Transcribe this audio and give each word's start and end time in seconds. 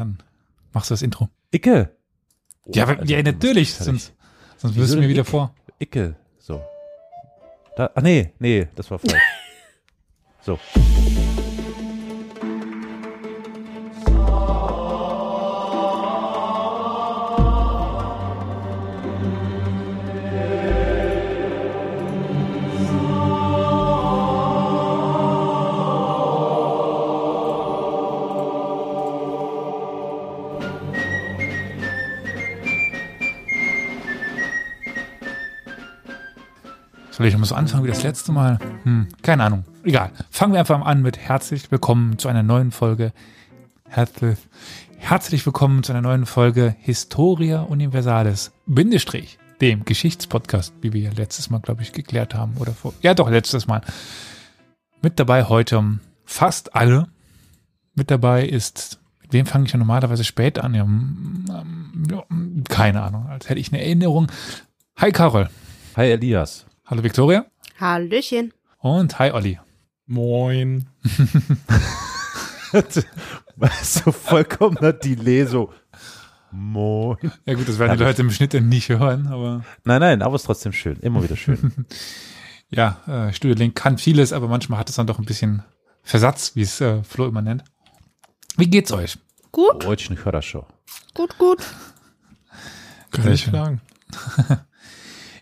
dann 0.00 0.18
machst 0.72 0.90
du 0.90 0.94
das 0.94 1.02
Intro. 1.02 1.28
Icke. 1.52 1.94
ja, 2.74 2.84
Oh, 2.88 3.02
ja, 3.04 3.16
Alter, 3.18 3.32
natürlich, 3.32 3.70
das 3.70 3.80
ist 3.80 3.84
sonst, 3.86 4.12
sonst 4.56 4.76
wirst 4.76 4.94
du 4.94 4.98
mir 4.98 5.08
wieder 5.08 5.22
Ick? 5.22 5.28
vor. 5.28 5.54
Icke. 5.78 6.16
So. 6.38 6.62
Da, 7.76 7.90
ah, 7.94 8.00
nee, 8.00 8.32
nee, 8.38 8.68
das 8.74 8.90
war 8.90 8.98
falsch. 8.98 9.20
so. 10.42 10.58
Soll 37.20 37.28
ich 37.28 37.36
so 37.36 37.54
anfangen 37.54 37.84
wie 37.84 37.88
das 37.88 38.02
letzte 38.02 38.32
Mal? 38.32 38.58
Hm, 38.84 39.06
keine 39.20 39.44
Ahnung. 39.44 39.64
Egal. 39.84 40.10
Fangen 40.30 40.54
wir 40.54 40.60
einfach 40.60 40.78
mal 40.78 40.86
an 40.86 41.02
mit 41.02 41.18
herzlich 41.18 41.70
willkommen 41.70 42.18
zu 42.18 42.28
einer 42.28 42.42
neuen 42.42 42.70
Folge. 42.70 43.12
Herzlich, 43.86 44.38
herzlich 44.96 45.44
willkommen 45.44 45.82
zu 45.82 45.92
einer 45.92 46.00
neuen 46.00 46.24
Folge 46.24 46.74
Historia 46.78 47.60
Universalis. 47.60 48.52
Bindestrich, 48.64 49.38
dem 49.60 49.84
Geschichtspodcast, 49.84 50.72
wie 50.80 50.94
wir 50.94 51.12
letztes 51.12 51.50
Mal, 51.50 51.58
glaube 51.58 51.82
ich, 51.82 51.92
geklärt 51.92 52.34
haben. 52.34 52.56
Oder 52.56 52.72
vor, 52.72 52.94
ja, 53.02 53.12
doch, 53.12 53.28
letztes 53.28 53.66
Mal. 53.66 53.82
Mit 55.02 55.20
dabei 55.20 55.44
heute 55.44 55.98
fast 56.24 56.74
alle. 56.74 57.08
Mit 57.94 58.10
dabei 58.10 58.46
ist, 58.46 58.98
mit 59.20 59.34
wem 59.34 59.44
fange 59.44 59.66
ich 59.66 59.72
ja 59.72 59.78
normalerweise 59.78 60.24
spät 60.24 60.58
an? 60.58 60.72
Ja, 60.72 60.84
ähm, 60.84 61.44
ja, 62.10 62.24
mm, 62.30 62.64
keine 62.70 63.02
Ahnung, 63.02 63.28
als 63.28 63.50
hätte 63.50 63.60
ich 63.60 63.74
eine 63.74 63.82
Erinnerung. 63.82 64.28
Hi 64.96 65.12
Carol. 65.12 65.50
Hi 65.96 66.10
Elias. 66.12 66.64
Hallo 66.89 67.03
Victoria. 67.03 67.45
Hallöchen. 67.79 68.53
Und 68.79 69.17
hi 69.19 69.31
Olli. 69.31 69.59
Moin. 70.07 70.87
so 73.83 74.11
vollkommener 74.11 74.93
Delay, 74.93 75.45
so. 75.45 75.71
Moin. 76.51 77.17
Ja 77.45 77.53
gut, 77.55 77.67
das 77.67 77.79
werden 77.79 77.97
die 77.97 78.03
Ja, 78.03 78.07
Leute 78.09 78.21
im 78.21 78.31
Schnitt 78.31 78.53
dann 78.53 78.69
nicht 78.69 78.89
hören, 78.89 79.27
aber 79.27 79.63
Nein, 79.83 79.99
nein, 80.01 80.21
aber 80.21 80.35
es 80.35 80.41
ist 80.41 80.45
trotzdem 80.45 80.73
schön. 80.73 80.97
Immer 81.01 81.23
wieder 81.23 81.35
schön. 81.35 81.85
ja, 82.69 82.99
äh, 83.07 83.33
Studio 83.33 83.55
Link 83.57 83.75
kann 83.75 83.97
vieles, 83.97 84.31
aber 84.33 84.47
manchmal 84.47 84.79
hat 84.79 84.89
es 84.89 84.95
dann 84.95 85.07
doch 85.07 85.19
ein 85.19 85.25
bisschen 85.25 85.63
Versatz, 86.03 86.55
wie 86.55 86.61
es 86.61 86.79
äh, 86.81 87.03
Flo 87.03 87.25
immer 87.27 87.41
nennt. 87.41 87.63
Wie 88.57 88.69
geht's 88.69 88.91
euch? 88.91 89.17
Gut, 89.51 89.85
Очень 89.85 90.17
хорошо. 90.17 90.67
gut, 91.13 91.37
gut. 91.37 91.63
Kann 93.11 93.23
Sehr 93.23 93.33
ich 93.33 93.41
schön. 93.43 93.81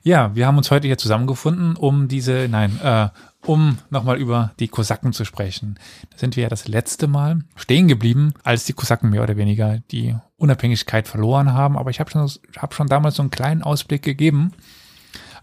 Ja, 0.08 0.34
wir 0.34 0.46
haben 0.46 0.56
uns 0.56 0.70
heute 0.70 0.86
hier 0.86 0.96
zusammengefunden, 0.96 1.76
um 1.76 2.08
diese, 2.08 2.48
nein, 2.50 2.80
äh, 2.82 3.10
um 3.44 3.76
nochmal 3.90 4.16
über 4.16 4.52
die 4.58 4.68
Kosaken 4.68 5.12
zu 5.12 5.26
sprechen. 5.26 5.78
Da 6.08 6.16
sind 6.16 6.34
wir 6.34 6.44
ja 6.44 6.48
das 6.48 6.66
letzte 6.66 7.08
Mal 7.08 7.40
stehen 7.56 7.88
geblieben, 7.88 8.32
als 8.42 8.64
die 8.64 8.72
Kosaken 8.72 9.10
mehr 9.10 9.22
oder 9.22 9.36
weniger 9.36 9.80
die 9.90 10.16
Unabhängigkeit 10.38 11.06
verloren 11.06 11.52
haben. 11.52 11.76
Aber 11.76 11.90
ich 11.90 12.00
habe 12.00 12.10
schon, 12.10 12.26
hab 12.56 12.72
schon 12.72 12.86
damals 12.86 13.16
so 13.16 13.22
einen 13.22 13.30
kleinen 13.30 13.62
Ausblick 13.62 14.00
gegeben. 14.00 14.52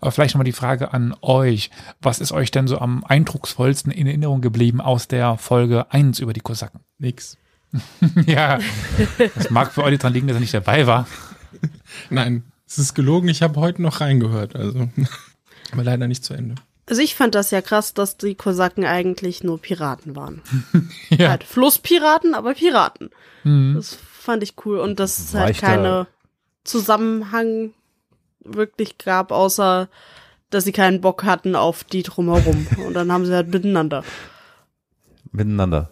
Aber 0.02 0.12
vielleicht 0.12 0.34
nochmal 0.34 0.46
die 0.46 0.52
Frage 0.52 0.94
an 0.94 1.16
euch. 1.22 1.70
Was 2.02 2.18
ist 2.18 2.32
euch 2.32 2.50
denn 2.50 2.68
so 2.68 2.80
am 2.80 3.04
eindrucksvollsten 3.04 3.92
in 3.92 4.08
Erinnerung 4.08 4.42
geblieben 4.42 4.82
aus 4.82 5.08
der 5.08 5.38
Folge 5.38 5.92
1 5.94 6.18
über 6.18 6.34
die 6.34 6.42
Kosaken? 6.42 6.80
Nix. 6.98 7.38
ja, 8.26 8.58
das 9.36 9.52
mag 9.52 9.72
für 9.72 9.84
Olli 9.84 10.00
dran 10.00 10.14
liegen, 10.14 10.26
dass 10.26 10.38
er 10.38 10.42
nicht 10.42 10.56
dabei 10.56 10.88
war. 10.88 11.06
Nein, 12.10 12.46
es 12.68 12.78
ist 12.78 12.94
gelogen. 12.94 13.30
Ich 13.30 13.42
habe 13.42 13.60
heute 13.60 13.82
noch 13.82 14.02
reingehört, 14.02 14.56
also. 14.56 14.90
Aber 15.72 15.84
leider 15.84 16.08
nicht 16.08 16.24
zu 16.24 16.34
Ende. 16.34 16.56
Also 16.88 17.02
ich 17.02 17.16
fand 17.16 17.34
das 17.34 17.50
ja 17.52 17.62
krass, 17.62 17.94
dass 17.94 18.18
die 18.18 18.36
Kosaken 18.36 18.86
eigentlich 18.86 19.44
nur 19.44 19.60
Piraten 19.60 20.16
waren. 20.16 20.42
Ja. 21.10 21.30
Halt 21.30 21.44
Flusspiraten, 21.44 22.34
aber 22.34 22.56
Piraten. 22.56 23.10
Mhm. 23.44 23.76
Das 23.76 23.96
fand 23.96 24.44
ich 24.44 24.56
cool. 24.66 24.80
Und 24.80 25.00
dass 25.00 25.18
es 25.18 25.34
halt 25.34 25.58
keine 25.58 26.08
Zusammenhang 26.64 27.74
wirklich 28.42 28.98
gab, 28.98 29.32
außer 29.32 29.88
dass 30.50 30.64
sie 30.64 30.72
keinen 30.72 31.02
Bock 31.02 31.24
hatten 31.24 31.56
auf 31.56 31.84
die 31.84 32.04
drumherum. 32.04 32.68
Und 32.86 32.94
dann 32.94 33.12
haben 33.12 33.26
sie 33.26 33.34
halt 33.34 33.48
miteinander. 33.48 34.04
Miteinander. 35.32 35.92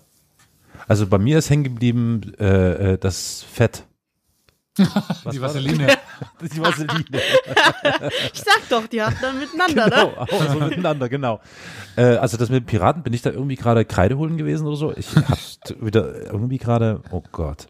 Also 0.87 1.07
bei 1.07 1.17
mir 1.17 1.37
ist 1.37 1.49
hängen 1.49 1.63
geblieben 1.63 2.33
äh, 2.39 2.93
äh, 2.93 2.97
das 2.97 3.43
Fett. 3.43 3.83
Die 4.77 4.83
war 4.85 5.23
das? 5.23 5.39
Vaseline. 5.39 5.87
Die 6.41 6.59
Vaseline. 6.59 7.05
Ich 8.33 8.41
sag 8.41 8.67
doch, 8.69 8.87
die 8.87 9.01
hatten 9.01 9.17
dann 9.21 9.39
miteinander, 9.39 9.85
ne? 9.85 10.11
genau, 10.11 10.21
auch 10.21 10.51
so 10.51 10.59
miteinander, 10.59 11.09
genau. 11.09 11.41
Äh, 11.95 12.15
also 12.17 12.37
das 12.37 12.49
mit 12.49 12.65
Piraten, 12.65 13.03
bin 13.03 13.13
ich 13.13 13.21
da 13.21 13.29
irgendwie 13.29 13.55
gerade 13.55 13.85
Kreide 13.85 14.17
holen 14.17 14.37
gewesen 14.37 14.65
oder 14.65 14.75
so? 14.75 14.95
Ich 14.95 15.07
hab's 15.15 15.59
wieder 15.79 16.31
irgendwie 16.31 16.57
gerade, 16.57 17.01
oh 17.11 17.23
Gott. 17.31 17.67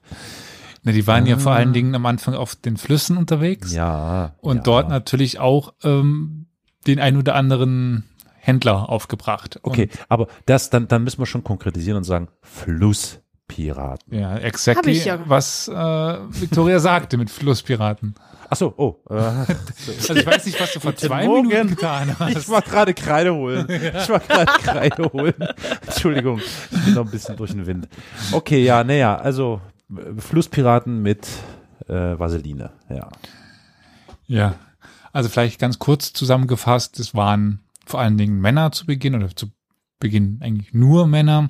Ne, 0.83 0.93
die 0.93 1.05
waren 1.07 1.25
ja 1.25 1.37
vor 1.37 1.53
allen 1.53 1.73
Dingen 1.73 1.95
am 1.95 2.05
Anfang 2.05 2.35
auf 2.35 2.55
den 2.55 2.77
Flüssen 2.77 3.17
unterwegs 3.17 3.73
Ja. 3.73 4.35
und 4.41 4.57
ja. 4.57 4.63
dort 4.63 4.89
natürlich 4.89 5.39
auch 5.39 5.73
ähm, 5.83 6.47
den 6.87 6.99
ein 6.99 7.17
oder 7.17 7.35
anderen 7.35 8.03
Händler 8.39 8.89
aufgebracht. 8.89 9.59
Okay, 9.63 9.89
aber 10.09 10.27
das, 10.45 10.69
dann, 10.69 10.87
dann 10.89 11.03
müssen 11.03 11.19
wir 11.19 11.25
schon 11.25 11.43
konkretisieren 11.43 11.97
und 11.97 12.03
sagen, 12.03 12.27
Flusspiraten. 13.47 14.17
Ja, 14.17 14.37
exactly, 14.37 14.93
ja. 14.93 15.19
was 15.25 15.67
äh, 15.67 15.73
Victoria 15.73 16.79
sagte 16.79 17.17
mit 17.17 17.29
Flusspiraten. 17.29 18.15
Ach 18.49 18.55
so, 18.57 18.73
oh. 18.77 18.99
Äh, 19.09 19.15
Also 19.15 20.15
ich 20.15 20.25
weiß 20.25 20.45
nicht, 20.45 20.59
was 20.59 20.73
du 20.73 20.79
vor 20.79 20.95
zwei 20.95 21.25
Morgen. 21.25 21.47
Minuten 21.47 21.69
getan 21.69 22.15
hast. 22.17 22.37
ich 22.37 22.49
war 22.49 22.61
gerade 22.61 22.93
Kreide 22.93 23.33
holen. 23.33 23.67
Ich 23.69 24.09
war 24.09 24.19
gerade 24.19 24.51
Kreide 24.61 25.11
holen. 25.11 25.33
Entschuldigung, 25.85 26.39
ich 26.39 26.85
bin 26.85 26.93
noch 26.93 27.05
ein 27.05 27.11
bisschen 27.11 27.35
durch 27.35 27.51
den 27.51 27.65
Wind. 27.65 27.87
Okay, 28.31 28.63
ja, 28.63 28.83
naja, 28.83 29.15
also 29.15 29.61
äh, 29.95 30.19
Flusspiraten 30.19 31.01
mit 31.01 31.27
äh, 31.87 32.17
Vaseline, 32.17 32.71
ja. 32.89 33.09
Ja, 34.25 34.55
also 35.11 35.29
vielleicht 35.29 35.59
ganz 35.59 35.79
kurz 35.79 36.13
zusammengefasst, 36.13 36.99
es 36.99 37.13
waren 37.13 37.59
vor 37.85 37.99
allen 37.99 38.17
Dingen 38.17 38.39
Männer 38.39 38.71
zu 38.71 38.85
Beginn 38.85 39.15
oder 39.15 39.35
zu 39.35 39.47
Beginn 39.99 40.39
eigentlich 40.41 40.73
nur 40.73 41.07
Männer, 41.07 41.49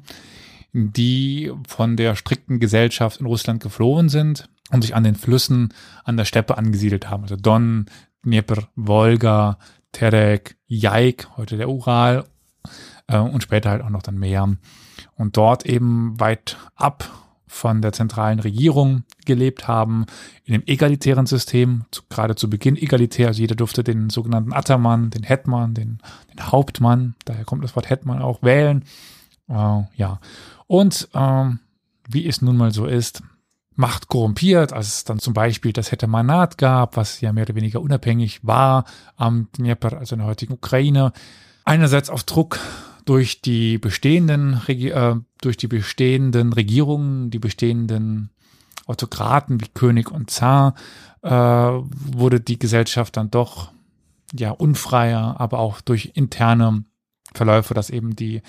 die 0.74 1.52
von 1.68 1.96
der 1.96 2.16
strikten 2.16 2.60
Gesellschaft 2.60 3.20
in 3.20 3.28
Russland 3.28 3.62
geflohen 3.62 4.10
sind 4.10 4.50
und 4.72 4.82
sich 4.82 4.96
an 4.96 5.04
den 5.04 5.16
Flüssen 5.16 5.74
an 6.04 6.18
der 6.18 6.26
Steppe 6.26 6.58
angesiedelt 6.58 7.10
haben. 7.10 7.24
Also 7.24 7.36
Don, 7.36 7.86
Dnieper, 8.26 8.68
Wolga, 8.76 9.60
Terek, 9.92 10.58
Jaik, 10.66 11.28
heute 11.38 11.58
der 11.58 11.70
Ural 11.70 12.26
äh, 13.08 13.18
und 13.18 13.44
später 13.44 13.70
halt 13.70 13.84
auch 13.84 13.90
noch 13.90 14.02
dann 14.02 14.18
Meer. 14.18 14.58
Und 15.16 15.38
dort 15.38 15.66
eben 15.66 16.20
weit 16.20 16.58
ab 16.76 17.10
von 17.46 17.84
der 17.84 17.94
zentralen 17.94 18.40
Regierung 18.40 19.04
gelebt 19.26 19.68
haben, 19.68 20.08
in 20.44 20.56
einem 20.56 20.64
egalitären 20.66 21.28
System, 21.28 21.86
zu, 21.92 22.02
gerade 22.10 22.36
zu 22.36 22.50
Beginn 22.50 22.76
egalitär, 22.76 23.28
also 23.28 23.42
jeder 23.42 23.56
durfte 23.56 23.84
den 23.84 24.10
sogenannten 24.10 24.54
Ataman, 24.54 25.12
den 25.12 25.22
Hetman, 25.22 25.76
den, 25.76 26.00
den 26.34 26.52
Hauptmann, 26.52 27.14
daher 27.26 27.46
kommt 27.46 27.64
das 27.64 27.76
Wort 27.76 27.92
Hetman 27.92 28.24
auch, 28.24 28.42
wählen. 28.42 28.84
Äh, 29.48 29.84
ja, 29.96 30.20
und 30.74 31.08
ähm, 31.14 31.60
wie 32.10 32.28
es 32.28 32.42
nun 32.42 32.58
mal 32.58 32.72
so 32.72 32.88
ist, 32.88 33.22
Macht 33.76 34.08
korrumpiert, 34.08 34.74
als 34.74 34.88
es 34.88 35.04
dann 35.04 35.20
zum 35.20 35.36
Beispiel 35.36 35.72
das 35.72 35.92
Hetmanat 35.92 36.58
gab, 36.58 36.98
was 36.98 37.22
ja 37.22 37.32
mehr 37.32 37.44
oder 37.44 37.54
weniger 37.54 37.80
unabhängig 37.80 38.40
war 38.44 38.86
am 39.16 39.50
Dnieper, 39.56 39.98
also 39.98 40.16
in 40.16 40.20
der 40.20 40.28
heutigen 40.28 40.54
Ukraine. 40.54 41.12
Einerseits 41.64 42.10
auf 42.10 42.24
Druck 42.24 42.60
durch 43.06 43.42
die 43.42 43.78
bestehenden, 43.78 44.62
äh, 44.68 45.16
durch 45.42 45.58
die 45.58 45.68
bestehenden 45.68 46.54
Regierungen, 46.54 47.30
die 47.30 47.40
bestehenden 47.40 48.32
Autokraten 48.88 49.62
wie 49.62 49.70
König 49.76 50.10
und 50.10 50.32
Zar, 50.32 50.74
äh, 51.22 51.30
wurde 51.30 52.40
die 52.40 52.58
Gesellschaft 52.58 53.18
dann 53.18 53.30
doch 53.30 53.72
ja 54.34 54.50
unfreier, 54.50 55.36
aber 55.40 55.60
auch 55.60 55.82
durch 55.82 56.14
interne 56.16 56.84
Verläufe, 57.34 57.76
dass 57.76 57.92
eben 57.92 58.16
die 58.16 58.42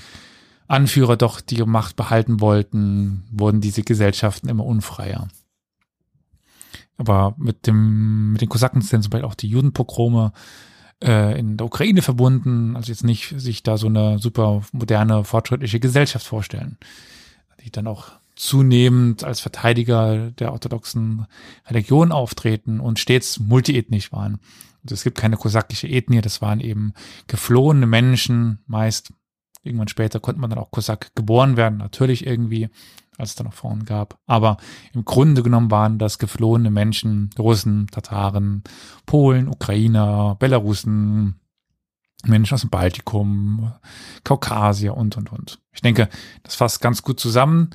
Anführer 0.66 1.16
doch 1.16 1.40
die 1.40 1.62
Macht 1.64 1.96
behalten 1.96 2.40
wollten, 2.40 3.25
wurden 3.31 3.61
diese 3.61 3.82
Gesellschaften 3.82 4.49
immer 4.49 4.64
unfreier. 4.64 5.28
Aber 6.96 7.34
mit 7.38 7.66
dem, 7.66 8.32
mit 8.32 8.40
den 8.40 8.49
Kosaken 8.49 8.81
sind 8.81 9.02
zum 9.02 9.11
Beispiel 9.11 9.28
auch 9.28 9.34
die 9.34 9.49
Judenpogrome 9.49 10.32
äh, 11.02 11.38
in 11.38 11.56
der 11.56 11.66
Ukraine 11.66 12.02
verbunden, 12.02 12.76
also 12.76 12.90
jetzt 12.90 13.05
nicht 13.05 13.34
sich 13.37 13.62
da 13.62 13.76
so 13.76 13.88
eine 13.88 14.19
super 14.19 14.62
moderne, 14.72 15.25
fortschrittliche 15.25 15.81
Gesellschaft 15.81 16.26
vorstellen, 16.26 16.78
die 17.64 17.70
dann 17.70 17.87
auch 17.87 18.12
zunehmend 18.37 19.22
als 19.22 19.40
Verteidiger 19.40 20.31
der 20.32 20.52
orthodoxen 20.52 21.26
Religion 21.67 22.10
auftreten 22.10 22.81
und 22.81 22.99
stets 22.99 23.38
multiethnisch 23.38 24.12
waren. 24.12 24.40
Also 24.82 24.94
es 24.94 25.05
gibt 25.05 25.19
keine 25.19 25.37
kosakische 25.37 25.88
Ethnie, 25.88 26.20
das 26.20 26.43
waren 26.43 26.60
eben 26.60 26.94
geflohene 27.26 27.87
Menschen, 27.87 28.58
meist 28.67 29.12
Irgendwann 29.64 29.88
später 29.88 30.20
konnte 30.20 30.40
man 30.40 30.50
dann 30.50 30.58
auch 30.58 30.70
Kosak 30.70 31.14
geboren 31.14 31.56
werden, 31.56 31.78
natürlich 31.78 32.26
irgendwie. 32.26 32.69
als 33.16 33.31
es 33.31 33.37
da 33.37 33.44
noch 33.44 33.55
Frauen 33.55 33.84
gab. 33.84 34.19
Aber 34.26 34.56
im 34.93 35.05
Grunde 35.05 35.43
genommen 35.43 35.70
waren 35.70 35.99
das 35.99 36.19
geflohene 36.19 36.70
Menschen, 36.70 37.31
Russen, 37.38 37.87
Tataren, 37.87 38.64
Polen, 39.06 39.49
Ukrainer, 39.49 40.37
Belarusen, 40.38 41.40
Menschen 42.25 42.55
aus 42.55 42.62
dem 42.62 42.70
Baltikum, 42.70 43.72
Kaukasier 44.25 44.96
und, 44.96 45.16
und, 45.16 45.31
und. 45.31 45.61
Ich 45.72 45.82
denke, 45.82 46.08
das 46.43 46.55
fasst 46.55 46.81
ganz 46.81 47.02
gut 47.02 47.20
zusammen. 47.20 47.70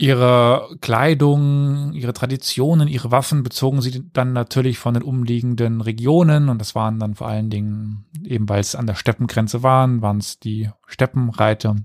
Ihre 0.00 0.78
Kleidung, 0.80 1.92
ihre 1.92 2.14
Traditionen, 2.14 2.88
ihre 2.88 3.10
Waffen 3.10 3.42
bezogen 3.42 3.82
sie 3.82 4.02
dann 4.14 4.32
natürlich 4.32 4.78
von 4.78 4.94
den 4.94 5.02
umliegenden 5.02 5.82
Regionen. 5.82 6.48
Und 6.48 6.58
das 6.58 6.74
waren 6.74 6.98
dann 6.98 7.16
vor 7.16 7.28
allen 7.28 7.50
Dingen, 7.50 8.06
eben 8.24 8.48
weil 8.48 8.60
es 8.60 8.74
an 8.74 8.86
der 8.86 8.94
Steppengrenze 8.94 9.62
waren, 9.62 10.00
waren 10.00 10.16
es 10.16 10.38
die 10.38 10.70
Steppenreiter, 10.86 11.76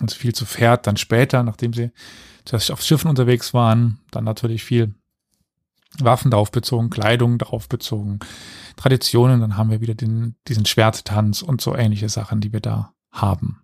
also 0.00 0.16
viel 0.16 0.34
zu 0.34 0.44
Pferd, 0.44 0.88
dann 0.88 0.96
später, 0.96 1.44
nachdem 1.44 1.72
sie 1.72 1.92
zuerst 2.44 2.72
auf 2.72 2.82
Schiffen 2.82 3.08
unterwegs 3.08 3.54
waren, 3.54 4.00
dann 4.10 4.24
natürlich 4.24 4.64
viel 4.64 4.92
Waffen 6.00 6.32
darauf 6.32 6.50
bezogen, 6.50 6.90
Kleidung 6.90 7.38
darauf 7.38 7.68
bezogen, 7.68 8.18
Traditionen, 8.74 9.40
dann 9.40 9.56
haben 9.56 9.70
wir 9.70 9.80
wieder 9.80 9.94
den, 9.94 10.34
diesen 10.48 10.66
Schwerttanz 10.66 11.42
und 11.42 11.60
so 11.60 11.76
ähnliche 11.76 12.08
Sachen, 12.08 12.40
die 12.40 12.52
wir 12.52 12.60
da 12.60 12.92
haben. 13.12 13.62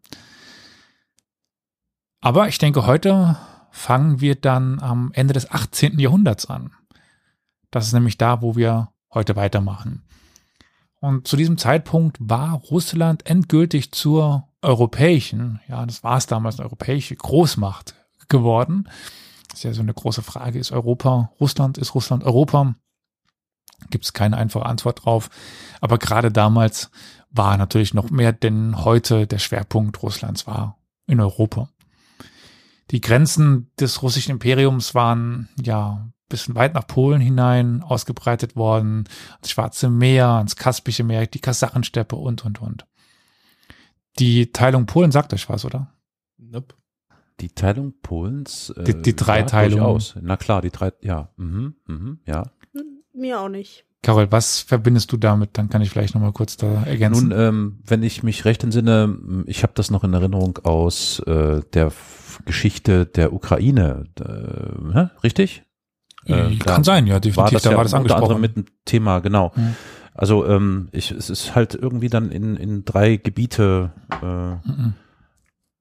Aber 2.20 2.46
ich 2.46 2.58
denke, 2.58 2.86
heute 2.86 3.36
fangen 3.76 4.20
wir 4.20 4.34
dann 4.34 4.80
am 4.80 5.10
Ende 5.12 5.34
des 5.34 5.50
18. 5.50 5.98
Jahrhunderts 5.98 6.46
an. 6.46 6.72
Das 7.70 7.86
ist 7.86 7.92
nämlich 7.92 8.16
da, 8.16 8.40
wo 8.40 8.56
wir 8.56 8.88
heute 9.12 9.36
weitermachen. 9.36 10.02
Und 11.00 11.28
zu 11.28 11.36
diesem 11.36 11.58
Zeitpunkt 11.58 12.16
war 12.18 12.54
Russland 12.54 13.26
endgültig 13.26 13.92
zur 13.92 14.48
europäischen, 14.62 15.60
ja, 15.68 15.84
das 15.84 16.02
war 16.02 16.16
es 16.16 16.26
damals, 16.26 16.58
eine 16.58 16.64
europäische 16.64 17.14
Großmacht 17.14 17.94
geworden. 18.28 18.88
Das 19.50 19.58
ist 19.58 19.64
ja 19.64 19.72
so 19.74 19.82
eine 19.82 19.94
große 19.94 20.22
Frage, 20.22 20.58
ist 20.58 20.72
Europa 20.72 21.30
Russland, 21.38 21.76
ist 21.76 21.94
Russland 21.94 22.24
Europa? 22.24 22.74
Gibt 23.90 24.06
es 24.06 24.14
keine 24.14 24.38
einfache 24.38 24.66
Antwort 24.66 25.04
drauf. 25.04 25.28
Aber 25.82 25.98
gerade 25.98 26.32
damals 26.32 26.90
war 27.30 27.58
natürlich 27.58 27.92
noch 27.92 28.10
mehr 28.10 28.32
denn 28.32 28.84
heute 28.84 29.26
der 29.26 29.38
Schwerpunkt 29.38 30.02
Russlands 30.02 30.46
war 30.46 30.78
in 31.06 31.20
Europa. 31.20 31.68
Die 32.90 33.00
Grenzen 33.00 33.70
des 33.80 34.02
russischen 34.02 34.32
Imperiums 34.32 34.94
waren 34.94 35.48
ja 35.62 36.08
bisschen 36.28 36.56
weit 36.56 36.74
nach 36.74 36.86
Polen 36.88 37.20
hinein 37.20 37.82
ausgebreitet 37.82 38.56
worden, 38.56 39.04
das 39.42 39.50
Schwarze 39.52 39.88
Meer, 39.90 40.26
ans 40.26 40.56
Kaspische 40.56 41.04
Meer, 41.04 41.26
die 41.28 41.38
Kasachensteppe 41.38 42.16
und, 42.16 42.44
und, 42.44 42.60
und. 42.60 42.84
Die 44.18 44.50
Teilung 44.50 44.86
Polen 44.86 45.12
sagt 45.12 45.32
euch 45.34 45.48
was, 45.48 45.64
oder? 45.64 45.92
Nope. 46.38 46.74
Die 47.40 47.50
Teilung 47.50 47.94
Polens. 48.02 48.70
Äh, 48.70 48.84
Die- 48.84 49.02
die 49.02 49.14
Dreiteilung. 49.14 49.78
durchaus. 49.78 50.16
Na 50.20 50.36
klar, 50.36 50.62
die 50.62 50.70
drei, 50.70 50.92
ja, 51.02 51.28
mhm, 51.36 51.76
mhm, 51.86 52.18
ja. 52.26 52.50
Mir 53.12 53.40
auch 53.40 53.48
nicht. 53.48 53.84
Carol, 54.06 54.30
was 54.30 54.60
verbindest 54.60 55.10
du 55.10 55.16
damit? 55.16 55.58
Dann 55.58 55.68
kann 55.68 55.82
ich 55.82 55.90
vielleicht 55.90 56.14
nochmal 56.14 56.30
kurz 56.32 56.56
da 56.56 56.84
ergänzen. 56.84 57.30
Nun, 57.30 57.38
ähm, 57.38 57.78
wenn 57.84 58.04
ich 58.04 58.22
mich 58.22 58.44
recht 58.44 58.62
entsinne, 58.62 59.18
ich 59.46 59.64
habe 59.64 59.72
das 59.74 59.90
noch 59.90 60.04
in 60.04 60.14
Erinnerung 60.14 60.58
aus 60.62 61.18
äh, 61.26 61.62
der 61.74 61.90
Geschichte 62.44 63.04
der 63.04 63.32
Ukraine, 63.32 64.04
äh, 64.20 64.92
hä? 64.94 65.08
richtig? 65.24 65.64
Äh, 66.24 66.56
Kann 66.58 66.84
sein, 66.84 67.08
ja, 67.08 67.18
definitiv. 67.18 67.36
war 67.36 67.50
das 67.50 67.62
da 67.64 67.70
ja 67.72 67.76
war 67.76 67.82
das 67.82 67.94
unter 67.94 68.14
anderem 68.14 68.36
angesprochen. 68.36 68.40
mit 68.40 68.56
dem 68.56 68.64
Thema, 68.84 69.18
genau. 69.18 69.52
Hm. 69.56 69.74
Also 70.14 70.46
ähm, 70.46 70.88
ich, 70.92 71.10
es 71.10 71.28
ist 71.28 71.56
halt 71.56 71.74
irgendwie 71.74 72.08
dann 72.08 72.30
in, 72.30 72.54
in 72.56 72.84
drei 72.84 73.16
Gebiete, 73.16 73.92
äh, 74.22 74.24
Mhm. 74.70 74.94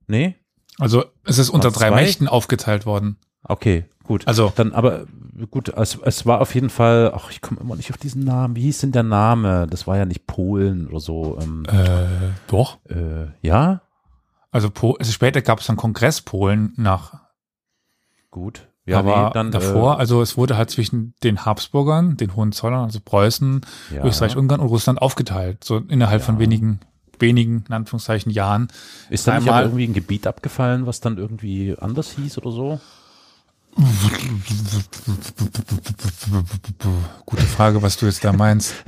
nee? 0.08 0.36
Also 0.80 1.06
es 1.26 1.38
ist 1.38 1.52
unter 1.52 1.70
drei 1.70 1.90
zwei? 1.90 2.02
Mächten 2.02 2.28
aufgeteilt 2.28 2.88
worden. 2.88 3.18
Okay, 3.48 3.86
gut. 4.04 4.28
Also 4.28 4.52
Dann 4.56 4.74
aber 4.74 5.06
gut, 5.52 5.70
es, 5.70 5.98
es 6.04 6.26
war 6.26 6.42
auf 6.42 6.56
jeden 6.56 6.70
Fall, 6.70 7.12
ach, 7.16 7.30
ich 7.32 7.42
komme 7.42 7.60
immer 7.62 7.76
nicht 7.76 7.92
auf 7.92 7.98
diesen 7.98 8.24
Namen. 8.24 8.56
Wie 8.56 8.62
hieß 8.62 8.80
denn 8.80 8.92
der 8.92 9.04
Name? 9.04 9.68
Das 9.70 9.86
war 9.88 9.98
ja 9.98 10.06
nicht 10.06 10.26
Polen 10.28 10.88
oder 10.88 11.00
so. 11.00 11.38
Ähm, 11.42 11.64
äh, 11.66 12.08
doch. 12.48 12.80
äh, 12.90 13.28
ja, 13.42 13.82
Also, 14.52 14.70
Po- 14.70 14.96
also 14.98 15.12
später 15.12 15.42
gab 15.42 15.60
es 15.60 15.68
dann 15.68 15.76
Kongress 15.76 16.22
Polen 16.22 16.74
nach 16.78 17.20
gut. 18.32 18.68
Ja, 18.88 19.00
aber 19.00 19.26
nee, 19.28 19.34
dann 19.34 19.52
davor, 19.52 19.96
Äh, 19.96 20.00
also 20.00 20.22
es 20.22 20.38
wurde 20.38 20.58
halt 20.58 20.70
zwischen 20.70 21.16
den 21.24 21.44
Habsburgern, 21.44 22.18
den 22.18 22.36
Hohenzollern, 22.36 22.84
also 22.84 23.00
Preußen, 23.04 23.62
ja. 23.92 24.06
Österreich, 24.06 24.38
Ungarn 24.38 24.62
und 24.62 24.68
Russland 24.68 25.02
aufgeteilt. 25.02 25.64
So 25.64 25.78
innerhalb 25.78 26.22
von 26.22 26.36
Ja. 26.36 26.42
wenigen, 26.42 26.80
wenigen, 27.18 27.64
in 27.68 27.74
Anführungszeichen, 27.74 28.32
Jahren. 28.32 28.68
Ist 29.10 29.28
da 29.28 29.40
nicht 29.40 29.50
aber 29.50 29.64
irgendwie 29.64 29.88
ein 29.88 29.94
Gebiet 29.94 30.28
abgefallen, 30.28 30.86
was 30.86 31.00
dann 31.00 31.18
irgendwie 31.18 31.76
anders 31.80 32.12
hieß 32.12 32.38
oder 32.38 32.52
so? 32.52 32.80
Gute 37.26 37.44
Frage, 37.44 37.82
was 37.82 37.98
du 37.98 38.06
jetzt 38.06 38.24
da 38.24 38.34
meinst. 38.34 38.74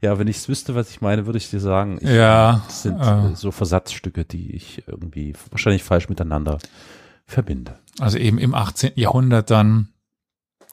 Ja, 0.00 0.16
wenn 0.20 0.28
ich 0.28 0.36
es 0.36 0.48
wüsste, 0.48 0.76
was 0.76 0.90
ich 0.90 1.00
meine, 1.00 1.26
würde 1.26 1.38
ich 1.38 1.50
dir 1.50 1.58
sagen. 1.58 1.98
Ich, 2.00 2.08
Ja, 2.08 2.62
Das 2.66 2.82
sind 2.82 3.00
äh. 3.00 3.32
äh, 3.32 3.34
so 3.34 3.50
Versatzstücke, 3.50 4.24
die 4.24 4.54
ich 4.54 4.86
irgendwie 4.86 5.34
wahrscheinlich 5.50 5.82
falsch 5.82 6.08
miteinander 6.08 6.58
verbinde. 7.26 7.80
Also 7.98 8.16
eben 8.18 8.38
im 8.38 8.54
18. 8.54 8.92
Jahrhundert 8.94 9.50
dann 9.50 9.88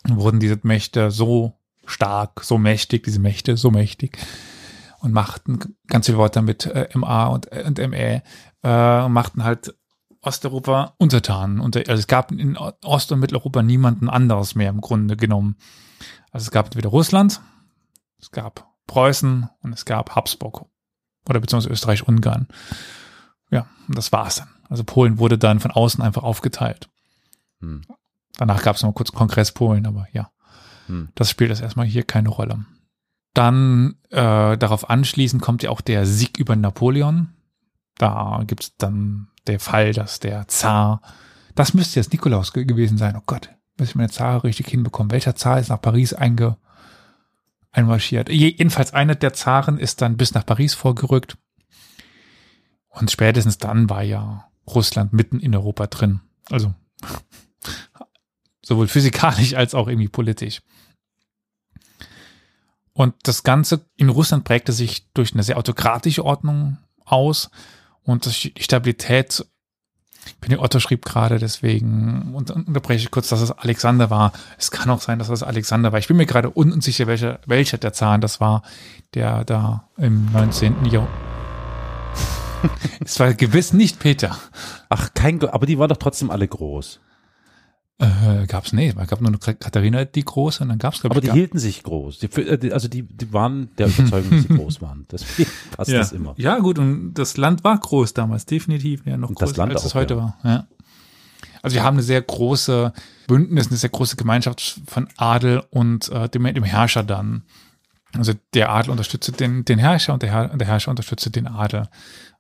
wurden 0.07 0.39
diese 0.39 0.59
Mächte 0.61 1.09
so 1.09 1.53
stark, 1.87 2.43
so 2.43 2.59
mächtig, 2.59 3.03
diese 3.03 3.19
Mächte 3.19 3.57
so 3.57 3.71
mächtig 3.71 4.19
und 4.99 5.11
machten 5.11 5.75
ganz 5.87 6.05
viele 6.05 6.19
Worte 6.19 6.43
mit 6.43 6.67
äh, 6.67 6.87
MA 6.93 7.27
und, 7.27 7.51
äh, 7.51 7.63
und 7.65 7.79
ME, 7.79 8.21
äh, 8.63 9.09
machten 9.09 9.43
halt 9.43 9.75
Osteuropa 10.21 10.94
untertan. 10.97 11.59
Und, 11.59 11.75
also 11.75 12.00
es 12.00 12.07
gab 12.07 12.31
in 12.31 12.57
Ost- 12.57 13.12
und 13.12 13.19
Mitteleuropa 13.19 13.63
niemanden 13.63 14.09
anderes 14.09 14.56
mehr 14.56 14.69
im 14.69 14.81
Grunde 14.81 15.18
genommen. 15.18 15.56
Also 16.31 16.45
es 16.45 16.51
gab 16.51 16.65
entweder 16.68 16.89
Russland, 16.89 17.41
es 18.19 18.31
gab 18.31 18.69
Preußen 18.88 19.50
und 19.62 19.73
es 19.73 19.85
gab 19.85 20.15
Habsburg 20.15 20.65
oder 21.27 21.39
beziehungsweise 21.39 21.73
Österreich-Ungarn. 21.73 22.47
Ja, 23.50 23.68
und 23.88 23.97
das 23.97 24.12
war's 24.12 24.38
dann. 24.38 24.50
Also 24.69 24.83
Polen 24.83 25.18
wurde 25.18 25.38
dann 25.38 25.59
von 25.59 25.71
außen 25.71 26.01
einfach 26.03 26.23
aufgeteilt. 26.23 26.89
Hm. 27.59 27.81
Danach 28.38 28.63
gab 28.63 28.75
es 28.75 28.83
noch 28.83 28.94
kurz 28.94 29.12
Kongress 29.12 29.51
Polen, 29.51 29.85
aber 29.85 30.07
ja, 30.13 30.31
Hm. 30.88 31.09
das 31.15 31.29
spielt 31.29 31.51
das 31.51 31.62
erstmal 31.62 31.85
hier 31.85 32.03
keine 32.03 32.29
Rolle. 32.29 32.65
Dann 33.33 33.95
äh, 34.09 34.57
darauf 34.57 34.89
anschließend 34.89 35.41
kommt 35.41 35.63
ja 35.63 35.69
auch 35.69 35.81
der 35.81 36.06
Sieg 36.06 36.38
über 36.38 36.56
Napoleon. 36.56 37.29
Da 37.97 38.44
gibt's 38.45 38.75
dann 38.77 39.27
der 39.47 39.59
Fall, 39.59 39.93
dass 39.93 40.19
der 40.19 40.47
Zar, 40.47 41.01
das 41.55 41.73
müsste 41.73 41.99
jetzt 41.99 42.11
Nikolaus 42.13 42.53
ge- 42.53 42.65
gewesen 42.65 42.97
sein, 42.97 43.15
oh 43.17 43.23
Gott, 43.25 43.49
muss 43.77 43.89
ich 43.89 43.95
meine 43.95 44.09
Zahl 44.09 44.38
richtig 44.39 44.67
hinbekommen. 44.67 45.11
Welcher 45.11 45.35
Zar 45.35 45.59
ist 45.59 45.69
nach 45.69 45.81
Paris 45.81 46.13
einge, 46.13 46.57
einmarschiert? 47.71 48.30
Je, 48.30 48.49
jedenfalls 48.49 48.94
einer 48.94 49.16
der 49.16 49.33
Zaren 49.33 49.77
ist 49.77 50.01
dann 50.01 50.18
bis 50.18 50.33
nach 50.33 50.45
Paris 50.45 50.73
vorgerückt. 50.73 51.37
Und 52.89 53.09
spätestens 53.09 53.57
dann 53.57 53.89
war 53.89 54.04
ja 54.04 54.49
Russland 54.68 55.13
mitten 55.13 55.39
in 55.39 55.56
Europa 55.56 55.87
drin. 55.87 56.21
Also 56.49 56.73
sowohl 58.61 58.87
physikalisch 58.87 59.54
als 59.56 59.73
auch 59.73 59.87
irgendwie 59.87 60.09
politisch. 60.09 60.61
Und 62.94 63.16
das 63.23 63.44
Ganze 63.44 63.85
in 63.95 64.09
Russland 64.09 64.44
prägte 64.44 64.73
sich 64.73 65.09
durch 65.13 65.33
eine 65.33 65.44
sehr 65.44 65.57
autokratische 65.57 66.25
Ordnung 66.25 66.77
aus 67.06 67.49
und 68.03 68.25
die 68.25 68.63
Stabilität. 68.63 69.45
Benny 70.39 70.57
Otto 70.57 70.79
schrieb 70.79 71.03
gerade, 71.03 71.39
deswegen 71.39 72.33
und- 72.35 72.51
unterbreche 72.51 73.05
ich 73.05 73.11
kurz, 73.11 73.29
dass 73.29 73.41
es 73.41 73.51
Alexander 73.51 74.09
war. 74.11 74.33
Es 74.59 74.69
kann 74.69 74.89
auch 74.91 75.01
sein, 75.01 75.17
dass 75.17 75.29
es 75.29 75.41
Alexander 75.41 75.91
war. 75.91 75.99
Ich 75.99 76.07
bin 76.07 76.17
mir 76.17 76.27
gerade 76.27 76.49
unsicher, 76.51 77.07
welcher, 77.07 77.39
welcher 77.47 77.79
der 77.79 77.93
Zahn 77.93 78.21
das 78.21 78.39
war, 78.39 78.61
der 79.15 79.43
da 79.45 79.89
im 79.97 80.31
19. 80.31 80.85
Jahrhundert. 80.85 81.09
es 83.03 83.19
war 83.19 83.33
gewiss 83.33 83.73
nicht 83.73 83.99
Peter. 83.99 84.37
Ach, 84.89 85.09
kein, 85.15 85.43
aber 85.43 85.65
die 85.65 85.79
waren 85.79 85.89
doch 85.89 85.97
trotzdem 85.97 86.29
alle 86.29 86.47
groß. 86.47 86.99
Äh, 88.01 88.47
gab's 88.47 88.73
nee, 88.73 88.93
es 88.97 89.07
gab 89.07 89.21
nur 89.21 89.29
eine 89.29 89.37
Katharina 89.37 90.03
die 90.05 90.25
große 90.25 90.63
und 90.63 90.69
dann 90.69 90.79
gab's 90.79 91.01
glaube 91.01 91.13
Aber 91.15 91.19
ich 91.19 91.21
die 91.21 91.27
gar- 91.27 91.35
hielten 91.35 91.59
sich 91.59 91.83
groß. 91.83 92.17
Die, 92.19 92.25
äh, 92.41 92.57
die- 92.57 92.73
also 92.73 92.87
die, 92.87 93.03
die 93.03 93.31
waren 93.31 93.69
der 93.77 93.87
Überzeugung, 93.87 94.31
dass 94.31 94.41
sie 94.43 94.47
groß 94.57 94.81
waren. 94.81 95.05
Deswegen 95.11 95.49
passt 95.77 95.91
ja. 95.91 95.99
das 95.99 96.11
immer. 96.11 96.33
Ja, 96.37 96.57
gut, 96.59 96.79
und 96.79 97.13
das 97.13 97.37
Land 97.37 97.63
war 97.63 97.77
groß 97.77 98.13
damals, 98.13 98.45
definitiv, 98.47 99.05
ja, 99.05 99.17
noch 99.17 99.29
Und 99.29 99.39
das 99.41 99.49
größer, 99.51 99.61
Land 99.61 99.73
als 99.73 99.85
es 99.85 99.91
auch, 99.91 99.95
heute 99.95 100.15
ja. 100.15 100.19
war. 100.19 100.37
Ja. 100.43 100.67
Also 101.61 101.75
wir 101.75 101.83
haben 101.83 101.95
eine 101.95 102.03
sehr 102.03 102.21
große 102.23 102.91
Bündnis, 103.27 103.67
eine 103.67 103.77
sehr 103.77 103.91
große 103.91 104.15
Gemeinschaft 104.15 104.81
von 104.87 105.07
Adel 105.17 105.63
und 105.69 106.09
äh, 106.09 106.27
dem, 106.27 106.43
dem 106.45 106.63
Herrscher 106.63 107.03
dann. 107.03 107.43
Also 108.17 108.33
der 108.55 108.71
Adel 108.71 108.89
unterstützt 108.91 109.39
den, 109.39 109.63
den 109.63 109.77
Herrscher 109.77 110.13
und 110.13 110.23
der, 110.23 110.31
Herr, 110.31 110.47
der 110.57 110.67
Herrscher 110.67 110.89
unterstützt 110.89 111.33
den 111.35 111.47
Adel. 111.47 111.87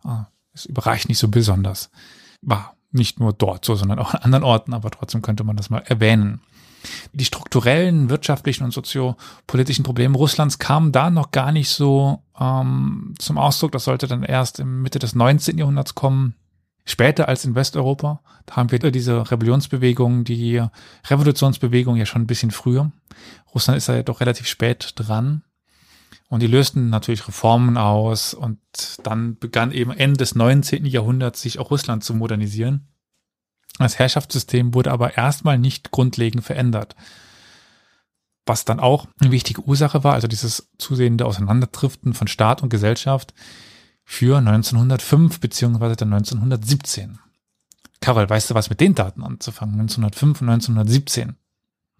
Ah, 0.03 0.25
Es 0.53 0.65
überreicht 0.65 1.07
nicht 1.07 1.19
so 1.19 1.27
besonders. 1.27 1.91
War 2.41 2.75
nicht 2.91 3.19
nur 3.19 3.33
dort 3.33 3.65
so, 3.65 3.75
sondern 3.75 3.99
auch 3.99 4.13
an 4.13 4.21
anderen 4.21 4.43
Orten, 4.43 4.73
aber 4.73 4.91
trotzdem 4.91 5.21
könnte 5.21 5.43
man 5.43 5.57
das 5.57 5.69
mal 5.69 5.79
erwähnen. 5.79 6.41
Die 7.13 7.25
strukturellen, 7.25 8.09
wirtschaftlichen 8.09 8.63
und 8.63 8.71
soziopolitischen 8.71 9.83
Probleme 9.83 10.17
Russlands 10.17 10.59
kamen 10.59 10.91
da 10.91 11.09
noch 11.09 11.31
gar 11.31 11.51
nicht 11.51 11.69
so 11.69 12.23
ähm, 12.39 13.13
zum 13.19 13.37
Ausdruck. 13.37 13.71
Das 13.71 13.83
sollte 13.83 14.07
dann 14.07 14.23
erst 14.23 14.59
im 14.59 14.81
Mitte 14.81 14.99
des 14.99 15.15
19. 15.15 15.57
Jahrhunderts 15.57 15.95
kommen. 15.95 16.35
später 16.83 17.27
als 17.27 17.45
in 17.45 17.53
Westeuropa. 17.53 18.21
Da 18.47 18.55
haben 18.55 18.71
wir 18.71 18.79
diese 18.91 19.29
Rebellionsbewegung, 19.29 20.23
die 20.23 20.63
Revolutionsbewegung 21.07 21.95
ja 21.95 22.07
schon 22.07 22.23
ein 22.23 22.27
bisschen 22.27 22.49
früher. 22.49 22.91
Russland 23.53 23.77
ist 23.77 23.87
ja 23.87 24.01
doch 24.01 24.19
relativ 24.19 24.47
spät 24.47 24.93
dran. 24.95 25.43
Und 26.31 26.39
die 26.39 26.47
lösten 26.47 26.89
natürlich 26.89 27.27
Reformen 27.27 27.75
aus 27.75 28.33
und 28.33 28.57
dann 29.03 29.37
begann 29.37 29.73
eben 29.73 29.91
Ende 29.91 30.15
des 30.15 30.33
19. 30.33 30.85
Jahrhunderts 30.85 31.41
sich 31.41 31.59
auch 31.59 31.71
Russland 31.71 32.05
zu 32.05 32.13
modernisieren. 32.13 32.87
Das 33.77 33.99
Herrschaftssystem 33.99 34.73
wurde 34.73 34.91
aber 34.91 35.17
erstmal 35.17 35.57
nicht 35.57 35.91
grundlegend 35.91 36.41
verändert. 36.41 36.95
Was 38.45 38.63
dann 38.63 38.79
auch 38.79 39.07
eine 39.19 39.31
wichtige 39.31 39.61
Ursache 39.61 40.05
war, 40.05 40.13
also 40.13 40.29
dieses 40.29 40.69
zusehende 40.77 41.25
Auseinanderdriften 41.25 42.13
von 42.13 42.29
Staat 42.29 42.63
und 42.63 42.69
Gesellschaft 42.69 43.33
für 44.05 44.37
1905 44.37 45.41
beziehungsweise 45.41 45.97
dann 45.97 46.13
1917. 46.13 47.19
Karol, 47.99 48.29
weißt 48.29 48.51
du, 48.51 48.55
was 48.55 48.69
mit 48.69 48.79
den 48.79 48.95
Daten 48.95 49.21
anzufangen? 49.23 49.81
1905 49.81 50.39
und 50.39 50.49
1917. 50.49 51.35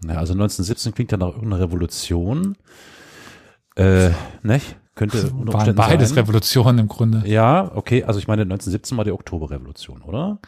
Ja, 0.05 0.15
also 0.15 0.31
1917 0.31 0.93
klingt 0.93 1.11
ja 1.11 1.17
nach 1.17 1.35
irgendeiner 1.35 1.59
Revolution. 1.59 2.55
Äh, 3.75 4.11
nicht? 4.43 4.77
Könnte 4.95 5.31
Waren 5.33 5.75
beides 5.75 6.09
sein. 6.09 6.19
Revolutionen 6.19 6.79
im 6.79 6.87
Grunde. 6.87 7.23
Ja, 7.25 7.71
okay. 7.73 8.03
Also 8.03 8.19
ich 8.19 8.27
meine, 8.27 8.43
1917 8.43 8.97
war 8.97 9.05
die 9.05 9.11
Oktoberrevolution, 9.11 10.01
oder? 10.01 10.39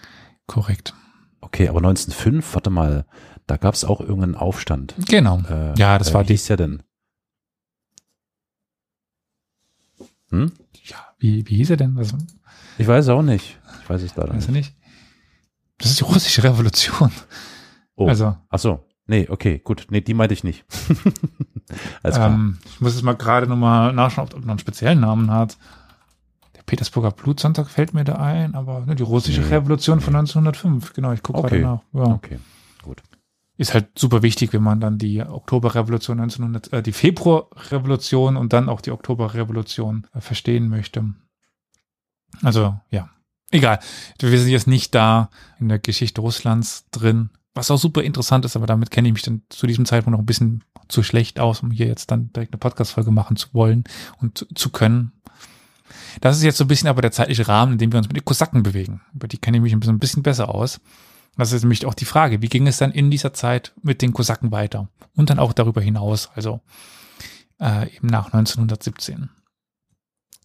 Korrekt. 0.48 0.94
Okay, 1.40 1.68
aber 1.70 1.80
1905, 1.80 2.54
warte 2.54 2.70
mal, 2.70 3.06
da 3.48 3.58
gab 3.58 3.74
es 3.74 3.86
auch 3.86 4.00
irgendeinen 4.02 4.36
Aufstand. 4.36 4.96
Genau. 5.08 5.42
Äh, 5.50 5.74
ja, 5.78 5.98
das 5.98 6.10
äh, 6.10 6.14
war 6.14 6.24
die. 6.24 6.30
Wie 6.30 6.34
hieß 6.34 6.46
der 6.48 6.58
denn? 6.58 6.84
Hm? 10.30 10.52
Ja, 10.86 10.98
wie, 11.20 11.48
wie 11.48 11.58
hieß 11.58 11.70
er 11.72 11.78
denn? 11.78 11.96
Was? 11.96 12.14
Ich 12.78 12.88
weiß 12.88 13.10
auch 13.10 13.22
nicht. 13.22 13.60
Ich 13.82 13.90
weiß 13.90 14.02
es 14.02 14.16
leider 14.16 14.34
weiß 14.34 14.50
nicht. 14.50 14.76
Das 15.78 15.92
ist 15.92 16.00
die 16.00 16.06
russische 16.06 16.44
Revolution. 16.44 17.12
Oh. 17.96 18.08
Also. 18.08 18.36
Ach 18.50 18.60
so. 18.60 18.84
Nee, 19.06 19.28
okay, 19.30 19.60
gut. 19.60 19.88
Nee, 19.90 20.02
die 20.02 20.14
meinte 20.14 20.34
ich 20.34 20.44
nicht. 20.44 20.64
ähm, 22.04 22.58
ich 22.66 22.80
muss 22.80 22.94
jetzt 22.94 23.04
mal 23.04 23.16
gerade 23.16 23.48
nochmal 23.48 23.94
nachschauen, 23.94 24.30
ob 24.30 24.36
er 24.36 24.40
noch 24.42 24.50
einen 24.50 24.60
speziellen 24.60 25.02
Namen 25.02 25.30
hat. 25.30 25.58
Der 26.56 26.64
Petersburger 26.64 27.12
Blutsonntag 27.12 27.70
fällt 27.70 27.94
mir 27.94 28.06
da 28.06 28.16
ein, 28.16 28.56
aber 28.56 28.86
ne, 28.86 28.96
die 28.96 29.04
russische 29.04 29.42
nee, 29.42 29.48
Revolution 29.48 29.98
nee. 29.98 30.04
von 30.04 30.16
1905. 30.16 30.94
Genau, 30.94 31.12
ich 31.12 31.22
gucke 31.22 31.40
okay. 31.40 31.60
gerade 31.60 31.82
nach. 31.94 32.08
Ja. 32.08 32.14
Okay, 32.14 32.40
gut. 32.82 33.04
Ist 33.58 33.74
halt 33.74 34.00
super 34.00 34.24
wichtig, 34.24 34.54
wenn 34.54 34.64
man 34.64 34.80
dann 34.80 34.98
die 34.98 35.22
Oktoberrevolution 35.22 36.20
1900, 36.20 36.74
äh, 36.74 36.82
die 36.82 36.94
Februarrevolution 36.94 38.38
und 38.38 38.54
dann 38.54 38.70
auch 38.70 38.82
die 38.82 38.92
Oktoberrevolution 38.92 40.08
äh, 40.14 40.22
verstehen 40.22 40.70
möchte. 40.70 41.14
Also, 42.42 42.80
ja. 42.90 43.10
Egal. 43.52 43.80
Wir 44.20 44.40
sind 44.40 44.50
jetzt 44.50 44.66
nicht 44.66 44.96
da 44.96 45.30
in 45.60 45.70
der 45.70 45.78
Geschichte 45.78 46.22
Russlands 46.22 46.90
drin. 46.90 47.30
Was 47.56 47.70
auch 47.70 47.78
super 47.78 48.02
interessant 48.02 48.46
ist, 48.46 48.56
aber 48.56 48.66
damit 48.66 48.90
kenne 48.90 49.08
ich 49.08 49.14
mich 49.14 49.22
dann 49.22 49.44
zu 49.50 49.68
diesem 49.68 49.86
Zeitpunkt 49.86 50.18
noch 50.18 50.24
ein 50.24 50.26
bisschen 50.26 50.64
zu 50.88 51.04
schlecht 51.04 51.40
aus, 51.40 51.62
um 51.62 51.70
hier 51.72 51.88
jetzt 51.88 52.10
dann 52.10 52.32
direkt 52.34 52.54
eine 52.54 52.60
Podcast-Folge 52.60 53.12
machen 53.12 53.36
zu 53.36 53.54
wollen 53.54 53.84
und 54.20 54.48
zu 54.56 54.70
können. 54.72 55.12
Das 56.22 56.38
ist 56.38 56.44
jetzt 56.44 56.58
so 56.58 56.64
ein 56.64 56.68
bisschen 56.68 56.90
aber 56.90 57.02
der 57.02 57.12
zeitliche 57.12 57.48
Rahmen, 57.48 57.74
in 57.74 57.78
dem 57.78 57.92
wir 57.92 57.98
uns 57.98 58.08
mit 58.08 58.18
den 58.18 58.26
Kosaken 58.26 58.64
bewegen. 58.64 59.02
Über 59.14 59.28
die 59.28 59.38
kenne 59.38 59.58
ich 59.58 59.64
mich 59.64 59.74
ein 59.74 60.00
bisschen, 60.00 60.24
besser 60.24 60.54
aus. 60.54 60.82
Das 61.38 61.52
ist 61.52 61.64
nämlich 61.64 61.86
auch 61.86 61.94
die 61.94 62.06
Frage, 62.06 62.42
wie 62.42 62.50
ging 62.50 62.68
es 62.68 62.78
dann 62.78 62.92
in 62.92 63.10
dieser 63.10 63.34
Zeit 63.34 63.74
mit 63.82 64.02
den 64.02 64.14
Kosaken 64.14 64.52
weiter? 64.52 64.90
Und 65.16 65.30
dann 65.30 65.40
auch 65.40 65.54
darüber 65.54 65.82
hinaus, 65.82 66.30
also 66.36 66.62
äh, 67.60 67.96
eben 67.96 68.08
nach 68.08 68.28
1917. 68.28 69.30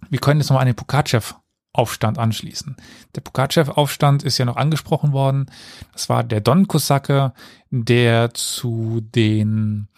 Wir 0.08 0.18
können 0.18 0.40
jetzt 0.40 0.48
nochmal 0.48 0.62
an 0.62 0.68
den 0.68 0.76
Pukachev 0.76 1.34
Aufstand 1.78 2.18
anschließen. 2.18 2.76
Der 3.14 3.20
Pugachev-Aufstand 3.20 4.24
ist 4.24 4.36
ja 4.36 4.44
noch 4.44 4.56
angesprochen 4.56 5.12
worden. 5.12 5.46
Das 5.92 6.08
war 6.08 6.24
der 6.24 6.40
Don-Kosake, 6.40 7.32
der 7.70 8.34
zu 8.34 9.00
den 9.00 9.88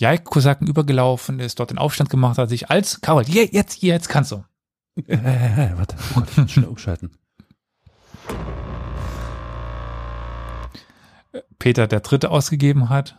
Jaik-Kosaken 0.00 0.66
übergelaufen 0.66 1.38
ist, 1.38 1.60
dort 1.60 1.70
den 1.70 1.78
Aufstand 1.78 2.08
gemacht 2.08 2.38
hat, 2.38 2.48
sich 2.48 2.70
als 2.70 3.02
Karol, 3.02 3.24
jetzt, 3.28 3.74
hier, 3.74 3.94
jetzt 3.94 4.08
kannst 4.08 4.32
du. 4.32 4.44
Äh, 5.06 5.14
äh, 5.14 5.72
äh, 5.72 5.78
warte, 5.78 5.96
warte, 6.14 6.48
schnell 6.48 6.66
umschalten. 6.66 7.10
Peter 11.58 11.86
der 11.86 12.00
Dritte 12.00 12.30
ausgegeben 12.30 12.88
hat, 12.88 13.18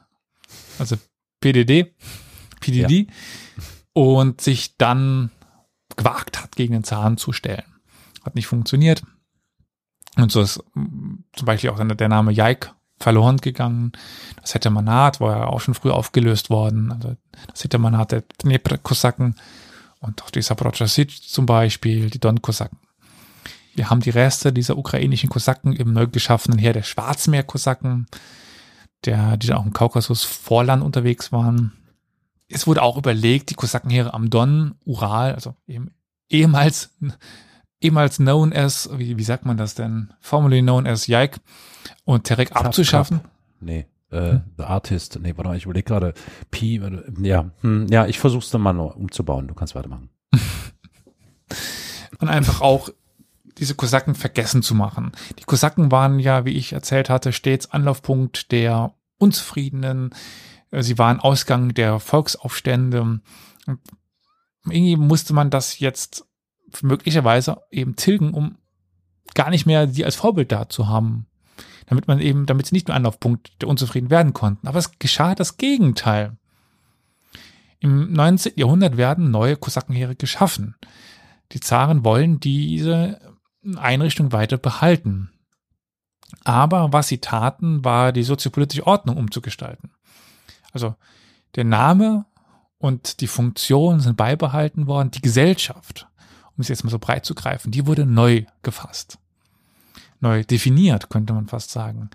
also 0.79 0.95
PDD, 1.39 1.95
PDD, 2.61 3.07
ja. 3.07 3.63
und 3.93 4.41
sich 4.41 4.77
dann 4.77 5.31
gewagt 5.95 6.41
hat, 6.41 6.55
gegen 6.55 6.73
den 6.73 6.83
Zahn 6.83 7.17
zu 7.17 7.31
stellen 7.31 7.76
hat 8.27 8.35
nicht 8.35 8.47
funktioniert. 8.47 9.03
Und 10.15 10.31
so 10.31 10.41
ist 10.41 10.63
zum 10.73 11.45
Beispiel 11.45 11.69
auch 11.69 11.79
der 11.79 12.09
Name 12.09 12.31
Jaik 12.31 12.73
verloren 12.99 13.37
gegangen. 13.37 13.91
Das 14.41 14.53
Hetmanat 14.53 15.19
war 15.19 15.37
ja 15.37 15.45
auch 15.47 15.61
schon 15.61 15.73
früh 15.73 15.91
aufgelöst 15.91 16.49
worden. 16.49 16.91
Also 16.91 17.15
das 17.47 17.63
Hetmanat 17.63 18.11
der 18.11 18.23
Dnepr-Kosaken 18.43 19.35
und 19.99 20.23
auch 20.23 20.29
die 20.29 20.41
Saprochasit 20.41 21.11
zum 21.11 21.45
Beispiel, 21.45 22.09
die 22.09 22.19
Don-Kosaken. 22.19 22.79
Wir 23.75 23.89
haben 23.91 24.01
die 24.01 24.09
Reste 24.09 24.51
dieser 24.51 24.77
ukrainischen 24.77 25.29
Kosaken 25.29 25.73
im 25.73 25.93
neu 25.93 26.07
geschaffenen 26.07 26.57
Heer 26.57 26.73
der 26.73 26.83
Schwarzmeer-Kosaken, 26.83 28.07
der, 29.05 29.37
die 29.37 29.47
dann 29.47 29.57
auch 29.57 29.65
im 29.65 29.73
Kaukasus-Vorland 29.73 30.83
unterwegs 30.83 31.31
waren. 31.31 31.73
Es 32.49 32.65
wurde 32.65 32.81
auch 32.81 32.97
überlegt, 32.97 33.51
die 33.51 33.55
Kosakenheere 33.55 34.13
am 34.13 34.31
Don, 34.31 34.75
Ural, 34.85 35.35
also 35.35 35.53
eben 35.67 35.91
ehemals 36.29 36.95
ehemals 37.81 38.17
known 38.17 38.53
as, 38.53 38.89
wie, 38.93 39.17
wie 39.17 39.23
sagt 39.23 39.45
man 39.45 39.57
das 39.57 39.75
denn? 39.75 40.13
Formerly 40.19 40.61
known 40.61 40.87
as 40.87 41.07
Yike 41.07 41.39
und 42.05 42.23
Terek 42.25 42.55
abzuschaffen? 42.55 43.21
Cup. 43.21 43.31
Nee. 43.59 43.85
Äh, 44.11 44.31
hm? 44.31 44.43
The 44.57 44.63
Artist, 44.63 45.19
nee, 45.21 45.33
warte 45.35 45.49
mal, 45.49 45.57
ich 45.57 45.65
überlege 45.65 45.85
gerade, 45.85 46.13
Pi, 46.49 46.81
ja, 47.21 47.51
hm, 47.61 47.87
ja, 47.89 48.05
ich 48.05 48.19
versuch's 48.19 48.49
dann 48.49 48.61
mal 48.61 48.73
noch 48.73 48.95
umzubauen, 48.95 49.47
du 49.47 49.53
kannst 49.53 49.75
weitermachen. 49.75 50.09
und 52.19 52.29
einfach 52.29 52.61
auch 52.61 52.89
diese 53.57 53.75
Kosaken 53.75 54.15
vergessen 54.15 54.61
zu 54.61 54.75
machen. 54.75 55.11
Die 55.39 55.43
Kosaken 55.43 55.91
waren 55.91 56.19
ja, 56.19 56.45
wie 56.45 56.51
ich 56.51 56.73
erzählt 56.73 57.09
hatte, 57.09 57.33
stets 57.33 57.71
Anlaufpunkt 57.71 58.51
der 58.51 58.93
Unzufriedenen. 59.17 60.11
Sie 60.71 60.97
waren 60.97 61.19
Ausgang 61.19 61.73
der 61.73 61.99
Volksaufstände. 61.99 63.19
Irgendwie 64.65 64.95
musste 64.95 65.33
man 65.33 65.49
das 65.49 65.79
jetzt 65.79 66.26
möglicherweise 66.81 67.61
eben 67.71 67.95
tilgen, 67.95 68.33
um 68.33 68.57
gar 69.33 69.49
nicht 69.49 69.65
mehr 69.65 69.87
sie 69.87 70.05
als 70.05 70.15
Vorbild 70.15 70.51
da 70.51 70.69
zu 70.69 70.87
haben. 70.87 71.27
Damit 71.85 72.07
man 72.07 72.19
eben, 72.19 72.45
damit 72.45 72.65
sie 72.65 72.75
nicht 72.75 72.87
mehr 72.87 72.97
Anlaufpunkt 72.97 73.61
der 73.61 73.69
Unzufrieden 73.69 74.09
werden 74.09 74.33
konnten. 74.33 74.67
Aber 74.67 74.79
es 74.79 74.99
geschah 74.99 75.35
das 75.35 75.57
Gegenteil. 75.57 76.37
Im 77.79 78.11
19. 78.11 78.53
Jahrhundert 78.55 78.97
werden 78.97 79.31
neue 79.31 79.55
Kosakenheere 79.55 80.15
geschaffen. 80.15 80.75
Die 81.53 81.59
Zaren 81.59 82.03
wollen 82.03 82.39
diese 82.39 83.19
Einrichtung 83.75 84.31
weiter 84.31 84.57
behalten. 84.57 85.31
Aber 86.43 86.91
was 86.91 87.07
sie 87.07 87.19
taten, 87.19 87.85
war 87.85 88.11
die 88.11 88.23
soziopolitische 88.23 88.85
Ordnung 88.85 89.17
umzugestalten. 89.17 89.91
Also 90.73 90.95
der 91.55 91.63
Name 91.63 92.25
und 92.77 93.21
die 93.21 93.27
Funktion 93.27 93.99
sind 93.99 94.17
beibehalten 94.17 94.87
worden. 94.87 95.11
Die 95.11 95.21
Gesellschaft 95.21 96.07
um 96.57 96.61
es 96.61 96.67
jetzt 96.67 96.83
mal 96.83 96.89
so 96.89 96.99
breit 96.99 97.25
zu 97.25 97.35
greifen, 97.35 97.71
die 97.71 97.85
wurde 97.85 98.05
neu 98.05 98.45
gefasst. 98.63 99.19
Neu 100.19 100.43
definiert, 100.43 101.09
könnte 101.09 101.33
man 101.33 101.47
fast 101.47 101.69
sagen. 101.69 102.09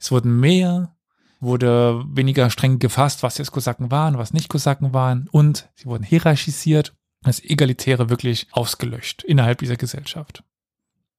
Es 0.00 0.10
wurden 0.10 0.40
mehr, 0.40 0.96
wurde 1.38 2.04
weniger 2.08 2.50
streng 2.50 2.80
gefasst, 2.80 3.22
was 3.22 3.38
jetzt 3.38 3.52
Kosaken 3.52 3.90
waren, 3.90 4.18
was 4.18 4.32
nicht 4.32 4.48
Kosaken 4.48 4.92
waren 4.92 5.28
und 5.30 5.68
sie 5.76 5.86
wurden 5.86 6.04
hierarchisiert, 6.04 6.94
das 7.22 7.42
Egalitäre 7.42 8.10
wirklich 8.10 8.48
ausgelöscht 8.52 9.22
innerhalb 9.22 9.58
dieser 9.58 9.76
Gesellschaft. 9.76 10.42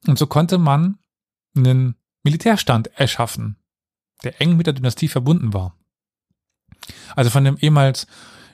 Und 0.07 0.17
so 0.17 0.27
konnte 0.27 0.57
man 0.57 0.97
einen 1.55 1.95
Militärstand 2.23 2.87
erschaffen, 2.99 3.57
der 4.23 4.41
eng 4.41 4.57
mit 4.57 4.67
der 4.67 4.73
Dynastie 4.73 5.07
verbunden 5.07 5.53
war. 5.53 5.77
Also 7.15 7.29
von 7.29 7.43
dem 7.43 7.57
ehemals 7.57 8.07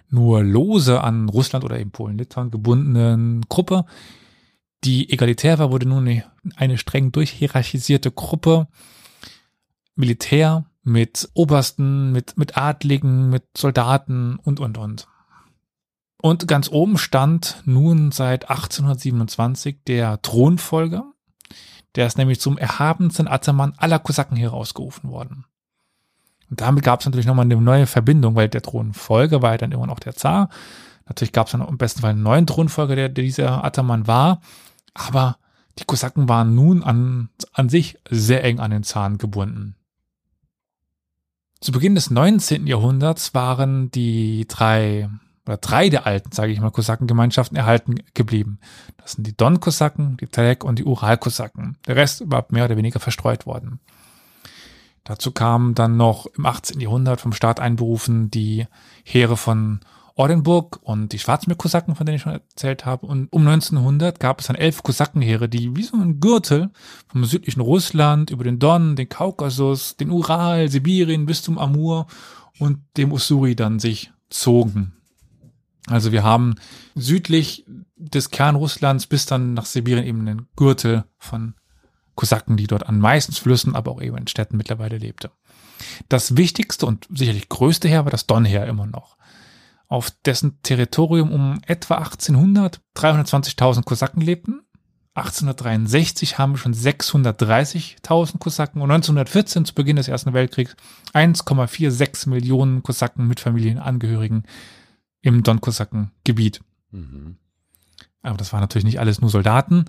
nur 0.09 0.43
lose 0.43 1.01
an 1.01 1.29
Russland 1.29 1.65
oder 1.65 1.79
eben 1.79 1.91
Polen-Litauen 1.91 2.51
gebundenen 2.51 3.41
Gruppe, 3.49 3.85
die 4.83 5.11
egalitär 5.11 5.59
war, 5.59 5.71
wurde 5.71 5.87
nun 5.87 6.23
eine 6.55 6.77
streng 6.77 7.11
durchhierarchisierte 7.11 8.11
Gruppe, 8.11 8.67
Militär 9.95 10.65
mit 10.83 11.29
Obersten, 11.33 12.11
mit, 12.11 12.37
mit 12.37 12.57
Adligen, 12.57 13.29
mit 13.29 13.43
Soldaten 13.57 14.37
und, 14.37 14.59
und, 14.59 14.77
und. 14.77 15.07
Und 16.21 16.47
ganz 16.47 16.69
oben 16.69 16.97
stand 16.97 17.61
nun 17.65 18.11
seit 18.11 18.49
1827 18.49 19.83
der 19.85 20.21
Thronfolger, 20.21 21.11
der 21.95 22.07
ist 22.07 22.17
nämlich 22.17 22.39
zum 22.39 22.57
erhabensten 22.57 23.27
Ataman 23.27 23.73
aller 23.77 23.99
Kosaken 23.99 24.37
herausgerufen 24.37 25.09
worden. 25.09 25.45
Und 26.49 26.61
damit 26.61 26.83
gab 26.83 26.99
es 27.01 27.05
natürlich 27.05 27.25
nochmal 27.25 27.45
eine 27.45 27.55
neue 27.57 27.87
Verbindung, 27.87 28.35
weil 28.35 28.49
der 28.49 28.61
Thronfolger 28.61 29.41
war 29.41 29.51
ja 29.51 29.57
dann 29.57 29.71
immer 29.71 29.87
noch 29.87 29.99
der 29.99 30.15
Zar. 30.15 30.49
Natürlich 31.07 31.33
gab 31.33 31.47
es 31.47 31.51
dann 31.51 31.65
im 31.65 31.77
besten 31.77 32.01
Fall 32.01 32.11
einen 32.11 32.23
neuen 32.23 32.47
Thronfolger, 32.47 32.95
der, 32.95 33.09
der 33.09 33.23
dieser 33.23 33.63
Ataman 33.63 34.07
war. 34.07 34.41
Aber 34.93 35.37
Die 35.79 35.85
Kosaken 35.85 36.27
waren 36.27 36.55
nun 36.55 36.83
an, 36.83 37.29
an 37.53 37.69
sich 37.69 37.97
sehr 38.09 38.43
eng 38.43 38.59
an 38.59 38.71
den 38.71 38.83
Zahn 38.83 39.17
gebunden. 39.17 39.75
Zu 41.59 41.71
Beginn 41.71 41.95
des 41.95 42.09
19. 42.09 42.67
Jahrhunderts 42.67 43.33
waren 43.33 43.91
die 43.91 44.45
drei 44.47 45.09
oder 45.45 45.57
drei 45.57 45.89
der 45.89 46.05
alten, 46.05 46.31
sage 46.31 46.51
ich 46.51 46.59
mal, 46.59 46.71
Kosakengemeinschaften 46.71 47.55
erhalten 47.55 47.95
geblieben. 48.13 48.59
Das 48.97 49.13
sind 49.13 49.25
die 49.25 49.35
Don-Kosaken, 49.35 50.17
die 50.17 50.27
Telek 50.27 50.63
und 50.63 50.77
die 50.77 50.83
Ural-Kosaken. 50.83 51.77
Der 51.87 51.95
Rest 51.95 52.23
war 52.25 52.45
mehr 52.49 52.65
oder 52.65 52.75
weniger 52.75 52.99
verstreut 52.99 53.45
worden. 53.45 53.79
Dazu 55.07 55.31
kamen 55.31 55.73
dann 55.73 55.95
noch 55.95 56.25
im 56.25 56.45
18. 56.45 56.81
Jahrhundert 56.81 57.21
vom 57.21 57.31
Staat 57.31 57.61
einberufen 57.61 58.29
die 58.29 58.67
Heere 59.05 59.37
von 59.37 59.79
Ordenburg 60.15 60.79
und 60.81 61.13
die 61.13 61.19
Schwarzmeerkosaken, 61.19 61.95
von 61.95 62.05
denen 62.05 62.17
ich 62.17 62.23
schon 62.23 62.33
erzählt 62.33 62.85
habe. 62.85 63.05
Und 63.05 63.31
um 63.31 63.47
1900 63.47 64.19
gab 64.19 64.41
es 64.41 64.47
dann 64.47 64.57
elf 64.57 64.83
Kosakenheere, 64.83 65.47
die 65.47 65.77
wie 65.77 65.83
so 65.83 65.95
ein 65.95 66.19
Gürtel 66.19 66.71
vom 67.07 67.23
südlichen 67.23 67.61
Russland 67.61 68.31
über 68.31 68.43
den 68.43 68.59
Don, 68.59 68.97
den 68.97 69.07
Kaukasus, 69.07 69.95
den 69.95 70.11
Ural, 70.11 70.67
Sibirien 70.67 71.25
bis 71.25 71.41
zum 71.41 71.57
Amur 71.57 72.07
und 72.59 72.79
dem 72.97 73.13
Ussuri 73.13 73.55
dann 73.55 73.79
sich 73.79 74.11
zogen. 74.29 74.91
Also 75.85 76.11
wir 76.11 76.23
haben 76.23 76.55
südlich 76.95 77.65
des 77.95 78.29
Kernrusslands 78.29 79.07
bis 79.07 79.25
dann 79.25 79.53
nach 79.53 79.65
Sibirien 79.65 80.05
eben 80.05 80.27
einen 80.27 80.47
Gürtel 80.57 81.05
von 81.17 81.53
Kosaken, 82.17 82.57
die 82.57 82.67
dort 82.67 82.85
an 82.85 82.99
meistens 82.99 83.37
Flüssen, 83.37 83.75
aber 83.75 83.91
auch 83.91 84.01
eben 84.01 84.17
in 84.17 84.27
Städten 84.27 84.57
mittlerweile 84.57 84.97
lebte. 84.97 85.31
Das 86.09 86.35
wichtigste 86.35 86.85
und 86.85 87.07
sicherlich 87.09 87.47
größte 87.47 87.87
Heer 87.87 88.03
war 88.03 88.11
das 88.11 88.27
Donheer 88.27 88.67
immer 88.67 88.87
noch 88.87 89.17
auf 89.87 90.11
dessen 90.25 90.61
Territorium 90.63 91.31
um 91.31 91.61
etwa 91.65 91.95
1800 91.95 92.81
320.000 92.95 93.83
Kosaken 93.83 94.21
lebten. 94.21 94.61
1863 95.13 96.37
haben 96.37 96.53
wir 96.53 96.57
schon 96.57 96.75
630.000 96.75 98.37
Kosaken 98.37 98.81
und 98.81 98.91
1914 98.91 99.65
zu 99.65 99.73
Beginn 99.73 99.95
des 99.95 100.07
Ersten 100.07 100.33
Weltkriegs 100.33 100.75
1,46 101.13 102.29
Millionen 102.29 102.83
Kosaken 102.83 103.27
mit 103.27 103.39
Familienangehörigen 103.39 104.43
im 105.21 105.41
Don-Kosaken-Gebiet. 105.41 106.61
Mhm. 106.91 107.37
Aber 108.21 108.37
das 108.37 108.53
waren 108.53 108.61
natürlich 108.61 108.85
nicht 108.85 108.99
alles 108.99 109.19
nur 109.19 109.31
Soldaten. 109.31 109.85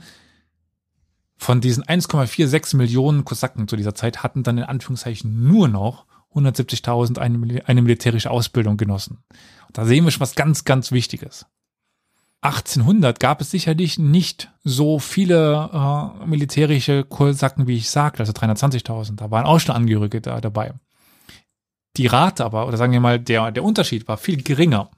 Von 1.39 1.61
diesen 1.61 1.85
1,46 1.85 2.77
Millionen 2.77 3.25
Kosaken 3.25 3.69
zu 3.69 3.77
dieser 3.77 3.95
Zeit 3.95 4.23
hatten 4.23 4.43
dann 4.43 4.59
in 4.59 4.65
Anführungszeichen 4.65 5.47
nur 5.47 5.69
noch 5.69 6.07
170.000 6.35 7.19
eine, 7.19 7.67
eine 7.67 7.83
militärische 7.83 8.31
Ausbildung 8.31 8.77
genossen. 8.77 9.19
Da 9.73 9.87
sehen 9.87 10.05
wir 10.05 10.11
schon 10.11 10.21
was 10.21 10.35
ganz, 10.35 10.65
ganz 10.65 10.93
Wichtiges. 10.93 11.47
1800 12.41 13.19
gab 13.19 13.41
es 13.41 13.51
sicherlich 13.51 13.99
nicht 13.99 14.51
so 14.63 14.99
viele 14.99 15.71
äh, 15.73 16.27
militärische 16.27 17.05
Kosaken, 17.05 17.67
wie 17.67 17.77
ich 17.77 17.91
sagte, 17.91 18.21
also 18.21 18.33
320.000. 18.33 19.17
Da 19.17 19.31
waren 19.31 19.47
auch 19.47 19.59
schon 19.59 19.75
Angehörige 19.75 20.21
da 20.21 20.41
dabei. 20.41 20.75
Die 21.97 22.07
Rate 22.07 22.45
aber, 22.45 22.69
oder 22.69 22.77
sagen 22.77 22.93
wir 22.93 23.01
mal, 23.01 23.19
der, 23.19 23.51
der 23.51 23.65
Unterschied 23.65 24.07
war 24.07 24.19
viel 24.19 24.43
geringer. 24.43 24.91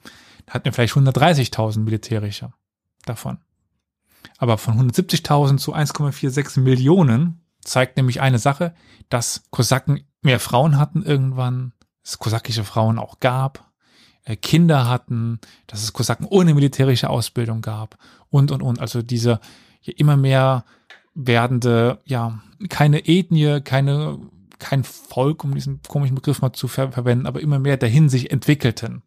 Da 0.44 0.54
hatten 0.54 0.66
wir 0.66 0.72
vielleicht 0.72 0.94
130.000 0.94 1.80
militärische 1.80 2.52
davon. 3.06 3.38
Aber 4.40 4.56
von 4.56 4.90
170.000 4.90 5.58
zu 5.58 5.74
1,46 5.74 6.60
Millionen 6.60 7.44
zeigt 7.60 7.98
nämlich 7.98 8.22
eine 8.22 8.38
Sache, 8.38 8.74
dass 9.10 9.42
Kosaken 9.50 10.00
mehr 10.22 10.40
Frauen 10.40 10.78
hatten 10.78 11.02
irgendwann, 11.02 11.74
es 12.02 12.18
kosakische 12.18 12.64
Frauen 12.64 12.98
auch 12.98 13.20
gab, 13.20 13.70
äh, 14.24 14.36
Kinder 14.36 14.88
hatten, 14.88 15.40
dass 15.66 15.82
es 15.82 15.92
Kosaken 15.92 16.24
ohne 16.24 16.54
militärische 16.54 17.10
Ausbildung 17.10 17.60
gab 17.60 17.98
und, 18.30 18.50
und, 18.50 18.62
und. 18.62 18.80
Also 18.80 19.02
diese 19.02 19.40
immer 19.82 20.16
mehr 20.16 20.64
werdende, 21.14 22.00
ja, 22.06 22.40
keine 22.70 23.06
Ethnie, 23.06 23.60
keine, 23.60 24.20
kein 24.58 24.84
Volk, 24.84 25.44
um 25.44 25.54
diesen 25.54 25.82
komischen 25.86 26.14
Begriff 26.14 26.40
mal 26.40 26.54
zu 26.54 26.66
ver 26.66 26.92
verwenden, 26.92 27.26
aber 27.26 27.42
immer 27.42 27.58
mehr 27.58 27.76
dahin 27.76 28.08
sich 28.08 28.30
entwickelten. 28.30 29.02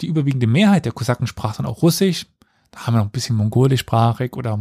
Die 0.00 0.06
überwiegende 0.06 0.46
Mehrheit 0.46 0.86
der 0.86 0.92
Kosaken 0.92 1.26
sprach 1.26 1.56
dann 1.56 1.66
auch 1.66 1.82
Russisch. 1.82 2.24
Da 2.72 2.86
haben 2.86 2.94
wir 2.94 2.98
noch 2.98 3.06
ein 3.06 3.12
bisschen 3.12 3.36
mongolischsprachig 3.36 4.34
oder 4.34 4.58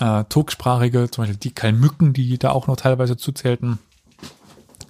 äh, 0.00 0.24
turksprachige, 0.24 1.10
zum 1.10 1.22
Beispiel 1.22 1.38
die 1.38 1.52
Kalmücken, 1.52 2.12
die 2.12 2.38
da 2.38 2.50
auch 2.50 2.66
noch 2.66 2.76
teilweise 2.76 3.16
zuzählten. 3.16 3.78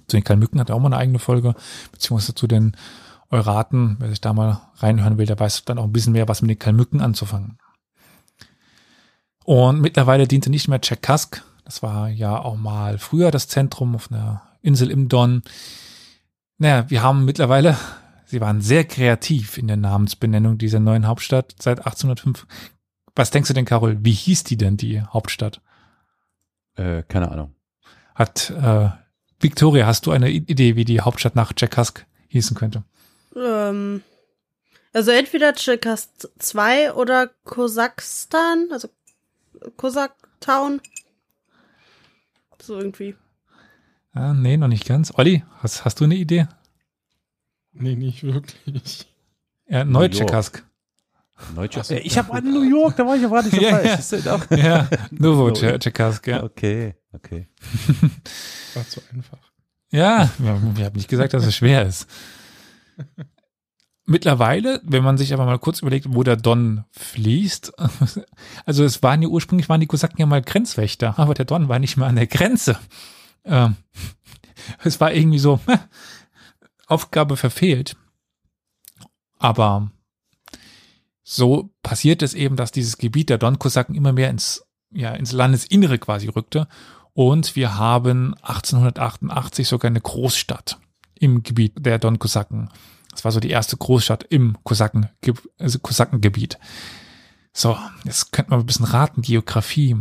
Zu 0.07 0.17
den 0.17 0.23
Kalmücken 0.23 0.59
hat 0.59 0.69
er 0.69 0.75
auch 0.75 0.79
mal 0.79 0.87
eine 0.87 0.97
eigene 0.97 1.19
Folge, 1.19 1.55
beziehungsweise 1.91 2.33
zu 2.33 2.47
den 2.47 2.75
Euraten, 3.29 3.97
wer 3.99 4.09
sich 4.09 4.21
da 4.21 4.33
mal 4.33 4.61
reinhören 4.77 5.17
will, 5.17 5.25
der 5.25 5.39
weiß 5.39 5.65
dann 5.65 5.77
auch 5.77 5.83
ein 5.83 5.91
bisschen 5.91 6.13
mehr, 6.13 6.27
was 6.27 6.41
mit 6.41 6.49
den 6.49 6.59
Kalmücken 6.59 7.01
anzufangen. 7.01 7.59
Und 9.43 9.81
mittlerweile 9.81 10.27
diente 10.27 10.49
nicht 10.49 10.67
mehr 10.67 10.81
Tscherkask, 10.81 11.43
das 11.63 11.83
war 11.83 12.09
ja 12.09 12.39
auch 12.39 12.57
mal 12.57 12.97
früher 12.97 13.29
das 13.29 13.47
Zentrum 13.47 13.95
auf 13.95 14.11
einer 14.11 14.41
Insel 14.61 14.89
im 14.89 15.09
Don. 15.09 15.43
Naja, 16.57 16.89
wir 16.89 17.03
haben 17.03 17.25
mittlerweile, 17.25 17.77
sie 18.29 18.41
waren 18.41 18.61
sehr 18.61 18.83
kreativ 18.83 19.57
in 19.57 19.67
der 19.67 19.77
Namensbenennung 19.77 20.57
dieser 20.57 20.79
neuen 20.79 21.07
Hauptstadt 21.07 21.55
seit 21.59 21.79
1805. 21.79 22.45
Was 23.15 23.31
denkst 23.31 23.47
du 23.47 23.53
denn, 23.53 23.65
Carol, 23.65 23.97
wie 24.01 24.11
hieß 24.11 24.43
die 24.43 24.55
denn, 24.55 24.77
die 24.77 25.01
Hauptstadt? 25.01 25.61
Äh, 26.75 27.03
keine 27.03 27.31
Ahnung. 27.31 27.55
Hat 28.13 28.51
äh, 28.51 28.89
Victoria, 29.39 29.87
hast 29.87 30.05
du 30.05 30.11
eine 30.11 30.29
Idee, 30.29 30.75
wie 30.75 30.85
die 30.85 31.01
Hauptstadt 31.01 31.35
nach 31.35 31.53
Tscherkask 31.53 32.05
hießen 32.27 32.55
könnte? 32.55 32.83
Ähm, 33.35 34.03
also 34.93 35.11
entweder 35.11 35.53
Tschirkast 35.53 36.29
2 36.37 36.93
oder 36.93 37.31
Kosakstan, 37.45 38.67
also 38.71 38.89
Kosaktown. 39.75 40.81
So 42.61 42.77
irgendwie. 42.77 43.15
Ah, 44.13 44.33
nee, 44.33 44.57
noch 44.57 44.67
nicht 44.67 44.85
ganz. 44.85 45.13
Olli, 45.15 45.43
hast, 45.63 45.85
hast 45.85 45.99
du 45.99 46.03
eine 46.03 46.15
Idee? 46.15 46.47
Nee, 47.79 47.95
nicht 47.95 48.23
wirklich. 48.23 49.07
Ja, 49.67 49.85
Neutschekask. 49.85 50.63
Neutschekask. 51.55 51.91
Ich 52.03 52.17
habe 52.17 52.33
an 52.33 52.43
New 52.43 52.63
York, 52.63 52.97
da 52.97 53.05
war 53.05 53.15
ich 53.15 53.23
aber 53.23 53.41
nicht 53.41 53.55
so 53.55 53.61
ja, 53.61 53.77
falsch. 53.77 54.25
Ja, 54.51 54.55
ja 54.57 54.89
Novotschekask, 55.11 56.27
ja. 56.27 56.43
Okay, 56.43 56.95
okay. 57.13 57.47
War 58.73 58.87
zu 58.87 59.01
einfach. 59.13 59.39
Ja, 59.91 60.29
wir, 60.37 60.61
wir 60.75 60.85
haben 60.85 60.95
nicht 60.95 61.07
gesagt, 61.07 61.33
dass 61.33 61.45
es 61.45 61.55
schwer 61.55 61.85
ist. 61.85 62.07
Mittlerweile, 64.05 64.81
wenn 64.83 65.03
man 65.03 65.17
sich 65.17 65.33
aber 65.33 65.45
mal 65.45 65.59
kurz 65.59 65.81
überlegt, 65.81 66.07
wo 66.09 66.23
der 66.23 66.35
Don 66.35 66.83
fließt, 66.91 67.73
also 68.65 68.83
es 68.83 69.01
waren 69.01 69.21
ja 69.21 69.29
ursprünglich 69.29 69.69
waren 69.69 69.79
die 69.79 69.87
Kosaken 69.87 70.19
ja 70.19 70.25
mal 70.25 70.41
Grenzwächter, 70.41 71.17
aber 71.17 71.33
der 71.33 71.45
Don 71.45 71.69
war 71.69 71.79
nicht 71.79 71.95
mehr 71.95 72.07
an 72.07 72.15
der 72.15 72.27
Grenze. 72.27 72.77
Ähm, 73.45 73.75
es 74.83 74.99
war 74.99 75.13
irgendwie 75.13 75.39
so 75.39 75.59
Aufgabe 76.89 77.37
verfehlt. 77.37 77.95
Aber 79.37 79.91
so 81.23 81.69
passiert 81.83 82.21
es 82.21 82.33
eben, 82.33 82.55
dass 82.55 82.71
dieses 82.71 82.97
Gebiet 82.97 83.29
der 83.29 83.37
Don-Kosaken 83.37 83.95
immer 83.95 84.11
mehr 84.11 84.29
ins, 84.29 84.65
ja, 84.91 85.11
ins 85.11 85.31
Landesinnere 85.31 85.99
quasi 85.99 86.27
rückte. 86.27 86.67
Und 87.13 87.55
wir 87.55 87.77
haben 87.77 88.33
1888 88.41 89.67
sogar 89.67 89.89
eine 89.89 90.01
Großstadt 90.01 90.79
im 91.15 91.43
Gebiet 91.43 91.73
der 91.77 91.99
Don-Kosaken. 91.99 92.69
Das 93.11 93.25
war 93.25 93.31
so 93.31 93.39
die 93.39 93.49
erste 93.49 93.77
Großstadt 93.77 94.23
im 94.23 94.57
Kosaken, 94.63 95.09
also 95.57 95.79
Kosakengebiet. 95.79 96.57
So, 97.53 97.77
jetzt 98.05 98.31
könnte 98.31 98.51
man 98.51 98.59
ein 98.61 98.65
bisschen 98.65 98.85
raten, 98.85 99.21
Geografie. 99.21 99.97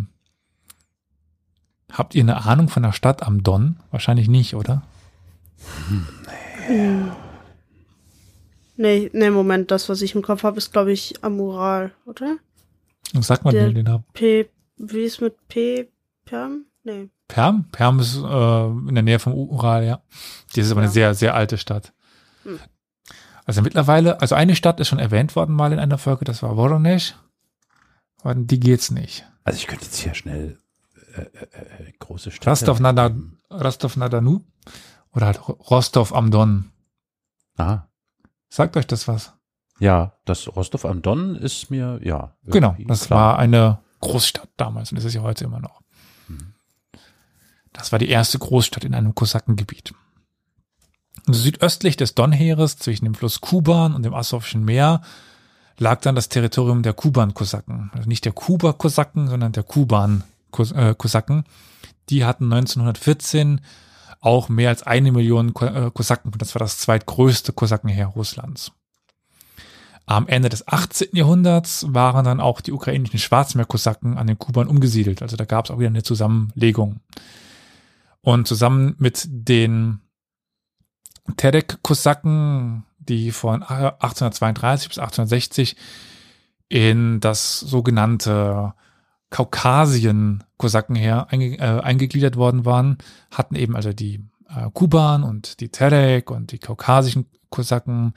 Habt 1.93 2.15
ihr 2.15 2.23
eine 2.23 2.45
Ahnung 2.45 2.69
von 2.69 2.83
der 2.83 2.93
Stadt 2.93 3.23
am 3.23 3.43
Don? 3.43 3.81
Wahrscheinlich 3.91 4.29
nicht, 4.29 4.55
oder? 4.55 4.83
Nee. 6.69 7.11
Nee, 8.77 9.11
nee, 9.13 9.31
Moment, 9.31 9.71
das, 9.71 9.89
was 9.89 10.03
ich 10.03 10.15
im 10.15 10.23
Kopf 10.23 10.45
habe, 10.45 10.59
ist, 10.59 10.73
glaube 10.73 10.93
ich, 10.93 11.25
Amoral, 11.25 11.93
oder? 12.07 12.37
Sag 13.21 13.45
mal 13.45 13.53
Der 13.53 13.71
den 13.71 13.85
Namen. 13.85 14.05
P, 14.13 14.49
wie 14.77 15.03
ist 15.03 15.21
mit 15.21 15.35
P, 15.49 15.89
Perm? 16.25 16.67
Nee. 16.85 17.09
Perm? 17.27 17.65
Perm 17.73 17.99
ist 17.99 18.17
äh, 18.17 18.67
in 18.67 18.95
der 18.95 19.03
Nähe 19.03 19.19
vom 19.19 19.35
Ural, 19.35 19.85
ja. 19.85 20.03
Die 20.55 20.61
ist 20.61 20.71
aber 20.71 20.81
Ja. 20.83 20.85
eine 20.85 20.93
sehr, 20.93 21.15
sehr 21.15 21.35
alte 21.35 21.59
Stadt. 21.59 21.93
Hm. 22.45 22.61
Also 23.45 23.63
mittlerweile, 23.63 24.21
also 24.21 24.35
eine 24.35 24.55
Stadt 24.55 24.79
ist 24.79 24.89
schon 24.89 24.99
erwähnt 24.99 25.35
worden 25.35 25.55
mal 25.57 25.73
in 25.73 25.79
einer 25.79 25.99
Folge, 25.99 26.25
das 26.25 26.43
war 26.43 26.57
Voronezh. 26.57 27.15
Aber 28.23 28.35
die 28.35 28.61
geht's 28.61 28.91
nicht. 28.91 29.25
Also 29.45 29.57
ich 29.59 29.67
könnte 29.67 29.87
jetzt 29.87 29.97
hier 29.97 30.15
schnell 30.15 30.59
äh, 31.15 31.23
äh, 31.23 31.89
äh, 31.89 31.93
große 31.99 32.31
Städte. 32.31 32.51
Rostov 32.51 32.79
na 32.81 33.11
Rostov 33.51 33.97
na 33.97 34.09
Danu 34.09 34.41
oder 35.13 35.27
halt 35.27 35.49
Rostov 35.49 36.15
am 36.15 36.31
Don. 36.31 36.71
Aha. 37.57 37.89
Sagt 38.49 38.77
euch 38.77 38.87
das 38.87 39.09
was? 39.09 39.33
Ja, 39.79 40.13
das 40.25 40.49
Rostov 40.55 40.85
am 40.85 41.03
Don 41.03 41.37
ist 41.37 41.71
mir, 41.71 42.01
ja. 42.03 42.37
Genau, 42.45 42.77
das 42.87 43.07
klar. 43.07 43.21
war 43.21 43.39
eine 43.39 43.79
Großstadt 44.01 44.49
damals 44.57 44.91
und 44.91 44.97
das 44.97 45.05
ist 45.05 45.15
ja 45.15 45.23
heute 45.23 45.45
immer 45.45 45.61
noch. 45.61 45.83
Mhm. 46.29 46.55
Das 47.73 47.93
war 47.93 47.99
die 47.99 48.09
erste 48.09 48.39
Großstadt 48.39 48.85
in 48.85 48.95
einem 48.95 49.15
Kosakengebiet. 49.15 49.95
Südöstlich 51.27 51.97
des 51.97 52.15
Donheeres, 52.15 52.79
zwischen 52.79 53.05
dem 53.05 53.15
Fluss 53.15 53.41
Kuban 53.41 53.95
und 53.95 54.03
dem 54.03 54.15
Asowschen 54.15 54.65
Meer, 54.65 55.03
lag 55.79 56.01
dann 56.01 56.15
das 56.15 56.29
Territorium 56.29 56.83
der 56.83 56.95
Kuban-Kosaken. 56.95 57.91
Also 57.95 58.09
nicht 58.09 58.25
der 58.25 58.33
Kuba-Kosaken, 58.33 59.29
sondern 59.29 59.53
der 59.53 59.63
Kuban-Kosaken. 59.63 61.45
Die 62.09 62.25
hatten 62.25 62.53
1914 62.53 63.61
auch 64.21 64.49
mehr 64.49 64.71
als 64.71 64.83
eine 64.83 65.13
Million 65.13 65.55
äh, 65.61 65.91
Kosaken. 65.93 66.33
Das 66.39 66.55
war 66.55 66.61
das 66.61 66.79
zweitgrößte 66.79 67.53
Kosakenheer 67.53 68.07
Russlands. 68.07 68.73
Am 70.07 70.27
Ende 70.27 70.49
des 70.49 70.67
18. 70.67 71.09
Jahrhunderts 71.13 71.87
waren 71.91 72.25
dann 72.25 72.41
auch 72.41 72.63
die 72.63 72.73
ukrainischen 72.73 73.19
Schwarzmeerkosaken 73.19 74.17
an 74.17 74.27
den 74.27 74.39
Kuban 74.39 74.67
umgesiedelt. 74.67 75.21
Also 75.21 75.37
da 75.37 75.45
gab 75.45 75.67
es 75.67 75.71
auch 75.71 75.79
wieder 75.79 75.91
eine 75.91 76.03
Zusammenlegung. 76.03 77.01
Und 78.23 78.49
zusammen 78.49 78.95
mit 78.99 79.27
den 79.29 80.01
Terek-Kosaken, 81.37 82.85
die 82.99 83.33
von 83.33 83.63
1832 83.63 84.89
bis 84.89 84.99
1860 84.99 85.77
in 86.69 87.21
das 87.21 87.61
sogenannte 87.61 88.73
Kaukasien-Kosakenheer 89.31 91.27
einge 91.31 91.59
äh, 91.59 91.81
eingegliedert 91.81 92.37
worden 92.37 92.65
waren, 92.65 92.99
hatten 93.31 93.55
eben 93.55 93.77
also 93.77 93.93
die 93.93 94.25
äh, 94.49 94.71
Kuban 94.73 95.23
und 95.23 95.61
die 95.61 95.69
Terek 95.69 96.31
und 96.31 96.53
die 96.53 96.59
kaukasischen 96.59 97.27
Kosaken 97.51 98.15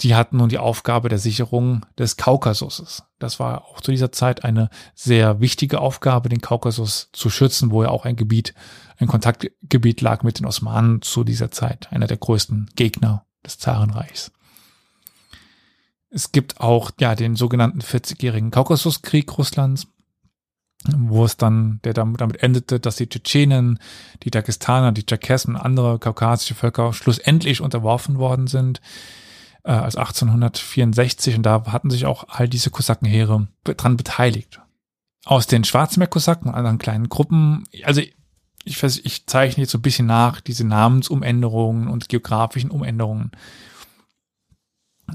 die 0.00 0.14
hatten 0.14 0.36
nun 0.36 0.48
die 0.48 0.58
Aufgabe 0.58 1.08
der 1.08 1.18
Sicherung 1.18 1.86
des 1.98 2.16
Kaukasus. 2.16 3.04
Das 3.18 3.40
war 3.40 3.64
auch 3.64 3.80
zu 3.80 3.90
dieser 3.90 4.12
Zeit 4.12 4.44
eine 4.44 4.68
sehr 4.94 5.40
wichtige 5.40 5.80
Aufgabe, 5.80 6.28
den 6.28 6.40
Kaukasus 6.40 7.08
zu 7.12 7.30
schützen, 7.30 7.70
wo 7.70 7.82
ja 7.82 7.88
auch 7.88 8.04
ein 8.04 8.16
Gebiet, 8.16 8.54
ein 8.98 9.08
Kontaktgebiet 9.08 10.00
lag 10.02 10.22
mit 10.22 10.38
den 10.38 10.46
Osmanen 10.46 11.00
zu 11.02 11.24
dieser 11.24 11.50
Zeit, 11.50 11.90
einer 11.92 12.06
der 12.06 12.18
größten 12.18 12.70
Gegner 12.76 13.24
des 13.44 13.58
Zarenreichs. 13.58 14.32
Es 16.10 16.32
gibt 16.32 16.60
auch 16.60 16.90
ja 17.00 17.14
den 17.14 17.34
sogenannten 17.34 17.80
40-jährigen 17.80 18.50
Kaukasuskrieg 18.50 19.36
Russlands, 19.38 19.86
wo 20.96 21.24
es 21.24 21.36
dann, 21.36 21.80
der 21.84 21.94
damit 21.94 22.42
endete, 22.42 22.80
dass 22.80 22.96
die 22.96 23.08
Tschetschenen, 23.08 23.78
die 24.22 24.30
Dagestaner, 24.30 24.92
die 24.92 25.04
Tscherkessen 25.04 25.54
und 25.54 25.60
andere 25.60 25.98
kaukasische 25.98 26.54
Völker 26.54 26.92
schlussendlich 26.92 27.60
unterworfen 27.60 28.18
worden 28.18 28.46
sind 28.46 28.80
äh, 29.64 29.72
als 29.72 29.96
1864 29.96 31.36
und 31.36 31.42
da 31.42 31.64
hatten 31.66 31.90
sich 31.90 32.06
auch 32.06 32.24
all 32.28 32.48
diese 32.48 32.70
Kosakenheere 32.70 33.48
dran 33.64 33.96
beteiligt. 33.96 34.60
Aus 35.24 35.46
den 35.46 35.64
Schwarzmeerkosaken 35.64 36.48
und 36.48 36.54
anderen 36.54 36.78
kleinen 36.78 37.08
Gruppen, 37.08 37.64
also 37.82 38.00
ich, 38.64 38.82
ich 38.82 39.26
zeichne 39.26 39.62
jetzt 39.62 39.72
so 39.72 39.78
ein 39.78 39.82
bisschen 39.82 40.06
nach, 40.06 40.40
diese 40.40 40.64
Namensumänderungen 40.64 41.88
und 41.88 42.08
geografischen 42.08 42.70
Umänderungen. 42.70 43.32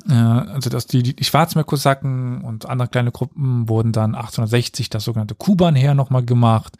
Äh, 0.08 0.14
also 0.14 0.70
dass 0.70 0.88
die, 0.88 1.04
die 1.04 1.24
Schwarzmeerkosaken 1.24 2.42
und 2.42 2.68
andere 2.68 2.88
kleine 2.88 3.12
Gruppen 3.12 3.68
wurden 3.70 3.92
dann 3.92 4.16
1860 4.16 4.90
das 4.90 5.04
sogenannte 5.04 5.36
Kuban-Heer 5.36 5.94
nochmal 5.94 6.24
gemacht. 6.24 6.78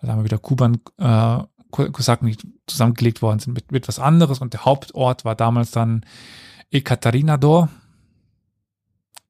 Da 0.00 0.08
haben 0.08 0.20
wir 0.20 0.24
wieder 0.24 0.38
Kuban, 0.38 0.80
äh, 0.98 1.38
die 1.76 2.38
zusammengelegt 2.66 3.20
worden 3.20 3.40
sind 3.40 3.52
mit, 3.52 3.72
mit 3.72 3.88
was 3.88 3.98
anderes 3.98 4.38
und 4.38 4.54
der 4.54 4.64
Hauptort 4.64 5.24
war 5.24 5.34
damals 5.34 5.70
dann 5.70 6.04
Ekaterinador. 6.70 7.68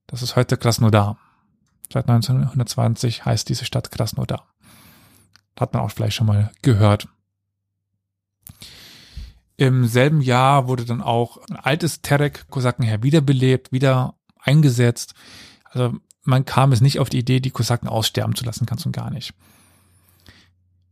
Das 0.06 0.22
ist 0.22 0.36
heute 0.36 0.56
Krasnodar. 0.56 1.18
Seit 1.92 2.08
1920 2.08 3.24
heißt 3.24 3.48
diese 3.48 3.64
Stadt 3.64 3.90
Krasnodar. 3.90 4.46
Hat 5.58 5.74
man 5.74 5.82
auch 5.82 5.90
vielleicht 5.90 6.14
schon 6.14 6.26
mal 6.26 6.50
gehört. 6.62 7.08
Im 9.58 9.86
selben 9.86 10.20
Jahr 10.20 10.68
wurde 10.68 10.84
dann 10.84 11.02
auch 11.02 11.38
ein 11.50 11.56
altes 11.56 12.00
Terek-Kosakenheer 12.00 13.02
wiederbelebt, 13.02 13.72
wieder 13.72 14.14
eingesetzt. 14.38 15.14
Also 15.64 15.98
man 16.22 16.44
kam 16.44 16.70
es 16.70 16.80
nicht 16.80 17.00
auf 17.00 17.10
die 17.10 17.18
Idee, 17.18 17.40
die 17.40 17.50
Kosaken 17.50 17.88
aussterben 17.88 18.36
zu 18.36 18.44
lassen, 18.44 18.66
ganz 18.66 18.86
und 18.86 18.92
gar 18.92 19.10
nicht. 19.10 19.34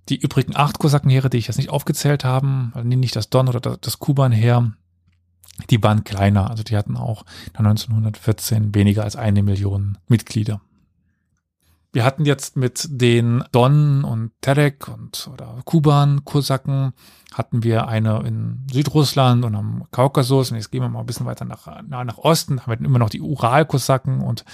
Die 0.08 0.16
übrigen 0.16 0.56
acht 0.56 0.80
Kosakenheere, 0.80 1.30
die 1.30 1.38
ich 1.38 1.46
jetzt 1.46 1.58
nicht 1.58 1.70
aufgezählt 1.70 2.24
habe, 2.24 2.72
also 2.74 2.86
nicht 2.88 3.14
das 3.14 3.30
Don 3.30 3.48
oder 3.48 3.60
das 3.60 4.00
Kuban-Heer, 4.00 4.72
die 5.70 5.82
waren 5.82 6.02
kleiner, 6.02 6.50
also 6.50 6.64
die 6.64 6.76
hatten 6.76 6.96
auch 6.96 7.24
1914 7.54 8.74
weniger 8.74 9.04
als 9.04 9.14
eine 9.14 9.44
Million 9.44 9.96
Mitglieder. 10.08 10.60
Wir 11.92 12.04
hatten 12.04 12.24
jetzt 12.24 12.56
mit 12.56 12.88
den 12.90 13.44
Don 13.52 14.04
und 14.04 14.32
Terek 14.42 14.88
und 14.88 15.30
oder 15.32 15.62
Kuban, 15.64 16.24
Kosaken, 16.24 16.92
hatten 17.32 17.62
wir 17.62 17.88
eine 17.88 18.20
in 18.20 18.66
Südrussland 18.72 19.44
und 19.44 19.54
am 19.54 19.84
Kaukasus. 19.90 20.50
Und 20.50 20.56
jetzt 20.56 20.70
gehen 20.70 20.82
wir 20.82 20.88
mal 20.88 21.00
ein 21.00 21.06
bisschen 21.06 21.26
weiter 21.26 21.44
nach, 21.44 21.66
nach, 21.82 22.04
nach 22.04 22.18
Osten. 22.18 22.60
Haben 22.60 22.80
wir 22.80 22.86
immer 22.86 22.98
noch 22.98 23.10
die 23.10 23.20
Ural-Kosaken 23.20 24.20
und, 24.20 24.44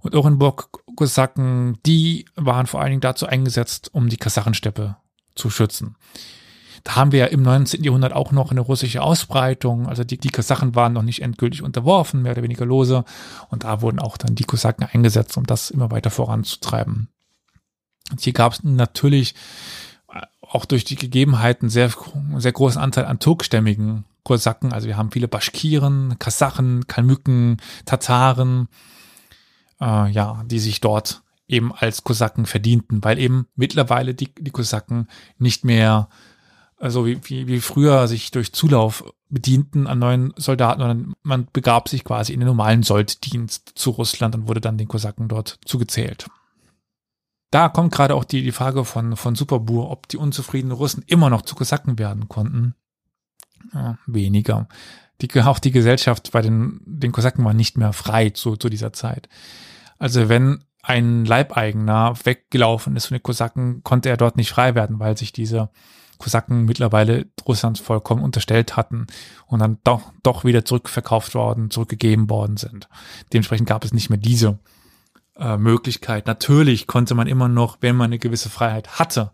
und 0.00 0.14
Orenburg-Kosaken. 0.14 1.78
Die 1.86 2.24
waren 2.36 2.66
vor 2.66 2.80
allen 2.80 2.90
Dingen 2.90 3.00
dazu 3.00 3.26
eingesetzt, 3.26 3.90
um 3.92 4.08
die 4.08 4.16
Kasachensteppe 4.16 4.96
zu 5.34 5.50
schützen. 5.50 5.96
Da 6.84 6.96
haben 6.96 7.12
wir 7.12 7.20
ja 7.20 7.26
im 7.26 7.42
19. 7.42 7.84
Jahrhundert 7.84 8.14
auch 8.14 8.32
noch 8.32 8.50
eine 8.50 8.60
russische 8.60 9.02
Ausbreitung. 9.02 9.86
Also 9.86 10.02
die, 10.02 10.18
die 10.18 10.30
Kasachen 10.30 10.74
waren 10.74 10.94
noch 10.94 11.02
nicht 11.02 11.22
endgültig 11.22 11.62
unterworfen, 11.62 12.22
mehr 12.22 12.32
oder 12.32 12.42
weniger 12.42 12.64
lose. 12.64 13.04
Und 13.50 13.64
da 13.64 13.82
wurden 13.82 13.98
auch 13.98 14.16
dann 14.16 14.34
die 14.34 14.44
Kosaken 14.44 14.86
eingesetzt, 14.90 15.36
um 15.36 15.44
das 15.44 15.70
immer 15.70 15.90
weiter 15.90 16.10
voranzutreiben. 16.10 17.08
Und 18.10 18.20
hier 18.20 18.32
gab 18.32 18.54
es 18.54 18.62
natürlich 18.64 19.34
auch 20.50 20.64
durch 20.64 20.84
die 20.84 20.96
Gegebenheiten 20.96 21.68
sehr, 21.68 21.90
sehr 22.36 22.52
großen 22.52 22.80
Anteil 22.80 23.04
an 23.04 23.20
turkstämmigen 23.20 24.04
Kosaken. 24.24 24.72
Also 24.72 24.88
wir 24.88 24.96
haben 24.96 25.12
viele 25.12 25.28
Baschkiren, 25.28 26.18
Kasachen, 26.18 26.86
Kalmücken, 26.86 27.58
Tataren, 27.84 28.68
äh, 29.80 30.10
ja, 30.10 30.42
die 30.46 30.58
sich 30.58 30.80
dort 30.80 31.22
eben 31.46 31.72
als 31.72 32.04
Kosaken 32.04 32.46
verdienten, 32.46 33.02
weil 33.02 33.18
eben 33.18 33.46
mittlerweile 33.54 34.14
die, 34.14 34.32
die 34.38 34.50
Kosaken 34.50 35.08
nicht 35.38 35.64
mehr 35.64 36.08
also 36.80 37.06
wie, 37.06 37.20
wie, 37.24 37.46
wie 37.46 37.60
früher 37.60 38.08
sich 38.08 38.30
durch 38.30 38.52
Zulauf 38.52 39.04
bedienten 39.28 39.86
an 39.86 39.98
neuen 39.98 40.32
Soldaten, 40.36 40.80
sondern 40.80 41.12
man 41.22 41.46
begab 41.52 41.88
sich 41.88 42.04
quasi 42.04 42.32
in 42.32 42.40
den 42.40 42.46
normalen 42.46 42.82
Solddienst 42.82 43.72
zu 43.74 43.90
Russland 43.90 44.34
und 44.34 44.48
wurde 44.48 44.62
dann 44.62 44.78
den 44.78 44.88
Kosaken 44.88 45.28
dort 45.28 45.58
zugezählt. 45.64 46.26
Da 47.50 47.68
kommt 47.68 47.92
gerade 47.92 48.14
auch 48.14 48.24
die, 48.24 48.42
die 48.42 48.52
Frage 48.52 48.84
von, 48.84 49.16
von 49.16 49.34
Superbur, 49.34 49.90
ob 49.90 50.08
die 50.08 50.16
unzufriedenen 50.16 50.76
Russen 50.76 51.04
immer 51.06 51.30
noch 51.30 51.42
zu 51.42 51.54
Kosaken 51.54 51.98
werden 51.98 52.28
konnten. 52.28 52.74
Ja, 53.74 53.98
weniger. 54.06 54.68
Die, 55.20 55.40
auch 55.42 55.58
die 55.58 55.72
Gesellschaft 55.72 56.30
bei 56.32 56.42
den, 56.42 56.80
den 56.84 57.12
Kosaken 57.12 57.44
war 57.44 57.52
nicht 57.52 57.76
mehr 57.76 57.92
frei 57.92 58.30
zu, 58.30 58.56
zu 58.56 58.68
dieser 58.68 58.92
Zeit. 58.92 59.28
Also 59.98 60.28
wenn 60.28 60.64
ein 60.82 61.24
Leibeigener 61.24 62.14
weggelaufen 62.24 62.96
ist 62.96 63.06
von 63.06 63.16
den 63.16 63.22
Kosaken, 63.22 63.82
konnte 63.82 64.08
er 64.08 64.16
dort 64.16 64.36
nicht 64.36 64.50
frei 64.50 64.74
werden, 64.74 64.98
weil 64.98 65.16
sich 65.16 65.32
diese 65.32 65.70
Kosaken 66.18 66.64
mittlerweile 66.64 67.26
Russlands 67.46 67.80
vollkommen 67.80 68.22
unterstellt 68.22 68.76
hatten 68.76 69.06
und 69.46 69.58
dann 69.60 69.78
doch, 69.84 70.12
doch 70.22 70.44
wieder 70.44 70.64
zurückverkauft 70.64 71.34
worden, 71.34 71.70
zurückgegeben 71.70 72.30
worden 72.30 72.56
sind. 72.56 72.88
Dementsprechend 73.32 73.68
gab 73.68 73.84
es 73.84 73.92
nicht 73.92 74.10
mehr 74.10 74.18
diese 74.18 74.58
äh, 75.40 75.56
Möglichkeit. 75.56 76.26
Natürlich 76.26 76.86
konnte 76.86 77.14
man 77.14 77.26
immer 77.26 77.48
noch, 77.48 77.78
wenn 77.80 77.96
man 77.96 78.06
eine 78.06 78.18
gewisse 78.18 78.50
Freiheit 78.50 78.98
hatte, 78.98 79.32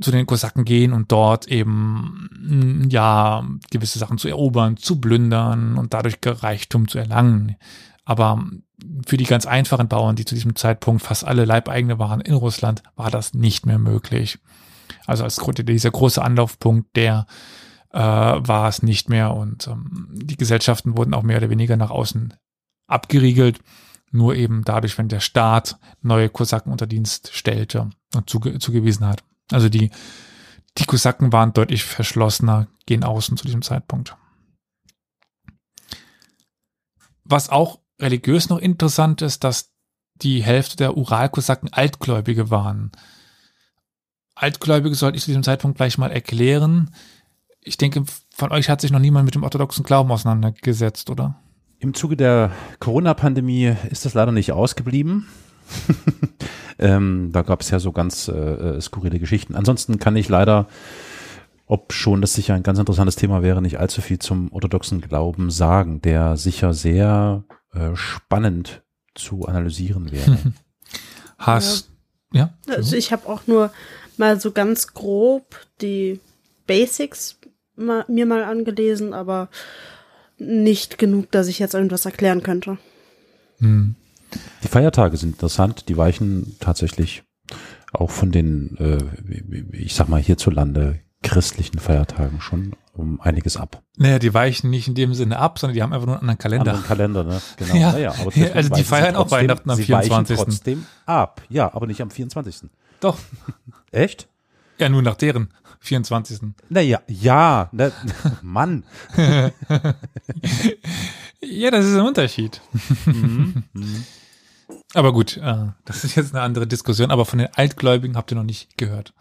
zu 0.00 0.10
den 0.10 0.26
Kosaken 0.26 0.64
gehen 0.64 0.92
und 0.92 1.12
dort 1.12 1.46
eben 1.48 2.28
mm, 2.40 2.88
ja 2.90 3.46
gewisse 3.70 3.98
Sachen 3.98 4.18
zu 4.18 4.28
erobern, 4.28 4.76
zu 4.76 5.00
plündern 5.00 5.76
und 5.76 5.94
dadurch 5.94 6.18
Reichtum 6.24 6.88
zu 6.88 6.98
erlangen. 6.98 7.56
Aber 8.04 8.44
für 9.06 9.16
die 9.16 9.24
ganz 9.24 9.46
einfachen 9.46 9.88
Bauern, 9.88 10.16
die 10.16 10.24
zu 10.24 10.34
diesem 10.34 10.56
Zeitpunkt 10.56 11.02
fast 11.02 11.24
alle 11.24 11.44
Leibeigene 11.44 11.98
waren 11.98 12.20
in 12.20 12.34
Russland, 12.34 12.82
war 12.96 13.10
das 13.10 13.34
nicht 13.34 13.66
mehr 13.66 13.78
möglich. 13.78 14.38
Also 15.06 15.24
als 15.24 15.40
dieser 15.60 15.90
große 15.90 16.22
Anlaufpunkt, 16.22 16.96
der 16.96 17.26
äh, 17.92 17.98
war 17.98 18.68
es 18.68 18.82
nicht 18.82 19.08
mehr 19.08 19.34
und 19.34 19.66
ähm, 19.66 20.08
die 20.12 20.36
Gesellschaften 20.36 20.96
wurden 20.96 21.14
auch 21.14 21.22
mehr 21.22 21.38
oder 21.38 21.50
weniger 21.50 21.76
nach 21.76 21.90
außen 21.90 22.34
abgeriegelt. 22.86 23.60
Nur 24.10 24.34
eben 24.34 24.64
dadurch, 24.64 24.98
wenn 24.98 25.08
der 25.08 25.20
Staat 25.20 25.78
neue 26.02 26.28
Kosaken 26.28 26.72
unter 26.72 26.86
Dienst 26.86 27.30
stellte 27.32 27.90
und 28.14 28.28
zuge 28.28 28.58
zugewiesen 28.58 29.06
hat. 29.06 29.22
Also 29.52 29.68
die, 29.68 29.90
die 30.78 30.84
Kosaken 30.84 31.32
waren 31.32 31.52
deutlich 31.52 31.84
verschlossener 31.84 32.66
gegen 32.86 33.04
außen 33.04 33.36
zu 33.36 33.44
diesem 33.44 33.62
Zeitpunkt. 33.62 34.16
Was 37.24 37.50
auch 37.50 37.78
religiös 38.00 38.48
noch 38.48 38.58
interessant 38.58 39.22
ist, 39.22 39.44
dass 39.44 39.70
die 40.16 40.42
Hälfte 40.42 40.76
der 40.76 40.96
Uralkosaken 40.96 41.72
Altgläubige 41.72 42.50
waren. 42.50 42.90
Altgläubige 44.34 44.94
sollte 44.94 45.16
ich 45.16 45.22
zu 45.22 45.30
diesem 45.30 45.42
Zeitpunkt 45.42 45.76
gleich 45.76 45.98
mal 45.98 46.10
erklären. 46.10 46.90
Ich 47.60 47.76
denke, 47.76 48.04
von 48.34 48.52
euch 48.52 48.68
hat 48.68 48.80
sich 48.80 48.90
noch 48.90 48.98
niemand 48.98 49.26
mit 49.26 49.34
dem 49.34 49.44
orthodoxen 49.44 49.84
Glauben 49.84 50.10
auseinandergesetzt, 50.10 51.10
oder? 51.10 51.40
Im 51.82 51.94
Zuge 51.94 52.14
der 52.14 52.52
Corona-Pandemie 52.78 53.74
ist 53.90 54.04
das 54.04 54.12
leider 54.12 54.32
nicht 54.32 54.52
ausgeblieben. 54.52 55.28
ähm, 56.78 57.30
da 57.32 57.40
gab 57.40 57.62
es 57.62 57.70
ja 57.70 57.78
so 57.78 57.90
ganz 57.90 58.28
äh, 58.28 58.32
äh, 58.32 58.80
skurrile 58.82 59.18
Geschichten. 59.18 59.56
Ansonsten 59.56 59.98
kann 59.98 60.14
ich 60.14 60.28
leider, 60.28 60.68
ob 61.64 61.94
schon 61.94 62.20
das 62.20 62.34
sicher 62.34 62.52
ein 62.52 62.62
ganz 62.62 62.78
interessantes 62.78 63.16
Thema 63.16 63.42
wäre, 63.42 63.62
nicht 63.62 63.78
allzu 63.78 64.02
viel 64.02 64.18
zum 64.18 64.52
orthodoxen 64.52 65.00
Glauben 65.00 65.50
sagen, 65.50 66.02
der 66.02 66.36
sicher 66.36 66.74
sehr 66.74 67.44
äh, 67.72 67.96
spannend 67.96 68.82
zu 69.14 69.46
analysieren 69.46 70.12
wäre. 70.12 70.36
Hast, 71.38 71.88
ja? 72.30 72.52
Also 72.68 72.94
ich 72.94 73.10
habe 73.10 73.26
auch 73.26 73.46
nur 73.46 73.72
mal 74.18 74.38
so 74.38 74.52
ganz 74.52 74.88
grob 74.88 75.58
die 75.80 76.20
Basics 76.66 77.38
mal, 77.74 78.04
mir 78.06 78.26
mal 78.26 78.44
angelesen, 78.44 79.14
aber 79.14 79.48
nicht 80.40 80.98
genug, 80.98 81.30
dass 81.30 81.46
ich 81.48 81.58
jetzt 81.58 81.74
irgendwas 81.74 82.04
erklären 82.06 82.42
könnte. 82.42 82.78
Hm. 83.58 83.94
Die 84.62 84.68
Feiertage 84.68 85.16
sind 85.16 85.30
interessant, 85.34 85.88
die 85.88 85.96
weichen 85.96 86.56
tatsächlich 86.60 87.22
auch 87.92 88.10
von 88.10 88.30
den, 88.30 88.76
äh, 88.78 89.76
ich 89.76 89.94
sag 89.94 90.08
mal, 90.08 90.20
hierzulande 90.20 91.00
christlichen 91.22 91.78
Feiertagen 91.78 92.40
schon 92.40 92.72
um 92.94 93.20
einiges 93.20 93.56
ab. 93.56 93.82
Naja, 93.96 94.18
die 94.18 94.32
weichen 94.32 94.70
nicht 94.70 94.88
in 94.88 94.94
dem 94.94 95.12
Sinne 95.14 95.38
ab, 95.38 95.58
sondern 95.58 95.74
die 95.74 95.82
haben 95.82 95.92
einfach 95.92 96.06
nur 96.06 96.14
einen 96.16 96.22
anderen 96.22 96.38
Kalender. 96.38 96.70
Anderen 96.72 96.86
Kalender, 96.86 97.24
ne? 97.24 97.40
Genau. 97.56 97.74
Ja. 97.74 97.92
Naja, 97.92 98.14
aber 98.18 98.36
Ja, 98.36 98.52
also 98.52 98.70
die 98.70 98.84
feiern 98.84 99.16
auch 99.16 99.22
trotzdem- 99.22 99.38
Weihnachten 99.38 99.70
am 99.70 99.76
sie 99.76 99.84
24.. 99.84 100.36
Weichen 100.38 100.50
trotzdem 100.50 100.86
ab. 101.06 101.42
Ja, 101.48 101.74
aber 101.74 101.86
nicht 101.86 102.00
am 102.00 102.10
24. 102.10 102.70
Doch. 103.00 103.18
Echt? 103.90 104.28
Ja, 104.80 104.88
nur 104.88 105.02
nach 105.02 105.16
deren 105.16 105.52
24. 105.80 106.40
Naja, 106.68 107.02
ja, 107.06 107.68
ne, 107.72 107.92
Mann. 108.42 108.84
Ja, 111.42 111.70
das 111.70 111.86
ist 111.86 111.94
ein 111.94 112.06
Unterschied. 112.06 112.60
Mhm. 113.04 113.64
Aber 114.94 115.12
gut, 115.12 115.36
äh, 115.36 115.66
das 115.84 116.04
ist 116.04 116.16
jetzt 116.16 116.34
eine 116.34 116.42
andere 116.42 116.66
Diskussion, 116.66 117.12
aber 117.12 117.24
von 117.24 117.38
den 117.38 117.48
Altgläubigen 117.54 118.16
habt 118.16 118.32
ihr 118.32 118.36
noch 118.36 118.42
nicht 118.42 118.76
gehört. 118.76 119.14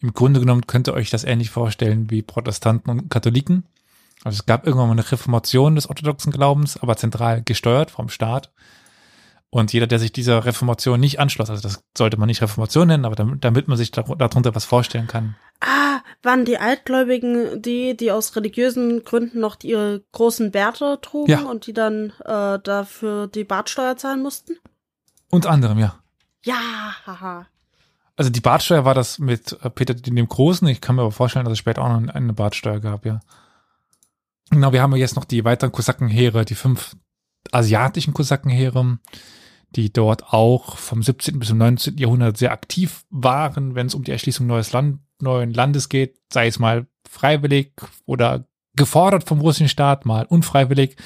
Im 0.00 0.12
Grunde 0.14 0.40
genommen 0.40 0.66
könnt 0.66 0.88
ihr 0.88 0.94
euch 0.94 1.10
das 1.10 1.24
ähnlich 1.24 1.50
vorstellen 1.50 2.10
wie 2.10 2.22
Protestanten 2.22 2.90
und 2.90 3.10
Katholiken. 3.10 3.64
Also 4.24 4.36
es 4.36 4.46
gab 4.46 4.66
irgendwann 4.66 4.88
mal 4.88 4.92
eine 4.92 5.10
Reformation 5.12 5.74
des 5.74 5.88
orthodoxen 5.88 6.32
Glaubens, 6.32 6.78
aber 6.78 6.96
zentral 6.96 7.42
gesteuert 7.42 7.90
vom 7.90 8.08
Staat. 8.08 8.52
Und 9.56 9.72
jeder, 9.72 9.86
der 9.86 9.98
sich 9.98 10.12
dieser 10.12 10.44
Reformation 10.44 11.00
nicht 11.00 11.18
anschloss, 11.18 11.48
also 11.48 11.62
das 11.62 11.82
sollte 11.96 12.18
man 12.18 12.26
nicht 12.26 12.42
Reformation 12.42 12.88
nennen, 12.88 13.06
aber 13.06 13.14
damit, 13.16 13.42
damit 13.42 13.68
man 13.68 13.78
sich 13.78 13.90
dar- 13.90 14.04
darunter 14.04 14.54
was 14.54 14.66
vorstellen 14.66 15.06
kann. 15.06 15.34
Ah, 15.60 16.00
waren 16.22 16.44
die 16.44 16.58
Altgläubigen 16.58 17.62
die, 17.62 17.96
die 17.96 18.12
aus 18.12 18.36
religiösen 18.36 19.02
Gründen 19.02 19.40
noch 19.40 19.56
ihre 19.62 20.02
großen 20.12 20.50
Bärte 20.50 20.98
trugen 21.00 21.30
Ja. 21.30 21.40
und 21.44 21.66
die 21.66 21.72
dann 21.72 22.12
äh, 22.26 22.58
dafür 22.62 23.28
die 23.28 23.44
Bartsteuer 23.44 23.96
zahlen 23.96 24.20
mussten? 24.22 24.56
Unter 25.30 25.48
anderem, 25.48 25.78
ja. 25.78 26.00
Ja, 26.44 26.60
haha. 27.06 27.46
Also 28.14 28.30
die 28.30 28.40
Bartsteuer 28.42 28.84
war 28.84 28.92
das 28.94 29.18
mit 29.18 29.56
äh, 29.62 29.70
Peter 29.70 29.94
dem 29.94 30.28
Großen. 30.28 30.68
Ich 30.68 30.82
kann 30.82 30.96
mir 30.96 31.02
aber 31.02 31.12
vorstellen, 31.12 31.46
dass 31.46 31.52
es 31.52 31.58
später 31.58 31.80
auch 31.82 31.98
noch 31.98 32.12
eine 32.14 32.34
Bartsteuer 32.34 32.80
gab, 32.80 33.06
ja. 33.06 33.20
Genau, 34.50 34.72
wir 34.74 34.82
haben 34.82 34.92
ja 34.92 34.98
jetzt 34.98 35.16
noch 35.16 35.24
die 35.24 35.46
weiteren 35.46 35.72
Kosakenheere, 35.72 36.44
die 36.44 36.54
fünf 36.54 36.94
asiatischen 37.52 38.12
Kosakenheere, 38.12 38.98
die 39.76 39.92
dort 39.92 40.32
auch 40.32 40.78
vom 40.78 41.02
17. 41.02 41.38
bis 41.38 41.48
zum 41.48 41.58
19. 41.58 41.98
Jahrhundert 41.98 42.38
sehr 42.38 42.52
aktiv 42.52 43.04
waren, 43.10 43.74
wenn 43.74 43.86
es 43.86 43.94
um 43.94 44.04
die 44.04 44.12
Erschließung 44.12 44.46
neues 44.46 44.72
Land, 44.72 45.00
neuen 45.20 45.52
Landes 45.52 45.88
geht, 45.88 46.16
sei 46.32 46.46
es 46.46 46.58
mal 46.58 46.86
freiwillig 47.08 47.72
oder 48.06 48.46
gefordert 48.74 49.24
vom 49.24 49.40
russischen 49.40 49.68
Staat, 49.68 50.06
mal 50.06 50.26
unfreiwillig. 50.26 50.96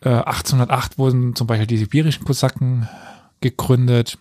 Äh, 0.00 0.10
1808 0.10 0.98
wurden 0.98 1.34
zum 1.34 1.46
Beispiel 1.46 1.66
die 1.66 1.78
sibirischen 1.78 2.24
Kosaken 2.24 2.88
gegründet 3.40 4.18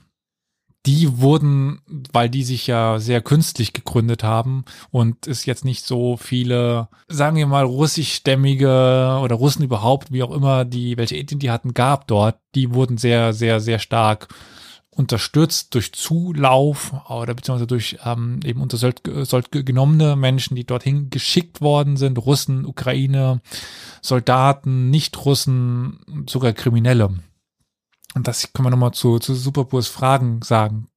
die 0.86 1.22
wurden, 1.22 1.82
weil 2.12 2.30
die 2.30 2.44
sich 2.44 2.68
ja 2.68 3.00
sehr 3.00 3.22
künstlich 3.22 3.72
gegründet 3.72 4.24
haben 4.24 4.66
und 4.92 5.28
es 5.28 5.46
jetzt 5.46 5.64
nicht 5.64 5.86
so 5.86 6.18
viele, 6.18 6.90
sagen 7.08 7.38
wir 7.38 7.48
mal, 7.48 7.64
russischstämmige 7.64 9.20
oder 9.22 9.36
Russen 9.36 9.64
überhaupt, 9.64 10.12
wie 10.12 10.24
auch 10.24 10.32
immer, 10.32 10.66
die, 10.66 10.98
welche 10.98 11.16
Ethnie 11.16 11.40
die 11.40 11.52
hatten, 11.52 11.74
gab 11.74 12.08
dort, 12.08 12.38
die 12.56 12.74
wurden 12.74 12.98
sehr, 12.98 13.34
sehr, 13.34 13.62
sehr 13.62 13.80
stark 13.80 14.28
unterstützt 14.96 15.74
durch 15.74 15.94
Zulauf 15.94 16.94
oder 17.10 17.34
beziehungsweise 17.34 17.68
durch 17.68 17.98
ähm, 18.06 18.40
eben 18.44 18.62
unter 18.62 18.78
Sold, 18.78 19.02
genommene 19.52 20.16
Menschen, 20.16 20.56
die 20.56 20.66
dorthin 20.66 21.10
geschickt 21.10 21.62
worden 21.62 21.98
sind, 21.98 22.18
Russen, 22.18 22.66
Ukraine, 22.66 23.42
Soldaten, 24.02 24.90
Nicht-Russen, 24.90 26.26
sogar 26.28 26.54
Kriminelle. 26.54 27.10
Und 28.16 28.28
das 28.28 28.54
können 28.54 28.68
wir 28.68 28.72
nochmal 28.72 28.94
zu, 28.94 29.20
zu 29.20 29.34
Superburs 29.34 29.88
Fragen 29.88 30.42
sagen. 30.42 30.88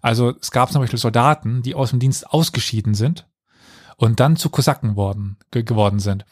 Also 0.00 0.34
es 0.40 0.50
gab 0.50 0.70
zum 0.72 0.80
Beispiel 0.80 0.98
Soldaten, 0.98 1.62
die 1.62 1.74
aus 1.74 1.90
dem 1.90 1.98
Dienst 1.98 2.28
ausgeschieden 2.30 2.94
sind 2.94 3.28
und 3.96 4.20
dann 4.20 4.36
zu 4.36 4.48
Kosaken 4.48 4.96
worden, 4.96 5.36
ge 5.50 5.62
geworden 5.62 5.98
sind. 5.98 6.24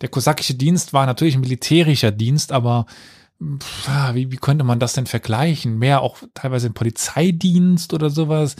Der 0.00 0.08
kosakische 0.08 0.54
Dienst 0.54 0.92
war 0.92 1.06
natürlich 1.06 1.34
ein 1.34 1.40
militärischer 1.40 2.10
Dienst, 2.10 2.52
aber 2.52 2.86
pff, 3.42 3.88
ah, 3.88 4.14
wie, 4.14 4.30
wie 4.30 4.36
könnte 4.36 4.64
man 4.64 4.80
das 4.80 4.92
denn 4.92 5.06
vergleichen? 5.06 5.78
Mehr 5.78 6.02
auch 6.02 6.18
teilweise 6.34 6.66
ein 6.66 6.74
Polizeidienst 6.74 7.94
oder 7.94 8.10
sowas. 8.10 8.56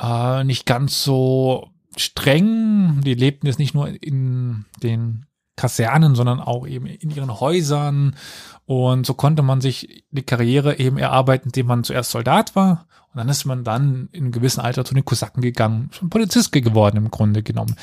Äh, 0.00 0.44
nicht 0.44 0.66
ganz 0.66 1.02
so 1.02 1.70
streng. 1.96 3.00
Die 3.02 3.14
lebten 3.14 3.46
jetzt 3.46 3.58
nicht 3.58 3.74
nur 3.74 3.88
in 3.88 4.66
den 4.82 5.26
Kasernen, 5.56 6.14
sondern 6.14 6.40
auch 6.40 6.66
eben 6.66 6.86
in 6.86 7.10
ihren 7.10 7.40
Häusern. 7.40 8.16
Und 8.66 9.04
so 9.04 9.14
konnte 9.14 9.42
man 9.42 9.60
sich 9.60 10.04
die 10.10 10.22
Karriere 10.22 10.78
eben 10.78 10.96
erarbeiten, 10.96 11.48
indem 11.48 11.66
man 11.66 11.84
zuerst 11.84 12.10
Soldat 12.10 12.56
war. 12.56 12.86
Und 13.12 13.18
dann 13.18 13.28
ist 13.28 13.44
man 13.44 13.62
dann 13.62 14.08
in 14.12 14.24
einem 14.24 14.32
gewissen 14.32 14.60
Alter 14.60 14.84
zu 14.84 14.94
den 14.94 15.04
Kosaken 15.04 15.42
gegangen, 15.42 15.90
schon 15.92 16.10
Polizist 16.10 16.50
geworden 16.52 16.96
im 16.96 17.10
Grunde 17.10 17.42
genommen. 17.42 17.76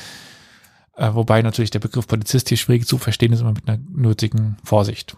Äh, 0.96 1.14
wobei 1.14 1.40
natürlich 1.40 1.70
der 1.70 1.78
Begriff 1.78 2.06
Polizist 2.06 2.48
hier 2.48 2.58
schwierig 2.58 2.86
zu 2.86 2.98
verstehen 2.98 3.32
ist, 3.32 3.40
immer 3.40 3.52
mit 3.52 3.68
einer 3.68 3.80
nötigen 3.90 4.56
Vorsicht. 4.64 5.16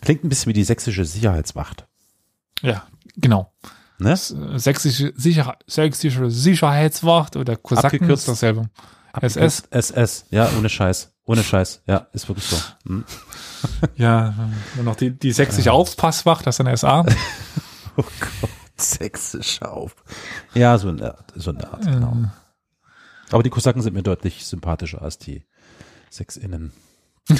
Klingt 0.00 0.24
ein 0.24 0.28
bisschen 0.28 0.50
wie 0.50 0.54
die 0.54 0.64
sächsische 0.64 1.04
Sicherheitswacht. 1.04 1.86
Ja, 2.62 2.86
genau. 3.16 3.52
Ne? 3.98 4.16
Sächsische, 4.16 5.12
Sicher 5.16 5.58
sächsische 5.66 6.30
Sicherheitswacht 6.30 7.36
oder 7.36 7.56
Kosaken 7.56 7.86
Abgekürzt. 7.86 8.22
ist 8.22 8.28
dasselbe. 8.28 8.70
SS? 9.20 9.62
SS, 9.70 10.26
ja, 10.30 10.50
ohne 10.58 10.68
Scheiß. 10.68 11.12
Ohne 11.26 11.42
Scheiß, 11.42 11.82
ja, 11.86 12.08
ist 12.12 12.28
wirklich 12.28 12.46
so. 12.46 12.56
Hm. 12.86 13.04
Ja, 13.96 14.34
nur 14.76 14.84
noch 14.84 14.96
die, 14.96 15.10
die 15.10 15.32
sächsische 15.32 15.72
Aufpasswacht, 15.72 16.46
das 16.46 16.56
ist 16.56 16.60
eine 16.60 16.76
SA. 16.76 17.04
Oh 17.96 18.02
Gott, 18.18 18.50
sächsisch 18.76 19.62
auf. 19.62 19.94
Ja, 20.52 20.78
so 20.78 20.88
eine 20.88 21.14
Art, 21.14 21.32
so 21.36 21.50
eine 21.52 21.72
Art, 21.72 21.84
genau. 21.84 22.10
Ähm, 22.10 22.30
Aber 23.30 23.44
die 23.44 23.50
Kosaken 23.50 23.82
sind 23.82 23.94
mir 23.94 24.02
deutlich 24.02 24.44
sympathischer 24.46 25.00
als 25.00 25.18
die 25.18 25.44
Sächsinnen. 26.10 26.72
die 27.28 27.36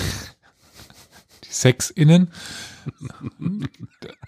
Sex 1.48 1.90
innen. 1.90 2.30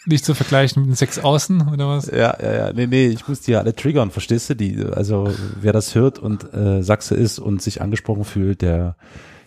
Nicht 0.06 0.24
zu 0.24 0.34
vergleichen 0.34 0.82
mit 0.82 0.90
den 0.90 0.96
Sex 0.96 1.20
außen 1.20 1.68
oder 1.68 1.88
was? 1.88 2.06
Ja, 2.06 2.36
ja, 2.42 2.54
ja, 2.54 2.72
nee, 2.72 2.88
nee, 2.88 3.06
ich 3.06 3.28
muss 3.28 3.42
die 3.42 3.52
ja 3.52 3.60
alle 3.60 3.76
triggern, 3.76 4.10
verstehst 4.10 4.50
du? 4.50 4.56
Die, 4.56 4.84
also, 4.84 5.32
wer 5.60 5.72
das 5.72 5.94
hört 5.94 6.18
und 6.18 6.52
äh, 6.54 6.82
Sachse 6.82 7.14
ist 7.14 7.38
und 7.38 7.62
sich 7.62 7.82
angesprochen 7.82 8.24
fühlt, 8.24 8.62
der 8.62 8.96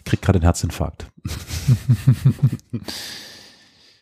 kriegt 0.09 0.23
gerade 0.23 0.37
einen 0.37 0.43
Herzinfarkt. 0.43 1.05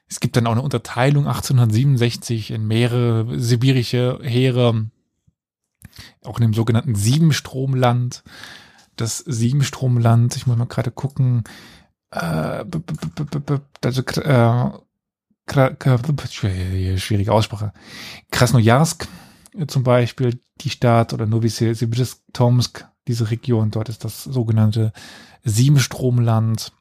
Es 0.09 0.21
gibt 0.21 0.37
dann 0.37 0.47
auch 0.47 0.53
eine 0.53 0.61
Unterteilung 0.61 1.27
1867 1.27 2.51
in 2.51 2.65
mehrere 2.65 3.37
sibirische 3.37 4.19
Heere, 4.23 4.89
auch 6.23 6.37
in 6.37 6.43
dem 6.43 6.53
sogenannten 6.53 6.95
Siebenstromland. 6.95 8.23
Das 8.95 9.17
Siebenstromland, 9.17 10.37
ich 10.37 10.47
muss 10.47 10.57
mal 10.57 10.65
gerade 10.65 10.91
gucken, 10.91 11.43
also, 12.09 12.81
äh, 15.49 16.97
schwierige 16.97 17.33
Aussprache. 17.33 17.73
Krasnojarsk 18.31 19.07
äh, 19.57 19.67
zum 19.67 19.83
Beispiel, 19.83 20.39
die 20.61 20.69
Stadt 20.69 21.13
oder 21.13 21.25
Novosibirsk, 21.25 22.21
Tomsk, 22.31 22.87
diese 23.07 23.31
Region, 23.31 23.71
dort 23.71 23.89
ist 23.89 24.03
das 24.03 24.23
sogenannte 24.23 24.91
Siebenstromland 25.43 26.71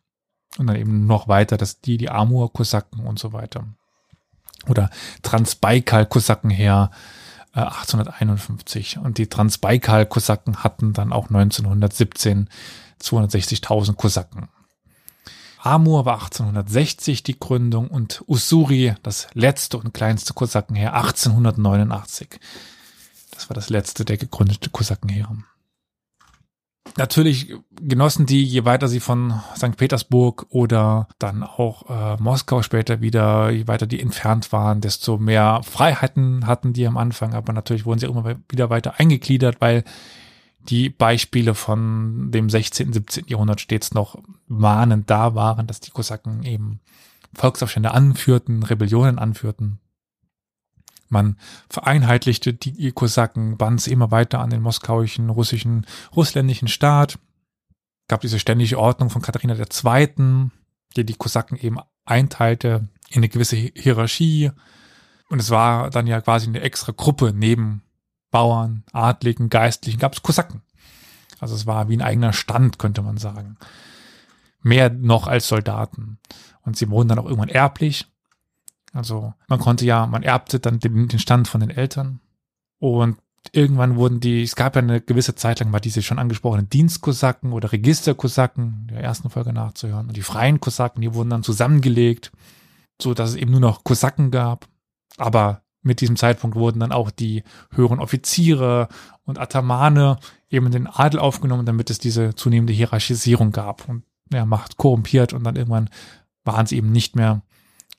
und 0.58 0.66
dann 0.66 0.76
eben 0.76 1.06
noch 1.06 1.28
weiter, 1.28 1.56
dass 1.56 1.80
die, 1.80 1.96
die 1.96 2.10
Amur-Kosaken 2.10 3.06
und 3.06 3.18
so 3.18 3.32
weiter. 3.32 3.64
Oder 4.68 4.90
Transbaikal-Kosaken 5.22 6.50
her 6.50 6.90
äh, 7.54 7.60
1851 7.60 8.98
und 8.98 9.18
die 9.18 9.28
Transbaikal-Kosaken 9.28 10.64
hatten 10.64 10.92
dann 10.92 11.12
auch 11.12 11.28
1917 11.28 12.48
260.000 13.00 13.94
Kosaken. 13.94 14.48
Amur 15.58 16.04
war 16.04 16.22
1860 16.22 17.22
die 17.24 17.38
Gründung 17.38 17.88
und 17.88 18.22
Usuri, 18.28 18.94
das 19.02 19.28
letzte 19.34 19.78
und 19.78 19.92
kleinste 19.92 20.32
Kosakenheer, 20.32 20.94
1889. 20.94 22.38
Das 23.32 23.50
war 23.50 23.54
das 23.54 23.68
letzte 23.68 24.04
der 24.04 24.16
gegründete 24.16 24.70
Kosakenheere. 24.70 25.36
Natürlich 26.98 27.54
genossen 27.80 28.24
die, 28.24 28.42
je 28.42 28.64
weiter 28.64 28.88
sie 28.88 29.00
von 29.00 29.40
St. 29.54 29.76
Petersburg 29.76 30.46
oder 30.48 31.08
dann 31.18 31.42
auch 31.42 31.90
äh, 31.90 32.22
Moskau 32.22 32.62
später 32.62 33.00
wieder, 33.02 33.50
je 33.50 33.68
weiter 33.68 33.86
die 33.86 34.00
entfernt 34.00 34.50
waren, 34.52 34.80
desto 34.80 35.18
mehr 35.18 35.60
Freiheiten 35.62 36.46
hatten 36.46 36.72
die 36.72 36.86
am 36.86 36.96
Anfang, 36.96 37.34
aber 37.34 37.52
natürlich 37.52 37.84
wurden 37.84 37.98
sie 37.98 38.06
auch 38.06 38.16
immer 38.16 38.36
wieder 38.48 38.70
weiter 38.70 38.94
eingegliedert, 38.98 39.60
weil 39.60 39.84
die 40.68 40.88
Beispiele 40.88 41.54
von 41.54 42.30
dem 42.30 42.50
16., 42.50 42.92
17. 42.92 43.26
Jahrhundert 43.28 43.60
stets 43.60 43.92
noch 43.92 44.18
mahnend 44.46 45.10
da 45.10 45.34
waren, 45.34 45.66
dass 45.66 45.80
die 45.80 45.90
Kosaken 45.90 46.42
eben 46.44 46.80
Volksaufstände 47.34 47.92
anführten, 47.92 48.62
Rebellionen 48.62 49.18
anführten. 49.18 49.78
Man 51.08 51.36
vereinheitlichte 51.68 52.52
die 52.52 52.92
Kosaken, 52.92 53.56
band 53.56 53.80
sie 53.80 53.92
immer 53.92 54.10
weiter 54.10 54.40
an 54.40 54.50
den 54.50 54.62
moskauischen, 54.62 55.30
russischen, 55.30 55.86
russländischen 56.14 56.68
Staat. 56.68 57.18
Gab 58.08 58.20
diese 58.20 58.38
ständige 58.38 58.78
Ordnung 58.78 59.10
von 59.10 59.22
Katharina 59.22 59.54
II., 59.54 60.50
die 60.96 61.04
die 61.04 61.14
Kosaken 61.14 61.58
eben 61.58 61.78
einteilte 62.04 62.88
in 63.10 63.18
eine 63.18 63.28
gewisse 63.28 63.56
Hierarchie. 63.56 64.50
Und 65.28 65.40
es 65.40 65.50
war 65.50 65.90
dann 65.90 66.06
ja 66.06 66.20
quasi 66.20 66.46
eine 66.46 66.60
extra 66.60 66.92
Gruppe 66.96 67.32
neben 67.34 67.82
Bauern, 68.30 68.84
Adligen, 68.92 69.48
Geistlichen, 69.48 69.98
gab 69.98 70.12
es 70.12 70.22
Kosaken. 70.22 70.62
Also 71.38 71.54
es 71.54 71.66
war 71.66 71.88
wie 71.88 71.96
ein 71.96 72.02
eigener 72.02 72.32
Stand, 72.32 72.78
könnte 72.78 73.02
man 73.02 73.16
sagen. 73.18 73.56
Mehr 74.62 74.90
noch 74.90 75.26
als 75.26 75.48
Soldaten. 75.48 76.18
Und 76.62 76.76
sie 76.76 76.90
wurden 76.90 77.08
dann 77.08 77.18
auch 77.18 77.26
irgendwann 77.26 77.48
erblich. 77.48 78.06
Also 78.92 79.34
man 79.48 79.58
konnte 79.58 79.84
ja, 79.84 80.06
man 80.06 80.22
erbte 80.22 80.60
dann 80.60 80.78
den, 80.78 81.08
den 81.08 81.18
Stand 81.18 81.48
von 81.48 81.60
den 81.60 81.70
Eltern. 81.70 82.20
Und 82.78 83.18
irgendwann 83.52 83.96
wurden 83.96 84.20
die, 84.20 84.42
es 84.42 84.56
gab 84.56 84.76
ja 84.76 84.82
eine 84.82 85.00
gewisse 85.00 85.34
Zeit 85.34 85.60
lang 85.60 85.70
mal 85.70 85.80
diese 85.80 86.02
schon 86.02 86.18
angesprochenen 86.18 86.68
Dienstkosaken 86.68 87.52
oder 87.52 87.72
Registerkosaken, 87.72 88.88
der 88.90 89.00
ersten 89.00 89.30
Folge 89.30 89.52
nachzuhören. 89.52 90.08
Und 90.08 90.16
die 90.16 90.22
freien 90.22 90.60
Kosaken, 90.60 91.02
die 91.02 91.14
wurden 91.14 91.30
dann 91.30 91.42
zusammengelegt, 91.42 92.32
so 93.00 93.14
dass 93.14 93.30
es 93.30 93.36
eben 93.36 93.50
nur 93.50 93.60
noch 93.60 93.84
Kosaken 93.84 94.30
gab. 94.30 94.68
Aber 95.18 95.62
mit 95.82 96.00
diesem 96.00 96.16
Zeitpunkt 96.16 96.56
wurden 96.56 96.80
dann 96.80 96.92
auch 96.92 97.10
die 97.10 97.44
höheren 97.72 98.00
Offiziere 98.00 98.88
und 99.24 99.38
Atamane 99.38 100.18
eben 100.50 100.66
in 100.66 100.72
den 100.72 100.86
Adel 100.86 101.20
aufgenommen, 101.20 101.66
damit 101.66 101.90
es 101.90 101.98
diese 101.98 102.34
zunehmende 102.34 102.72
Hierarchisierung 102.72 103.52
gab 103.52 103.88
und 103.88 104.02
ja, 104.32 104.44
Macht 104.44 104.76
korrumpiert 104.76 105.32
und 105.32 105.44
dann 105.44 105.56
irgendwann 105.56 105.88
waren 106.44 106.66
sie 106.66 106.76
eben 106.76 106.90
nicht 106.90 107.14
mehr 107.14 107.42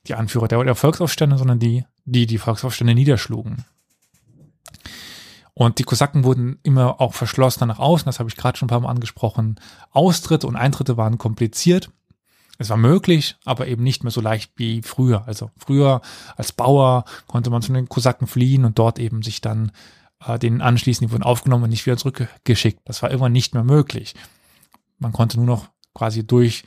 die 0.08 0.14
Anführer 0.14 0.48
der, 0.48 0.74
Volksaufstände, 0.74 1.38
sondern 1.38 1.58
die, 1.58 1.84
die 2.04 2.26
die 2.26 2.38
Volksaufstände 2.38 2.94
niederschlugen. 2.94 3.64
Und 5.54 5.78
die 5.78 5.84
Kosaken 5.84 6.24
wurden 6.24 6.60
immer 6.62 7.00
auch 7.00 7.14
verschlossener 7.14 7.66
nach 7.66 7.80
außen, 7.80 8.06
das 8.06 8.20
habe 8.20 8.28
ich 8.28 8.36
gerade 8.36 8.56
schon 8.56 8.66
ein 8.66 8.70
paar 8.70 8.80
Mal 8.80 8.90
angesprochen. 8.90 9.58
Austritte 9.90 10.46
und 10.46 10.56
Eintritte 10.56 10.96
waren 10.96 11.18
kompliziert. 11.18 11.90
Es 12.58 12.70
war 12.70 12.76
möglich, 12.76 13.36
aber 13.44 13.66
eben 13.66 13.82
nicht 13.82 14.02
mehr 14.02 14.10
so 14.10 14.20
leicht 14.20 14.52
wie 14.56 14.82
früher. 14.82 15.26
Also 15.26 15.50
früher 15.56 16.00
als 16.36 16.52
Bauer 16.52 17.04
konnte 17.26 17.50
man 17.50 17.62
zu 17.62 17.72
den 17.72 17.88
Kosaken 17.88 18.26
fliehen 18.26 18.64
und 18.64 18.78
dort 18.78 18.98
eben 18.98 19.22
sich 19.22 19.40
dann 19.40 19.72
äh, 20.24 20.38
denen 20.38 20.60
anschließen, 20.60 21.06
die 21.06 21.12
wurden 21.12 21.22
aufgenommen 21.22 21.64
und 21.64 21.70
nicht 21.70 21.86
wieder 21.86 21.96
zurückgeschickt. 21.96 22.80
Das 22.84 23.02
war 23.02 23.10
irgendwann 23.10 23.32
nicht 23.32 23.54
mehr 23.54 23.64
möglich. 23.64 24.14
Man 24.98 25.12
konnte 25.12 25.36
nur 25.38 25.46
noch 25.46 25.68
quasi 25.94 26.26
durch 26.26 26.64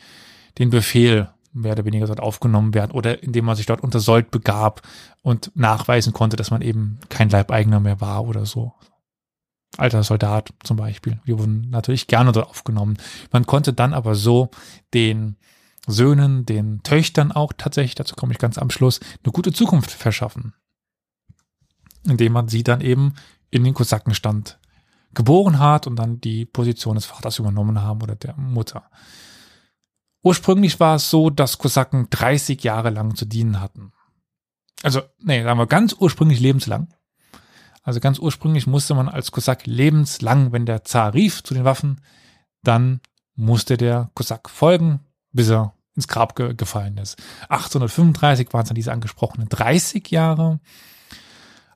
den 0.58 0.70
Befehl 0.70 1.30
mehr 1.54 1.74
oder 1.74 1.86
weniger 1.86 2.08
dort 2.08 2.20
aufgenommen 2.20 2.74
werden 2.74 2.92
oder 2.92 3.24
indem 3.24 3.46
man 3.46 3.56
sich 3.56 3.66
dort 3.66 3.82
unter 3.82 4.00
Sold 4.00 4.32
begab 4.32 4.82
und 5.22 5.52
nachweisen 5.56 6.14
konnte, 6.14 6.38
dass 6.38 6.52
man 6.52 6.62
eben 6.62 7.00
kein 7.10 7.30
Leibeigener 7.30 7.80
mehr 7.80 8.02
war 8.02 8.26
oder 8.26 8.46
so. 8.46 8.74
Alter 9.78 10.04
Soldat 10.04 10.54
zum 10.64 10.78
Beispiel. 10.78 11.20
Die 11.26 11.38
wurden 11.38 11.70
natürlich 11.70 12.08
gerne 12.08 12.32
dort 12.32 12.50
aufgenommen. 12.50 12.98
Man 13.32 13.46
konnte 13.46 13.74
dann 13.74 13.94
aber 13.94 14.16
so 14.16 14.50
den 14.94 15.38
Söhnen, 15.88 16.46
den 16.46 16.84
Töchtern 16.84 17.32
auch 17.32 17.54
tatsächlich, 17.58 17.96
dazu 17.96 18.16
komme 18.16 18.34
ich 18.34 18.40
ganz 18.40 18.58
am 18.58 18.70
Schluss, 18.70 19.00
eine 19.24 19.32
gute 19.32 19.52
Zukunft 19.52 19.92
verschaffen. 19.92 20.54
Indem 22.08 22.34
man 22.34 22.48
sie 22.48 22.64
dann 22.64 22.82
eben 22.82 23.14
in 23.50 23.64
den 23.64 23.74
Kosakenstand 23.74 24.60
geboren 25.14 25.60
hat 25.60 25.88
und 25.88 25.98
dann 25.98 26.22
die 26.22 26.46
Position 26.46 26.96
des 26.96 27.06
Vaters 27.06 27.40
übernommen 27.40 27.82
haben 27.82 28.02
oder 28.02 28.16
der 28.16 28.36
Mutter. 28.36 28.90
Ursprünglich 30.24 30.80
war 30.80 30.96
es 30.96 31.10
so, 31.10 31.30
dass 31.30 31.58
Kosaken 31.58 32.08
30 32.10 32.64
Jahre 32.64 32.90
lang 32.90 33.16
zu 33.16 33.26
dienen 33.26 33.60
hatten. 33.60 33.92
Also, 34.84 35.02
nee, 35.20 35.44
sagen 35.44 35.60
wir 35.60 35.68
ganz 35.68 35.96
ursprünglich 35.98 36.40
lebenslang. 36.40 36.94
Also 37.84 38.00
ganz 38.00 38.20
ursprünglich 38.20 38.68
musste 38.68 38.94
man 38.94 39.10
als 39.10 39.32
Kosak 39.32 39.66
lebenslang, 39.66 40.52
wenn 40.52 40.66
der 40.66 40.84
Zar 40.84 41.14
rief 41.14 41.44
zu 41.44 41.54
den 41.54 41.64
Waffen, 41.64 42.02
dann 42.64 43.02
musste 43.36 43.78
der 43.78 44.12
Kosak 44.14 44.50
folgen, 44.50 45.00
bis 45.32 45.50
er 45.50 45.74
ins 45.96 46.08
Grab 46.08 46.36
ge 46.36 46.54
gefallen 46.54 46.98
ist. 46.98 47.18
1835 47.50 48.54
waren 48.54 48.62
es 48.62 48.70
dann 48.70 48.76
diese 48.76 48.92
angesprochenen 48.92 49.50
30 49.50 50.10
Jahre. 50.12 50.60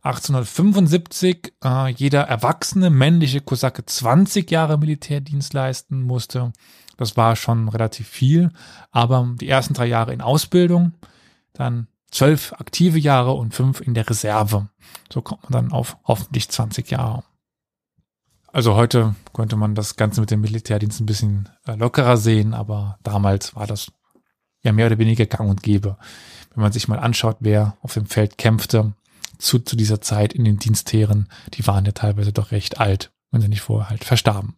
1875 0.03 1.53
äh, 1.63 1.89
jeder 1.89 2.21
erwachsene 2.21 2.91
männliche 2.91 3.41
Kosake 3.41 3.86
20 3.86 4.51
Jahre 4.51 4.77
Militärdienst 4.77 5.53
leisten 5.53 6.03
musste. 6.03 6.53
Das 6.97 7.17
war 7.17 7.36
schon 7.36 7.67
relativ 7.69 8.08
viel, 8.08 8.51
aber 8.91 9.36
die 9.39 9.49
ersten 9.49 9.73
drei 9.73 9.86
Jahre 9.86 10.13
in 10.13 10.21
Ausbildung, 10.21 10.93
dann 11.53 11.88
zwölf 12.12 12.53
aktive 12.53 12.97
Jahre 12.97 13.34
und 13.34 13.53
fünf 13.53 13.81
in 13.81 13.93
der 13.93 14.10
Reserve. 14.10 14.69
So 15.12 15.21
kommt 15.21 15.43
man 15.43 15.51
dann 15.51 15.71
auf 15.71 15.97
hoffentlich 16.05 16.49
20 16.49 16.89
Jahre. 16.91 17.23
Also 18.55 18.75
heute 18.75 19.15
könnte 19.34 19.58
man 19.58 19.75
das 19.75 19.97
Ganze 19.97 20.21
mit 20.21 20.31
dem 20.31 20.39
Militärdienst 20.39 21.01
ein 21.01 21.05
bisschen 21.05 21.49
äh, 21.67 21.75
lockerer 21.75 22.15
sehen, 22.15 22.53
aber 22.53 22.97
damals 23.03 23.53
war 23.53 23.67
das 23.67 23.91
ja 24.63 24.71
mehr 24.71 24.88
oder 24.88 24.97
weniger 24.97 25.25
gang 25.25 25.49
und 25.49 25.62
gäbe. 25.62 25.97
Wenn 26.53 26.62
man 26.62 26.71
sich 26.71 26.88
mal 26.88 26.99
anschaut, 26.99 27.38
wer 27.41 27.75
auf 27.81 27.95
dem 27.95 28.05
Feld 28.05 28.38
kämpfte 28.38 28.93
zu, 29.38 29.60
zu 29.60 29.75
dieser 29.75 29.99
Zeit 29.99 30.31
in 30.31 30.45
den 30.45 30.58
Dienstheeren, 30.58 31.27
die 31.53 31.67
waren 31.67 31.84
ja 31.84 31.91
teilweise 31.91 32.31
doch 32.31 32.51
recht 32.51 32.79
alt, 32.79 33.12
wenn 33.31 33.41
sie 33.41 33.49
nicht 33.49 33.62
vorher 33.62 33.89
halt 33.89 34.05
verstarben. 34.05 34.55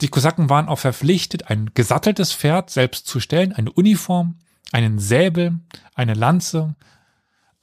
Die 0.00 0.08
Kosaken 0.08 0.50
waren 0.50 0.68
auch 0.68 0.78
verpflichtet, 0.78 1.50
ein 1.50 1.70
gesatteltes 1.74 2.32
Pferd 2.32 2.70
selbst 2.70 3.06
zu 3.06 3.20
stellen, 3.20 3.52
eine 3.52 3.72
Uniform, 3.72 4.36
einen 4.72 4.98
Säbel, 4.98 5.58
eine 5.94 6.14
Lanze 6.14 6.74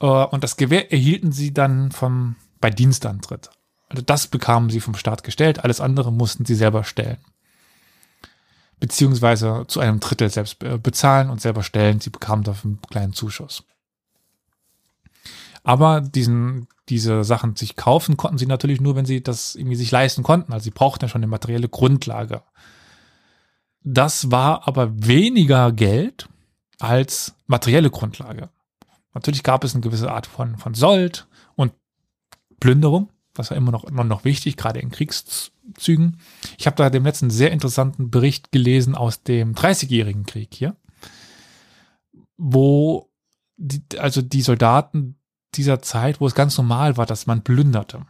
äh, 0.00 0.06
und 0.06 0.42
das 0.42 0.56
Gewehr 0.56 0.92
erhielten 0.92 1.32
sie 1.32 1.54
dann 1.54 1.92
vom, 1.92 2.36
bei 2.60 2.70
Dienstantritt. 2.70 3.50
Also 3.88 4.02
das 4.02 4.26
bekamen 4.26 4.70
sie 4.70 4.80
vom 4.80 4.96
Staat 4.96 5.22
gestellt, 5.22 5.62
alles 5.62 5.80
andere 5.80 6.12
mussten 6.12 6.44
sie 6.44 6.56
selber 6.56 6.82
stellen. 6.82 7.18
Beziehungsweise 8.80 9.64
zu 9.68 9.80
einem 9.80 10.00
Drittel 10.00 10.28
selbst 10.30 10.58
bezahlen 10.58 11.30
und 11.30 11.40
selber 11.40 11.62
stellen. 11.62 12.00
Sie 12.00 12.10
bekamen 12.10 12.42
dafür 12.42 12.70
einen 12.70 12.82
kleinen 12.82 13.12
Zuschuss. 13.12 13.64
Aber 15.62 16.00
diesen, 16.02 16.66
diese 16.88 17.24
Sachen 17.24 17.56
sich 17.56 17.76
kaufen 17.76 18.16
konnten 18.16 18.38
sie 18.38 18.46
natürlich 18.46 18.80
nur, 18.80 18.96
wenn 18.96 19.06
sie 19.06 19.22
das 19.22 19.54
irgendwie 19.54 19.76
sich 19.76 19.90
leisten 19.90 20.22
konnten. 20.22 20.52
Also 20.52 20.64
sie 20.64 20.70
brauchten 20.70 21.04
ja 21.04 21.08
schon 21.08 21.20
eine 21.20 21.30
materielle 21.30 21.68
Grundlage. 21.68 22.42
Das 23.82 24.30
war 24.30 24.66
aber 24.68 25.06
weniger 25.06 25.72
Geld 25.72 26.28
als 26.78 27.34
materielle 27.46 27.90
Grundlage. 27.90 28.50
Natürlich 29.12 29.42
gab 29.42 29.64
es 29.64 29.74
eine 29.74 29.82
gewisse 29.82 30.10
Art 30.10 30.26
von, 30.26 30.56
von 30.58 30.74
Sold 30.74 31.26
und 31.54 31.72
Plünderung, 32.60 33.10
was 33.34 33.50
ja 33.50 33.56
immer 33.56 33.70
noch, 33.70 33.84
immer 33.84 34.04
noch 34.04 34.24
wichtig, 34.24 34.56
gerade 34.56 34.80
in 34.80 34.90
Kriegszügen. 34.90 36.18
Ich 36.58 36.66
habe 36.66 36.76
da 36.76 36.90
dem 36.90 37.04
letzten 37.04 37.30
sehr 37.30 37.52
interessanten 37.52 38.10
Bericht 38.10 38.52
gelesen 38.52 38.94
aus 38.94 39.22
dem 39.22 39.54
30-jährigen 39.54 40.26
Krieg 40.26 40.52
hier, 40.52 40.76
wo 42.36 43.10
die, 43.56 43.82
also 43.98 44.20
die 44.20 44.42
Soldaten 44.42 45.16
dieser 45.56 45.80
Zeit, 45.80 46.20
wo 46.20 46.26
es 46.26 46.34
ganz 46.34 46.56
normal 46.58 46.96
war, 46.96 47.06
dass 47.06 47.26
man 47.26 47.42
plünderte. 47.42 48.02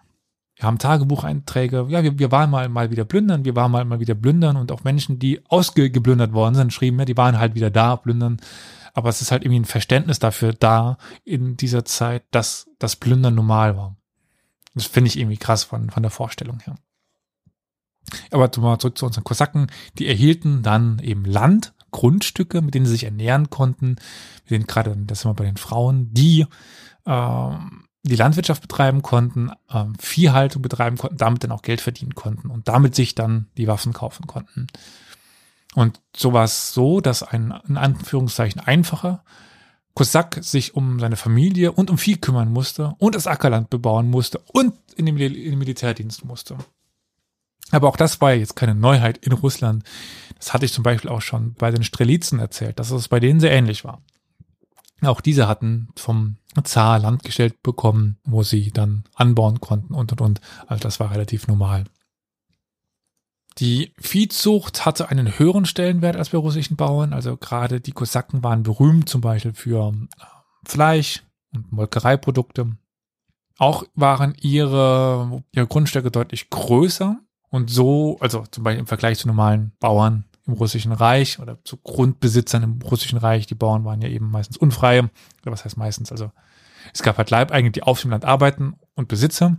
Wir 0.56 0.66
haben 0.66 0.78
Tagebucheinträge, 0.78 1.86
ja, 1.88 2.02
wir, 2.02 2.18
wir 2.18 2.30
waren 2.30 2.50
mal, 2.50 2.68
mal 2.68 2.90
wieder 2.90 3.04
plündern, 3.04 3.44
wir 3.44 3.56
waren 3.56 3.72
mal, 3.72 3.84
mal 3.84 3.98
wieder 3.98 4.14
plündern 4.14 4.56
und 4.56 4.70
auch 4.70 4.84
Menschen, 4.84 5.18
die 5.18 5.44
ausgeplündert 5.48 6.32
worden 6.32 6.54
sind, 6.54 6.72
schrieben 6.72 6.98
ja, 6.98 7.04
die 7.04 7.16
waren 7.16 7.38
halt 7.38 7.54
wieder 7.54 7.70
da, 7.70 7.96
plündern. 7.96 8.40
Aber 8.92 9.08
es 9.08 9.20
ist 9.20 9.32
halt 9.32 9.42
irgendwie 9.42 9.60
ein 9.60 9.64
Verständnis 9.64 10.20
dafür 10.20 10.52
da 10.52 10.98
in 11.24 11.56
dieser 11.56 11.84
Zeit, 11.84 12.22
dass 12.30 12.68
das 12.78 12.94
Plündern 12.94 13.34
normal 13.34 13.76
war. 13.76 13.96
Das 14.74 14.86
finde 14.86 15.08
ich 15.08 15.18
irgendwie 15.18 15.36
krass 15.36 15.64
von, 15.64 15.90
von 15.90 16.02
der 16.02 16.12
Vorstellung 16.12 16.60
her. 16.60 16.76
Aber 18.30 18.52
zurück 18.52 18.98
zu 18.98 19.06
unseren 19.06 19.24
Kosaken. 19.24 19.68
Die 19.98 20.06
erhielten 20.06 20.62
dann 20.62 20.98
eben 21.00 21.24
Land, 21.24 21.74
Grundstücke, 21.90 22.60
mit 22.60 22.74
denen 22.74 22.86
sie 22.86 22.92
sich 22.92 23.04
ernähren 23.04 23.50
konnten. 23.50 23.96
Wir 24.46 24.58
sind 24.58 24.68
gerade, 24.68 24.96
das 25.06 25.20
sind 25.20 25.30
wir 25.30 25.34
bei 25.34 25.44
den 25.44 25.56
Frauen, 25.56 26.12
die 26.12 26.46
ähm, 27.06 27.84
die 28.02 28.16
Landwirtschaft 28.16 28.62
betreiben 28.62 29.02
konnten, 29.02 29.50
ähm, 29.72 29.94
Viehhaltung 29.98 30.62
betreiben 30.62 30.98
konnten, 30.98 31.16
damit 31.16 31.42
dann 31.42 31.52
auch 31.52 31.62
Geld 31.62 31.80
verdienen 31.80 32.14
konnten 32.14 32.50
und 32.50 32.68
damit 32.68 32.94
sich 32.94 33.14
dann 33.14 33.46
die 33.56 33.66
Waffen 33.66 33.92
kaufen 33.92 34.26
konnten. 34.26 34.66
Und 35.74 36.00
so 36.14 36.32
war 36.32 36.44
es 36.44 36.72
so, 36.72 37.00
dass 37.00 37.22
ein 37.22 37.54
in 37.66 37.76
Anführungszeichen 37.76 38.60
einfacher 38.60 39.24
Kosak 39.94 40.38
sich 40.42 40.74
um 40.74 40.98
seine 41.00 41.16
Familie 41.16 41.72
und 41.72 41.90
um 41.90 41.98
Vieh 41.98 42.16
kümmern 42.16 42.52
musste 42.52 42.94
und 42.98 43.14
das 43.14 43.26
Ackerland 43.26 43.70
bebauen 43.70 44.10
musste 44.10 44.40
und 44.52 44.74
in 44.96 45.06
den, 45.06 45.16
in 45.16 45.50
den 45.50 45.58
Militärdienst 45.58 46.24
musste. 46.24 46.56
Aber 47.70 47.88
auch 47.88 47.96
das 47.96 48.20
war 48.20 48.32
ja 48.32 48.40
jetzt 48.40 48.56
keine 48.56 48.74
Neuheit 48.74 49.18
in 49.18 49.32
Russland. 49.32 49.84
Das 50.36 50.52
hatte 50.52 50.66
ich 50.66 50.72
zum 50.72 50.84
Beispiel 50.84 51.10
auch 51.10 51.22
schon 51.22 51.54
bei 51.54 51.70
den 51.70 51.84
Strelitzen 51.84 52.38
erzählt, 52.38 52.78
dass 52.78 52.90
es 52.90 53.08
bei 53.08 53.20
denen 53.20 53.40
sehr 53.40 53.52
ähnlich 53.52 53.84
war. 53.84 54.02
Auch 55.02 55.20
diese 55.20 55.48
hatten 55.48 55.88
vom 55.96 56.36
Zar 56.62 56.98
Land 56.98 57.24
gestellt 57.24 57.62
bekommen, 57.62 58.18
wo 58.24 58.42
sie 58.42 58.70
dann 58.70 59.04
anbauen 59.14 59.60
konnten 59.60 59.94
und 59.94 60.12
und 60.12 60.20
und. 60.20 60.40
Also 60.66 60.82
das 60.82 61.00
war 61.00 61.10
relativ 61.10 61.48
normal. 61.48 61.84
Die 63.58 63.92
Viehzucht 63.98 64.84
hatte 64.84 65.08
einen 65.10 65.38
höheren 65.38 65.64
Stellenwert 65.64 66.16
als 66.16 66.30
bei 66.30 66.38
russischen 66.38 66.76
Bauern. 66.76 67.12
Also 67.12 67.36
gerade 67.36 67.80
die 67.80 67.92
Kosaken 67.92 68.42
waren 68.42 68.64
berühmt 68.64 69.08
zum 69.08 69.20
Beispiel 69.20 69.54
für 69.54 69.92
äh, 69.92 70.24
Fleisch 70.64 71.22
und 71.52 71.70
Molkereiprodukte. 71.72 72.76
Auch 73.58 73.84
waren 73.94 74.34
ihre, 74.40 75.44
ihre 75.52 75.66
Grundstücke 75.68 76.10
deutlich 76.10 76.50
größer 76.50 77.20
und 77.50 77.70
so, 77.70 78.18
also 78.18 78.44
zum 78.50 78.64
Beispiel 78.64 78.80
im 78.80 78.86
Vergleich 78.88 79.18
zu 79.18 79.28
normalen 79.28 79.72
Bauern 79.78 80.24
im 80.46 80.54
Russischen 80.54 80.92
Reich 80.92 81.38
oder 81.38 81.62
zu 81.64 81.76
Grundbesitzern 81.78 82.62
im 82.62 82.78
Russischen 82.82 83.18
Reich. 83.18 83.46
Die 83.46 83.54
Bauern 83.54 83.84
waren 83.84 84.02
ja 84.02 84.08
eben 84.08 84.30
meistens 84.30 84.56
unfreie. 84.56 85.10
Was 85.44 85.64
heißt 85.64 85.76
meistens? 85.76 86.12
Also 86.12 86.30
es 86.92 87.02
gab 87.02 87.18
halt 87.18 87.30
Leibeigene, 87.30 87.72
die 87.72 87.82
auf 87.82 88.00
dem 88.00 88.10
Land 88.10 88.24
arbeiten 88.24 88.74
und 88.94 89.08
Besitzer. 89.08 89.56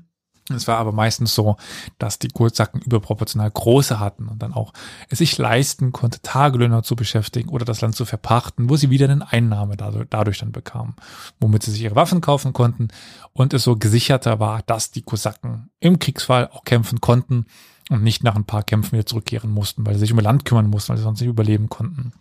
Es 0.54 0.68
war 0.68 0.78
aber 0.78 0.92
meistens 0.92 1.34
so, 1.34 1.58
dass 1.98 2.20
die 2.20 2.28
Kurzacken 2.28 2.80
überproportional 2.82 3.50
große 3.50 4.00
hatten 4.00 4.28
und 4.28 4.44
dann 4.44 4.54
auch 4.54 4.74
es 5.10 5.18
sich 5.18 5.40
leisten 5.40 5.92
konnte, 5.92 6.22
Tagelöhner 6.22 6.84
zu 6.84 6.96
beschäftigen 6.96 7.50
oder 7.50 7.66
das 7.66 7.82
Land 7.82 7.96
zu 7.96 8.06
verpachten, 8.06 8.70
wo 8.70 8.76
sie 8.76 8.92
wieder 8.92 9.10
eine 9.10 9.32
Einnahme 9.32 9.76
dadurch 9.76 10.38
dann 10.38 10.52
bekamen, 10.52 10.96
womit 11.40 11.64
sie 11.64 11.72
sich 11.72 11.82
ihre 11.82 11.96
Waffen 11.96 12.22
kaufen 12.22 12.54
konnten 12.54 12.90
und 13.34 13.56
es 13.56 13.64
so 13.64 13.76
gesicherter 13.76 14.40
war, 14.40 14.62
dass 14.62 14.92
die 14.92 15.02
Kosaken 15.02 15.72
im 15.80 15.98
Kriegsfall 15.98 16.50
auch 16.50 16.64
kämpfen 16.64 17.02
konnten 17.02 17.48
und 17.90 18.04
nicht 18.04 18.24
nach 18.24 18.36
ein 18.36 18.46
paar 18.46 18.64
Kämpfen 18.64 18.94
wieder 18.94 19.06
zurückkehren 19.06 19.52
mussten, 19.52 19.86
weil 19.86 19.94
sie 19.94 20.02
sich 20.02 20.14
um 20.14 20.20
Land 20.20 20.46
kümmern 20.46 20.70
mussten, 20.70 20.90
weil 20.90 20.98
sie 20.98 21.04
sonst 21.04 21.22
nicht 21.22 21.30
überleben 21.30 21.70
konnten. 21.70 22.12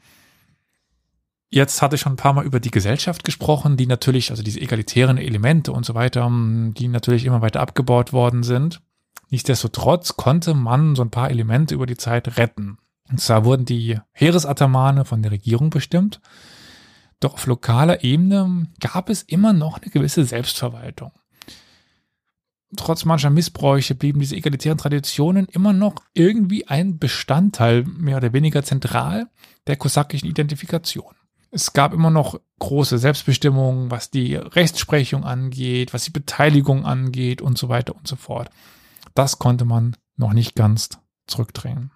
Jetzt 1.51 1.83
hatte 1.83 1.95
ich 1.95 2.01
schon 2.01 2.15
ein 2.15 2.17
paar 2.17 2.33
Mal 2.33 2.45
über 2.45 2.59
die 2.59 2.71
Gesellschaft 2.71 3.23
gesprochen, 3.23 3.77
die 3.77 3.87
natürlich, 3.87 4.31
also 4.31 4.43
diese 4.43 4.61
egalitären 4.61 5.19
Elemente 5.19 5.73
und 5.73 5.87
so 5.87 5.95
weiter, 5.95 6.29
die 6.29 6.89
natürlich 6.89 7.25
immer 7.25 7.43
weiter 7.43 7.61
abgebaut 7.61 8.13
worden 8.13 8.43
sind. 8.43 8.81
Nichtsdestotrotz 9.31 10.17
konnte 10.17 10.55
man 10.55 10.97
so 10.97 11.03
ein 11.03 11.11
paar 11.11 11.31
Elemente 11.31 11.75
über 11.75 11.87
die 11.87 11.97
Zeit 11.97 12.39
retten. 12.39 12.79
Und 13.09 13.21
zwar 13.21 13.45
wurden 13.45 13.65
die 13.65 13.99
Heeresatamane 14.13 15.05
von 15.05 15.23
der 15.23 15.31
Regierung 15.31 15.71
bestimmt. 15.71 16.21
Doch 17.21 17.35
auf 17.35 17.47
lokaler 17.47 18.03
Ebene 18.03 18.67
gab 18.81 19.09
es 19.09 19.23
immer 19.23 19.53
noch 19.53 19.81
eine 19.81 19.91
gewisse 19.91 20.25
Selbstverwaltung. 20.25 21.13
Trotz 22.77 23.05
mancher 23.05 23.31
Missbräuche 23.31 23.95
blieben 23.95 24.21
diese 24.21 24.37
egalitären 24.37 24.79
Traditionen 24.79 25.47
immer 25.47 25.73
noch 25.73 25.97
irgendwie 26.15 26.67
ein 26.67 26.99
Bestandteil, 26.99 27.85
mehr 27.85 28.19
oder 28.19 28.33
weniger 28.33 28.63
zentral, 28.63 29.29
der 29.67 29.77
kosakischen 29.77 30.29
Identifikation. 30.29 31.15
Es 31.51 31.73
gab 31.73 31.93
immer 31.93 32.11
noch 32.11 32.41
große 32.59 32.99
Selbstbestimmung, 32.99 33.91
was 33.91 34.11
die 34.11 34.35
Rechtsprechung 34.35 35.25
angeht, 35.25 35.95
was 35.95 36.05
die 36.05 36.11
Beteiligung 36.11 36.85
angeht 36.85 37.43
und 37.43 37.59
so 37.59 37.69
weiter 37.69 37.95
und 37.95 38.09
so 38.09 38.17
fort. 38.17 38.51
Das 39.15 39.39
konnte 39.39 39.65
man 39.65 39.97
noch 40.17 40.33
nicht 40.33 40.57
ganz 40.57 40.91
zurückdrehen. 41.27 41.93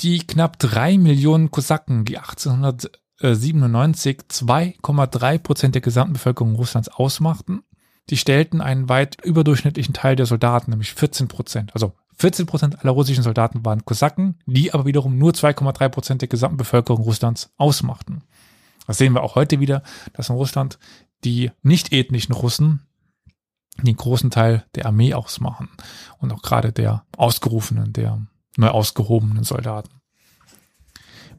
Die 0.00 0.26
knapp 0.26 0.58
drei 0.58 0.98
Millionen 0.98 1.52
Kosaken, 1.52 2.04
die 2.04 2.18
1897 2.18 4.22
2,3 4.28 5.38
Prozent 5.38 5.76
der 5.76 5.82
gesamten 5.82 6.14
Bevölkerung 6.14 6.56
Russlands 6.56 6.88
ausmachten, 6.88 7.62
die 8.10 8.16
stellten 8.16 8.60
einen 8.60 8.88
weit 8.88 9.22
überdurchschnittlichen 9.24 9.94
Teil 9.94 10.16
der 10.16 10.26
Soldaten, 10.26 10.70
nämlich 10.70 10.92
14 10.94 11.28
Prozent. 11.28 11.74
Also 11.74 11.92
14 12.18 12.46
Prozent 12.46 12.80
aller 12.80 12.92
russischen 12.92 13.22
Soldaten 13.22 13.64
waren 13.64 13.84
Kosaken, 13.84 14.38
die 14.46 14.74
aber 14.74 14.86
wiederum 14.86 15.18
nur 15.18 15.32
2,3 15.32 15.88
Prozent 15.88 16.20
der 16.22 16.28
gesamten 16.28 16.56
Bevölkerung 16.56 17.02
Russlands 17.02 17.52
ausmachten. 17.56 18.22
Das 18.86 18.98
sehen 18.98 19.14
wir 19.14 19.22
auch 19.22 19.34
heute 19.34 19.60
wieder, 19.60 19.82
dass 20.12 20.28
in 20.28 20.34
Russland 20.34 20.78
die 21.24 21.50
nicht 21.62 21.92
ethnischen 21.92 22.32
Russen 22.32 22.82
den 23.80 23.96
großen 23.96 24.30
Teil 24.30 24.66
der 24.74 24.86
Armee 24.86 25.14
ausmachen 25.14 25.70
und 26.18 26.32
auch 26.32 26.42
gerade 26.42 26.72
der 26.72 27.06
ausgerufenen, 27.16 27.92
der 27.92 28.20
neu 28.56 28.68
ausgehobenen 28.68 29.44
Soldaten. 29.44 30.01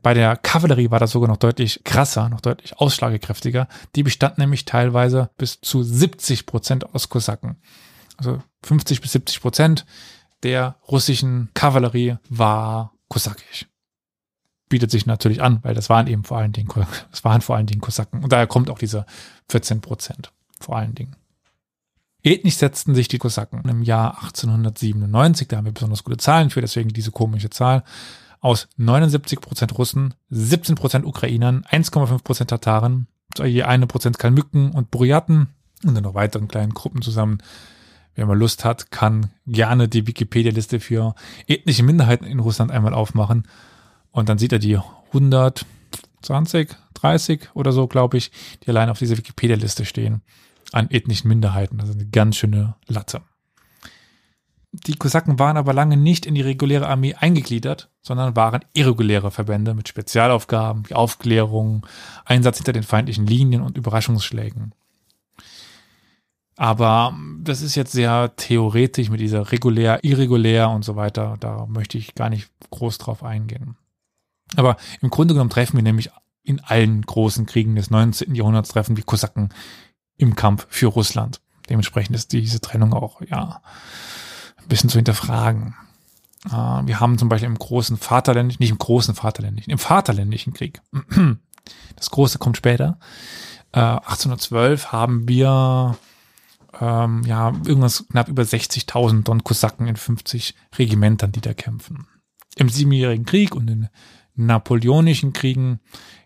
Bei 0.03 0.13
der 0.13 0.35
Kavallerie 0.35 0.91
war 0.91 0.99
das 0.99 1.11
sogar 1.11 1.29
noch 1.29 1.37
deutlich 1.37 1.81
krasser, 1.85 2.27
noch 2.27 2.41
deutlich 2.41 2.77
ausschlagekräftiger. 2.77 3.69
Die 3.95 4.03
bestand 4.03 4.37
nämlich 4.37 4.65
teilweise 4.65 5.29
bis 5.37 5.61
zu 5.61 5.81
70 5.81 6.45
Prozent 6.45 6.93
aus 6.93 7.07
Kosaken. 7.07 7.55
Also 8.17 8.43
50 8.63 8.99
bis 8.99 9.13
70 9.13 9.41
Prozent 9.41 9.85
der 10.43 10.75
russischen 10.89 11.49
Kavallerie 11.53 12.17
war 12.29 12.93
kosakisch. 13.07 13.65
Bietet 14.67 14.91
sich 14.91 15.05
natürlich 15.05 15.41
an, 15.41 15.59
weil 15.63 15.73
das 15.73 15.89
waren 15.89 16.07
eben 16.07 16.25
vor 16.25 16.37
allen 16.37 16.51
Dingen, 16.51 16.69
das 17.11 17.23
waren 17.23 17.39
vor 17.39 17.55
allen 17.55 17.67
Dingen 17.67 17.81
Kosaken. 17.81 18.23
Und 18.23 18.33
daher 18.33 18.47
kommt 18.47 18.69
auch 18.69 18.79
diese 18.79 19.05
14 19.49 19.79
Prozent, 19.79 20.33
vor 20.59 20.75
allen 20.75 20.95
Dingen. 20.95 21.15
Ethnisch 22.23 22.57
setzten 22.57 22.93
sich 22.93 23.07
die 23.07 23.19
Kosaken 23.19 23.63
im 23.69 23.83
Jahr 23.83 24.15
1897, 24.23 25.47
da 25.47 25.57
haben 25.57 25.65
wir 25.65 25.73
besonders 25.73 26.03
gute 26.03 26.17
Zahlen 26.17 26.49
für, 26.49 26.61
deswegen 26.61 26.89
diese 26.89 27.11
komische 27.11 27.49
Zahl, 27.49 27.83
aus 28.43 28.67
79 28.77 29.41
Prozent 29.41 29.75
Russen, 29.77 30.13
17 30.29 30.75
Prozent 30.75 31.05
Ukrainern, 31.05 31.65
1,5 31.71 32.23
Prozent 32.23 32.49
Tataren, 32.51 33.07
je 33.43 33.63
eine 33.63 33.87
Prozent 33.87 34.19
Kalmücken 34.19 34.71
und 34.71 34.91
Buryaten 34.91 35.47
und 35.83 35.95
dann 35.95 36.03
noch 36.03 36.13
weiteren 36.13 36.47
kleinen 36.47 36.75
Gruppen 36.75 37.01
zusammen 37.01 37.39
Wer 38.15 38.27
mal 38.27 38.37
Lust 38.37 38.63
hat, 38.63 38.91
kann 38.91 39.31
gerne 39.47 39.87
die 39.87 40.05
Wikipedia-Liste 40.05 40.79
für 40.79 41.15
ethnische 41.47 41.83
Minderheiten 41.83 42.25
in 42.25 42.39
Russland 42.39 42.71
einmal 42.71 42.93
aufmachen. 42.93 43.47
Und 44.11 44.29
dann 44.29 44.37
sieht 44.37 44.53
er 44.53 44.59
die 44.59 44.77
120, 45.07 46.69
30 46.93 47.55
oder 47.55 47.71
so, 47.71 47.87
glaube 47.87 48.17
ich, 48.17 48.31
die 48.63 48.69
allein 48.69 48.89
auf 48.89 48.99
dieser 48.99 49.17
Wikipedia-Liste 49.17 49.85
stehen 49.85 50.21
an 50.71 50.91
ethnischen 50.91 51.27
Minderheiten. 51.27 51.79
Das 51.79 51.89
ist 51.89 51.95
eine 51.95 52.05
ganz 52.05 52.35
schöne 52.37 52.75
Latte. 52.87 53.21
Die 54.76 54.95
Kosaken 54.95 55.38
waren 55.38 55.55
aber 55.55 55.71
lange 55.71 55.97
nicht 55.97 56.26
in 56.26 56.34
die 56.34 56.41
reguläre 56.41 56.88
Armee 56.88 57.13
eingegliedert, 57.13 57.89
sondern 58.01 58.36
waren 58.36 58.65
irreguläre 58.74 59.30
Verbände 59.30 59.76
mit 59.76 59.88
Spezialaufgaben 59.88 60.89
wie 60.89 60.95
Aufklärung, 60.95 61.86
Einsatz 62.26 62.57
hinter 62.57 62.74
den 62.74 62.82
feindlichen 62.82 63.28
Linien 63.28 63.61
und 63.61 63.78
Überraschungsschlägen. 63.78 64.74
Aber 66.55 67.15
das 67.39 67.61
ist 67.61 67.76
jetzt 67.76 67.91
sehr 67.91 68.36
theoretisch 68.36 69.09
mit 69.09 69.19
dieser 69.19 69.51
regulär, 69.51 70.03
irregulär 70.03 70.69
und 70.71 70.84
so 70.84 70.95
weiter. 70.95 71.36
Da 71.39 71.67
möchte 71.67 71.99
ich 71.99 72.15
gar 72.15 72.30
nicht 72.30 72.49
groß 72.71 72.97
drauf 72.97 73.24
eingehen. 73.24 73.78
Aber 74.55 74.78
im 75.01 75.09
Grunde 75.11 75.36
genommen 75.36 75.49
treffen 75.51 75.78
wir 75.78 75.84
nämlich 75.84 76.09
in 76.43 76.59
allen 76.61 77.03
großen 77.03 77.45
Kriegen 77.45 77.76
des 77.76 77.91
19. 77.91 78.34
Jahrhunderts 78.34 78.69
treffen 78.69 78.97
wir 78.97 79.03
Kosaken 79.03 79.49
im 80.17 80.36
Kampf 80.36 80.65
für 80.69 80.88
Russland. 80.88 81.41
Dementsprechend 81.69 82.15
ist 82.15 82.34
diese 82.34 82.59
Trennung 82.59 82.93
auch, 82.93 83.21
ja, 83.21 83.61
ein 84.64 84.70
bisschen 84.70 84.89
zu 84.89 84.97
hinterfragen. 84.97 85.76
Äh, 86.45 86.51
wir 86.51 86.99
haben 86.99 87.18
zum 87.18 87.30
Beispiel 87.30 87.47
im 87.49 87.57
großen 87.59 87.97
Vaterländischen, 87.97 88.61
nicht 88.61 88.72
im 88.72 88.78
großen 88.78 89.16
Vaterländischen, 89.16 89.72
im 89.72 89.80
Vaterländischen 89.80 90.53
Krieg. 90.53 90.82
Das 91.95 92.09
große 92.09 92.39
kommt 92.39 92.57
später. 92.57 92.99
1812 93.72 94.84
äh, 94.84 94.88
haben 94.88 95.28
wir 95.30 95.97
ähm, 96.80 97.24
ja, 97.26 97.53
irgendwas 97.66 98.05
knapp 98.09 98.28
über 98.28 98.43
60.000 98.43 99.24
Don 99.24 99.43
Kosaken 99.43 99.88
in 99.88 99.95
50 99.95 100.55
Regimentern, 100.78 101.32
die 101.32 101.41
da 101.41 101.53
kämpfen. 101.53 102.07
Im 102.55 102.70
Siebenjährigen 102.70 103.26
Krieg 103.26 103.55
und 103.55 103.70
in 103.70 103.89
napoleonischen 104.36 105.34
Kriegen 105.34 105.80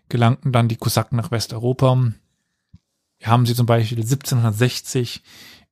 gelangten 0.08 0.52
dann 0.52 0.68
die 0.68 0.76
Kosaken 0.76 1.16
nach 1.16 1.30
Westeuropa. 1.30 2.12
Wir 3.18 3.26
haben 3.26 3.46
sie 3.46 3.54
zum 3.54 3.66
Beispiel 3.66 3.98
1760 3.98 5.22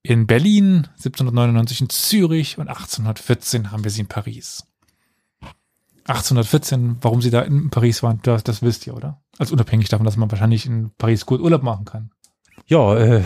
in 0.07 0.27
Berlin, 0.27 0.89
1799 0.97 1.81
in 1.81 1.89
Zürich 1.89 2.59
und 2.59 2.69
1814 2.69 3.73
haben 3.73 3.85
wir 3.85 3.91
sie 3.91 4.03
in 4.03 4.07
Paris. 4.07 4.65
1814, 6.05 6.99
warum 7.01 7.21
sie 7.21 7.31
da 7.31 7.43
in 7.43 7.71
Paris 7.71 8.03
waren, 8.05 8.21
das, 8.23 8.45
das 8.45 8.63
wisst 8.63 8.87
ihr, 8.87 8.95
oder? 8.95 9.21
Also 9.39 9.55
unabhängig 9.55 9.89
davon, 9.89 10.05
dass 10.05 10.17
man 10.17 10.31
wahrscheinlich 10.31 10.65
in 10.67 10.93
Paris 10.97 11.27
gut 11.27 11.41
Urlaub 11.41 11.65
machen 11.65 11.85
kann. 11.85 12.11
Ja, 12.67 12.97
äh, 12.97 13.25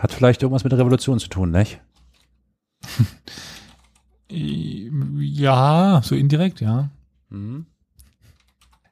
hat 0.00 0.12
vielleicht 0.12 0.42
irgendwas 0.42 0.64
mit 0.64 0.72
der 0.72 0.78
Revolution 0.78 1.18
zu 1.18 1.28
tun, 1.28 1.50
nicht? 1.50 1.80
ja, 4.30 6.00
so 6.02 6.14
indirekt, 6.14 6.62
ja. 6.62 6.88
Mhm. 7.28 7.66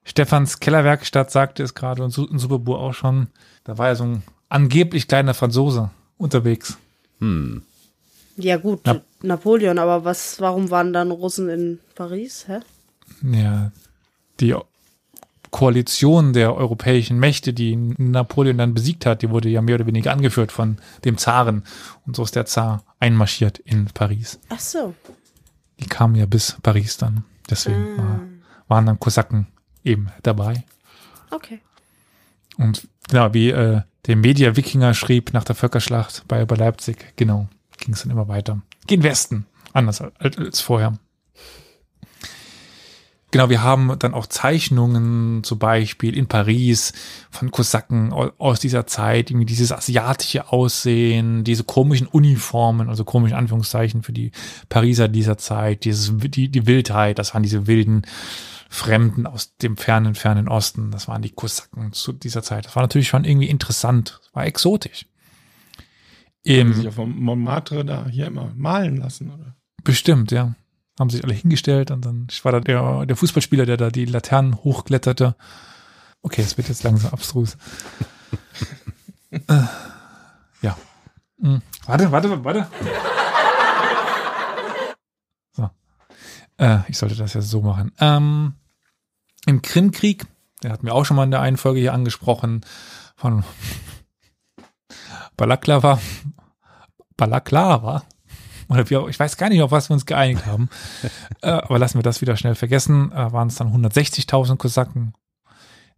Stefans 0.04 0.60
Kellerwerkstatt 0.60 1.30
sagte 1.30 1.62
es 1.62 1.74
gerade 1.74 2.04
und 2.04 2.10
Superbur 2.10 2.78
auch 2.78 2.92
schon. 2.92 3.28
Da 3.64 3.78
war 3.78 3.86
ja 3.86 3.94
so 3.94 4.04
ein 4.04 4.22
angeblich 4.50 5.08
kleiner 5.08 5.32
Franzose 5.32 5.90
unterwegs. 6.18 6.76
Hm. 7.20 7.62
Ja 8.36 8.56
gut, 8.56 8.80
Na 8.84 9.00
Napoleon, 9.22 9.78
aber 9.78 10.04
was, 10.04 10.40
warum 10.40 10.70
waren 10.70 10.92
dann 10.92 11.10
Russen 11.10 11.48
in 11.48 11.78
Paris? 11.94 12.46
Hä? 12.48 12.60
Ja, 13.22 13.70
die 14.40 14.54
Koalition 15.50 16.32
der 16.32 16.56
europäischen 16.56 17.20
Mächte, 17.20 17.52
die 17.52 17.76
Napoleon 17.76 18.58
dann 18.58 18.74
besiegt 18.74 19.06
hat, 19.06 19.22
die 19.22 19.30
wurde 19.30 19.48
ja 19.48 19.62
mehr 19.62 19.76
oder 19.76 19.86
weniger 19.86 20.10
angeführt 20.10 20.50
von 20.50 20.78
dem 21.04 21.16
Zaren. 21.16 21.62
Und 22.06 22.16
so 22.16 22.24
ist 22.24 22.34
der 22.34 22.44
Zar 22.44 22.82
einmarschiert 22.98 23.60
in 23.60 23.86
Paris. 23.86 24.40
Ach 24.48 24.58
so. 24.58 24.94
Die 25.78 25.86
kamen 25.86 26.16
ja 26.16 26.26
bis 26.26 26.56
Paris 26.60 26.96
dann. 26.96 27.24
Deswegen 27.48 27.94
ah. 27.94 28.02
war, 28.02 28.20
waren 28.66 28.86
dann 28.86 28.98
Kosaken 28.98 29.46
eben 29.84 30.08
dabei. 30.24 30.64
Okay. 31.30 31.60
Und 32.56 32.88
ja, 33.12 33.32
wie 33.32 33.50
äh, 33.50 33.82
der 34.06 34.16
Media-Wikinger 34.16 34.94
schrieb 34.94 35.32
nach 35.32 35.44
der 35.44 35.54
Völkerschlacht 35.54 36.24
bei, 36.28 36.44
bei 36.44 36.56
Leipzig, 36.56 37.14
genau, 37.16 37.48
ging 37.78 37.94
es 37.94 38.02
dann 38.02 38.10
immer 38.10 38.28
weiter. 38.28 38.60
Gehen 38.86 39.02
Westen, 39.02 39.46
anders 39.72 40.02
als, 40.18 40.60
vorher. 40.60 40.98
Genau, 43.30 43.48
wir 43.48 43.64
haben 43.64 43.98
dann 43.98 44.14
auch 44.14 44.26
Zeichnungen, 44.26 45.42
zum 45.42 45.58
Beispiel 45.58 46.16
in 46.16 46.28
Paris 46.28 46.92
von 47.32 47.50
Kosaken 47.50 48.12
au- 48.12 48.30
aus 48.38 48.60
dieser 48.60 48.86
Zeit, 48.86 49.28
irgendwie 49.28 49.46
dieses 49.46 49.72
asiatische 49.72 50.52
Aussehen, 50.52 51.42
diese 51.42 51.64
komischen 51.64 52.06
Uniformen, 52.06 52.88
also 52.88 53.02
komische 53.02 53.36
Anführungszeichen 53.36 54.04
für 54.04 54.12
die 54.12 54.30
Pariser 54.68 55.08
dieser 55.08 55.36
Zeit, 55.36 55.84
dieses, 55.84 56.12
die, 56.16 56.48
die 56.48 56.66
Wildheit, 56.68 57.18
das 57.18 57.34
waren 57.34 57.42
diese 57.42 57.66
wilden 57.66 58.02
Fremden 58.74 59.28
aus 59.28 59.56
dem 59.56 59.76
fernen, 59.76 60.16
fernen 60.16 60.48
Osten, 60.48 60.90
das 60.90 61.06
waren 61.06 61.22
die 61.22 61.30
Kosaken 61.30 61.92
zu 61.92 62.12
dieser 62.12 62.42
Zeit. 62.42 62.66
Das 62.66 62.74
war 62.74 62.82
natürlich 62.82 63.06
schon 63.06 63.24
irgendwie 63.24 63.48
interessant, 63.48 64.20
war 64.32 64.46
exotisch. 64.46 65.06
Haben 66.46 66.58
Im, 66.58 66.72
sich 66.74 66.88
auf 66.88 66.96
dem 66.96 67.16
Montmartre 67.20 67.84
da 67.84 68.08
hier 68.08 68.26
immer 68.26 68.52
malen 68.56 68.96
lassen, 68.96 69.30
oder? 69.30 69.54
Bestimmt, 69.84 70.32
ja. 70.32 70.56
Haben 70.98 71.08
sich 71.08 71.22
alle 71.22 71.34
hingestellt 71.34 71.92
und 71.92 72.04
dann 72.04 72.26
ich 72.28 72.44
war 72.44 72.50
da 72.50 72.58
der, 72.58 73.06
der 73.06 73.14
Fußballspieler, 73.14 73.64
der 73.64 73.76
da 73.76 73.90
die 73.90 74.06
Laternen 74.06 74.56
hochkletterte. 74.56 75.36
Okay, 76.22 76.42
es 76.42 76.56
wird 76.56 76.68
jetzt 76.68 76.82
langsam 76.82 77.12
abstrus. 77.12 77.56
äh, 79.30 79.62
ja. 80.62 80.76
Hm. 81.40 81.62
Warte, 81.86 82.10
warte, 82.10 82.44
warte. 82.44 82.66
So. 85.52 85.70
Äh, 86.56 86.78
ich 86.88 86.98
sollte 86.98 87.14
das 87.14 87.34
ja 87.34 87.40
so 87.40 87.62
machen. 87.62 87.92
Ähm, 88.00 88.54
Im 89.46 89.62
Krimkrieg, 89.62 90.24
der 90.62 90.72
hat 90.72 90.82
mir 90.82 90.92
auch 90.92 91.04
schon 91.04 91.16
mal 91.16 91.24
in 91.24 91.30
der 91.30 91.40
einen 91.40 91.56
Folge 91.56 91.80
hier 91.80 91.92
angesprochen, 91.92 92.64
von 93.16 93.44
Balaklava. 95.36 96.00
Balaklava. 97.16 98.04
Oder 98.68 98.88
wie 98.88 98.96
auch, 98.96 99.08
ich 99.08 99.18
weiß 99.18 99.36
gar 99.36 99.48
nicht, 99.50 99.62
auf 99.62 99.70
was 99.70 99.90
wir 99.90 99.94
uns 99.94 100.06
geeinigt 100.06 100.46
haben. 100.46 100.68
äh, 101.42 101.50
aber 101.50 101.78
lassen 101.78 101.98
wir 101.98 102.02
das 102.02 102.20
wieder 102.20 102.36
schnell 102.36 102.54
vergessen. 102.54 103.12
Äh, 103.12 103.32
waren 103.32 103.48
es 103.48 103.56
dann 103.56 103.72
160.000 103.72 104.56
Kosaken, 104.56 105.14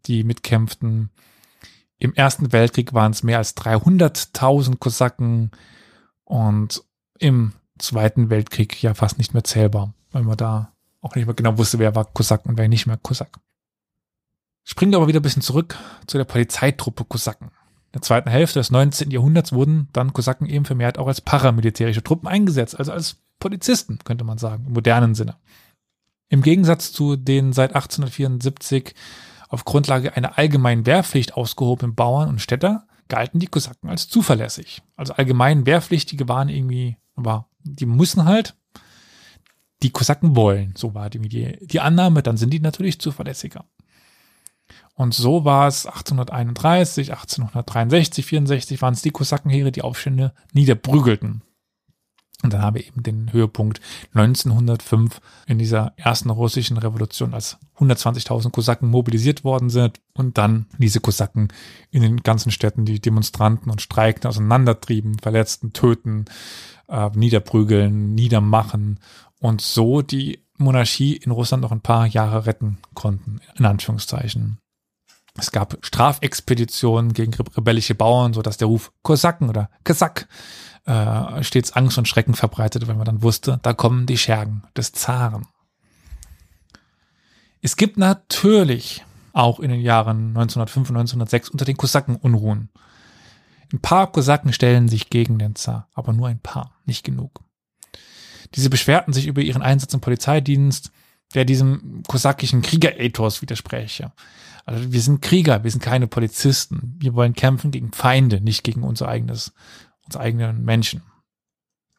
die 0.07 0.25
mitkämpften. 0.25 1.11
Im 1.99 2.15
Ersten 2.15 2.53
Weltkrieg 2.53 2.93
waren 2.93 3.13
es 3.13 3.23
mehr 3.23 3.39
als 3.39 3.57
300.000 3.57 4.77
Kosaken 4.79 5.51
und 6.25 6.83
im 7.19 7.53
Zweiten 7.79 8.31
Weltkrieg 8.31 8.83
ja 8.83 8.95
fast 8.95 9.19
nicht 9.19 9.33
mehr 9.33 9.45
zählbar, 9.45 9.95
weil 10.11 10.23
man 10.23 10.37
da 10.37 10.73
auch 11.07 11.15
nicht 11.15 11.27
mehr 11.27 11.35
genau 11.35 11.57
wusste, 11.59 11.79
wer 11.79 11.95
war 11.95 12.05
Kosak 12.05 12.47
und 12.47 12.59
wer 12.59 12.69
nicht 12.69 12.87
mehr 12.87 12.97
Kosak. 12.97 13.39
Springen 14.65 14.93
wir 14.93 14.99
aber 14.99 15.09
wieder 15.09 15.21
ein 15.21 15.23
bisschen 15.23 15.43
zurück 15.43 15.79
zu 16.07 16.19
der 16.19 16.25
Polizeitruppe 16.25 17.05
Kosaken. 17.05 17.49
In 17.49 17.93
der 18.01 18.03
zweiten 18.03 18.29
Hälfte 18.29 18.59
des 18.59 18.71
19. 18.71 19.11
Jahrhunderts 19.11 19.53
wurden 19.53 19.89
dann 19.93 20.13
Kosaken 20.13 20.47
eben 20.47 20.65
vermehrt 20.65 20.99
auch 20.99 21.07
als 21.07 21.21
paramilitärische 21.21 22.03
Truppen 22.03 22.29
eingesetzt, 22.29 22.79
also 22.79 22.93
als 22.93 23.19
Polizisten, 23.39 23.99
könnte 24.05 24.25
man 24.25 24.39
sagen, 24.39 24.65
im 24.67 24.73
modernen 24.73 25.15
Sinne. 25.15 25.37
Im 26.29 26.43
Gegensatz 26.43 26.93
zu 26.93 27.17
den 27.17 27.53
seit 27.53 27.75
1874 27.75 28.95
auf 29.49 29.65
Grundlage 29.65 30.17
einer 30.17 30.37
allgemeinen 30.37 30.85
Wehrpflicht 30.85 31.35
ausgehobenen 31.35 31.95
Bauern 31.95 32.29
und 32.29 32.41
Städter 32.41 32.87
galten 33.09 33.39
die 33.39 33.47
Kosaken 33.47 33.89
als 33.89 34.09
zuverlässig. 34.09 34.83
Also 34.97 35.13
allgemein 35.13 35.67
Wehrpflichtige 35.67 36.29
waren 36.29 36.49
irgendwie, 36.49 36.97
aber 37.15 37.47
die 37.63 37.87
müssen 37.87 38.25
halt, 38.25 38.57
die 39.83 39.91
Kosaken 39.91 40.37
wollen. 40.37 40.75
So 40.77 40.95
war 40.95 41.11
die, 41.11 41.59
die, 41.61 41.81
Annahme, 41.81 42.23
dann 42.23 42.37
sind 42.37 42.51
die 42.51 42.61
natürlich 42.61 43.01
zuverlässiger. 43.01 43.65
Und 44.95 45.15
so 45.15 45.45
war 45.45 45.69
es 45.69 45.87
1831, 45.87 47.11
1863, 47.13 48.25
64 48.25 48.83
waren 48.83 48.95
es 48.95 49.03
die 49.03 49.11
Kosakenheere, 49.11 49.71
die 49.71 49.83
Aufstände 49.83 50.33
niederprügelten. 50.53 51.43
Und 52.43 52.53
dann 52.53 52.63
haben 52.63 52.77
wir 52.77 52.87
eben 52.87 53.03
den 53.03 53.33
Höhepunkt 53.33 53.81
1905 54.13 55.21
in 55.47 55.59
dieser 55.59 55.95
ersten 55.97 56.29
russischen 56.29 56.77
Revolution, 56.77 57.33
als 57.33 57.59
120.000 57.79 58.51
Kosaken 58.51 58.91
mobilisiert 58.91 59.43
worden 59.43 59.71
sind 59.71 60.01
und 60.13 60.37
dann 60.37 60.67
diese 60.79 61.01
Kosaken 61.01 61.49
in 61.91 62.03
den 62.03 62.19
ganzen 62.19 62.51
Städten 62.51 62.85
die 62.85 63.01
Demonstranten 63.01 63.71
und 63.71 63.81
Streikenden 63.81 64.29
auseinandertrieben, 64.29 65.19
verletzten, 65.19 65.73
töten, 65.73 66.27
äh, 66.89 67.11
niederprügeln, 67.15 68.15
niedermachen 68.15 69.01
und 69.41 69.61
so 69.61 70.03
die 70.03 70.45
Monarchie 70.59 71.17
in 71.17 71.31
Russland 71.31 71.63
noch 71.63 71.73
ein 71.73 71.81
paar 71.81 72.07
Jahre 72.07 72.47
retten 72.47 72.79
konnten, 72.95 73.41
in 73.57 73.67
Anführungszeichen. 73.67 74.59
Es 75.39 75.53
gab 75.53 75.77
Strafexpeditionen 75.83 77.13
gegen 77.13 77.35
rebellische 77.35 77.95
Bauern, 77.95 78.33
so 78.33 78.41
dass 78.41 78.57
der 78.57 78.69
Ruf 78.69 78.93
Kosaken 79.03 79.51
oder 79.51 79.69
Kosak 79.85 80.29
äh, 80.87 81.43
stets 81.43 81.73
Angst 81.73 81.99
und 81.99 82.09
Schrecken 82.09 82.35
verbreitete, 82.35 82.89
wenn 82.89 82.97
man 82.97 83.05
dann 83.05 83.23
wusste, 83.23 83.59
da 83.63 83.75
kommen 83.75 84.07
die 84.07 84.17
Schergen 84.17 84.63
des 84.77 84.93
Zaren. 84.93 85.47
Es 87.61 87.77
gibt 87.77 87.99
natürlich 87.99 89.05
auch 89.33 89.61
in 89.61 89.71
den 89.71 89.81
Jahren 89.81 90.29
1905 90.29 90.91
und 90.91 90.97
1906 90.97 91.51
unter 91.51 91.65
den 91.65 91.77
Kosaken 91.77 92.17
Unruhen. 92.17 92.71
Ein 93.73 93.81
paar 93.81 94.11
Kosaken 94.11 94.53
stellen 94.53 94.89
sich 94.89 95.11
gegen 95.11 95.39
den 95.39 95.57
Zar, 95.57 95.89
aber 95.93 96.13
nur 96.13 96.29
ein 96.29 96.39
paar, 96.39 96.73
nicht 96.87 97.05
genug. 97.05 97.41
Diese 98.55 98.71
beschwerten 98.71 99.13
sich 99.13 99.27
über 99.27 99.43
ihren 99.43 99.63
Einsatz 99.63 99.93
im 99.95 100.01
Polizeidienst, 100.01 100.91
der 101.35 101.45
diesem 101.45 102.03
kosakischen 102.07 102.63
Kriegerethos 102.63 103.43
widerspräche. 103.43 104.13
Also 104.65 104.93
wir 104.93 105.01
sind 105.01 105.23
Krieger, 105.23 105.65
wir 105.65 105.71
sind 105.71 105.83
keine 105.83 106.07
Polizisten. 106.07 106.97
Wir 106.99 107.15
wollen 107.15 107.35
kämpfen 107.35 107.71
gegen 107.71 107.93
Feinde, 107.93 108.41
nicht 108.41 108.65
gegen 108.65 108.83
unser 108.83 109.09
eigenes, 109.09 109.53
unsere 110.05 110.25
eigenen 110.25 110.65
Menschen. 110.65 111.03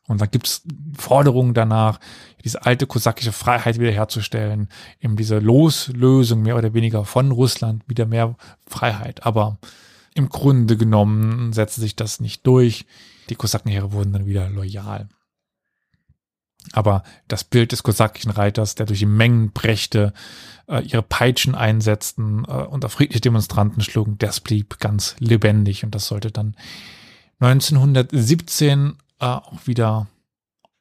Und 0.07 0.21
da 0.21 0.25
gibt's 0.25 0.63
Forderungen 0.97 1.53
danach, 1.53 1.99
diese 2.43 2.65
alte 2.65 2.87
kosakische 2.87 3.33
Freiheit 3.33 3.77
wiederherzustellen, 3.77 4.69
eben 5.01 5.17
diese 5.17 5.39
Loslösung 5.39 6.41
mehr 6.41 6.55
oder 6.57 6.73
weniger 6.73 7.03
von 7.03 7.31
Russland, 7.31 7.83
wieder 7.87 8.05
mehr 8.05 8.35
Freiheit. 8.65 9.25
Aber 9.25 9.57
im 10.13 10.29
Grunde 10.29 10.77
genommen 10.77 11.51
setzte 11.51 11.81
sich 11.81 11.95
das 11.95 12.21
nicht 12.21 12.47
durch. 12.47 12.85
Die 13.29 13.35
Kosakenheere 13.35 13.91
wurden 13.91 14.13
dann 14.13 14.25
wieder 14.25 14.49
loyal. 14.49 15.09
Aber 16.73 17.03
das 17.27 17.43
Bild 17.43 17.71
des 17.71 17.83
kosakischen 17.83 18.31
Reiters, 18.31 18.75
der 18.75 18.85
durch 18.85 18.99
die 18.99 19.05
Mengen 19.05 19.51
brächte, 19.51 20.13
äh, 20.67 20.81
ihre 20.81 21.01
Peitschen 21.01 21.55
einsetzten 21.55 22.45
äh, 22.45 22.51
und 22.51 22.85
auf 22.85 22.93
friedliche 22.93 23.21
Demonstranten 23.21 23.81
schlugen, 23.81 24.17
das 24.17 24.39
blieb 24.39 24.79
ganz 24.79 25.15
lebendig 25.19 25.83
und 25.83 25.95
das 25.95 26.07
sollte 26.07 26.31
dann 26.31 26.55
1917 27.39 28.97
äh, 29.19 29.25
auch 29.25 29.65
wieder 29.65 30.07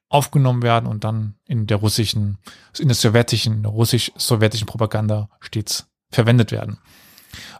aufgenommen 0.08 0.62
werden 0.62 0.86
und 0.86 1.04
dann 1.04 1.34
in 1.46 1.66
der 1.66 1.78
russischen, 1.78 2.38
in 2.78 2.88
der 2.88 2.94
sowjetischen, 2.94 3.64
russisch-sowjetischen 3.64 4.66
Propaganda 4.66 5.28
stets 5.40 5.86
verwendet 6.10 6.52
werden. 6.52 6.78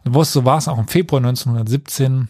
Und 0.03 0.25
so 0.25 0.45
war 0.45 0.57
es 0.57 0.67
auch 0.67 0.77
im 0.77 0.87
Februar 0.87 1.19
1917, 1.19 2.29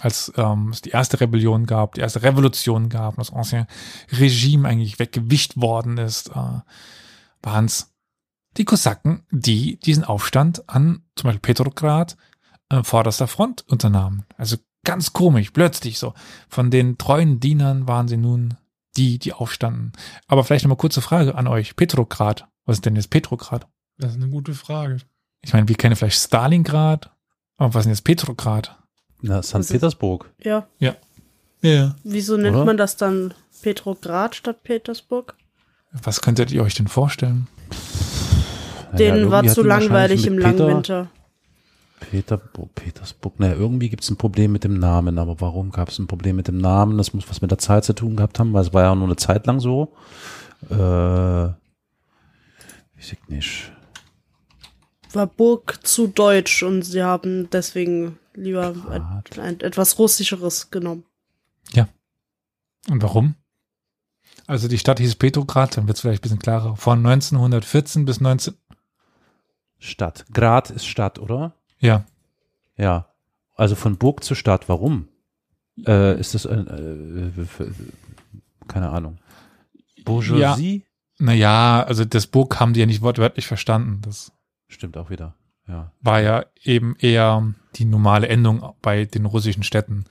als 0.00 0.32
ähm, 0.36 0.70
es 0.70 0.82
die 0.82 0.90
erste 0.90 1.20
Rebellion 1.20 1.66
gab, 1.66 1.94
die 1.94 2.00
erste 2.00 2.22
Revolution 2.22 2.88
gab, 2.88 3.16
das 3.16 3.32
Ancien 3.32 3.66
Regime 4.10 4.68
eigentlich 4.68 4.98
weggewischt 4.98 5.56
worden 5.56 5.98
ist, 5.98 6.30
äh, 6.30 6.60
waren 7.42 7.64
es 7.64 7.92
die 8.56 8.64
Kosaken, 8.64 9.24
die 9.30 9.78
diesen 9.78 10.04
Aufstand 10.04 10.68
an 10.68 11.02
zum 11.16 11.28
Beispiel 11.28 11.54
Petrograd 11.54 12.16
äh, 12.70 12.82
vorderster 12.82 13.26
Front 13.26 13.64
unternahmen. 13.68 14.24
Also 14.36 14.56
ganz 14.84 15.12
komisch, 15.12 15.50
plötzlich 15.50 15.98
so. 15.98 16.14
Von 16.48 16.70
den 16.70 16.98
treuen 16.98 17.40
Dienern 17.40 17.88
waren 17.88 18.08
sie 18.08 18.16
nun 18.16 18.54
die, 18.96 19.18
die 19.18 19.32
aufstanden. 19.32 19.92
Aber 20.28 20.44
vielleicht 20.44 20.64
noch 20.64 20.70
mal 20.70 20.76
kurze 20.76 21.00
Frage 21.00 21.34
an 21.34 21.48
euch. 21.48 21.74
Petrograd, 21.74 22.46
was 22.64 22.76
ist 22.76 22.86
denn 22.86 22.96
jetzt 22.96 23.10
Petrograd? 23.10 23.66
Das 23.98 24.12
ist 24.12 24.22
eine 24.22 24.30
gute 24.30 24.54
Frage. 24.54 24.98
Ich 25.42 25.52
meine, 25.52 25.68
wir 25.68 25.76
kennen 25.76 25.96
vielleicht 25.96 26.20
Stalingrad, 26.20 27.10
aber 27.56 27.74
was 27.74 27.80
ist 27.80 27.84
denn 27.84 27.92
jetzt 27.92 28.04
Petrograd? 28.04 28.78
Na, 29.26 29.42
St. 29.42 29.56
ist- 29.56 29.72
Petersburg. 29.72 30.30
Ja. 30.42 30.66
Ja. 30.78 30.96
Wieso 32.04 32.36
nennt 32.36 32.56
Oder? 32.56 32.66
man 32.66 32.76
das 32.76 32.96
dann 32.98 33.32
Petrograd 33.62 34.34
statt 34.34 34.62
Petersburg? 34.64 35.34
Was 36.02 36.20
könntet 36.20 36.52
ihr 36.52 36.62
euch 36.62 36.74
denn 36.74 36.88
vorstellen? 36.88 37.46
Denen 38.92 39.16
irgendwie 39.16 39.30
war 39.32 39.46
zu 39.46 39.62
langweilig 39.62 40.26
im 40.26 40.36
Peter, 40.36 40.48
langen 40.52 40.76
Winter. 40.76 41.10
Peterburg, 42.00 42.74
Petersburg. 42.74 43.40
Naja, 43.40 43.54
irgendwie 43.54 43.88
gibt 43.88 44.02
es 44.02 44.10
ein 44.10 44.16
Problem 44.18 44.52
mit 44.52 44.64
dem 44.64 44.78
Namen. 44.78 45.18
Aber 45.18 45.40
warum 45.40 45.70
gab 45.70 45.88
es 45.88 45.98
ein 45.98 46.06
Problem 46.06 46.36
mit 46.36 46.48
dem 46.48 46.58
Namen? 46.58 46.98
Das 46.98 47.14
muss 47.14 47.28
was 47.30 47.40
mit 47.40 47.50
der 47.50 47.58
Zeit 47.58 47.84
zu 47.84 47.94
tun 47.94 48.16
gehabt 48.16 48.38
haben, 48.38 48.52
weil 48.52 48.62
es 48.62 48.74
war 48.74 48.82
ja 48.82 48.94
nur 48.94 49.06
eine 49.06 49.16
Zeit 49.16 49.46
lang 49.46 49.58
so. 49.58 49.94
Äh, 50.70 51.46
ich 52.98 53.16
nicht. 53.28 53.72
War 55.12 55.26
Burg 55.26 55.78
zu 55.82 56.08
deutsch 56.08 56.62
und 56.62 56.82
sie 56.82 57.02
haben 57.02 57.48
deswegen 57.50 58.18
lieber 58.34 58.74
et, 59.26 59.38
ein, 59.38 59.60
etwas 59.60 59.98
Russischeres 59.98 60.70
genommen. 60.70 61.04
Und 62.88 63.02
warum? 63.02 63.34
Also 64.46 64.68
die 64.68 64.78
Stadt 64.78 64.98
hieß 64.98 65.14
Petrograd, 65.16 65.76
dann 65.76 65.86
wird 65.86 65.96
es 65.96 66.02
vielleicht 66.02 66.20
ein 66.20 66.22
bisschen 66.22 66.38
klarer. 66.38 66.76
Von 66.76 66.98
1914 66.98 68.04
bis 68.04 68.20
19... 68.20 68.54
Stadt. 69.78 70.24
Grad 70.32 70.70
ist 70.70 70.86
Stadt, 70.86 71.18
oder? 71.18 71.54
Ja, 71.78 72.04
Ja. 72.76 73.10
Also 73.54 73.74
von 73.76 73.98
Burg 73.98 74.24
zu 74.24 74.34
Stadt. 74.34 74.68
Warum? 74.68 75.08
Äh, 75.86 76.18
ist 76.18 76.34
das, 76.34 76.44
äh, 76.44 76.54
äh, 76.54 77.30
keine 78.66 78.90
Ahnung. 78.90 79.18
Bourgeoisie? 80.04 80.84
Naja, 81.18 81.84
also 81.84 82.04
das 82.04 82.26
Burg 82.26 82.58
haben 82.58 82.72
die 82.72 82.80
ja 82.80 82.86
nicht 82.86 83.02
wortwörtlich 83.02 83.46
verstanden. 83.46 84.00
Das 84.02 84.32
Stimmt 84.68 84.96
auch 84.96 85.10
wieder. 85.10 85.36
Ja. 85.68 85.92
war 86.00 86.20
ja 86.20 86.44
eben 86.62 86.96
eher 86.98 87.54
die 87.76 87.84
normale 87.84 88.28
Endung 88.28 88.74
bei 88.82 89.04
den 89.04 89.26
russischen 89.26 89.62
Städten. 89.62 90.04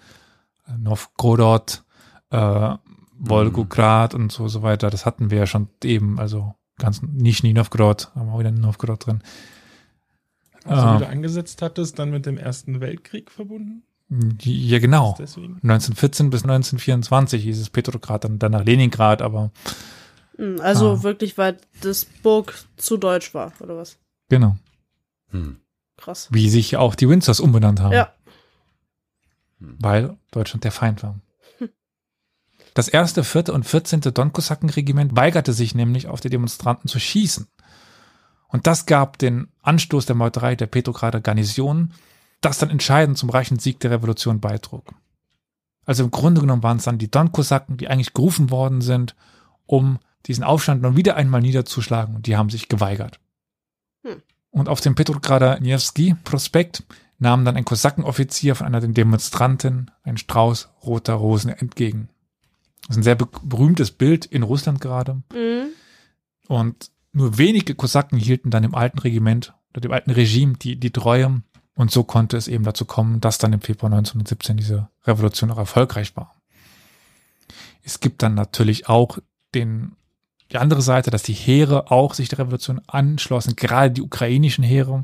Novgorod, 0.78 1.84
äh, 2.30 2.76
Volgograd 3.20 4.14
und 4.16 4.32
so, 4.32 4.47
so 4.47 4.64
weiter. 4.64 4.89
Das 4.89 5.05
hatten 5.05 5.30
wir 5.32 5.38
ja 5.39 5.45
schon 5.45 5.70
eben, 5.84 6.20
also 6.20 6.55
ganz 6.78 7.01
Nischni 7.01 7.53
Novgorod, 7.53 8.11
haben 8.16 8.28
wir 8.28 8.34
auch 8.34 8.39
wieder 8.39 8.51
Novgorod 8.51 9.05
drin. 9.05 9.22
Also, 10.66 10.82
Ah. 10.88 10.95
wie 10.95 11.03
du 11.03 11.09
angesetzt 11.09 11.61
hattest, 11.61 11.99
dann 11.99 12.09
mit 12.11 12.26
dem 12.26 12.38
Ersten 12.38 12.80
Weltkrieg 12.82 13.30
verbunden? 13.32 13.84
Ja, 14.41 14.80
genau. 14.80 15.11
Ist 15.11 15.20
Deswegen? 15.20 15.53
1914 15.64 16.30
bis 16.30 16.43
1924 16.43 17.43
hieß 17.43 17.59
es 17.59 17.70
Petrograd, 17.70 18.24
dann 18.26 18.39
danach 18.39 18.64
Leningrad, 18.64 19.22
aber 19.22 19.51
Hm, 20.38 20.59
Also 20.61 20.93
Ah. 20.93 21.03
wirklich, 21.03 21.38
weil 21.38 21.57
das 21.82 22.05
Burg 22.05 22.55
zu 22.78 22.97
deutsch 22.97 23.34
war, 23.36 23.51
oder 23.59 23.78
was? 23.78 23.97
genau. 24.30 24.55
Hm. 25.30 25.57
Krass. 26.04 26.28
Wie 26.32 26.49
sich 26.49 26.76
auch 26.76 26.95
die 26.95 27.08
Windsors 27.08 27.39
umbenannt 27.39 27.80
haben. 27.80 27.93
Ja. 27.93 28.14
weil 29.60 30.18
Deutschland 30.32 30.66
der 30.66 30.72
Feind 30.72 31.04
war. 31.04 31.20
Das 32.74 32.88
erste, 32.88 33.24
vierte 33.24 33.54
und 33.54 33.66
vierzehnte 33.66 34.12
Donkosakenregiment 34.12 35.16
weigerte 35.16 35.54
sich 35.54 35.76
nämlich, 35.76 36.08
auf 36.08 36.22
die 36.22 36.30
Demonstranten 36.30 36.89
zu 36.89 36.99
schießen. 36.99 37.47
Und 38.47 38.68
das 38.68 38.86
gab 38.88 39.20
den 39.20 39.47
Anstoß 39.62 40.08
der 40.08 40.16
Meuterei 40.16 40.56
der 40.56 40.66
Petrograder 40.66 41.22
Garnison, 41.22 41.93
das 42.41 42.58
dann 42.58 42.72
entscheidend 42.72 43.18
zum 43.18 43.30
reichen 43.30 43.60
Sieg 43.60 43.80
der 43.80 43.91
Revolution 43.91 44.41
beitrug. 44.41 44.91
Also 45.86 46.04
im 46.04 46.12
Grunde 46.12 46.41
genommen 46.41 46.64
waren 46.64 46.78
es 46.78 46.84
dann 46.84 46.97
die 46.97 47.12
Donkosaken, 47.12 47.78
die 47.78 47.88
eigentlich 47.88 48.14
gerufen 48.14 48.49
worden 48.49 48.82
sind, 48.82 49.16
um 49.66 49.99
diesen 50.26 50.43
Aufstand 50.43 50.82
nun 50.82 50.97
wieder 50.97 51.16
einmal 51.16 51.41
niederzuschlagen 51.41 52.16
und 52.16 52.28
die 52.28 52.36
haben 52.36 52.49
sich 52.49 52.70
geweigert. 52.70 53.20
Hm. 54.04 54.22
Und 54.54 54.70
auf 54.70 54.82
dem 54.82 54.93
Petrograder 54.93 55.60
Niewski-Prospekt 55.60 56.84
nahm 57.18 57.43
dann 57.43 57.58
ein 57.58 57.66
Kosakenoffizier 57.66 58.54
von 58.54 58.68
einer 58.68 58.82
der 58.82 58.89
Demonstranten 58.89 59.89
einen 60.04 60.18
Strauß 60.18 60.70
roter 60.84 61.16
Rosen 61.16 61.49
entgegen. 61.49 62.10
Das 62.82 62.91
ist 62.91 62.97
ein 62.97 63.04
sehr 63.04 63.16
be 63.16 63.28
berühmtes 63.41 63.89
Bild 63.89 64.28
in 64.28 64.43
Russland 64.43 64.80
gerade. 64.80 65.24
Mhm. 65.34 65.70
Und 66.47 66.91
nur 67.14 67.39
wenige 67.39 67.74
Kosaken 67.74 68.20
hielten 68.20 68.51
dann 68.51 68.64
im 68.64 68.76
alten 68.76 68.99
Regiment 68.99 69.56
oder 69.72 69.82
dem 69.82 69.91
alten 69.91 70.12
Regime 70.12 70.54
die, 70.54 70.80
die 70.80 70.91
Treue. 70.91 71.41
Und 71.74 71.89
so 71.89 72.04
konnte 72.04 72.38
es 72.38 72.47
eben 72.47 72.64
dazu 72.64 72.86
kommen, 72.86 73.22
dass 73.22 73.39
dann 73.39 73.54
im 73.54 73.62
Februar 73.62 73.91
1917 73.91 74.58
diese 74.58 74.88
Revolution 75.06 75.49
auch 75.49 75.58
erfolgreich 75.58 76.16
war. 76.16 76.36
Es 77.82 78.01
gibt 78.01 78.22
dann 78.22 78.36
natürlich 78.36 78.88
auch 78.88 79.18
den, 79.56 79.95
die 80.54 80.58
andere 80.58 80.82
Seite, 80.82 81.12
dass 81.12 81.24
die 81.24 81.34
Heere 81.34 81.91
auch 81.91 82.14
sich 82.14 82.30
der 82.30 82.39
Revolution 82.39 82.82
anschlossen, 82.88 83.56
gerade 83.56 83.91
die 83.91 84.01
ukrainischen 84.01 84.64
Heere. 84.64 85.04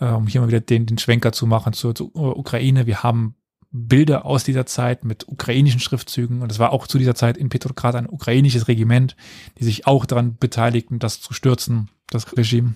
Äh, 0.00 0.06
Um 0.06 0.26
hier 0.26 0.40
mal 0.40 0.48
wieder 0.48 0.60
den, 0.60 0.86
den 0.86 0.98
Schwenker 0.98 1.32
zu 1.32 1.46
machen 1.46 1.72
zur, 1.72 1.94
zur 1.94 2.14
Ukraine. 2.14 2.86
Wir 2.86 3.02
haben 3.02 3.34
Bilder 3.72 4.24
aus 4.24 4.42
dieser 4.42 4.66
Zeit 4.66 5.04
mit 5.04 5.28
ukrainischen 5.28 5.80
Schriftzügen 5.80 6.42
und 6.42 6.50
es 6.50 6.58
war 6.58 6.72
auch 6.72 6.88
zu 6.88 6.98
dieser 6.98 7.14
Zeit 7.14 7.36
in 7.36 7.50
Petrograd 7.50 7.94
ein 7.94 8.08
ukrainisches 8.08 8.66
Regiment, 8.66 9.14
die 9.58 9.64
sich 9.64 9.86
auch 9.86 10.06
daran 10.06 10.36
beteiligten, 10.36 10.98
das 10.98 11.20
zu 11.20 11.32
stürzen, 11.34 11.88
das 12.08 12.36
Regime. 12.36 12.74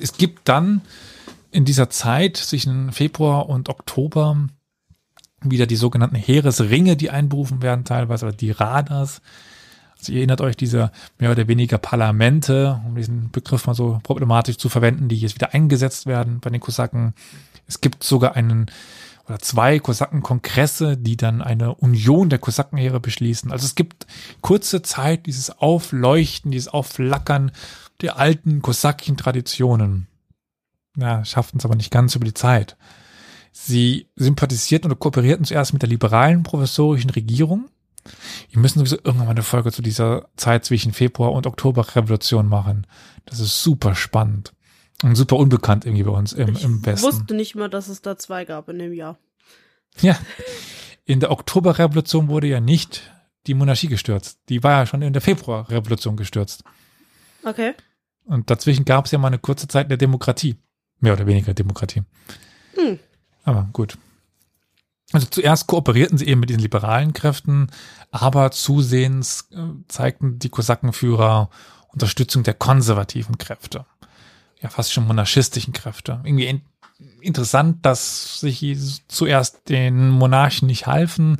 Es 0.00 0.16
gibt 0.16 0.48
dann 0.48 0.80
in 1.52 1.64
dieser 1.64 1.90
Zeit 1.90 2.36
zwischen 2.36 2.90
Februar 2.92 3.48
und 3.48 3.68
Oktober 3.68 4.48
wieder 5.42 5.66
die 5.66 5.76
sogenannten 5.76 6.16
Heeresringe, 6.16 6.96
die 6.96 7.10
einberufen 7.10 7.62
werden 7.62 7.84
teilweise, 7.84 8.26
oder 8.26 8.34
die 8.34 8.50
Radars. 8.50 9.22
Ihr 10.08 10.18
erinnert 10.18 10.40
euch 10.40 10.56
diese 10.56 10.90
mehr 11.18 11.30
oder 11.30 11.48
weniger 11.48 11.78
Parlamente, 11.78 12.80
um 12.86 12.96
diesen 12.96 13.30
Begriff 13.30 13.66
mal 13.66 13.74
so 13.74 14.00
problematisch 14.02 14.58
zu 14.58 14.68
verwenden, 14.68 15.08
die 15.08 15.16
jetzt 15.16 15.34
wieder 15.34 15.54
eingesetzt 15.54 16.06
werden 16.06 16.40
bei 16.40 16.50
den 16.50 16.60
Kosaken. 16.60 17.14
Es 17.66 17.80
gibt 17.80 18.04
sogar 18.04 18.36
einen 18.36 18.70
oder 19.28 19.38
zwei 19.38 19.78
Kosakenkongresse, 19.78 20.96
die 20.96 21.16
dann 21.16 21.42
eine 21.42 21.74
Union 21.74 22.28
der 22.28 22.38
Kosakenheere 22.38 23.00
beschließen. 23.00 23.52
Also 23.52 23.66
es 23.66 23.74
gibt 23.74 24.06
kurze 24.40 24.82
Zeit 24.82 25.26
dieses 25.26 25.50
Aufleuchten, 25.50 26.50
dieses 26.50 26.68
Aufflackern 26.68 27.52
der 28.00 28.18
alten 28.18 28.62
kosakischen 28.62 29.16
Traditionen. 29.16 30.08
Ja, 30.96 31.24
schafften 31.24 31.58
es 31.58 31.64
aber 31.64 31.76
nicht 31.76 31.90
ganz 31.90 32.14
über 32.16 32.24
die 32.24 32.34
Zeit. 32.34 32.76
Sie 33.52 34.08
sympathisierten 34.16 34.90
oder 34.90 34.98
kooperierten 34.98 35.44
zuerst 35.44 35.72
mit 35.72 35.82
der 35.82 35.88
liberalen 35.88 36.42
provisorischen 36.42 37.10
Regierung. 37.10 37.68
Wir 38.50 38.60
müssen 38.60 38.78
sowieso 38.78 38.96
irgendwann 38.96 39.26
mal 39.26 39.30
eine 39.30 39.42
Folge 39.42 39.72
zu 39.72 39.82
dieser 39.82 40.28
Zeit 40.36 40.64
zwischen 40.64 40.92
Februar 40.92 41.32
und 41.32 41.46
Oktoberrevolution 41.46 42.48
machen. 42.48 42.86
Das 43.26 43.40
ist 43.40 43.62
super 43.62 43.94
spannend. 43.94 44.52
Und 45.02 45.16
super 45.16 45.36
unbekannt 45.36 45.84
irgendwie 45.84 46.04
bei 46.04 46.12
uns 46.12 46.32
im, 46.32 46.50
ich 46.50 46.64
im 46.64 46.84
Westen. 46.86 47.06
wusste 47.06 47.34
nicht 47.34 47.54
mal, 47.54 47.68
dass 47.68 47.88
es 47.88 48.02
da 48.02 48.16
zwei 48.16 48.44
gab 48.44 48.68
in 48.68 48.78
dem 48.78 48.92
Jahr. 48.92 49.18
Ja. 50.00 50.16
In 51.04 51.20
der 51.20 51.32
Oktoberrevolution 51.32 52.28
wurde 52.28 52.46
ja 52.46 52.60
nicht 52.60 53.10
die 53.46 53.54
Monarchie 53.54 53.88
gestürzt. 53.88 54.40
Die 54.48 54.62
war 54.62 54.72
ja 54.72 54.86
schon 54.86 55.02
in 55.02 55.12
der 55.12 55.22
Februarrevolution 55.22 56.16
gestürzt. 56.16 56.62
Okay. 57.44 57.74
Und 58.24 58.50
dazwischen 58.50 58.84
gab 58.84 59.06
es 59.06 59.10
ja 59.10 59.18
mal 59.18 59.28
eine 59.28 59.38
kurze 59.38 59.66
Zeit 59.66 59.90
der 59.90 59.96
Demokratie. 59.96 60.56
Mehr 61.00 61.14
oder 61.14 61.26
weniger 61.26 61.54
Demokratie. 61.54 62.02
Hm. 62.76 63.00
Aber 63.42 63.68
gut. 63.72 63.98
Also 65.12 65.26
zuerst 65.30 65.66
kooperierten 65.66 66.18
sie 66.18 66.26
eben 66.26 66.40
mit 66.40 66.48
diesen 66.48 66.62
liberalen 66.62 67.12
Kräften, 67.12 67.70
aber 68.10 68.50
zusehends 68.50 69.48
äh, 69.52 69.58
zeigten 69.88 70.38
die 70.38 70.48
Kosakenführer 70.48 71.50
Unterstützung 71.88 72.42
der 72.42 72.54
konservativen 72.54 73.38
Kräfte. 73.38 73.84
Ja, 74.60 74.70
fast 74.70 74.92
schon 74.92 75.06
monarchistischen 75.06 75.72
Kräfte. 75.72 76.20
Irgendwie 76.24 76.46
in, 76.46 76.62
interessant, 77.20 77.84
dass 77.84 78.40
sich 78.40 79.02
zuerst 79.08 79.68
den 79.68 80.08
Monarchen 80.08 80.66
nicht 80.66 80.86
halfen, 80.86 81.38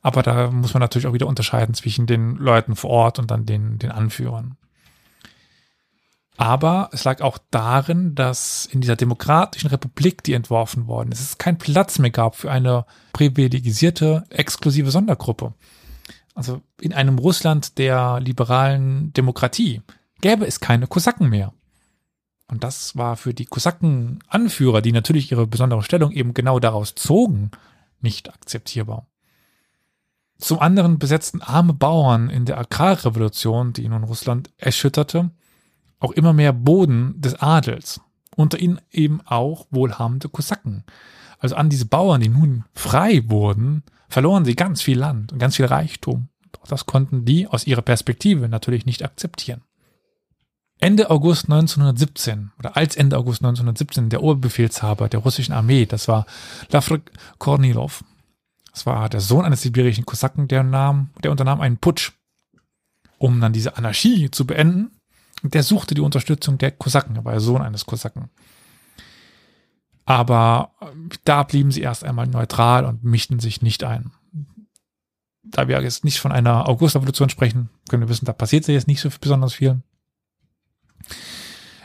aber 0.00 0.22
da 0.22 0.50
muss 0.50 0.74
man 0.74 0.80
natürlich 0.80 1.06
auch 1.06 1.12
wieder 1.12 1.28
unterscheiden 1.28 1.74
zwischen 1.74 2.06
den 2.06 2.36
Leuten 2.36 2.74
vor 2.74 2.90
Ort 2.90 3.18
und 3.20 3.30
dann 3.30 3.46
den, 3.46 3.78
den 3.78 3.92
Anführern. 3.92 4.56
Aber 6.36 6.88
es 6.92 7.04
lag 7.04 7.20
auch 7.20 7.38
darin, 7.50 8.14
dass 8.14 8.66
in 8.66 8.80
dieser 8.80 8.96
demokratischen 8.96 9.68
Republik, 9.68 10.22
die 10.22 10.32
entworfen 10.32 10.86
worden 10.86 11.12
ist, 11.12 11.20
es 11.20 11.38
keinen 11.38 11.58
Platz 11.58 11.98
mehr 11.98 12.10
gab 12.10 12.36
für 12.36 12.50
eine 12.50 12.86
privilegisierte, 13.12 14.24
exklusive 14.30 14.90
Sondergruppe. 14.90 15.52
Also 16.34 16.62
in 16.80 16.94
einem 16.94 17.18
Russland 17.18 17.76
der 17.78 18.18
liberalen 18.20 19.12
Demokratie 19.12 19.82
gäbe 20.22 20.46
es 20.46 20.60
keine 20.60 20.86
Kosaken 20.86 21.28
mehr. 21.28 21.52
Und 22.48 22.64
das 22.64 22.96
war 22.96 23.16
für 23.16 23.34
die 23.34 23.44
Kosaken-Anführer, 23.44 24.80
die 24.82 24.92
natürlich 24.92 25.30
ihre 25.30 25.46
besondere 25.46 25.82
Stellung 25.82 26.12
eben 26.12 26.34
genau 26.34 26.58
daraus 26.58 26.94
zogen, 26.94 27.50
nicht 28.00 28.32
akzeptierbar. 28.32 29.06
Zum 30.38 30.58
anderen 30.58 30.98
besetzten 30.98 31.40
arme 31.40 31.72
Bauern 31.72 32.28
in 32.28 32.46
der 32.46 32.58
Agrarrevolution, 32.58 33.72
die 33.72 33.88
nun 33.88 34.04
Russland 34.04 34.50
erschütterte, 34.56 35.30
auch 36.02 36.12
immer 36.12 36.32
mehr 36.32 36.52
Boden 36.52 37.20
des 37.20 37.34
Adels. 37.40 38.00
Unter 38.34 38.58
ihnen 38.58 38.80
eben 38.90 39.20
auch 39.26 39.66
wohlhabende 39.70 40.28
Kosaken. 40.28 40.84
Also 41.38 41.54
an 41.56 41.68
diese 41.68 41.86
Bauern, 41.86 42.20
die 42.20 42.28
nun 42.28 42.64
frei 42.72 43.22
wurden, 43.26 43.82
verloren 44.08 44.44
sie 44.44 44.54
ganz 44.54 44.80
viel 44.80 44.98
Land 44.98 45.32
und 45.32 45.38
ganz 45.38 45.56
viel 45.56 45.66
Reichtum. 45.66 46.28
Doch 46.52 46.66
das 46.66 46.86
konnten 46.86 47.24
die 47.24 47.46
aus 47.46 47.66
ihrer 47.66 47.82
Perspektive 47.82 48.48
natürlich 48.48 48.86
nicht 48.86 49.04
akzeptieren. 49.04 49.62
Ende 50.78 51.10
August 51.10 51.44
1917 51.44 52.52
oder 52.58 52.76
als 52.76 52.96
Ende 52.96 53.16
August 53.16 53.42
1917 53.42 54.08
der 54.08 54.22
Oberbefehlshaber 54.22 55.08
der 55.08 55.20
russischen 55.20 55.52
Armee, 55.52 55.86
das 55.86 56.08
war 56.08 56.26
Lafrik 56.70 57.12
Kornilov. 57.38 58.02
Das 58.72 58.86
war 58.86 59.08
der 59.08 59.20
Sohn 59.20 59.44
eines 59.44 59.62
sibirischen 59.62 60.06
Kosaken, 60.06 60.48
der 60.48 60.62
nahm, 60.62 61.10
der 61.22 61.30
unternahm 61.30 61.60
einen 61.60 61.76
Putsch, 61.76 62.12
um 63.18 63.40
dann 63.40 63.52
diese 63.52 63.76
Anarchie 63.76 64.30
zu 64.30 64.46
beenden. 64.46 64.90
Der 65.42 65.62
suchte 65.62 65.94
die 65.94 66.00
Unterstützung 66.00 66.58
der 66.58 66.70
Kosaken, 66.70 67.16
er 67.16 67.24
war 67.24 67.32
der 67.32 67.40
Sohn 67.40 67.62
eines 67.62 67.84
Kosaken. 67.84 68.30
Aber 70.04 70.72
da 71.24 71.42
blieben 71.42 71.70
sie 71.70 71.80
erst 71.80 72.04
einmal 72.04 72.26
neutral 72.26 72.84
und 72.84 73.04
mischten 73.04 73.40
sich 73.40 73.62
nicht 73.62 73.84
ein. 73.84 74.12
Da 75.42 75.68
wir 75.68 75.80
jetzt 75.82 76.04
nicht 76.04 76.20
von 76.20 76.32
einer 76.32 76.68
Augustrevolution 76.68 77.28
sprechen, 77.28 77.68
können 77.88 78.02
wir 78.02 78.08
wissen, 78.08 78.24
da 78.24 78.32
passiert 78.32 78.66
jetzt 78.68 78.88
nicht 78.88 79.00
so 79.00 79.08
besonders 79.20 79.54
viel. 79.54 79.82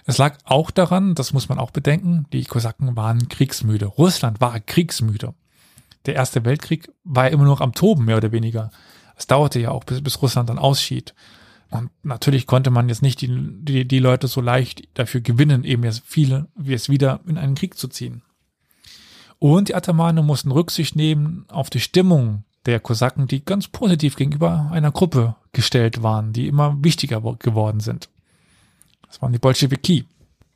Es 0.05 0.17
lag 0.17 0.37
auch 0.45 0.71
daran, 0.71 1.15
das 1.15 1.33
muss 1.33 1.49
man 1.49 1.59
auch 1.59 1.71
bedenken, 1.71 2.27
die 2.31 2.45
Kosaken 2.45 2.95
waren 2.95 3.27
kriegsmüde. 3.27 3.85
Russland 3.85 4.39
war 4.39 4.59
kriegsmüde. 4.59 5.33
Der 6.05 6.15
Erste 6.15 6.45
Weltkrieg 6.45 6.89
war 7.03 7.25
ja 7.25 7.31
immer 7.31 7.43
noch 7.43 7.59
am 7.59 7.73
Toben, 7.73 8.05
mehr 8.05 8.17
oder 8.17 8.31
weniger. 8.31 8.71
Es 9.17 9.27
dauerte 9.27 9.59
ja 9.59 9.71
auch, 9.71 9.83
bis, 9.83 10.01
bis 10.01 10.21
Russland 10.21 10.49
dann 10.49 10.59
ausschied. 10.59 11.13
Und 11.70 11.89
natürlich 12.03 12.47
konnte 12.47 12.70
man 12.70 12.88
jetzt 12.88 13.01
nicht 13.01 13.22
die, 13.22 13.30
die, 13.30 13.88
die 13.88 13.99
Leute 13.99 14.28
so 14.28 14.41
leicht 14.41 14.88
dafür 14.93 15.22
gewinnen, 15.22 15.63
eben 15.63 15.84
jetzt 15.84 16.03
viele, 16.05 16.47
wie 16.55 16.74
es 16.74 16.89
wieder 16.89 17.20
in 17.28 17.38
einen 17.38 17.55
Krieg 17.55 17.78
zu 17.78 17.88
ziehen. 17.88 18.22
Und 19.39 19.70
die 19.70 19.76
Atamane 19.76 20.24
mussten 20.24 20.51
Rücksicht 20.51 20.95
nehmen 20.95 21.45
auf 21.49 21.70
die 21.70 21.80
Stimmung 21.80 22.43
der 22.65 22.80
Kosaken, 22.80 23.28
die 23.28 23.43
ganz 23.43 23.68
positiv 23.68 24.15
gegenüber 24.15 24.70
einer 24.72 24.91
Gruppe 24.91 25.36
gestellt 25.53 26.03
waren, 26.03 26.34
die 26.34 26.47
immer 26.47 26.78
wichtiger 26.82 27.22
geworden 27.39 27.80
sind. 27.80 28.09
Das 29.07 29.22
waren 29.22 29.32
die 29.32 29.39
Bolschewiki. 29.39 30.05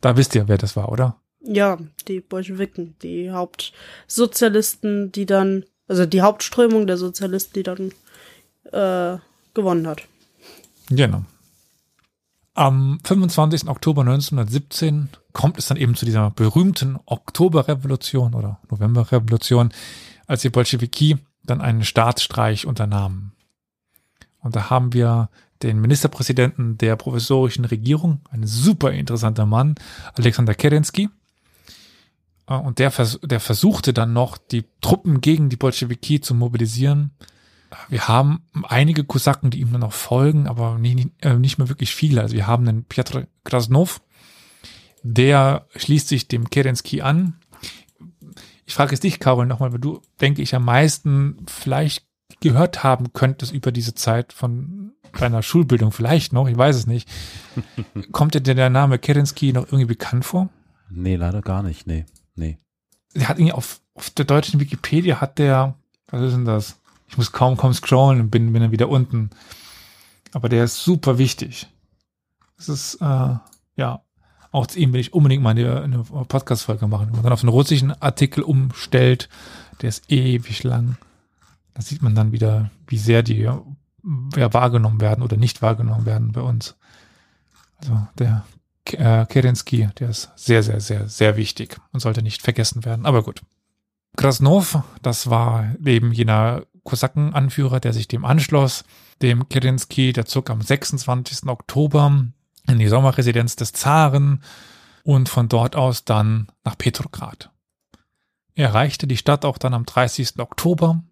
Da 0.02 0.18
wisst 0.18 0.36
ihr, 0.36 0.48
wer 0.48 0.58
das 0.58 0.76
war, 0.76 0.92
oder? 0.92 1.18
Ja, 1.42 1.78
die 2.08 2.20
Bolschewiken, 2.20 2.96
die 3.02 3.32
Hauptsozialisten, 3.32 5.12
die 5.12 5.26
dann, 5.26 5.66
also 5.88 6.06
die 6.06 6.22
Hauptströmung 6.22 6.88
der 6.88 6.98
Sozialisten, 6.98 7.54
die 7.54 7.64
dann 7.64 7.92
äh, 8.72 9.20
gewonnen 9.54 9.88
hat. 9.88 10.04
Genau. 10.92 11.24
Am 12.54 13.00
25. 13.06 13.70
Oktober 13.70 14.02
1917 14.02 15.10
kommt 15.32 15.58
es 15.58 15.68
dann 15.68 15.78
eben 15.78 15.96
zu 15.96 16.06
dieser 16.06 16.32
berühmten 16.32 17.00
Oktoberrevolution 17.06 18.34
oder 18.34 18.60
Novemberrevolution, 18.70 19.72
als 20.28 20.42
die 20.42 20.50
Bolschewiki 20.50 21.18
dann 21.44 21.62
einen 21.62 21.86
Staatsstreich 21.86 22.66
unternahmen. 22.66 23.32
Und 24.40 24.56
da 24.56 24.70
haben 24.70 24.94
wir 24.94 25.30
den 25.64 25.80
Ministerpräsidenten 25.80 26.78
der 26.78 26.96
provisorischen 26.98 27.66
Regierung, 27.66 28.22
ein 28.30 28.46
super 28.46 28.92
interessanter 28.92 29.46
Mann, 29.46 29.76
Alexander 30.16 30.54
Kerensky. 30.54 31.10
Äh, 32.48 32.56
und 32.56 32.80
der, 32.80 32.92
der 33.24 33.40
versuchte 33.40 33.94
dann 33.94 34.12
noch, 34.12 34.38
die 34.38 34.66
Truppen 34.82 35.22
gegen 35.22 35.50
die 35.50 35.58
Bolschewiki 35.58 36.20
zu 36.20 36.34
mobilisieren. 36.34 37.12
Wir 37.90 38.08
haben 38.08 38.44
einige 38.64 39.04
Kosaken, 39.04 39.50
die 39.50 39.60
ihm 39.60 39.72
dann 39.72 39.82
noch 39.82 39.94
folgen, 39.94 40.48
aber 40.48 40.78
nicht, 40.78 41.10
äh, 41.22 41.36
nicht 41.36 41.58
mehr 41.58 41.70
wirklich 41.70 41.96
viele. 41.96 42.22
Also 42.22 42.36
wir 42.36 42.48
haben 42.48 42.66
den 42.66 42.84
Piotr 42.84 43.28
Krasnov, 43.44 44.02
der 45.04 45.68
schließt 45.76 46.08
sich 46.08 46.28
dem 46.28 46.50
Kerensky 46.50 47.02
an. 47.02 47.36
Ich 48.66 48.74
frage 48.74 48.92
jetzt 48.92 49.04
dich, 49.04 49.20
Carol, 49.20 49.46
nochmal, 49.46 49.72
weil 49.74 49.80
du, 49.80 50.02
denke 50.20 50.42
ich, 50.42 50.56
am 50.56 50.66
meisten 50.66 51.38
vielleicht 51.48 52.06
gehört 52.40 52.84
haben 52.84 53.14
könntest 53.14 53.54
über 53.54 53.72
diese 53.72 53.96
Zeit 53.96 54.34
von 54.34 54.94
deiner 55.20 55.44
Schulbildung, 55.44 55.92
vielleicht 55.92 56.34
noch, 56.34 56.48
ich 56.48 56.58
weiß 56.58 56.76
es 56.76 56.88
nicht. 56.88 57.10
Kommt 58.12 58.34
dir 58.34 58.42
der 58.42 58.70
Name 58.70 58.98
Kerensky 58.98 59.54
noch 59.54 59.66
irgendwie 59.66 59.86
bekannt 59.86 60.26
vor? 60.26 60.50
Nee, 60.90 61.16
leider 61.16 61.42
gar 61.42 61.64
nicht, 61.64 61.88
nee, 61.88 62.06
nee. 62.36 62.58
Er 63.14 63.30
hat 63.30 63.38
irgendwie 63.38 63.54
auf, 63.54 63.82
auf 63.94 64.10
der 64.12 64.26
deutschen 64.26 64.60
Wikipedia 64.60 65.20
hat 65.20 65.38
der, 65.38 65.76
was 66.08 66.22
ist 66.22 66.34
denn 66.34 66.46
das? 66.46 66.81
Ich 67.12 67.18
muss 67.18 67.34
kaum 67.34 67.58
kaum 67.58 67.74
scrollen 67.74 68.22
und 68.22 68.32
bin, 68.32 68.54
bin 68.54 68.62
dann 68.62 68.72
wieder 68.72 68.88
unten. 68.88 69.32
Aber 70.32 70.48
der 70.48 70.64
ist 70.64 70.82
super 70.82 71.18
wichtig. 71.18 71.68
Das 72.56 72.70
ist, 72.70 72.96
äh, 73.02 73.36
ja, 73.76 74.02
auch 74.52 74.68
zu 74.68 74.80
ihm 74.80 74.94
will 74.94 75.02
ich 75.02 75.14
unbedingt 75.14 75.44
mal 75.44 75.50
eine, 75.50 75.82
eine 75.82 76.04
Podcast-Folge 76.04 76.88
machen. 76.88 77.08
Wenn 77.08 77.16
man 77.16 77.24
dann 77.24 77.34
auf 77.34 77.44
einen 77.44 77.50
russischen 77.50 77.92
Artikel 78.02 78.44
umstellt, 78.44 79.28
der 79.82 79.90
ist 79.90 80.10
ewig 80.10 80.64
lang. 80.64 80.96
Da 81.74 81.82
sieht 81.82 82.02
man 82.02 82.16
dann 82.16 82.32
wieder, 82.32 82.72
wie 82.88 82.98
sehr 82.98 83.24
die 83.24 83.42
ja, 83.42 83.62
wahrgenommen 84.04 85.02
werden 85.02 85.22
oder 85.22 85.36
nicht 85.36 85.62
wahrgenommen 85.62 86.06
werden 86.06 86.32
bei 86.32 86.42
uns. 86.42 86.76
Also 87.78 88.08
der 88.20 88.46
äh, 88.86 89.26
Kerensky, 89.26 89.90
der 90.00 90.10
ist 90.10 90.32
sehr, 90.38 90.64
sehr, 90.64 90.80
sehr, 90.80 91.10
sehr 91.10 91.36
wichtig 91.36 91.78
und 91.92 92.00
sollte 92.00 92.22
nicht 92.22 92.42
vergessen 92.42 92.86
werden. 92.86 93.06
Aber 93.06 93.22
gut. 93.22 93.42
Krasnov, 94.16 94.80
das 95.02 95.30
war 95.30 95.76
eben 95.86 96.12
jener 96.14 96.64
Kosakenanführer, 96.84 97.80
der 97.80 97.94
sich 97.94 98.08
dem 98.08 98.26
anschloss, 98.26 98.84
dem 99.22 99.48
Kerensky, 99.50 100.14
der 100.14 100.26
zog 100.26 100.50
am 100.50 100.62
26. 100.62 101.48
Oktober 101.48 102.26
in 102.68 102.80
die 102.80 102.88
Sommerresidenz 102.88 103.56
des 103.56 103.74
Zaren 103.74 104.44
und 105.04 105.30
von 105.30 105.50
dort 105.50 105.76
aus 105.76 106.06
dann 106.06 106.48
nach 106.64 106.78
Petrograd. 106.78 107.52
Er 108.54 108.70
erreichte 108.70 109.08
die 109.08 109.18
Stadt 109.18 109.46
auch 109.46 109.58
dann 109.58 109.74
am 109.74 109.86
30. 109.86 110.40
Oktober, 110.40 111.04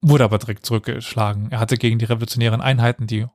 wurde 0.00 0.24
aber 0.24 0.38
direkt 0.38 0.66
zurückgeschlagen. 0.66 1.50
Er 1.50 1.58
hatte 1.58 1.78
gegen 1.78 1.98
die 1.98 2.04
revolutionären 2.04 2.60
Einheiten, 2.60 3.06
die 3.06 3.26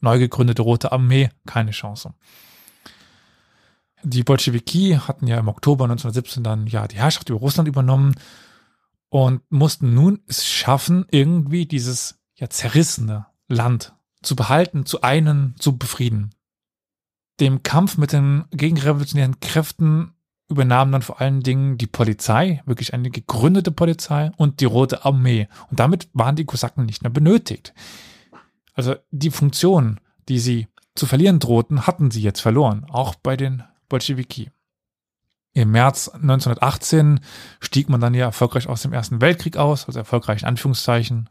neu 0.00 0.18
gegründete 0.18 0.62
Rote 0.62 0.92
Armee, 0.92 1.30
keine 1.46 1.70
Chance. 1.70 2.14
Die 4.02 4.22
Bolschewiki 4.22 4.98
hatten 5.06 5.26
ja 5.26 5.38
im 5.38 5.48
Oktober 5.48 5.84
1917 5.84 6.44
dann 6.44 6.66
ja 6.66 6.86
die 6.86 6.96
Herrschaft 6.96 7.30
über 7.30 7.38
Russland 7.40 7.68
übernommen 7.68 8.14
und 9.10 9.40
mussten 9.50 9.94
nun 9.94 10.20
es 10.26 10.46
schaffen, 10.46 11.06
irgendwie 11.10 11.66
dieses 11.66 12.18
ja 12.34 12.48
zerrissene 12.50 13.26
Land 13.48 13.94
zu 14.22 14.36
behalten, 14.36 14.86
zu 14.86 15.02
einen, 15.02 15.54
zu 15.58 15.76
befrieden. 15.76 16.34
Dem 17.40 17.62
Kampf 17.62 17.96
mit 17.98 18.12
den 18.12 18.44
gegenrevolutionären 18.50 19.40
Kräften 19.40 20.12
übernahmen 20.48 20.92
dann 20.92 21.02
vor 21.02 21.20
allen 21.20 21.42
Dingen 21.42 21.78
die 21.78 21.86
Polizei, 21.86 22.62
wirklich 22.64 22.94
eine 22.94 23.10
gegründete 23.10 23.70
Polizei 23.70 24.30
und 24.36 24.60
die 24.60 24.64
Rote 24.64 25.04
Armee. 25.04 25.46
Und 25.70 25.78
damit 25.78 26.08
waren 26.14 26.36
die 26.36 26.46
Kosaken 26.46 26.86
nicht 26.86 27.02
mehr 27.02 27.10
benötigt. 27.10 27.74
Also 28.74 28.96
die 29.10 29.30
Funktion, 29.30 30.00
die 30.28 30.38
sie 30.38 30.68
zu 30.94 31.06
verlieren 31.06 31.38
drohten, 31.38 31.86
hatten 31.86 32.10
sie 32.10 32.22
jetzt 32.22 32.40
verloren, 32.40 32.86
auch 32.88 33.14
bei 33.14 33.36
den 33.36 33.62
Bolschewiki. 33.88 34.50
Im 35.58 35.72
März 35.72 36.08
1918 36.08 37.18
stieg 37.58 37.88
man 37.88 38.00
dann 38.00 38.14
ja 38.14 38.26
erfolgreich 38.26 38.68
aus 38.68 38.82
dem 38.82 38.92
Ersten 38.92 39.20
Weltkrieg 39.20 39.56
aus, 39.56 39.86
also 39.86 39.98
erfolgreich 39.98 40.42
in 40.42 40.48
Anführungszeichen. 40.48 41.28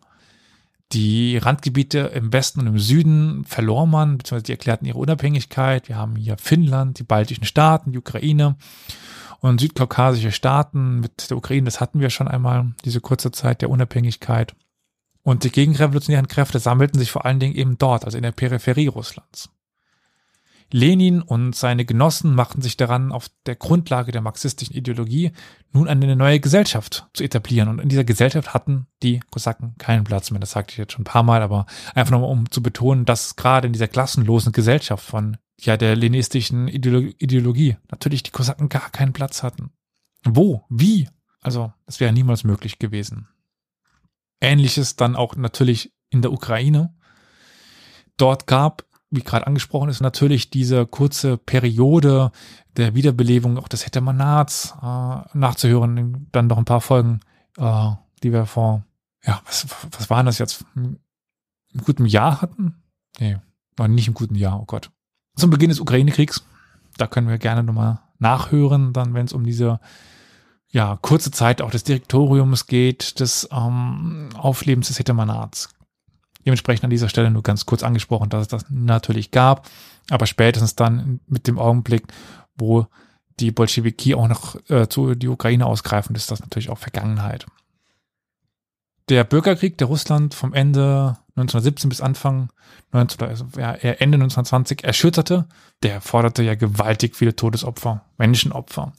Die 0.92 1.38
Randgebiete 1.38 2.00
im 2.14 2.34
Westen 2.34 2.60
und 2.60 2.68
im 2.68 2.80
Süden 2.80 3.46
verlor 3.46 3.88
man, 3.88 4.18
beziehungsweise 4.18 4.44
die 4.44 4.52
erklärten 4.52 4.86
ihre 4.86 4.98
Unabhängigkeit. 4.98 5.88
Wir 5.88 5.96
haben 5.96 6.18
hier 6.18 6.38
Finnland, 6.38 7.00
die 7.00 7.04
baltischen 7.04 7.46
Staaten, 7.46 7.94
die 7.94 8.00
Ukraine 8.00 8.58
und 9.40 9.62
südkaukasische 9.62 10.34
Staaten 10.34 11.00
mit 11.00 11.30
der 11.30 11.38
Ukraine. 11.38 11.64
Das 11.64 11.80
hatten 11.80 12.02
wir 12.02 12.10
schon 12.10 12.28
einmal, 12.28 12.74
diese 12.84 13.00
kurze 13.00 13.32
Zeit 13.32 13.62
der 13.62 13.70
Unabhängigkeit. 13.70 14.56
Und 15.24 15.46
die 15.46 15.52
gegenrevolutionären 15.52 16.28
Kräfte 16.28 16.60
sammelten 16.60 17.00
sich 17.00 17.12
vor 17.12 17.26
allen 17.26 17.40
Dingen 17.40 17.56
eben 17.56 17.78
dort, 17.78 18.04
also 18.04 18.18
in 18.18 18.24
der 18.24 18.34
Peripherie 18.34 18.88
Russlands. 18.88 19.50
Lenin 20.72 21.22
und 21.22 21.56
seine 21.56 21.86
Genossen 21.86 22.36
machten 22.36 22.62
sich 22.62 22.76
daran, 22.76 23.12
auf 23.12 23.30
der 23.46 23.56
Grundlage 23.56 24.12
der 24.12 24.22
marxistischen 24.22 24.76
Ideologie 24.76 25.32
nun 25.72 25.88
eine 25.88 26.16
neue 26.16 26.40
Gesellschaft 26.40 27.08
zu 27.14 27.24
etablieren. 27.24 27.70
Und 27.70 27.80
in 27.80 27.90
dieser 27.90 28.04
Gesellschaft 28.04 28.54
hatten 28.54 28.88
die 29.02 29.22
Kosaken 29.32 29.76
keinen 29.78 30.04
Platz 30.04 30.32
mehr. 30.32 30.40
Das 30.40 30.52
sagte 30.52 30.74
ich 30.74 30.78
jetzt 30.78 30.94
schon 30.94 31.02
ein 31.02 31.06
paar 31.06 31.24
Mal, 31.24 31.42
aber 31.42 31.66
einfach 31.96 32.12
nochmal, 32.12 32.32
um 32.32 32.52
zu 32.52 32.62
betonen, 32.62 33.06
dass 33.06 33.36
gerade 33.36 33.68
in 33.68 33.74
dieser 33.74 33.88
klassenlosen 33.88 34.52
Gesellschaft 34.52 35.06
von 35.06 35.38
ja 35.60 35.78
der 35.78 35.96
leninistischen 35.96 36.68
Ideologie 36.68 37.78
natürlich 37.90 38.24
die 38.24 38.32
Kosaken 38.32 38.70
gar 38.70 38.90
keinen 38.92 39.14
Platz 39.14 39.44
hatten. 39.44 39.72
Wo? 40.24 40.66
Wie? 40.70 41.08
Also, 41.42 41.72
das 41.86 42.00
wäre 42.00 42.12
niemals 42.12 42.44
möglich 42.44 42.80
gewesen. 42.80 43.30
Ähnliches 44.42 44.96
dann 44.98 45.16
auch 45.16 45.36
natürlich 45.36 45.94
in 46.10 46.22
der 46.22 46.32
Ukraine. 46.32 46.94
Dort 48.18 48.48
gab 48.48 48.87
wie 49.10 49.22
gerade 49.22 49.48
angesprochen 49.48 49.90
ist, 49.90 50.02
natürlich 50.02 50.50
diese 50.50 50.86
kurze 50.86 51.38
Periode 51.38 52.32
der 52.76 52.94
Wiederbelebung 52.94 53.58
auch 53.58 53.68
des 53.68 53.86
Hetemanats 53.86 54.74
äh, 54.82 55.38
nachzuhören, 55.38 56.28
dann 56.32 56.48
noch 56.48 56.58
ein 56.58 56.66
paar 56.66 56.82
Folgen, 56.82 57.22
äh, 57.58 57.92
die 58.24 58.34
wir 58.34 58.46
vor, 58.46 58.84
ja, 59.24 59.42
was, 59.46 59.68
was 59.92 60.10
waren 60.10 60.26
das 60.26 60.40
jetzt, 60.40 60.66
im 60.76 61.00
guten 61.84 62.06
Jahr 62.06 62.42
hatten? 62.42 62.76
Nee, 63.20 63.38
war 63.78 63.88
nicht 63.88 64.08
im 64.08 64.14
guten 64.14 64.36
Jahr, 64.36 64.60
oh 64.60 64.66
Gott. 64.66 64.92
Zum 65.36 65.50
Beginn 65.50 65.70
des 65.70 65.80
Ukraine-Kriegs, 65.80 66.44
da 66.98 67.08
können 67.08 67.30
wir 67.30 67.38
gerne 67.38 67.64
nochmal 67.64 68.00
nachhören, 68.20 68.94
dann 68.94 69.14
wenn 69.14 69.26
es 69.26 69.34
um 69.34 69.44
diese 69.44 69.80
ja, 70.70 70.98
kurze 71.02 71.32
Zeit 71.32 71.62
auch 71.62 71.72
des 71.72 71.84
Direktoriums 71.84 72.68
geht, 72.68 73.20
des 73.20 73.48
ähm, 73.52 74.30
Auflebens 74.36 74.88
des 74.88 75.00
Hetemanats 75.00 75.70
Dementsprechend 76.48 76.86
an 76.86 76.90
dieser 76.90 77.10
Stelle 77.10 77.30
nur 77.30 77.44
ganz 77.44 77.66
kurz 77.66 77.84
angesprochen, 77.84 78.30
dass 78.30 78.44
es 78.44 78.48
das 78.48 78.66
natürlich 78.70 79.32
gab, 79.32 79.68
aber 80.10 80.26
spätestens 80.28 80.76
dann 80.76 81.20
mit 81.28 81.46
dem 81.46 81.60
Augenblick, 81.60 82.04
wo 82.56 82.88
die 83.42 83.52
Bolschewiki 83.52 84.16
auch 84.16 84.30
noch 84.30 84.56
äh, 84.70 84.88
zu 84.88 85.14
die 85.14 85.28
Ukraine 85.28 85.66
ausgreifen, 85.66 86.16
ist 86.16 86.32
das 86.32 86.40
natürlich 86.40 86.70
auch 86.70 86.78
Vergangenheit. 86.78 87.46
Der 89.10 89.26
Bürgerkrieg, 89.26 89.78
der 89.78 89.88
Russland 89.88 90.34
vom 90.34 90.54
Ende 90.54 91.18
1917 91.36 91.90
bis 91.90 92.00
Anfang 92.00 92.50
19, 92.94 93.28
also 93.28 93.46
ja, 93.58 93.74
eher 93.74 94.02
Ende 94.02 94.16
1920 94.16 94.86
erschütterte, 94.86 95.50
der 95.84 96.00
forderte 96.00 96.44
ja 96.44 96.56
gewaltig 96.56 97.18
viele 97.18 97.36
Todesopfer, 97.36 98.06
Menschenopfer. 98.18 98.94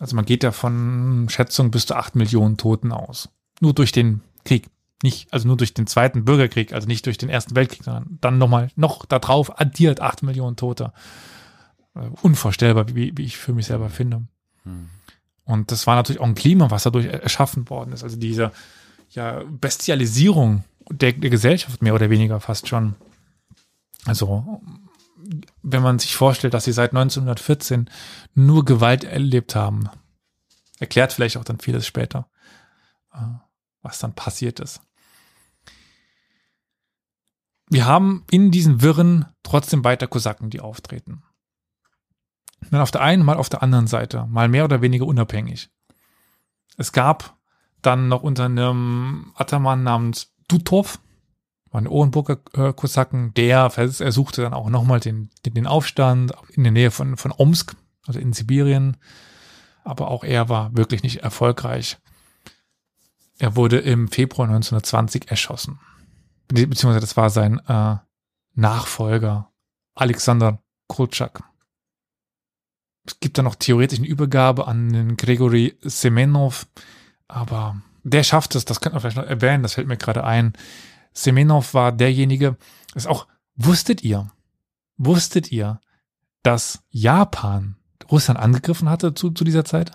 Also 0.00 0.16
man 0.16 0.24
geht 0.24 0.42
da 0.42 0.50
von 0.50 1.28
Schätzungen 1.28 1.70
bis 1.70 1.86
zu 1.86 1.94
acht 1.94 2.16
Millionen 2.16 2.56
Toten 2.56 2.90
aus. 2.90 3.28
Nur 3.60 3.74
durch 3.74 3.92
den 3.92 4.22
Krieg. 4.44 4.66
Nicht, 5.02 5.32
also 5.32 5.48
nur 5.48 5.56
durch 5.56 5.74
den 5.74 5.86
zweiten 5.86 6.24
Bürgerkrieg, 6.24 6.72
also 6.72 6.86
nicht 6.86 7.06
durch 7.06 7.18
den 7.18 7.28
ersten 7.28 7.56
Weltkrieg, 7.56 7.84
sondern 7.84 8.18
dann 8.20 8.38
nochmal 8.38 8.70
noch 8.76 9.04
da 9.04 9.18
drauf 9.18 9.60
addiert 9.60 10.00
acht 10.00 10.22
Millionen 10.22 10.56
Tote. 10.56 10.92
Äh, 11.94 12.08
unvorstellbar, 12.22 12.86
wie, 12.94 13.12
wie 13.16 13.24
ich 13.24 13.36
für 13.36 13.52
mich 13.52 13.66
selber 13.66 13.90
finde. 13.90 14.22
Hm. 14.64 14.88
Und 15.44 15.72
das 15.72 15.86
war 15.86 15.96
natürlich 15.96 16.20
auch 16.20 16.26
ein 16.26 16.34
Klima, 16.34 16.70
was 16.70 16.84
dadurch 16.84 17.06
erschaffen 17.06 17.68
worden 17.68 17.92
ist. 17.92 18.04
Also 18.04 18.16
diese 18.16 18.52
ja, 19.10 19.42
Bestialisierung 19.48 20.64
der, 20.88 21.12
der 21.12 21.30
Gesellschaft 21.30 21.82
mehr 21.82 21.94
oder 21.94 22.10
weniger 22.10 22.40
fast 22.40 22.68
schon. 22.68 22.94
Also 24.04 24.62
wenn 25.62 25.82
man 25.82 25.98
sich 25.98 26.16
vorstellt, 26.16 26.54
dass 26.54 26.64
sie 26.64 26.72
seit 26.72 26.90
1914 26.90 27.88
nur 28.34 28.64
Gewalt 28.64 29.04
erlebt 29.04 29.54
haben, 29.54 29.88
erklärt 30.78 31.12
vielleicht 31.12 31.36
auch 31.36 31.44
dann 31.44 31.60
vieles 31.60 31.86
später, 31.86 32.28
äh, 33.12 33.18
was 33.82 33.98
dann 33.98 34.14
passiert 34.14 34.60
ist. 34.60 34.80
Wir 37.72 37.86
haben 37.86 38.24
in 38.30 38.50
diesen 38.50 38.82
Wirren 38.82 39.26
trotzdem 39.42 39.82
weiter 39.82 40.06
Kosaken, 40.06 40.50
die 40.50 40.60
auftreten. 40.60 41.22
Mal 42.70 42.82
auf 42.82 42.90
der 42.90 43.00
einen, 43.00 43.24
mal 43.24 43.38
auf 43.38 43.48
der 43.48 43.62
anderen 43.62 43.86
Seite, 43.86 44.26
mal 44.28 44.48
mehr 44.48 44.64
oder 44.64 44.82
weniger 44.82 45.06
unabhängig. 45.06 45.70
Es 46.76 46.92
gab 46.92 47.36
dann 47.80 48.08
noch 48.08 48.22
unter 48.22 48.44
einem 48.44 49.32
Ataman 49.34 49.82
namens 49.82 50.32
Dutov, 50.48 51.00
war 51.70 51.80
ein 51.80 51.88
Ohrenburger 51.88 52.38
äh, 52.52 52.72
Kosaken, 52.72 53.32
der 53.34 53.70
versuchte 53.70 54.42
dann 54.42 54.54
auch 54.54 54.68
nochmal 54.68 55.00
den, 55.00 55.30
den, 55.46 55.54
den 55.54 55.66
Aufstand 55.66 56.32
in 56.50 56.62
der 56.64 56.72
Nähe 56.72 56.90
von, 56.90 57.16
von 57.16 57.32
Omsk, 57.32 57.74
also 58.06 58.20
in 58.20 58.32
Sibirien. 58.32 58.98
Aber 59.82 60.08
auch 60.08 60.22
er 60.22 60.48
war 60.48 60.76
wirklich 60.76 61.02
nicht 61.02 61.22
erfolgreich. 61.22 61.96
Er 63.38 63.56
wurde 63.56 63.78
im 63.78 64.08
Februar 64.08 64.46
1920 64.46 65.30
erschossen. 65.30 65.80
Be 66.48 66.66
beziehungsweise 66.66 67.00
das 67.00 67.16
war 67.16 67.30
sein 67.30 67.58
äh, 67.66 67.96
Nachfolger, 68.54 69.50
Alexander 69.94 70.62
Krutschak. 70.88 71.42
Es 73.06 73.18
gibt 73.20 73.38
da 73.38 73.42
noch 73.42 73.56
theoretisch 73.56 73.98
eine 73.98 74.08
Übergabe 74.08 74.68
an 74.68 74.92
den 74.92 75.16
Gregory 75.16 75.76
Semenov, 75.80 76.66
aber 77.26 77.82
der 78.04 78.22
schafft 78.22 78.54
es, 78.54 78.64
das 78.64 78.80
könnte 78.80 78.94
man 78.94 79.00
vielleicht 79.00 79.16
noch 79.16 79.24
erwähnen, 79.24 79.62
das 79.62 79.74
fällt 79.74 79.88
mir 79.88 79.96
gerade 79.96 80.24
ein. 80.24 80.52
Semenov 81.12 81.74
war 81.74 81.92
derjenige, 81.92 82.56
das 82.94 83.06
auch, 83.06 83.26
wusstet 83.56 84.02
ihr, 84.02 84.30
wusstet 84.96 85.50
ihr, 85.50 85.80
dass 86.42 86.82
Japan 86.90 87.76
Russland 88.10 88.38
angegriffen 88.38 88.88
hatte 88.88 89.14
zu, 89.14 89.30
zu 89.30 89.44
dieser 89.44 89.64
Zeit? 89.64 89.92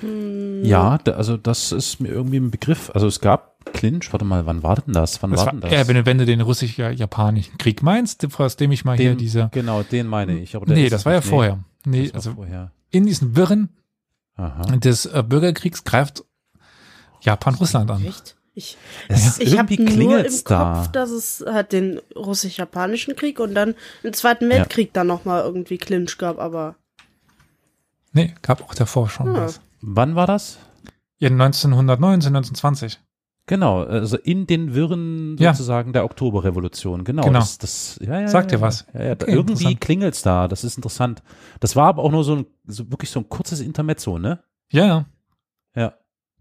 Hm. 0.00 0.64
Ja, 0.64 0.98
da, 0.98 1.12
also 1.12 1.36
das 1.36 1.72
ist 1.72 2.00
mir 2.00 2.08
irgendwie 2.08 2.38
ein 2.38 2.50
Begriff. 2.50 2.90
Also 2.94 3.06
es 3.06 3.20
gab 3.20 3.64
Clinch, 3.72 4.12
warte 4.12 4.24
mal, 4.24 4.46
wann 4.46 4.62
war 4.62 4.76
denn 4.76 4.94
das? 4.94 5.22
Wann 5.22 5.30
das 5.30 5.40
war, 5.46 5.52
denn 5.52 5.60
das? 5.60 5.72
Ja, 5.72 5.86
wenn, 5.88 6.04
wenn 6.06 6.18
du 6.18 6.26
den 6.26 6.40
russisch-japanischen 6.40 7.58
Krieg 7.58 7.82
meinst, 7.82 8.26
aus 8.38 8.56
dem 8.56 8.72
ich 8.72 8.84
mal 8.84 8.96
den, 8.96 9.06
hier 9.08 9.16
diese. 9.16 9.48
Genau, 9.52 9.82
den 9.82 10.06
meine 10.06 10.38
ich. 10.38 10.56
Aber 10.56 10.66
nee, 10.72 10.88
das 10.88 11.04
war 11.04 11.12
ja 11.12 11.20
nee, 11.20 11.26
vorher. 11.26 11.58
Nee, 11.84 12.10
also 12.12 12.32
vorher. 12.34 12.72
in 12.90 13.06
diesen 13.06 13.36
Wirren 13.36 13.70
Aha. 14.36 14.62
des 14.76 15.06
äh, 15.06 15.22
Bürgerkriegs 15.26 15.84
greift 15.84 16.24
Japan 17.20 17.54
Russland 17.54 17.90
an. 17.90 18.04
Echt? 18.04 18.36
Ich, 18.54 18.76
Es 19.08 19.38
ich 19.38 19.58
habe 19.58 19.72
irgendwie 19.72 20.04
nur 20.04 20.24
im 20.24 20.32
da. 20.44 20.74
Kopf, 20.74 20.92
dass 20.92 21.10
es 21.10 21.42
halt 21.46 21.72
den 21.72 22.00
russisch-japanischen 22.14 23.16
Krieg 23.16 23.40
und 23.40 23.54
dann 23.54 23.74
im 24.02 24.12
Zweiten 24.12 24.50
Weltkrieg 24.50 24.92
dann 24.92 25.06
nochmal 25.06 25.42
irgendwie 25.42 25.78
Clinch 25.78 26.18
gab, 26.18 26.38
aber 26.38 26.76
Nee, 28.12 28.34
gab 28.42 28.60
auch 28.62 28.74
davor 28.74 29.08
schon 29.08 29.34
Ja. 29.34 29.44
was. 29.44 29.60
Wann 29.82 30.14
war 30.14 30.26
das? 30.26 30.58
Ja, 31.18 31.28
1919, 31.28 32.28
1920. 32.34 33.00
Genau, 33.46 33.82
also 33.82 34.16
in 34.16 34.46
den 34.46 34.72
Wirren 34.74 35.36
Ja. 35.38 35.52
sozusagen 35.52 35.92
der 35.92 36.04
Oktoberrevolution. 36.04 37.02
Genau. 37.04 37.22
Genau. 37.24 37.40
Das, 37.40 37.58
das, 37.58 37.98
ja, 38.00 38.20
ja, 38.20 38.28
Sagt 38.28 38.52
ja, 38.52 38.58
dir 38.58 38.62
was? 38.62 38.86
Ja, 38.94 39.02
ja, 39.04 39.12
Okay, 39.12 39.32
irgendwie 39.32 39.52
interessant. 39.54 39.80
klingelt's 39.80 40.22
da. 40.22 40.46
Das 40.46 40.62
ist 40.62 40.76
interessant. 40.76 41.22
Das 41.58 41.74
war 41.74 41.88
aber 41.88 42.02
auch 42.04 42.12
nur 42.12 42.22
so 42.22 42.36
ein, 42.36 42.46
so 42.66 42.88
wirklich 42.92 43.10
so 43.10 43.18
ein 43.20 43.28
kurzes 43.28 43.60
Intermezzo, 43.60 44.18
ne? 44.18 44.38
Ja, 44.70 44.86
ja. 44.86 45.06
Ja. 45.74 45.94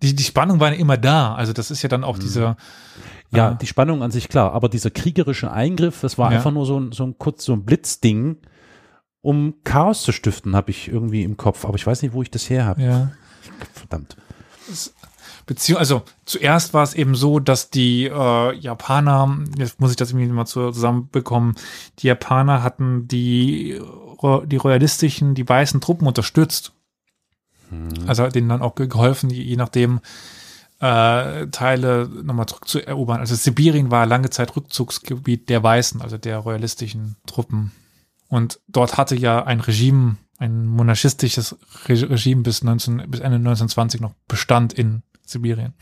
Die, 0.04 0.16
die 0.16 0.24
Spannung 0.24 0.60
war 0.60 0.72
ja 0.74 0.78
immer 0.80 0.98
da. 0.98 1.34
Also 1.34 1.54
das 1.54 1.72
ist 1.72 1.82
ja 1.82 1.90
dann 1.90 2.04
auch 2.04 2.18
Mhm. 2.18 2.22
diese. 2.22 2.56
Ja, 3.34 3.50
Ah. 3.50 3.54
die 3.56 3.68
Spannung 3.68 4.04
an 4.04 4.12
sich 4.12 4.28
klar, 4.30 4.52
aber 4.54 4.68
dieser 4.70 4.92
kriegerische 4.92 5.52
Eingriff, 5.52 6.02
das 6.02 6.18
war 6.18 6.32
Ja. 6.32 6.38
einfach 6.38 6.52
nur 6.52 6.66
so 6.68 6.80
ein, 6.80 6.92
so 6.92 7.04
ein 7.06 7.18
kurz 7.18 7.46
so 7.46 7.54
ein 7.54 7.64
Blitzding, 7.66 8.38
um 9.22 9.56
Chaos 9.64 10.04
zu 10.04 10.12
stiften, 10.12 10.56
habe 10.56 10.70
ich 10.72 10.88
irgendwie 10.88 11.24
im 11.24 11.38
Kopf, 11.38 11.66
aber 11.66 11.76
ich 11.76 11.88
weiß 11.88 12.02
nicht, 12.02 12.14
wo 12.14 12.22
ich 12.22 12.30
das 12.32 12.50
her 12.50 12.66
habe. 12.66 12.82
Ja. 12.82 13.12
Verdammt. 13.74 14.16
Beziehung, 15.46 15.80
also 15.80 16.04
zuerst 16.26 16.74
war 16.74 16.84
es 16.84 16.94
eben 16.94 17.16
so, 17.16 17.40
dass 17.40 17.70
die 17.70 18.06
äh, 18.06 18.56
Japaner, 18.56 19.38
jetzt 19.58 19.80
muss 19.80 19.92
ich 19.92 19.98
das 19.98 20.12
irgendwie 20.12 20.28
mal 20.28 20.46
zu- 20.46 20.72
zusammenbekommen, 20.72 21.56
die 22.00 22.08
Japaner 22.08 22.64
hatten 22.64 23.08
die, 23.08 23.74
ro- 24.22 24.46
die 24.46 24.58
royalistischen, 24.58 25.34
die 25.34 25.48
weißen 25.48 25.82
Truppen 25.82 26.08
unterstützt. 26.08 26.74
Also 28.06 28.28
denen 28.28 28.50
dann 28.50 28.62
auch 28.62 28.76
ge- 28.76 28.88
geholfen, 28.88 29.30
je 29.30 29.42
je 29.44 29.56
nachdem 29.56 30.02
äh, 30.80 31.48
Teile 31.48 32.10
nochmal 32.24 32.46
zurückzuerobern. 32.46 33.20
Also 33.20 33.36
Sibirien 33.36 33.92
war 33.92 34.06
lange 34.06 34.30
Zeit 34.30 34.56
Rückzugsgebiet 34.56 35.48
der 35.50 35.64
Weißen, 35.64 36.02
also 36.02 36.18
der 36.18 36.38
royalistischen 36.40 37.16
Truppen. 37.26 37.72
Und 38.28 38.60
dort 38.68 38.98
hatte 38.98 39.16
ja 39.16 39.44
ein 39.46 39.62
Regime, 39.62 40.18
ein 40.42 40.66
monarchistisches 40.66 41.56
Re 41.88 42.10
Regime 42.10 42.42
bis, 42.42 42.64
19, 42.64 42.98
bis 43.10 43.20
Ende 43.20 43.38
1920 43.38 44.02
noch 44.02 44.16
Bestand 44.28 44.74
in 44.74 45.04
Sibirien. 45.24 45.74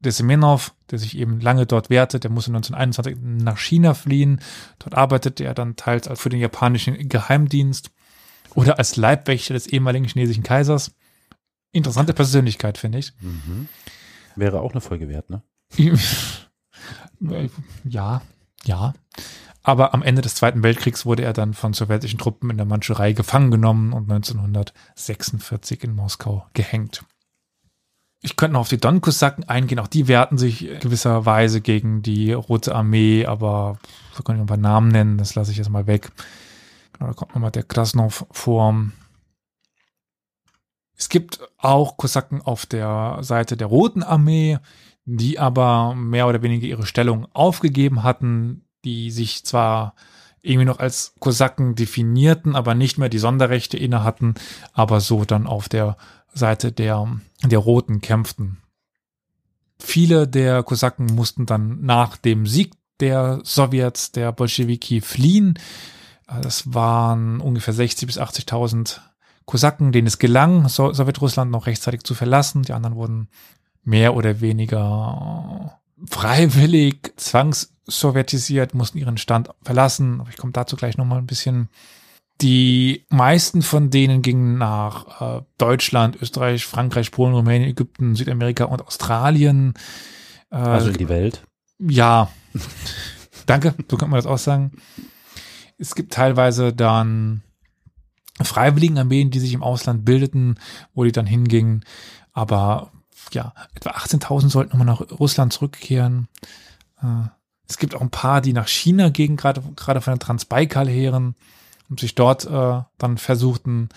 Der 0.00 0.12
Semenov, 0.12 0.74
der 0.90 0.98
sich 0.98 1.16
eben 1.16 1.40
lange 1.40 1.64
dort 1.64 1.90
wehrte, 1.90 2.18
der 2.20 2.30
musste 2.30 2.50
1921 2.50 3.16
nach 3.22 3.58
China 3.58 3.94
fliehen. 3.94 4.40
Dort 4.80 4.94
arbeitete 4.94 5.44
er 5.44 5.54
dann 5.54 5.76
teils 5.76 6.08
für 6.20 6.28
den 6.28 6.40
japanischen 6.40 7.08
Geheimdienst 7.08 7.90
oder 8.54 8.78
als 8.78 8.96
Leibwächter 8.96 9.54
des 9.54 9.68
ehemaligen 9.68 10.06
chinesischen 10.06 10.42
Kaisers. 10.42 10.94
Interessante 11.70 12.12
Persönlichkeit, 12.12 12.78
finde 12.78 12.98
ich. 12.98 13.12
Mhm. 13.20 13.68
Wäre 14.36 14.60
auch 14.60 14.72
eine 14.72 14.80
Folge 14.80 15.08
wert, 15.08 15.30
ne? 15.30 15.42
Ja, 17.84 18.20
ja. 18.64 18.92
Aber 19.66 19.94
am 19.94 20.02
Ende 20.02 20.20
des 20.20 20.34
Zweiten 20.34 20.62
Weltkriegs 20.62 21.06
wurde 21.06 21.24
er 21.24 21.32
dann 21.32 21.54
von 21.54 21.72
sowjetischen 21.72 22.18
Truppen 22.18 22.50
in 22.50 22.58
der 22.58 22.66
Mandschurei 22.66 23.14
gefangen 23.14 23.50
genommen 23.50 23.94
und 23.94 24.12
1946 24.12 25.82
in 25.84 25.94
Moskau 25.94 26.46
gehängt. 26.52 27.02
Ich 28.20 28.36
könnte 28.36 28.52
noch 28.52 28.60
auf 28.60 28.68
die 28.68 28.78
Don-Kosaken 28.78 29.44
eingehen. 29.44 29.78
Auch 29.78 29.88
die 29.88 30.06
wehrten 30.06 30.36
sich 30.36 30.68
in 30.68 30.80
gewisser 30.80 31.24
Weise 31.24 31.62
gegen 31.62 32.02
die 32.02 32.34
Rote 32.34 32.74
Armee, 32.74 33.24
aber 33.24 33.78
so 34.12 34.22
kann 34.22 34.36
ich 34.36 34.38
noch 34.38 34.44
ein 34.44 34.48
paar 34.48 34.56
Namen 34.58 34.88
nennen. 34.88 35.16
Das 35.16 35.34
lasse 35.34 35.50
ich 35.50 35.56
jetzt 35.56 35.70
mal 35.70 35.86
weg. 35.86 36.12
Genau, 36.92 37.08
da 37.08 37.14
kommt 37.14 37.34
nochmal 37.34 37.50
der 37.50 37.62
Krasnov 37.62 38.26
vor. 38.30 38.84
Es 40.94 41.08
gibt 41.08 41.40
auch 41.56 41.96
Kosaken 41.96 42.42
auf 42.42 42.66
der 42.66 43.18
Seite 43.22 43.56
der 43.56 43.66
Roten 43.66 44.02
Armee, 44.02 44.58
die 45.06 45.38
aber 45.38 45.94
mehr 45.94 46.26
oder 46.28 46.42
weniger 46.42 46.66
ihre 46.66 46.86
Stellung 46.86 47.26
aufgegeben 47.32 48.02
hatten, 48.02 48.64
die 48.84 49.10
sich 49.10 49.44
zwar 49.44 49.94
irgendwie 50.42 50.66
noch 50.66 50.78
als 50.78 51.14
Kosaken 51.20 51.74
definierten, 51.74 52.54
aber 52.54 52.74
nicht 52.74 52.98
mehr 52.98 53.08
die 53.08 53.18
Sonderrechte 53.18 53.78
inne 53.78 54.04
hatten, 54.04 54.34
aber 54.72 55.00
so 55.00 55.24
dann 55.24 55.46
auf 55.46 55.68
der 55.68 55.96
Seite 56.34 56.70
der, 56.70 57.08
der 57.42 57.58
Roten 57.58 58.00
kämpften. 58.00 58.58
Viele 59.78 60.28
der 60.28 60.62
Kosaken 60.62 61.06
mussten 61.06 61.46
dann 61.46 61.80
nach 61.82 62.16
dem 62.16 62.46
Sieg 62.46 62.74
der 63.00 63.40
Sowjets, 63.42 64.12
der 64.12 64.32
Bolschewiki, 64.32 65.00
fliehen. 65.00 65.58
Äh, 66.28 66.40
Das 66.42 66.72
waren 66.74 67.40
ungefähr 67.40 67.74
60.000 67.74 68.06
bis 68.06 68.18
80.000 68.18 69.00
Kosaken, 69.46 69.92
denen 69.92 70.06
es 70.06 70.18
gelang, 70.18 70.68
so 70.68 70.92
Sowjetrussland 70.92 71.50
noch 71.50 71.66
rechtzeitig 71.66 72.02
zu 72.04 72.14
verlassen. 72.14 72.62
Die 72.62 72.72
anderen 72.72 72.96
wurden 72.96 73.28
mehr 73.82 74.14
oder 74.14 74.40
weniger 74.40 75.78
freiwillig 76.08 77.12
zwangssowjetisiert, 77.16 78.74
mussten 78.74 78.98
ihren 78.98 79.18
Stand 79.18 79.50
verlassen. 79.62 80.20
Aber 80.20 80.30
ich 80.30 80.36
komme 80.36 80.52
dazu 80.52 80.76
gleich 80.76 80.96
nochmal 80.96 81.18
ein 81.18 81.26
bisschen. 81.26 81.68
Die 82.40 83.06
meisten 83.10 83.62
von 83.62 83.90
denen 83.90 84.20
gingen 84.22 84.58
nach 84.58 85.38
äh, 85.38 85.42
Deutschland, 85.56 86.20
Österreich, 86.20 86.66
Frankreich, 86.66 87.12
Polen, 87.12 87.34
Rumänien, 87.34 87.70
Ägypten, 87.70 88.16
Südamerika 88.16 88.64
und 88.64 88.84
Australien. 88.84 89.74
Äh, 90.50 90.56
Also 90.56 90.90
in 90.90 90.96
die 90.96 91.08
Welt. 91.08 91.42
ja, 91.78 92.28
danke, 93.46 93.74
so 93.88 93.96
kann 93.96 94.10
man 94.10 94.18
das 94.18 94.26
auch 94.26 94.38
sagen. 94.38 94.72
Es 95.78 95.94
gibt 95.94 96.12
teilweise 96.12 96.72
dann 96.72 97.42
Freiwilligenarmeen, 98.42 99.30
die 99.30 99.38
sich 99.40 99.52
im 99.52 99.62
Ausland 99.62 100.04
bildeten, 100.04 100.58
wo 100.92 101.04
die 101.04 101.12
dann 101.12 101.26
hingingen. 101.26 101.84
Aber 102.32 102.90
ja, 103.32 103.54
etwa 103.74 103.90
18.000 103.90 104.48
sollten 104.50 104.76
nochmal 104.76 104.86
nach 104.86 105.18
Russland 105.18 105.52
zurückkehren. 105.52 106.28
Äh, 107.02 107.28
Es 107.66 107.78
gibt 107.78 107.94
auch 107.94 108.02
ein 108.02 108.10
paar, 108.10 108.40
die 108.42 108.52
nach 108.52 108.68
China 108.68 109.08
gehen, 109.08 109.36
gerade 109.36 109.62
gerade 109.76 110.00
von 110.02 110.14
den 110.14 110.20
Transbaikal-Heeren 110.20 111.34
und 111.88 112.00
sich 112.00 112.14
dort 112.14 112.44
äh, 112.44 112.82
dann 112.98 113.18
versuchten, 113.18 113.88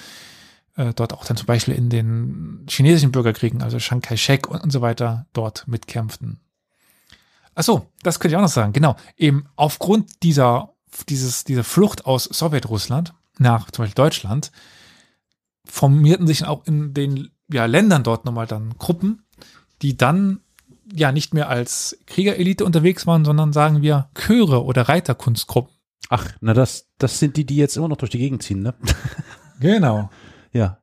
äh, 0.77 0.93
dort 0.93 1.13
auch 1.13 1.25
dann 1.25 1.35
zum 1.37 1.47
Beispiel 1.47 1.73
in 1.75 1.89
den 1.89 2.65
chinesischen 2.69 3.11
Bürgerkriegen, 3.11 3.61
also 3.61 3.77
Chiang 3.77 4.01
Kai-shek 4.01 4.47
und, 4.47 4.63
und 4.63 4.71
so 4.71 4.81
weiter, 4.81 5.25
dort 5.33 5.67
mitkämpften. 5.67 6.39
Ach 7.55 7.63
so, 7.63 7.87
das 8.03 8.19
könnte 8.19 8.33
ich 8.33 8.37
auch 8.37 8.41
noch 8.41 8.49
sagen. 8.49 8.71
Genau, 8.71 8.95
eben 9.17 9.45
aufgrund 9.55 10.23
dieser, 10.23 10.73
dieses, 11.09 11.43
dieser 11.43 11.63
Flucht 11.63 12.05
aus 12.05 12.25
Sowjetrussland 12.25 13.13
nach 13.39 13.71
zum 13.71 13.83
Beispiel 13.83 13.95
Deutschland 13.95 14.51
formierten 15.65 16.27
sich 16.27 16.45
auch 16.45 16.65
in 16.65 16.93
den 16.93 17.29
ja, 17.51 17.65
Ländern 17.65 18.03
dort 18.03 18.25
nochmal 18.25 18.47
dann 18.47 18.77
Gruppen, 18.77 19.23
die 19.81 19.97
dann 19.97 20.41
ja 20.93 21.11
nicht 21.11 21.33
mehr 21.33 21.49
als 21.49 21.97
Kriegerelite 22.05 22.65
unterwegs 22.65 23.07
waren, 23.07 23.25
sondern 23.25 23.53
sagen 23.53 23.81
wir 23.81 24.09
Chöre 24.15 24.63
oder 24.63 24.83
Reiterkunstgruppen. 24.83 25.73
Ach, 26.09 26.25
na 26.39 26.53
das, 26.53 26.87
das 26.97 27.19
sind 27.19 27.35
die, 27.35 27.45
die 27.45 27.57
jetzt 27.57 27.75
immer 27.75 27.89
noch 27.89 27.97
durch 27.97 28.11
die 28.11 28.19
Gegend 28.19 28.43
ziehen, 28.43 28.61
ne? 28.61 28.73
Genau. 29.59 30.09
Ja. 30.53 30.77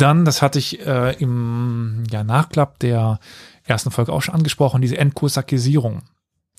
Dann, 0.00 0.24
das 0.24 0.40
hatte 0.40 0.58
ich 0.58 0.80
äh, 0.86 1.14
im 1.18 2.04
ja, 2.10 2.24
Nachklapp 2.24 2.78
der 2.78 3.20
ersten 3.64 3.90
Folge 3.90 4.12
auch 4.12 4.22
schon 4.22 4.34
angesprochen, 4.34 4.80
diese 4.80 4.96
Entkosakisierung. 4.96 6.02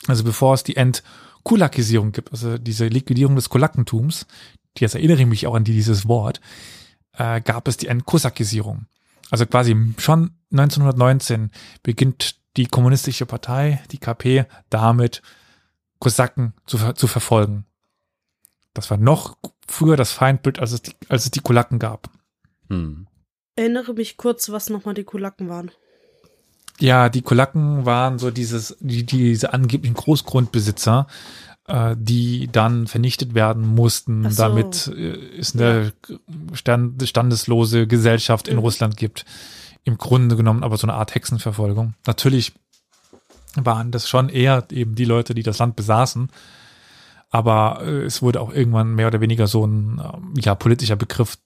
Also 0.07 0.23
bevor 0.23 0.53
es 0.53 0.63
die 0.63 0.77
Entkulakisierung 0.77 2.11
gibt, 2.11 2.31
also 2.31 2.57
diese 2.57 2.87
Liquidierung 2.87 3.35
des 3.35 3.49
Kulakentums, 3.49 4.27
die 4.77 4.81
jetzt 4.81 4.93
erinnere 4.93 5.21
ich 5.21 5.27
mich 5.27 5.47
auch 5.47 5.55
an 5.55 5.63
dieses 5.63 6.07
Wort, 6.07 6.39
äh, 7.13 7.41
gab 7.41 7.67
es 7.67 7.77
die 7.77 7.87
Entkosakisierung. 7.87 8.85
Also 9.31 9.47
quasi 9.47 9.75
schon 9.97 10.31
1919 10.51 11.51
beginnt 11.81 12.35
die 12.57 12.67
kommunistische 12.67 13.25
Partei, 13.25 13.81
die 13.91 13.97
KP, 13.97 14.45
damit 14.69 15.23
Kosaken 15.99 16.53
zu, 16.65 16.93
zu 16.93 17.07
verfolgen. 17.07 17.65
Das 18.73 18.91
war 18.91 18.97
noch 18.97 19.37
früher 19.67 19.97
das 19.97 20.11
Feindbild, 20.11 20.59
als 20.59 20.73
es 20.73 20.81
die, 20.83 20.93
als 21.09 21.25
es 21.25 21.31
die 21.31 21.39
Kulaken 21.39 21.79
gab. 21.79 22.09
Hm. 22.69 23.07
Erinnere 23.61 23.93
mich 23.93 24.17
kurz, 24.17 24.49
was 24.49 24.71
nochmal 24.71 24.95
die 24.95 25.03
Kulaken 25.03 25.47
waren. 25.47 25.69
Ja, 26.79 27.09
die 27.09 27.21
Kulaken 27.21 27.85
waren 27.85 28.17
so 28.17 28.31
dieses, 28.31 28.75
die, 28.79 29.05
diese 29.05 29.53
angeblichen 29.53 29.93
Großgrundbesitzer, 29.93 31.05
äh, 31.67 31.95
die 31.95 32.49
dann 32.51 32.87
vernichtet 32.87 33.35
werden 33.35 33.67
mussten, 33.67 34.31
so. 34.31 34.41
damit 34.41 34.87
äh, 34.87 35.37
es 35.37 35.53
eine 35.55 35.93
stand, 36.53 37.07
standeslose 37.07 37.85
Gesellschaft 37.85 38.47
in 38.47 38.55
Mhm. 38.55 38.61
Russland 38.61 38.97
gibt. 38.97 39.25
Im 39.83 39.99
Grunde 39.99 40.35
genommen 40.35 40.63
aber 40.63 40.77
so 40.77 40.87
eine 40.87 40.95
Art 40.95 41.13
Hexenverfolgung. 41.13 41.93
Natürlich 42.07 42.53
waren 43.53 43.91
das 43.91 44.09
schon 44.09 44.29
eher 44.29 44.65
eben 44.71 44.95
die 44.95 45.05
Leute, 45.05 45.35
die 45.35 45.43
das 45.43 45.59
Land 45.59 45.75
besaßen. 45.75 46.29
Aber 47.29 47.81
äh, 47.83 48.05
es 48.05 48.23
wurde 48.23 48.41
auch 48.41 48.51
irgendwann 48.51 48.95
mehr 48.95 49.05
oder 49.05 49.21
weniger 49.21 49.45
so 49.45 49.67
ein 49.67 50.01
ähm, 50.03 50.33
ja, 50.37 50.55
politischer 50.55 50.95
Begriff, 50.95 51.37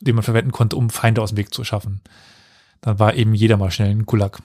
den 0.00 0.14
man 0.14 0.24
verwenden 0.24 0.52
konnte, 0.52 0.76
um 0.76 0.90
Feinde 0.90 1.22
aus 1.22 1.30
dem 1.30 1.38
Weg 1.38 1.52
zu 1.52 1.64
schaffen. 1.64 2.00
Dann 2.80 2.98
war 2.98 3.14
eben 3.14 3.34
jeder 3.34 3.56
mal 3.56 3.70
schnell 3.70 3.90
ein 3.90 4.06
Kulak. 4.06 4.40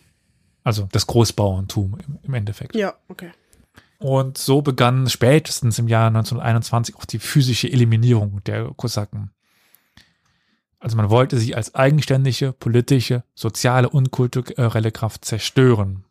Also 0.63 0.87
das 0.91 1.07
Großbauerntum 1.07 1.97
im, 2.07 2.19
im 2.23 2.33
Endeffekt. 2.33 2.75
Ja, 2.75 2.93
okay. 3.07 3.31
Und 3.99 4.37
so 4.37 4.61
begann 4.61 5.09
spätestens 5.09 5.79
im 5.79 5.87
Jahr 5.87 6.07
1921 6.07 6.95
auch 6.95 7.05
die 7.05 7.19
physische 7.19 7.71
Eliminierung 7.71 8.43
der 8.43 8.71
Kosaken. 8.75 9.31
Also 10.79 10.97
man 10.97 11.09
wollte 11.09 11.37
sie 11.37 11.55
als 11.55 11.75
eigenständige, 11.75 12.51
politische, 12.51 13.23
soziale 13.35 13.87
und 13.87 14.11
kulturelle 14.11 14.91
Kraft 14.91 15.23
zerstören. 15.23 16.03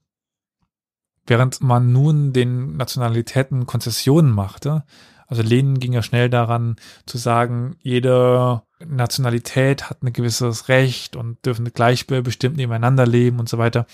Während 1.27 1.61
man 1.61 1.93
nun 1.93 2.33
den 2.33 2.79
Nationalitäten 2.79 3.67
Konzessionen 3.67 4.33
machte, 4.33 4.85
also 5.27 5.43
Lenin 5.43 5.79
ging 5.79 5.93
ja 5.93 6.03
schnell 6.03 6.31
daran 6.31 6.77
zu 7.05 7.19
sagen, 7.19 7.77
jede 7.81 8.63
Nationalität 8.87 9.91
hat 9.91 10.03
ein 10.03 10.13
gewisses 10.13 10.69
Recht 10.69 11.17
und 11.17 11.45
dürfen 11.45 11.73
gleichbestimmt 11.73 12.57
nebeneinander 12.57 13.07
leben 13.07 13.39
und 13.39 13.49
so 13.49 13.59
weiter. 13.59 13.87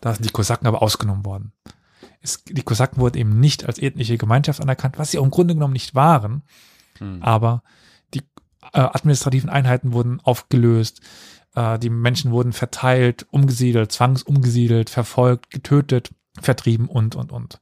Da 0.00 0.14
sind 0.14 0.24
die 0.24 0.32
Kosaken 0.32 0.66
aber 0.66 0.82
ausgenommen 0.82 1.24
worden. 1.24 1.52
Es, 2.20 2.44
die 2.44 2.62
Kosaken 2.62 3.00
wurden 3.00 3.18
eben 3.18 3.40
nicht 3.40 3.66
als 3.66 3.78
ethnische 3.78 4.18
Gemeinschaft 4.18 4.60
anerkannt, 4.60 4.98
was 4.98 5.10
sie 5.10 5.18
auch 5.18 5.24
im 5.24 5.30
Grunde 5.30 5.54
genommen 5.54 5.72
nicht 5.72 5.94
waren, 5.94 6.42
Hm. 6.98 7.22
aber 7.22 7.62
die 8.14 8.22
äh, 8.72 8.80
administrativen 8.80 9.50
Einheiten 9.50 9.92
wurden 9.92 10.20
aufgelöst, 10.20 11.00
äh, 11.54 11.78
die 11.78 11.90
Menschen 11.90 12.30
wurden 12.30 12.52
verteilt, 12.52 13.26
umgesiedelt, 13.30 13.92
zwangsumgesiedelt, 13.92 14.90
verfolgt, 14.90 15.50
getötet, 15.50 16.10
vertrieben 16.40 16.88
und, 16.88 17.16
und, 17.16 17.32
und. 17.32 17.60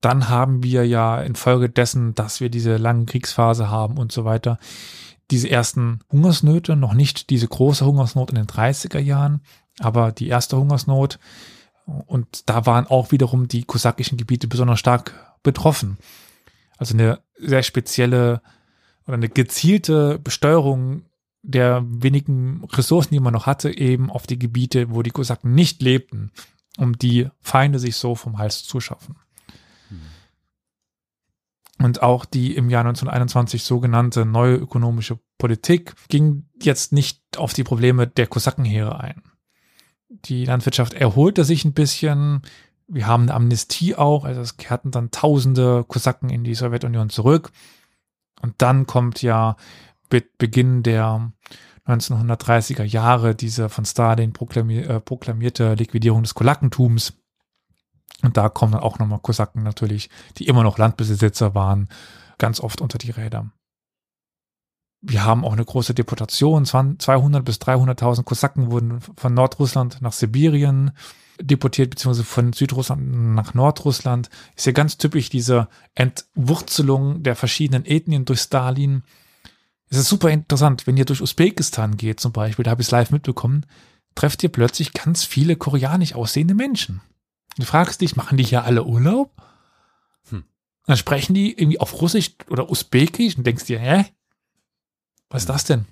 Dann 0.00 0.28
haben 0.28 0.62
wir 0.62 0.86
ja 0.86 1.20
infolgedessen, 1.20 2.14
dass 2.14 2.40
wir 2.40 2.50
diese 2.50 2.76
lange 2.76 3.06
Kriegsphase 3.06 3.70
haben 3.70 3.96
und 3.96 4.12
so 4.12 4.24
weiter, 4.24 4.58
diese 5.30 5.50
ersten 5.50 6.00
Hungersnöte, 6.10 6.76
noch 6.76 6.94
nicht 6.94 7.30
diese 7.30 7.48
große 7.48 7.84
Hungersnot 7.84 8.30
in 8.30 8.36
den 8.36 8.46
30er 8.46 8.98
Jahren, 8.98 9.40
aber 9.78 10.12
die 10.12 10.28
erste 10.28 10.56
Hungersnot. 10.56 11.18
Und 11.84 12.48
da 12.48 12.66
waren 12.66 12.86
auch 12.86 13.12
wiederum 13.12 13.48
die 13.48 13.64
kosakischen 13.64 14.18
Gebiete 14.18 14.48
besonders 14.48 14.78
stark 14.78 15.36
betroffen. 15.42 15.98
Also 16.78 16.94
eine 16.94 17.20
sehr 17.38 17.62
spezielle 17.62 18.42
oder 19.06 19.14
eine 19.14 19.28
gezielte 19.28 20.18
Besteuerung 20.18 21.02
der 21.42 21.84
wenigen 21.86 22.64
Ressourcen, 22.72 23.14
die 23.14 23.20
man 23.20 23.32
noch 23.32 23.46
hatte, 23.46 23.76
eben 23.76 24.10
auf 24.10 24.26
die 24.26 24.38
Gebiete, 24.38 24.90
wo 24.90 25.02
die 25.02 25.10
Kosaken 25.10 25.54
nicht 25.54 25.80
lebten, 25.80 26.32
um 26.76 26.98
die 26.98 27.28
Feinde 27.40 27.78
sich 27.78 27.96
so 27.96 28.16
vom 28.16 28.38
Hals 28.38 28.64
zu 28.64 28.80
schaffen. 28.80 29.16
Und 31.78 32.02
auch 32.02 32.24
die 32.24 32.56
im 32.56 32.70
Jahr 32.70 32.84
1921 32.84 33.62
sogenannte 33.62 34.24
neue 34.24 34.54
ökonomische 34.54 35.18
Politik 35.38 35.94
ging 36.08 36.48
jetzt 36.60 36.92
nicht 36.92 37.20
auf 37.36 37.52
die 37.52 37.64
Probleme 37.64 38.06
der 38.06 38.26
Kosakenheere 38.26 38.98
ein. 38.98 39.22
Die 40.08 40.46
Landwirtschaft 40.46 40.94
erholte 40.94 41.44
sich 41.44 41.64
ein 41.64 41.74
bisschen. 41.74 42.42
Wir 42.88 43.06
haben 43.06 43.24
eine 43.24 43.34
Amnestie 43.34 43.94
auch, 43.94 44.24
also 44.24 44.40
es 44.40 44.56
kehrten 44.56 44.90
dann 44.90 45.10
tausende 45.10 45.84
Kosaken 45.84 46.30
in 46.30 46.44
die 46.44 46.54
Sowjetunion 46.54 47.10
zurück. 47.10 47.50
Und 48.40 48.54
dann 48.58 48.86
kommt 48.86 49.22
ja 49.22 49.56
mit 50.10 50.38
Beginn 50.38 50.82
der 50.82 51.32
1930er 51.86 52.84
Jahre 52.84 53.34
diese 53.34 53.68
von 53.68 53.84
Stalin 53.84 54.32
äh, 54.34 55.00
proklamierte 55.00 55.74
Liquidierung 55.74 56.22
des 56.22 56.34
Kolakentums. 56.34 57.14
Und 58.22 58.36
da 58.36 58.48
kommen 58.48 58.72
dann 58.72 58.82
auch 58.82 58.98
nochmal 58.98 59.20
Kosaken 59.20 59.62
natürlich, 59.62 60.10
die 60.38 60.46
immer 60.46 60.62
noch 60.62 60.78
Landbesitzer 60.78 61.54
waren, 61.54 61.88
ganz 62.38 62.60
oft 62.60 62.80
unter 62.80 62.98
die 62.98 63.10
Räder. 63.10 63.50
Wir 65.02 65.24
haben 65.24 65.44
auch 65.44 65.52
eine 65.52 65.64
große 65.64 65.94
Deportation. 65.94 66.64
200 66.64 67.44
bis 67.44 67.56
300.000 67.56 68.24
Kosaken 68.24 68.70
wurden 68.70 69.00
von 69.00 69.34
Nordrussland 69.34 70.00
nach 70.00 70.12
Sibirien 70.12 70.92
deportiert, 71.40 71.90
beziehungsweise 71.90 72.24
von 72.24 72.52
Südrussland 72.52 73.34
nach 73.34 73.54
Nordrussland. 73.54 74.30
Ist 74.56 74.66
ja 74.66 74.72
ganz 74.72 74.96
typisch 74.96 75.28
diese 75.28 75.68
Entwurzelung 75.94 77.22
der 77.22 77.36
verschiedenen 77.36 77.84
Ethnien 77.84 78.24
durch 78.24 78.40
Stalin. 78.40 79.02
Es 79.88 79.98
ist 79.98 80.08
super 80.08 80.30
interessant, 80.30 80.86
wenn 80.86 80.96
ihr 80.96 81.04
durch 81.04 81.20
Usbekistan 81.20 81.96
geht 81.96 82.18
zum 82.18 82.32
Beispiel, 82.32 82.64
da 82.64 82.72
habe 82.72 82.82
ich 82.82 82.88
es 82.88 82.92
live 82.92 83.10
mitbekommen, 83.10 83.66
trefft 84.14 84.42
ihr 84.42 84.48
plötzlich 84.48 84.92
ganz 84.92 85.24
viele 85.24 85.56
koreanisch 85.56 86.14
aussehende 86.14 86.54
Menschen. 86.54 87.02
Du 87.56 87.64
fragst 87.64 88.00
dich, 88.00 88.16
machen 88.16 88.36
die 88.36 88.44
hier 88.44 88.64
alle 88.64 88.84
Urlaub? 88.84 89.30
Hm. 90.28 90.44
Dann 90.86 90.96
sprechen 90.96 91.34
die 91.34 91.58
irgendwie 91.58 91.80
auf 91.80 92.00
Russisch 92.00 92.32
oder 92.48 92.70
Usbekisch 92.70 93.36
und 93.36 93.46
denkst 93.46 93.64
dir, 93.64 93.78
hä? 93.78 94.06
Was 95.30 95.42
ist 95.42 95.48
das 95.48 95.64
denn? 95.64 95.86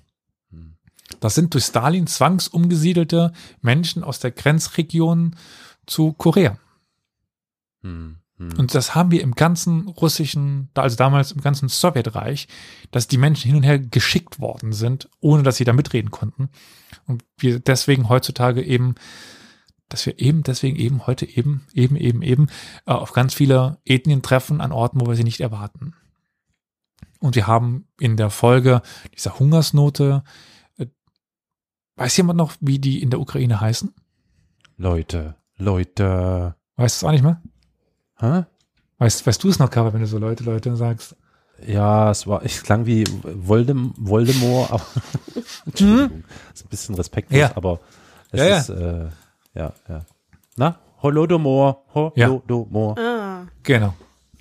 Hm. 0.51 0.75
Das 1.19 1.35
sind 1.35 1.53
durch 1.53 1.65
Stalin 1.65 2.07
zwangsumgesiedelte 2.07 3.33
Menschen 3.61 4.03
aus 4.03 4.19
der 4.19 4.31
Grenzregion 4.31 5.35
zu 5.85 6.13
Korea. 6.13 6.57
Hm. 7.81 8.17
Hm. 8.37 8.53
Und 8.57 8.75
das 8.75 8.95
haben 8.95 9.11
wir 9.11 9.21
im 9.21 9.33
ganzen 9.33 9.87
russischen, 9.87 10.69
also 10.73 10.95
damals 10.95 11.31
im 11.31 11.41
ganzen 11.41 11.69
Sowjetreich, 11.69 12.47
dass 12.91 13.07
die 13.07 13.17
Menschen 13.17 13.47
hin 13.47 13.57
und 13.57 13.63
her 13.63 13.79
geschickt 13.79 14.39
worden 14.39 14.73
sind, 14.73 15.09
ohne 15.19 15.43
dass 15.43 15.57
sie 15.57 15.63
da 15.63 15.73
mitreden 15.73 16.11
konnten. 16.11 16.49
Und 17.07 17.23
wir 17.37 17.59
deswegen 17.59 18.09
heutzutage 18.09 18.61
eben, 18.61 18.95
dass 19.89 20.05
wir 20.05 20.19
eben 20.19 20.43
deswegen 20.43 20.75
eben 20.77 21.05
heute 21.07 21.25
eben, 21.25 21.65
eben, 21.73 21.95
eben, 21.95 22.21
eben 22.21 22.47
äh, 22.85 22.91
auf 22.91 23.13
ganz 23.13 23.33
viele 23.33 23.77
Ethnien 23.85 24.21
treffen 24.21 24.61
an 24.61 24.71
Orten, 24.71 24.99
wo 25.01 25.07
wir 25.07 25.15
sie 25.15 25.23
nicht 25.23 25.41
erwarten. 25.41 25.93
Und 27.19 27.35
wir 27.35 27.47
haben 27.47 27.87
in 27.99 28.17
der 28.17 28.29
Folge 28.29 28.81
dieser 29.15 29.39
Hungersnote, 29.39 30.23
äh, 30.77 30.87
weiß 31.95 32.17
jemand 32.17 32.37
noch, 32.37 32.53
wie 32.59 32.79
die 32.79 33.01
in 33.01 33.09
der 33.09 33.19
Ukraine 33.19 33.61
heißen? 33.61 33.93
Leute, 34.77 35.35
Leute. 35.57 36.55
Weißt 36.75 37.01
du 37.01 37.05
es 37.05 37.09
auch 37.09 37.11
nicht 37.13 37.23
mehr? 37.23 37.41
Hä? 38.17 38.45
Weißt, 38.97 39.25
weißt 39.25 39.43
du 39.43 39.49
es 39.49 39.59
noch, 39.59 39.69
Karl, 39.69 39.93
wenn 39.93 40.01
du 40.01 40.07
so 40.07 40.17
Leute, 40.17 40.43
Leute 40.43 40.75
sagst? 40.75 41.15
Ja, 41.65 42.11
es 42.11 42.27
war, 42.27 42.43
es 42.43 42.63
klang 42.63 42.85
wie 42.85 43.05
Voldem, 43.23 43.93
Voldemort, 43.97 44.71
aber 44.71 44.85
Entschuldigung, 45.65 46.23
ist 46.53 46.65
ein 46.65 46.69
bisschen 46.69 46.95
respektlos, 46.95 47.39
Ja. 47.39 47.55
aber 47.55 47.79
es 48.31 48.39
Ja, 48.39 48.45
ja. 48.47 48.57
ist, 48.59 48.69
äh, 48.69 49.07
ja, 49.55 49.73
ja. 49.89 50.05
Na, 50.57 50.79
Holodomor, 51.01 51.83
Holodomor. 51.93 52.97
Ah, 52.97 53.45
Genau, 53.63 53.93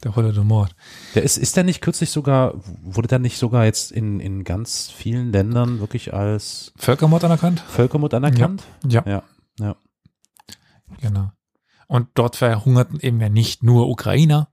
der 0.03 0.15
Holodomor. 0.17 0.69
Der 1.15 1.23
ist, 1.23 1.37
ist 1.39 1.57
der 1.57 1.65
nicht 1.65 1.81
kürzlich 1.81 2.11
sogar, 2.11 2.55
wurde 2.83 3.09
der 3.09 3.19
nicht 3.19 3.39
sogar 3.39 3.65
jetzt 3.65 3.91
in, 3.93 4.21
in 4.21 4.45
ganz 4.45 4.91
vielen 4.91 5.33
Ländern 5.33 5.81
wirklich 5.81 6.15
als 6.15 6.73
Völkermord 6.77 7.25
anerkannt? 7.25 7.61
Völkermord 7.61 8.15
anerkannt? 8.15 8.62
Ja, 8.87 9.03
Ja, 9.07 9.23
ja. 9.59 9.77
genau. 11.01 11.31
Und 11.87 12.09
dort 12.15 12.37
verhungerten 12.37 12.99
eben 13.01 13.21
ja 13.21 13.29
nicht 13.29 13.62
nur 13.62 13.89
Ukrainer, 13.89 14.49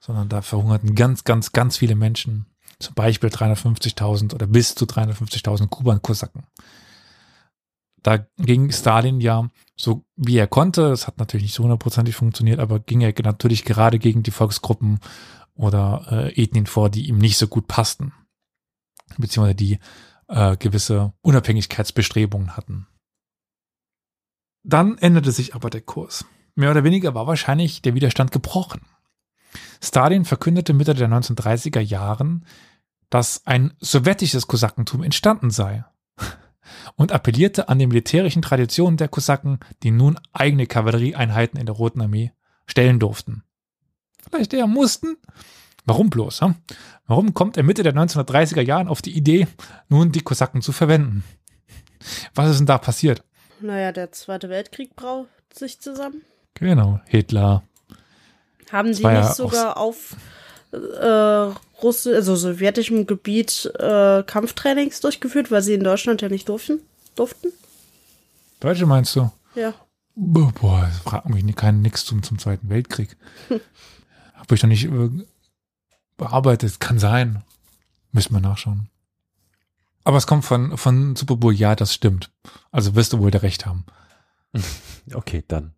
sondern 0.00 0.28
da 0.28 0.42
verhungerten 0.42 0.94
ganz, 0.94 1.24
ganz, 1.24 1.52
ganz 1.52 1.76
viele 1.76 1.94
Menschen. 1.96 2.46
Zum 2.78 2.94
Beispiel 2.94 3.30
350.000 3.30 4.34
oder 4.34 4.46
bis 4.46 4.74
zu 4.76 4.84
350.000 4.84 5.66
Kuban-Kosaken. 5.66 6.44
Da 8.08 8.26
ging 8.38 8.72
Stalin 8.72 9.20
ja 9.20 9.50
so 9.76 10.06
wie 10.16 10.38
er 10.38 10.46
konnte, 10.46 10.88
das 10.88 11.06
hat 11.06 11.18
natürlich 11.18 11.42
nicht 11.44 11.54
so 11.54 11.64
hundertprozentig 11.64 12.16
funktioniert, 12.16 12.58
aber 12.58 12.80
ging 12.80 13.02
er 13.02 13.12
natürlich 13.22 13.66
gerade 13.66 13.98
gegen 13.98 14.22
die 14.22 14.30
Volksgruppen 14.30 15.00
oder 15.54 16.06
äh, 16.10 16.42
Ethnien 16.42 16.64
vor, 16.64 16.88
die 16.88 17.06
ihm 17.06 17.18
nicht 17.18 17.36
so 17.36 17.48
gut 17.48 17.68
passten. 17.68 18.14
Beziehungsweise 19.18 19.56
die 19.56 19.78
äh, 20.28 20.56
gewisse 20.56 21.12
Unabhängigkeitsbestrebungen 21.20 22.56
hatten. 22.56 22.86
Dann 24.62 24.96
änderte 24.96 25.30
sich 25.30 25.54
aber 25.54 25.68
der 25.68 25.82
Kurs. 25.82 26.24
Mehr 26.54 26.70
oder 26.70 26.84
weniger 26.84 27.14
war 27.14 27.26
wahrscheinlich 27.26 27.82
der 27.82 27.94
Widerstand 27.94 28.32
gebrochen. 28.32 28.80
Stalin 29.82 30.24
verkündete 30.24 30.72
Mitte 30.72 30.94
der 30.94 31.10
1930er 31.10 31.80
Jahren, 31.80 32.46
dass 33.10 33.46
ein 33.46 33.74
sowjetisches 33.80 34.46
Kosakentum 34.46 35.02
entstanden 35.02 35.50
sei 35.50 35.84
und 36.98 37.12
appellierte 37.12 37.68
an 37.68 37.78
die 37.78 37.86
militärischen 37.86 38.42
Traditionen 38.42 38.98
der 38.98 39.08
Kosaken, 39.08 39.60
die 39.82 39.92
nun 39.92 40.18
eigene 40.32 40.66
Kavallerieeinheiten 40.66 41.58
in 41.58 41.64
der 41.64 41.76
Roten 41.76 42.02
Armee 42.02 42.32
stellen 42.66 42.98
durften. 42.98 43.44
Vielleicht 44.28 44.52
eher 44.52 44.66
mussten. 44.66 45.16
Warum 45.86 46.10
bloß? 46.10 46.42
Hm? 46.42 46.56
Warum 47.06 47.32
kommt 47.32 47.56
er 47.56 47.62
Mitte 47.62 47.82
der 47.82 47.94
1930er 47.94 48.60
Jahren 48.60 48.88
auf 48.88 49.00
die 49.00 49.16
Idee, 49.16 49.46
nun 49.88 50.12
die 50.12 50.20
Kosaken 50.20 50.60
zu 50.60 50.72
verwenden? 50.72 51.24
Was 52.34 52.50
ist 52.50 52.58
denn 52.58 52.66
da 52.66 52.78
passiert? 52.78 53.22
Naja, 53.60 53.92
der 53.92 54.12
Zweite 54.12 54.50
Weltkrieg 54.50 54.94
braucht 54.96 55.28
sich 55.54 55.80
zusammen. 55.80 56.22
Genau, 56.54 57.00
Hitler. 57.06 57.62
Haben 58.70 58.92
die 58.92 59.02
ja 59.02 59.20
nicht 59.20 59.34
sogar 59.34 59.76
auf 59.78 60.16
äh, 60.72 61.52
Russi 61.82 62.14
also 62.14 62.36
sowjetischem 62.36 63.06
Gebiet 63.06 63.70
äh, 63.78 64.22
Kampftrainings 64.22 65.00
durchgeführt, 65.00 65.50
weil 65.50 65.62
sie 65.62 65.74
in 65.74 65.84
Deutschland 65.84 66.22
ja 66.22 66.28
nicht 66.28 66.48
durften? 66.48 66.80
durften? 67.14 67.48
Deutsche 68.60 68.86
meinst 68.86 69.14
du? 69.16 69.30
Ja. 69.54 69.74
Boah, 70.14 70.52
Boah, 70.52 70.90
frag 71.04 71.28
mich 71.28 71.44
nicht, 71.44 71.58
kein 71.58 71.80
nix 71.82 72.04
zum, 72.04 72.22
zum 72.22 72.38
Zweiten 72.38 72.68
Weltkrieg. 72.68 73.16
Habe 74.34 74.54
ich 74.54 74.62
noch 74.62 74.68
nicht 74.68 74.84
äh, 74.84 75.10
bearbeitet. 76.16 76.80
Kann 76.80 76.98
sein. 76.98 77.44
Müssen 78.12 78.34
wir 78.34 78.40
nachschauen. 78.40 78.88
Aber 80.04 80.16
es 80.16 80.26
kommt 80.26 80.44
von, 80.44 80.76
von 80.78 81.16
Superbowl, 81.16 81.54
ja, 81.54 81.76
das 81.76 81.92
stimmt. 81.94 82.30
Also 82.72 82.94
wirst 82.94 83.12
du 83.12 83.18
wohl 83.18 83.30
da 83.30 83.38
recht 83.38 83.66
haben. 83.66 83.84
Okay, 85.14 85.42
dann. 85.48 85.72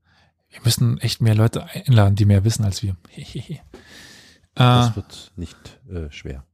Wir 0.48 0.60
müssen 0.64 0.98
echt 0.98 1.20
mehr 1.20 1.36
Leute 1.36 1.64
einladen, 1.66 2.16
die 2.16 2.24
mehr 2.24 2.42
wissen 2.42 2.64
als 2.64 2.82
wir. 2.82 2.96
äh, 4.60 4.64
Das 4.64 4.96
wird 4.96 5.32
nicht 5.36 5.80
äh, 5.90 6.10
schwer. 6.10 6.44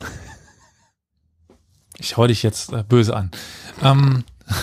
ich 1.98 2.16
hau 2.16 2.26
dich 2.26 2.42
jetzt 2.42 2.72
äh, 2.72 2.82
böse 2.82 3.16
an. 3.16 3.30
Ähm, 3.80 4.24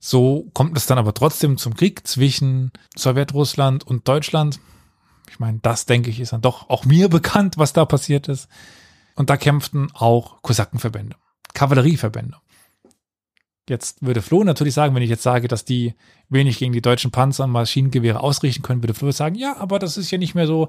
so 0.00 0.50
kommt 0.52 0.76
es 0.76 0.86
dann 0.86 0.98
aber 0.98 1.14
trotzdem 1.14 1.58
zum 1.58 1.74
Krieg 1.74 2.06
zwischen 2.06 2.72
Sowjetrussland 2.96 3.86
und 3.86 4.08
Deutschland. 4.08 4.58
Ich 5.30 5.38
meine, 5.38 5.60
das 5.60 5.86
denke 5.86 6.10
ich 6.10 6.18
ist 6.18 6.32
dann 6.32 6.42
doch 6.42 6.68
auch 6.68 6.84
mir 6.84 7.08
bekannt, 7.10 7.56
was 7.56 7.72
da 7.72 7.84
passiert 7.84 8.28
ist. 8.28 8.48
Und 9.14 9.30
da 9.30 9.36
kämpften 9.36 9.92
auch 9.92 10.42
Kosakenverbände, 10.42 11.16
Kavallerieverbände. 11.54 12.36
Jetzt 13.70 14.04
würde 14.04 14.20
Flo 14.20 14.42
natürlich 14.42 14.74
sagen, 14.74 14.96
wenn 14.96 15.02
ich 15.04 15.10
jetzt 15.10 15.22
sage, 15.22 15.46
dass 15.46 15.64
die 15.64 15.94
wenig 16.28 16.58
gegen 16.58 16.72
die 16.72 16.82
deutschen 16.82 17.12
Panzer 17.12 17.44
und 17.44 17.52
Maschinengewehre 17.52 18.18
ausrichten 18.18 18.62
können, 18.62 18.82
würde 18.82 18.94
Flo 18.94 19.12
sagen, 19.12 19.36
ja, 19.36 19.58
aber 19.58 19.78
das 19.78 19.96
ist 19.96 20.10
ja 20.10 20.18
nicht 20.18 20.34
mehr 20.34 20.48
so, 20.48 20.66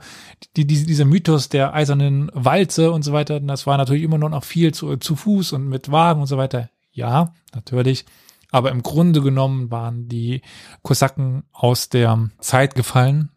die, 0.55 0.67
die, 0.67 0.85
dieser 0.85 1.05
Mythos 1.05 1.49
der 1.49 1.73
eisernen 1.73 2.29
Walze 2.35 2.91
und 2.91 3.01
so 3.01 3.11
weiter, 3.11 3.39
das 3.39 3.65
war 3.65 3.77
natürlich 3.77 4.03
immer 4.03 4.19
noch 4.19 4.43
viel 4.43 4.71
zu, 4.71 4.97
zu 4.97 5.15
Fuß 5.15 5.53
und 5.53 5.67
mit 5.67 5.91
Wagen 5.91 6.21
und 6.21 6.27
so 6.27 6.37
weiter. 6.37 6.69
Ja, 6.91 7.33
natürlich. 7.55 8.05
Aber 8.51 8.69
im 8.69 8.83
Grunde 8.83 9.21
genommen 9.21 9.71
waren 9.71 10.07
die 10.07 10.43
Kosaken 10.83 11.41
aus 11.53 11.89
der 11.89 12.29
Zeit 12.39 12.75
gefallen. 12.75 13.29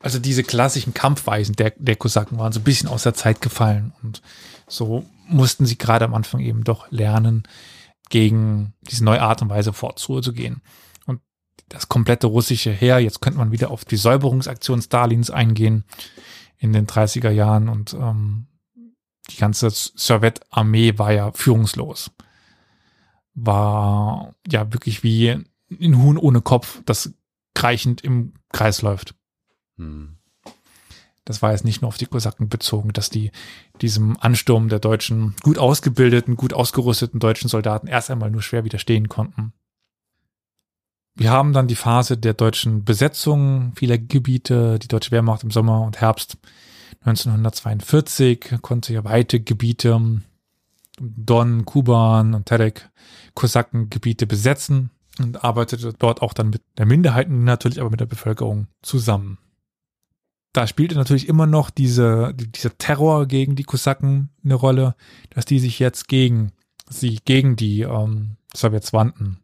Also 0.00 0.18
diese 0.18 0.42
klassischen 0.42 0.92
Kampfweisen 0.92 1.54
der, 1.54 1.72
der 1.76 1.94
Kosaken 1.94 2.36
waren 2.40 2.52
so 2.52 2.58
ein 2.58 2.64
bisschen 2.64 2.88
aus 2.88 3.04
der 3.04 3.14
Zeit 3.14 3.42
gefallen. 3.42 3.92
Und 4.02 4.22
so 4.66 5.04
mussten 5.28 5.66
sie 5.66 5.78
gerade 5.78 6.04
am 6.04 6.14
Anfang 6.14 6.40
eben 6.40 6.64
doch 6.64 6.90
lernen, 6.90 7.44
gegen 8.08 8.74
diese 8.82 9.04
neue 9.04 9.22
Art 9.22 9.42
und 9.42 9.50
Weise 9.50 9.72
vorzugehen. 9.72 10.62
Und 11.06 11.20
das 11.68 11.88
komplette 11.88 12.26
russische 12.26 12.70
Heer, 12.70 12.98
jetzt 12.98 13.20
könnte 13.20 13.38
man 13.38 13.52
wieder 13.52 13.70
auf 13.70 13.84
die 13.84 13.96
Säuberungsaktion 13.96 14.82
Stalins 14.82 15.30
eingehen 15.30 15.84
in 16.58 16.72
den 16.72 16.86
30er 16.86 17.30
Jahren 17.30 17.68
und 17.68 17.94
ähm, 17.94 18.46
die 19.30 19.36
ganze 19.36 19.70
Sowjetarmee 19.70 20.98
war 20.98 21.12
ja 21.12 21.32
führungslos. 21.32 22.10
War 23.34 24.34
ja 24.50 24.72
wirklich 24.72 25.02
wie 25.02 25.28
ein 25.28 25.98
Huhn 25.98 26.16
ohne 26.16 26.40
Kopf, 26.40 26.80
das 26.86 27.12
kreichend 27.54 28.02
im 28.02 28.34
Kreis 28.52 28.82
läuft. 28.82 29.14
Hm. 29.76 30.17
Das 31.28 31.42
war 31.42 31.52
jetzt 31.52 31.66
nicht 31.66 31.82
nur 31.82 31.88
auf 31.88 31.98
die 31.98 32.06
Kosaken 32.06 32.48
bezogen, 32.48 32.94
dass 32.94 33.10
die 33.10 33.32
diesem 33.82 34.16
Ansturm 34.18 34.70
der 34.70 34.78
deutschen, 34.78 35.36
gut 35.42 35.58
ausgebildeten, 35.58 36.36
gut 36.36 36.54
ausgerüsteten 36.54 37.20
deutschen 37.20 37.50
Soldaten 37.50 37.86
erst 37.86 38.10
einmal 38.10 38.30
nur 38.30 38.40
schwer 38.40 38.64
widerstehen 38.64 39.10
konnten. 39.10 39.52
Wir 41.14 41.30
haben 41.30 41.52
dann 41.52 41.68
die 41.68 41.74
Phase 41.74 42.16
der 42.16 42.32
deutschen 42.32 42.82
Besetzung 42.82 43.74
vieler 43.76 43.98
Gebiete, 43.98 44.78
die 44.78 44.88
deutsche 44.88 45.10
Wehrmacht 45.10 45.44
im 45.44 45.50
Sommer 45.50 45.82
und 45.82 46.00
Herbst 46.00 46.38
1942 47.00 48.62
konnte 48.62 48.94
ja 48.94 49.04
weite 49.04 49.38
Gebiete, 49.38 50.22
Don, 50.98 51.66
Kuban 51.66 52.32
und 52.32 52.46
Terek, 52.46 52.88
Kosakengebiete 53.34 54.26
besetzen 54.26 54.92
und 55.18 55.44
arbeitete 55.44 55.92
dort 55.92 56.22
auch 56.22 56.32
dann 56.32 56.48
mit 56.48 56.62
der 56.78 56.86
Minderheiten, 56.86 57.44
natürlich 57.44 57.80
aber 57.80 57.90
mit 57.90 58.00
der 58.00 58.06
Bevölkerung 58.06 58.68
zusammen 58.80 59.36
da 60.52 60.66
spielte 60.66 60.94
natürlich 60.94 61.28
immer 61.28 61.46
noch 61.46 61.70
diese, 61.70 62.34
dieser 62.34 62.76
Terror 62.78 63.26
gegen 63.26 63.54
die 63.54 63.64
Kosaken 63.64 64.30
eine 64.44 64.54
Rolle, 64.54 64.94
dass 65.30 65.44
die 65.44 65.58
sich 65.58 65.78
jetzt 65.78 66.08
gegen 66.08 66.52
sie, 66.88 67.18
gegen 67.24 67.56
die 67.56 67.82
ähm, 67.82 68.36
Sowjets 68.54 68.92
wandten. 68.92 69.40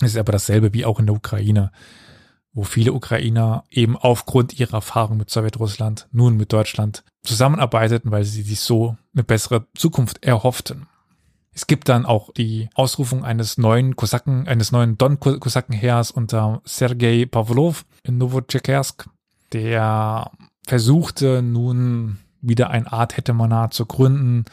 Es 0.00 0.12
ist 0.12 0.18
aber 0.18 0.32
dasselbe 0.32 0.74
wie 0.74 0.84
auch 0.84 1.00
in 1.00 1.06
der 1.06 1.16
Ukraine, 1.16 1.72
wo 2.52 2.62
viele 2.62 2.92
Ukrainer 2.92 3.64
eben 3.70 3.96
aufgrund 3.96 4.58
ihrer 4.58 4.74
Erfahrung 4.74 5.16
mit 5.16 5.30
Sowjetrussland 5.30 6.08
nun 6.12 6.36
mit 6.36 6.52
Deutschland 6.52 7.04
zusammenarbeiteten, 7.24 8.10
weil 8.10 8.24
sie 8.24 8.42
sich 8.42 8.60
so 8.60 8.96
eine 9.14 9.24
bessere 9.24 9.66
Zukunft 9.76 10.24
erhofften. 10.24 10.86
Es 11.52 11.66
gibt 11.66 11.88
dann 11.88 12.06
auch 12.06 12.32
die 12.32 12.68
Ausrufung 12.74 13.24
eines 13.24 13.58
neuen 13.58 13.96
Kosaken, 13.96 14.46
eines 14.46 14.70
neuen 14.70 14.96
Don-Kosakenheers 14.96 16.12
unter 16.12 16.62
Sergei 16.64 17.26
Pavlov 17.26 17.84
in 18.04 18.18
Novocherkassk, 18.18 19.08
der 19.52 20.30
versuchte 20.66 21.42
nun 21.42 22.18
wieder 22.40 22.70
eine 22.70 22.92
Art 22.92 23.16
Hetemonat 23.16 23.74
zu 23.74 23.86
gründen. 23.86 24.44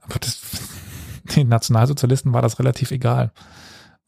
Aber 0.00 0.18
das, 0.18 0.40
den 1.36 1.48
Nationalsozialisten 1.48 2.32
war 2.32 2.42
das 2.42 2.58
relativ 2.58 2.90
egal. 2.90 3.32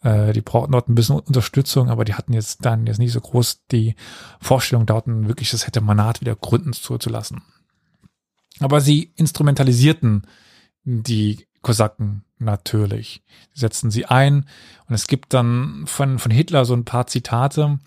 Äh, 0.01 0.33
die 0.33 0.41
brauchten 0.41 0.73
dort 0.73 0.89
ein 0.89 0.95
bisschen 0.95 1.19
Unterstützung, 1.19 1.91
aber 1.91 2.05
die 2.05 2.15
hatten 2.15 2.33
jetzt 2.33 2.65
dann 2.65 2.87
jetzt 2.87 2.99
nicht 2.99 3.13
so 3.13 3.21
groß 3.21 3.67
die 3.71 3.95
Vorstellung, 4.41 4.87
dort 4.87 5.07
ein 5.07 5.29
wirkliches 5.29 5.67
Hetemonat 5.67 6.21
wieder 6.21 6.37
gründen 6.37 6.73
zuzulassen. 6.73 7.43
Aber 8.61 8.81
sie 8.81 9.13
instrumentalisierten 9.17 10.27
die 10.85 11.47
Kosaken 11.63 12.25
natürlich. 12.39 13.23
Sie 13.53 13.61
setzten 13.61 13.91
sie 13.91 14.05
ein 14.07 14.47
und 14.87 14.95
es 14.95 15.07
gibt 15.07 15.33
dann 15.33 15.85
von, 15.87 16.19
von 16.19 16.31
Hitler 16.31 16.65
so 16.65 16.75
ein 16.75 16.85
paar 16.85 17.07
Zitate, 17.07 17.79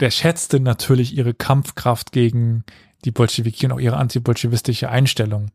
der 0.00 0.10
schätzte 0.10 0.60
natürlich 0.60 1.16
ihre 1.16 1.34
Kampfkraft 1.34 2.12
gegen 2.12 2.64
die 3.04 3.10
Bolschewiki 3.10 3.66
und 3.66 3.72
auch 3.72 3.80
ihre 3.80 3.96
antibolschewistische 3.96 4.90
Einstellung. 4.90 5.50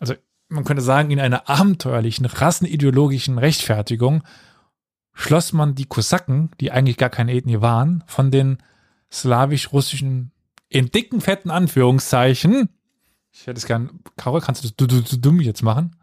Also 0.00 0.14
man 0.48 0.64
könnte 0.64 0.82
sagen, 0.82 1.10
in 1.10 1.20
einer 1.20 1.48
abenteuerlichen, 1.48 2.26
rassenideologischen 2.26 3.38
Rechtfertigung 3.38 4.22
schloss 5.14 5.52
man 5.52 5.74
die 5.74 5.86
Kosaken, 5.86 6.50
die 6.60 6.72
eigentlich 6.72 6.96
gar 6.96 7.10
keine 7.10 7.32
Ethnie 7.34 7.60
waren, 7.60 8.04
von 8.06 8.30
den 8.30 8.58
slawisch-russischen, 9.10 10.32
in 10.68 10.90
dicken, 10.90 11.20
fetten 11.20 11.50
Anführungszeichen. 11.50 12.70
Ich 13.30 13.46
hätte 13.46 13.58
es 13.58 13.66
gern, 13.66 14.00
Karol, 14.16 14.40
kannst 14.40 14.64
du 14.64 14.68
das 14.68 14.76
du, 14.76 14.86
du, 14.86 15.02
du, 15.02 15.16
dumm 15.16 15.40
jetzt 15.40 15.62
machen? 15.62 15.96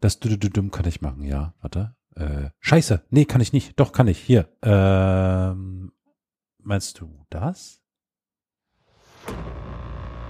Das 0.00 0.20
du, 0.20 0.28
du, 0.28 0.38
du, 0.38 0.50
dumm 0.50 0.70
kann 0.70 0.86
ich 0.86 1.00
machen, 1.00 1.24
ja. 1.24 1.54
Warte. 1.60 1.94
Äh, 2.14 2.50
scheiße. 2.60 3.04
Nee, 3.10 3.26
kann 3.26 3.40
ich 3.40 3.52
nicht. 3.52 3.78
Doch, 3.78 3.92
kann 3.92 4.08
ich. 4.08 4.18
Hier. 4.18 4.48
Ähm, 4.62 5.92
Meinst 6.66 6.98
du 6.98 7.24
das? 7.30 7.80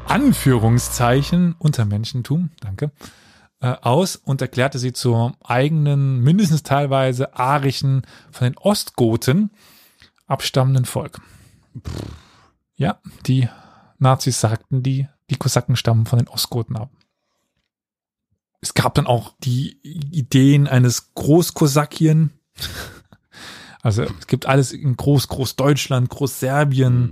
Anführungszeichen 0.04 1.54
unter 1.58 1.86
Menschentum, 1.86 2.50
danke, 2.60 2.92
äh, 3.60 3.68
aus 3.68 4.16
und 4.16 4.42
erklärte 4.42 4.78
sie 4.78 4.92
zur 4.92 5.34
eigenen, 5.42 6.20
mindestens 6.20 6.62
teilweise 6.62 7.34
arischen, 7.34 8.02
von 8.30 8.44
den 8.44 8.58
Ostgoten 8.58 9.50
abstammenden 10.26 10.84
Volk. 10.84 11.22
Ja, 12.74 13.00
die 13.24 13.48
Nazis 13.98 14.38
sagten, 14.38 14.82
die, 14.82 15.08
die 15.30 15.36
Kosaken 15.36 15.74
stammen 15.74 16.04
von 16.04 16.18
den 16.18 16.28
Ostgoten 16.28 16.76
ab. 16.76 16.90
Es 18.60 18.74
gab 18.74 18.94
dann 18.94 19.06
auch 19.06 19.34
die 19.38 19.80
Ideen 19.82 20.68
eines 20.68 21.14
Großkosakien. 21.14 22.38
Also 23.86 24.02
es 24.02 24.26
gibt 24.26 24.46
alles 24.46 24.72
in 24.72 24.96
Groß, 24.96 25.28
Großdeutschland, 25.28 26.08
Großserbien, 26.10 27.02
Mhm. 27.02 27.10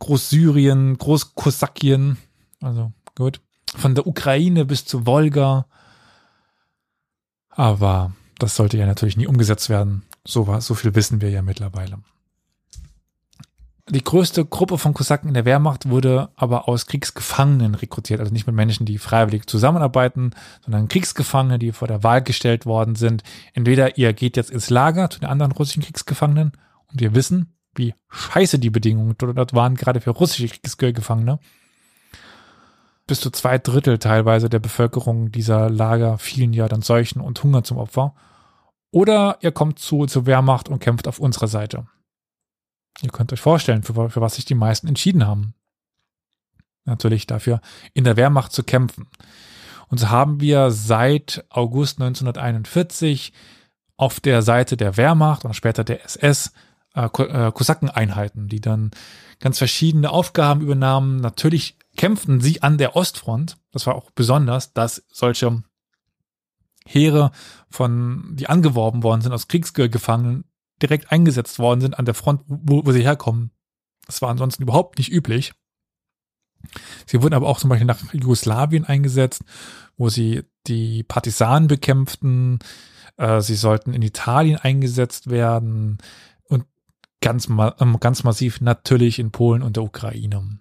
Großsyrien, 0.00 0.98
Großkosakien. 0.98 2.18
Also 2.60 2.92
gut. 3.14 3.40
Von 3.76 3.94
der 3.94 4.04
Ukraine 4.04 4.64
bis 4.64 4.84
zu 4.84 5.06
Wolga. 5.06 5.66
Aber 7.50 8.10
das 8.40 8.56
sollte 8.56 8.76
ja 8.78 8.86
natürlich 8.86 9.16
nie 9.16 9.28
umgesetzt 9.28 9.68
werden. 9.68 10.02
So, 10.26 10.48
war, 10.48 10.60
so 10.60 10.74
viel 10.74 10.92
wissen 10.96 11.20
wir 11.20 11.30
ja 11.30 11.40
mittlerweile. 11.40 11.98
Die 13.90 14.04
größte 14.04 14.44
Gruppe 14.44 14.76
von 14.76 14.92
Kosaken 14.92 15.28
in 15.28 15.34
der 15.34 15.46
Wehrmacht 15.46 15.88
wurde 15.88 16.28
aber 16.36 16.68
aus 16.68 16.84
Kriegsgefangenen 16.86 17.74
rekrutiert, 17.74 18.20
also 18.20 18.30
nicht 18.30 18.46
mit 18.46 18.54
Menschen, 18.54 18.84
die 18.84 18.98
freiwillig 18.98 19.46
zusammenarbeiten, 19.46 20.32
sondern 20.62 20.88
Kriegsgefangene, 20.88 21.58
die 21.58 21.72
vor 21.72 21.88
der 21.88 22.02
Wahl 22.02 22.22
gestellt 22.22 22.66
worden 22.66 22.96
sind. 22.96 23.22
Entweder 23.54 23.96
ihr 23.96 24.12
geht 24.12 24.36
jetzt 24.36 24.50
ins 24.50 24.68
Lager 24.68 25.08
zu 25.08 25.20
den 25.20 25.28
anderen 25.30 25.52
russischen 25.52 25.82
Kriegsgefangenen 25.82 26.52
und 26.88 27.00
wir 27.00 27.14
wissen, 27.14 27.54
wie 27.74 27.94
scheiße 28.10 28.58
die 28.58 28.68
Bedingungen 28.68 29.14
dort 29.16 29.54
waren, 29.54 29.74
gerade 29.74 30.02
für 30.02 30.10
russische 30.10 30.48
Kriegsgefangene. 30.48 31.38
Bis 33.06 33.20
zu 33.20 33.30
zwei 33.30 33.56
Drittel 33.56 33.98
teilweise 33.98 34.50
der 34.50 34.58
Bevölkerung 34.58 35.32
dieser 35.32 35.70
Lager 35.70 36.18
fielen 36.18 36.52
ja 36.52 36.68
dann 36.68 36.82
Seuchen 36.82 37.22
und 37.22 37.42
Hunger 37.42 37.64
zum 37.64 37.78
Opfer. 37.78 38.14
Oder 38.90 39.38
ihr 39.40 39.52
kommt 39.52 39.78
zu, 39.78 40.04
zur 40.04 40.26
Wehrmacht 40.26 40.68
und 40.68 40.80
kämpft 40.80 41.08
auf 41.08 41.18
unserer 41.18 41.48
Seite. 41.48 41.86
Ihr 43.02 43.10
könnt 43.10 43.32
euch 43.32 43.40
vorstellen, 43.40 43.82
für, 43.82 44.10
für 44.10 44.20
was 44.20 44.34
sich 44.34 44.44
die 44.44 44.54
meisten 44.54 44.88
entschieden 44.88 45.26
haben. 45.26 45.54
Natürlich 46.84 47.26
dafür, 47.26 47.60
in 47.92 48.04
der 48.04 48.16
Wehrmacht 48.16 48.52
zu 48.52 48.62
kämpfen. 48.62 49.08
Und 49.88 49.98
so 49.98 50.10
haben 50.10 50.40
wir 50.40 50.70
seit 50.70 51.44
August 51.48 52.00
1941 52.00 53.32
auf 53.96 54.20
der 54.20 54.42
Seite 54.42 54.76
der 54.76 54.96
Wehrmacht 54.96 55.44
und 55.44 55.54
später 55.54 55.84
der 55.84 56.04
SS 56.04 56.52
äh, 56.94 57.04
äh, 57.04 57.52
Kosakeneinheiten, 57.52 58.48
die 58.48 58.60
dann 58.60 58.90
ganz 59.40 59.58
verschiedene 59.58 60.10
Aufgaben 60.10 60.60
übernahmen. 60.60 61.16
Natürlich 61.16 61.76
kämpften 61.96 62.40
sie 62.40 62.62
an 62.62 62.78
der 62.78 62.96
Ostfront. 62.96 63.56
Das 63.72 63.86
war 63.86 63.94
auch 63.94 64.10
besonders, 64.10 64.72
dass 64.72 65.04
solche 65.10 65.62
Heere 66.86 67.32
von, 67.68 68.34
die 68.34 68.48
angeworben 68.48 69.02
worden 69.02 69.20
sind 69.20 69.32
aus 69.32 69.48
Kriegsgefangenen, 69.48 70.44
direkt 70.82 71.12
eingesetzt 71.12 71.58
worden 71.58 71.80
sind 71.80 71.98
an 71.98 72.04
der 72.04 72.14
Front, 72.14 72.42
wo, 72.46 72.84
wo 72.84 72.92
sie 72.92 73.02
herkommen. 73.02 73.50
Das 74.06 74.22
war 74.22 74.30
ansonsten 74.30 74.62
überhaupt 74.62 74.98
nicht 74.98 75.12
üblich. 75.12 75.52
Sie 77.06 77.22
wurden 77.22 77.34
aber 77.34 77.46
auch 77.46 77.58
zum 77.58 77.70
Beispiel 77.70 77.86
nach 77.86 78.12
Jugoslawien 78.12 78.84
eingesetzt, 78.84 79.44
wo 79.96 80.08
sie 80.08 80.44
die 80.66 81.02
Partisanen 81.02 81.68
bekämpften. 81.68 82.58
Äh, 83.16 83.40
sie 83.40 83.54
sollten 83.54 83.92
in 83.92 84.02
Italien 84.02 84.58
eingesetzt 84.58 85.30
werden 85.30 85.98
und 86.44 86.64
ganz, 87.20 87.48
ähm, 87.48 87.96
ganz 88.00 88.24
massiv 88.24 88.60
natürlich 88.60 89.18
in 89.18 89.30
Polen 89.30 89.62
und 89.62 89.76
der 89.76 89.84
Ukraine. 89.84 90.58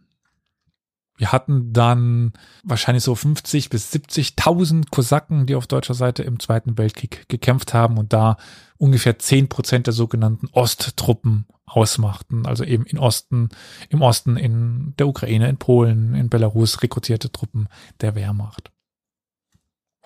Wir 1.18 1.32
hatten 1.32 1.74
dann 1.74 2.34
wahrscheinlich 2.64 3.04
so 3.04 3.16
50 3.16 3.70
bis 3.70 3.92
70.000 3.92 4.92
Kosaken, 4.92 5.48
die 5.48 5.56
auf 5.56 5.66
deutscher 5.66 5.96
Seite 5.96 6.22
im 6.22 6.40
Zweiten 6.40 6.78
Weltkrieg 6.78 7.28
gekämpft 7.28 7.74
haben 7.74 7.98
und 7.98 8.14
da 8.14 8.38
ungefähr 8.78 9.20
10 9.20 9.50
Prozent 9.50 9.88
der 9.88 9.94
sogenannten 9.94 10.48
Osttruppen 10.52 11.46
ausmachten. 11.66 12.46
Also 12.46 12.64
eben 12.64 12.86
in 12.86 12.98
Osten, 12.98 13.50
im 13.90 14.02
Osten 14.02 14.38
in 14.38 14.94
der 14.98 15.08
Ukraine, 15.08 15.50
in 15.50 15.58
Polen, 15.58 16.16
in 16.16 16.30
Belarus 16.30 16.82
rekrutierte 16.82 17.32
Truppen 17.32 17.68
der 18.02 18.16
Wehrmacht. 18.16 18.72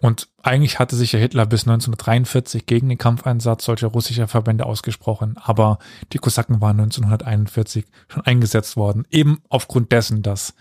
Und 0.02 0.30
eigentlich 0.42 0.80
hatte 0.80 0.96
sich 0.96 1.12
ja 1.12 1.20
Hitler 1.20 1.46
bis 1.46 1.62
1943 1.62 2.66
gegen 2.66 2.90
den 2.90 2.98
Kampfeinsatz 2.98 3.66
solcher 3.66 3.90
russischer 3.90 4.28
Verbände 4.28 4.66
ausgesprochen, 4.66 5.38
aber 5.38 5.78
die 6.12 6.18
Kosaken 6.18 6.60
waren 6.60 6.80
1941 6.80 7.86
schon 8.08 8.26
eingesetzt 8.26 8.76
worden, 8.78 9.06
eben 9.12 9.44
aufgrund 9.50 9.92
dessen, 9.92 10.24
dass 10.24 10.56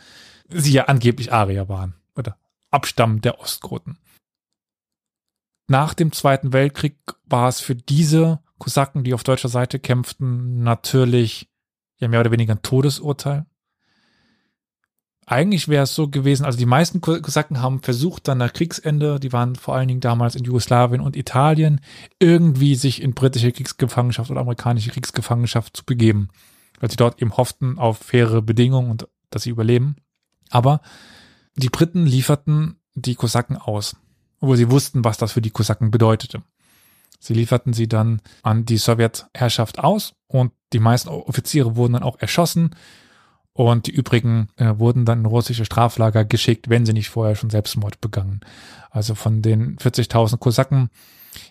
sie 0.51 0.73
ja 0.73 0.85
angeblich 0.85 1.33
Arier 1.33 1.71
waren 1.71 1.95
oder 2.17 2.37
Abstamm 2.71 3.23
der 3.23 3.41
Ostgoten. 3.41 3.97
Nach 5.71 5.95
dem 5.95 6.11
Zweiten 6.11 6.53
Weltkrieg 6.53 6.97
war 7.27 7.49
es 7.49 7.61
für 7.61 7.77
diese 7.77 8.41
Kosaken, 8.59 9.05
die 9.05 9.15
auf 9.15 9.23
deutscher 9.23 9.49
Seite 9.49 9.79
kämpften, 9.79 10.65
natürlich 10.65 11.49
ja 11.99 12.09
mehr 12.09 12.19
oder 12.19 12.33
weniger 12.33 12.57
ein 12.57 12.63
Todesurteil. 12.63 13.47
Eigentlich 15.27 15.69
wäre 15.69 15.85
es 15.85 15.95
so 15.95 16.09
gewesen, 16.09 16.45
also 16.45 16.59
die 16.59 16.67
meisten 16.67 17.01
Kosaken 17.01 17.63
haben 17.63 17.83
versucht, 17.83 18.27
dann 18.27 18.39
nach 18.39 18.53
Kriegsende, 18.53 19.21
die 19.21 19.33
waren 19.33 19.55
vor 19.55 19.77
allen 19.77 19.87
Dingen 19.87 20.01
damals 20.01 20.35
in 20.35 20.43
Jugoslawien 20.43 21.01
und 21.01 21.15
Italien, 21.15 21.81
irgendwie 22.19 22.75
sich 22.75 23.01
in 23.01 23.15
britische 23.15 23.53
Kriegsgefangenschaft 23.53 24.29
oder 24.29 24.41
amerikanische 24.41 24.91
Kriegsgefangenschaft 24.91 25.77
zu 25.77 25.85
begeben, 25.85 26.31
weil 26.81 26.91
sie 26.91 26.97
dort 26.97 27.23
eben 27.23 27.37
hofften 27.37 27.79
auf 27.79 27.99
faire 27.99 28.43
Bedingungen 28.43 28.91
und 28.91 29.07
dass 29.31 29.45
sie 29.45 29.51
überleben. 29.51 29.95
Aber 30.49 30.81
die 31.55 31.69
Briten 31.69 32.07
lieferten 32.07 32.81
die 32.97 33.15
Kosaken 33.15 33.57
aus, 33.57 33.95
obwohl 34.41 34.57
sie 34.57 34.71
wussten, 34.71 35.05
was 35.05 35.19
das 35.19 35.33
für 35.33 35.43
die 35.43 35.51
Kosaken 35.51 35.91
bedeutete. 35.91 36.43
Sie 37.19 37.35
lieferten 37.35 37.73
sie 37.73 37.87
dann 37.87 38.23
an 38.43 38.65
die 38.65 38.79
Sowjetherrschaft 38.79 39.79
aus 39.79 40.15
und 40.27 40.53
die 40.73 40.79
meisten 40.79 41.11
Offiziere 41.11 41.77
wurden 41.77 41.93
dann 41.93 42.03
auch 42.03 42.19
erschossen 42.19 42.75
und 43.53 43.87
die 43.87 43.93
übrigen 43.93 44.49
äh, 44.57 44.79
wurden 44.79 45.05
dann 45.05 45.21
in 45.21 45.27
russische 45.27 45.67
Straflager 45.67 46.25
geschickt, 46.25 46.71
wenn 46.71 46.87
sie 46.87 46.95
nicht 46.95 47.11
vorher 47.11 47.37
schon 47.37 47.51
Selbstmord 47.51 48.01
begangen. 48.01 48.41
Also 48.91 49.15
von 49.15 49.43
den 49.43 49.77
40.000 49.77 50.39
Kosaken, 50.39 50.89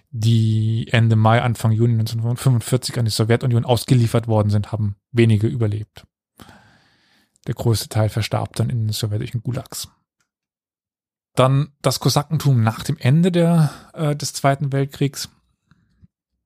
die 0.09 0.87
Ende 0.91 1.15
Mai, 1.15 1.41
Anfang 1.41 1.71
Juni 1.71 1.93
1945 1.93 2.97
an 2.97 3.05
die 3.05 3.11
Sowjetunion 3.11 3.65
ausgeliefert 3.65 4.27
worden 4.27 4.49
sind, 4.49 4.71
haben 4.71 4.95
wenige 5.11 5.47
überlebt. 5.47 6.05
Der 7.47 7.53
größte 7.53 7.89
Teil 7.89 8.09
verstarb 8.09 8.55
dann 8.55 8.69
in 8.69 8.87
den 8.87 8.93
sowjetischen 8.93 9.43
Gulags. 9.43 9.89
Dann 11.39 11.69
das 11.81 12.01
Kosakentum 12.01 12.63
nach 12.63 12.83
dem 12.83 12.97
Ende 12.97 13.31
der, 13.31 13.71
äh, 13.93 14.13
des 14.13 14.33
Zweiten 14.33 14.73
Weltkriegs. 14.73 15.29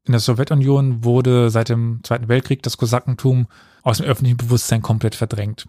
In 0.06 0.12
der 0.12 0.20
Sowjetunion 0.20 1.04
wurde 1.04 1.50
seit 1.50 1.70
dem 1.70 2.02
Zweiten 2.04 2.28
Weltkrieg 2.28 2.62
das 2.62 2.78
Kosakentum 2.78 3.48
aus 3.82 3.98
dem 3.98 4.06
öffentlichen 4.06 4.38
Bewusstsein 4.38 4.84
komplett 4.84 5.16
verdrängt. 5.16 5.68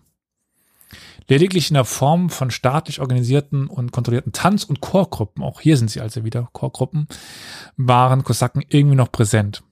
Lediglich 1.27 1.71
in 1.71 1.75
der 1.75 1.87
Form 1.87 2.29
von 2.29 2.51
staatlich 2.51 3.01
organisierten 3.01 3.67
und 3.67 3.93
kontrollierten 3.93 4.33
Tanz- 4.33 4.65
und 4.65 4.83
Chorgruppen, 4.83 5.43
auch 5.43 5.63
hier 5.63 5.79
sind 5.79 5.91
sie 5.91 6.03
also 6.03 6.23
wieder 6.27 6.51
Chorgruppen, 6.53 7.09
waren 7.79 8.25
Kosaken 8.25 8.63
irgendwie 8.69 8.97
noch 8.97 9.11
präsent. 9.11 9.63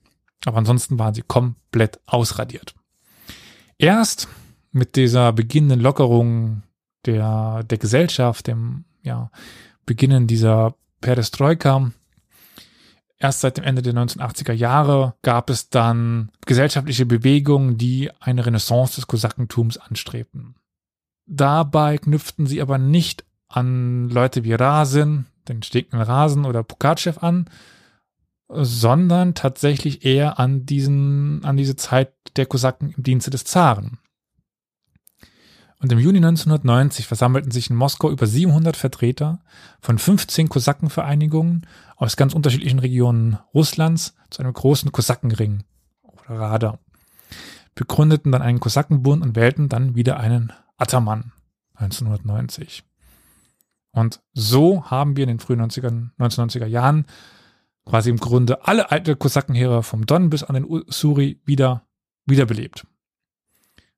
Aber 0.46 0.56
ansonsten 0.56 0.98
waren 0.98 1.12
sie 1.12 1.24
komplett 1.28 2.00
ausradiert. 2.06 2.74
Erst 3.76 4.28
mit 4.70 4.96
dieser 4.96 5.30
beginnenden 5.34 5.80
Lockerung 5.80 6.62
der, 7.04 7.64
der 7.64 7.76
Gesellschaft, 7.76 8.46
dem 8.46 8.86
ja, 9.02 9.30
Beginnen 9.84 10.26
dieser 10.26 10.74
Perestroika, 11.00 11.90
erst 13.18 13.40
seit 13.40 13.56
dem 13.56 13.64
Ende 13.64 13.82
der 13.82 13.94
1980er 13.94 14.52
Jahre 14.52 15.14
gab 15.22 15.50
es 15.50 15.70
dann 15.70 16.30
gesellschaftliche 16.46 17.04
Bewegungen, 17.04 17.78
die 17.78 18.10
eine 18.20 18.46
Renaissance 18.46 18.96
des 18.96 19.06
Kosakentums 19.06 19.78
anstrebten. 19.78 20.54
Dabei 21.26 21.98
knüpften 21.98 22.46
sie 22.46 22.62
aber 22.62 22.78
nicht 22.78 23.24
an 23.48 24.08
Leute 24.08 24.44
wie 24.44 24.54
Rasin, 24.54 25.26
den 25.48 25.62
Stegner 25.62 26.06
Rasen 26.06 26.44
oder 26.44 26.62
Pukatschew 26.62 27.18
an, 27.20 27.50
sondern 28.48 29.34
tatsächlich 29.34 30.04
eher 30.04 30.38
an 30.38 30.66
diesen, 30.66 31.44
an 31.44 31.56
diese 31.56 31.74
Zeit 31.74 32.12
der 32.36 32.46
Kosaken 32.46 32.94
im 32.96 33.02
Dienste 33.02 33.30
des 33.30 33.44
Zaren. 33.44 33.98
Und 35.82 35.90
im 35.90 35.98
Juni 35.98 36.18
1990 36.18 37.09
versammelten 37.09 37.50
sich 37.50 37.68
in 37.68 37.74
Moskau 37.74 38.09
über 38.09 38.24
700 38.24 38.76
Vertreter 38.76 39.40
von 39.80 39.98
15 39.98 40.48
Kosakenvereinigungen 40.48 41.66
aus 41.96 42.16
ganz 42.16 42.34
unterschiedlichen 42.34 42.78
Regionen 42.78 43.36
Russlands 43.52 44.14
zu 44.30 44.42
einem 44.42 44.52
großen 44.52 44.92
Kosakenring 44.92 45.64
oder 46.02 46.38
Rada, 46.38 46.78
begründeten 47.74 48.30
dann 48.30 48.42
einen 48.42 48.60
Kosakenbund 48.60 49.24
und 49.24 49.34
wählten 49.34 49.68
dann 49.68 49.96
wieder 49.96 50.20
einen 50.20 50.52
Ataman 50.76 51.32
1990. 51.74 52.84
Und 53.90 54.22
so 54.34 54.84
haben 54.84 55.16
wir 55.16 55.24
in 55.24 55.30
den 55.30 55.40
frühen 55.40 55.60
90er, 55.60 56.10
1990er 56.16 56.66
Jahren 56.66 57.06
quasi 57.84 58.09
im 58.10 58.18
Grunde 58.18 58.68
alle 58.68 58.92
alte 58.92 59.16
Kosakenheere 59.16 59.82
vom 59.82 60.06
Don 60.06 60.30
bis 60.30 60.44
an 60.44 60.54
den 60.54 60.64
Usuri 60.64 61.40
wieder 61.44 61.82
wiederbelebt. 62.24 62.86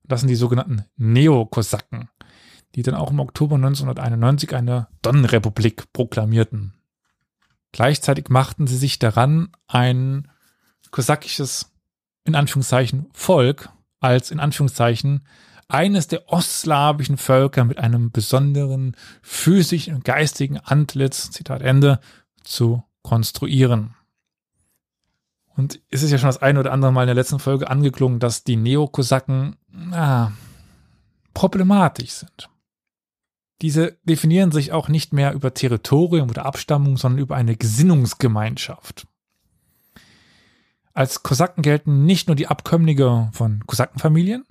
Das 0.07 0.21
sind 0.21 0.29
die 0.29 0.35
sogenannten 0.35 0.85
Neokosaken, 0.97 2.09
die 2.75 2.83
dann 2.83 2.95
auch 2.95 3.11
im 3.11 3.21
Oktober 3.21 3.57
1991 3.57 4.55
eine 4.55 4.89
Donnenrepublik 5.03 5.93
proklamierten. 5.93 6.75
Gleichzeitig 7.73 8.29
machten 8.29 8.67
sie 8.67 8.77
sich 8.77 8.99
daran, 8.99 9.49
ein 9.67 10.31
kosakisches, 10.91 11.73
in 12.25 12.35
Anführungszeichen, 12.35 13.07
Volk 13.13 13.71
als 14.01 14.31
in 14.31 14.39
Anführungszeichen 14.39 15.27
eines 15.69 16.07
der 16.07 16.29
ostslawischen 16.31 17.17
Völker 17.17 17.65
mit 17.65 17.79
einem 17.79 18.13
besonderen 18.13 18.97
physischen 19.23 19.95
und 19.95 20.05
geistigen 20.05 20.59
Antlitz, 20.59 21.31
Zitat 21.31 21.63
Ende, 21.63 22.01
zu 22.43 22.85
konstruieren. 23.03 23.95
Und 25.57 25.81
es 25.91 26.03
ist 26.03 26.11
ja 26.11 26.19
schon 26.19 26.29
das 26.29 26.43
eine 26.43 26.61
oder 26.61 26.73
andere 26.73 26.93
Mal 26.93 27.03
in 27.03 27.09
der 27.09 27.15
letzten 27.15 27.39
Folge 27.39 27.71
angeklungen, 27.71 28.19
dass 28.19 28.45
die 28.45 28.57
Neokosaken 28.57 29.57
na, 29.75 30.33
problematisch 31.35 32.13
sind. 32.13 32.49
Diese 33.61 33.99
definieren 34.05 34.53
sich 34.53 34.73
auch 34.73 34.89
nicht 34.89 35.13
mehr 35.13 35.33
über 35.33 35.55
Territorium 35.55 36.31
oder 36.31 36.47
Abstammung, 36.47 36.97
sondern 36.97 37.21
über 37.21 37.37
eine 37.37 37.57
Gesinnungsgemeinschaft. 37.57 39.07
Als 40.93 41.23
Kosaken 41.23 41.63
gelten 41.63 42.05
nicht 42.05 42.29
nur 42.29 42.37
die 42.37 42.47
Abkömmlinge 42.47 43.31
von 43.33 43.67
Kosakenfamilien, 43.67 44.45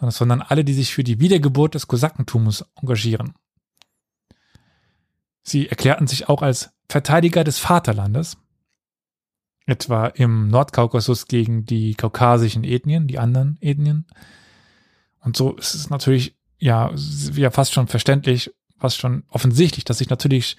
sondern 0.00 0.42
alle, 0.42 0.64
die 0.64 0.74
sich 0.74 0.92
für 0.92 1.04
die 1.04 1.20
Wiedergeburt 1.20 1.74
des 1.74 1.86
Kosakentums 1.86 2.64
engagieren. 2.80 3.34
Sie 5.44 5.68
erklärten 5.68 6.08
sich 6.08 6.28
auch 6.28 6.42
als 6.42 6.70
Verteidiger 6.88 7.44
des 7.44 7.58
Vaterlandes, 7.58 8.36
etwa 9.66 10.06
im 10.06 10.48
Nordkaukasus 10.48 11.26
gegen 11.26 11.64
die 11.64 11.94
kaukasischen 11.94 12.64
Ethnien, 12.64 13.06
die 13.06 13.18
anderen 13.18 13.58
Ethnien. 13.60 14.06
Und 15.20 15.36
so 15.36 15.56
ist 15.56 15.74
es 15.74 15.90
natürlich 15.90 16.36
ja, 16.58 16.92
ja 17.34 17.50
fast 17.50 17.72
schon 17.72 17.88
verständlich, 17.88 18.52
fast 18.78 18.98
schon 18.98 19.24
offensichtlich, 19.28 19.84
dass 19.84 19.98
sich 19.98 20.10
natürlich 20.10 20.56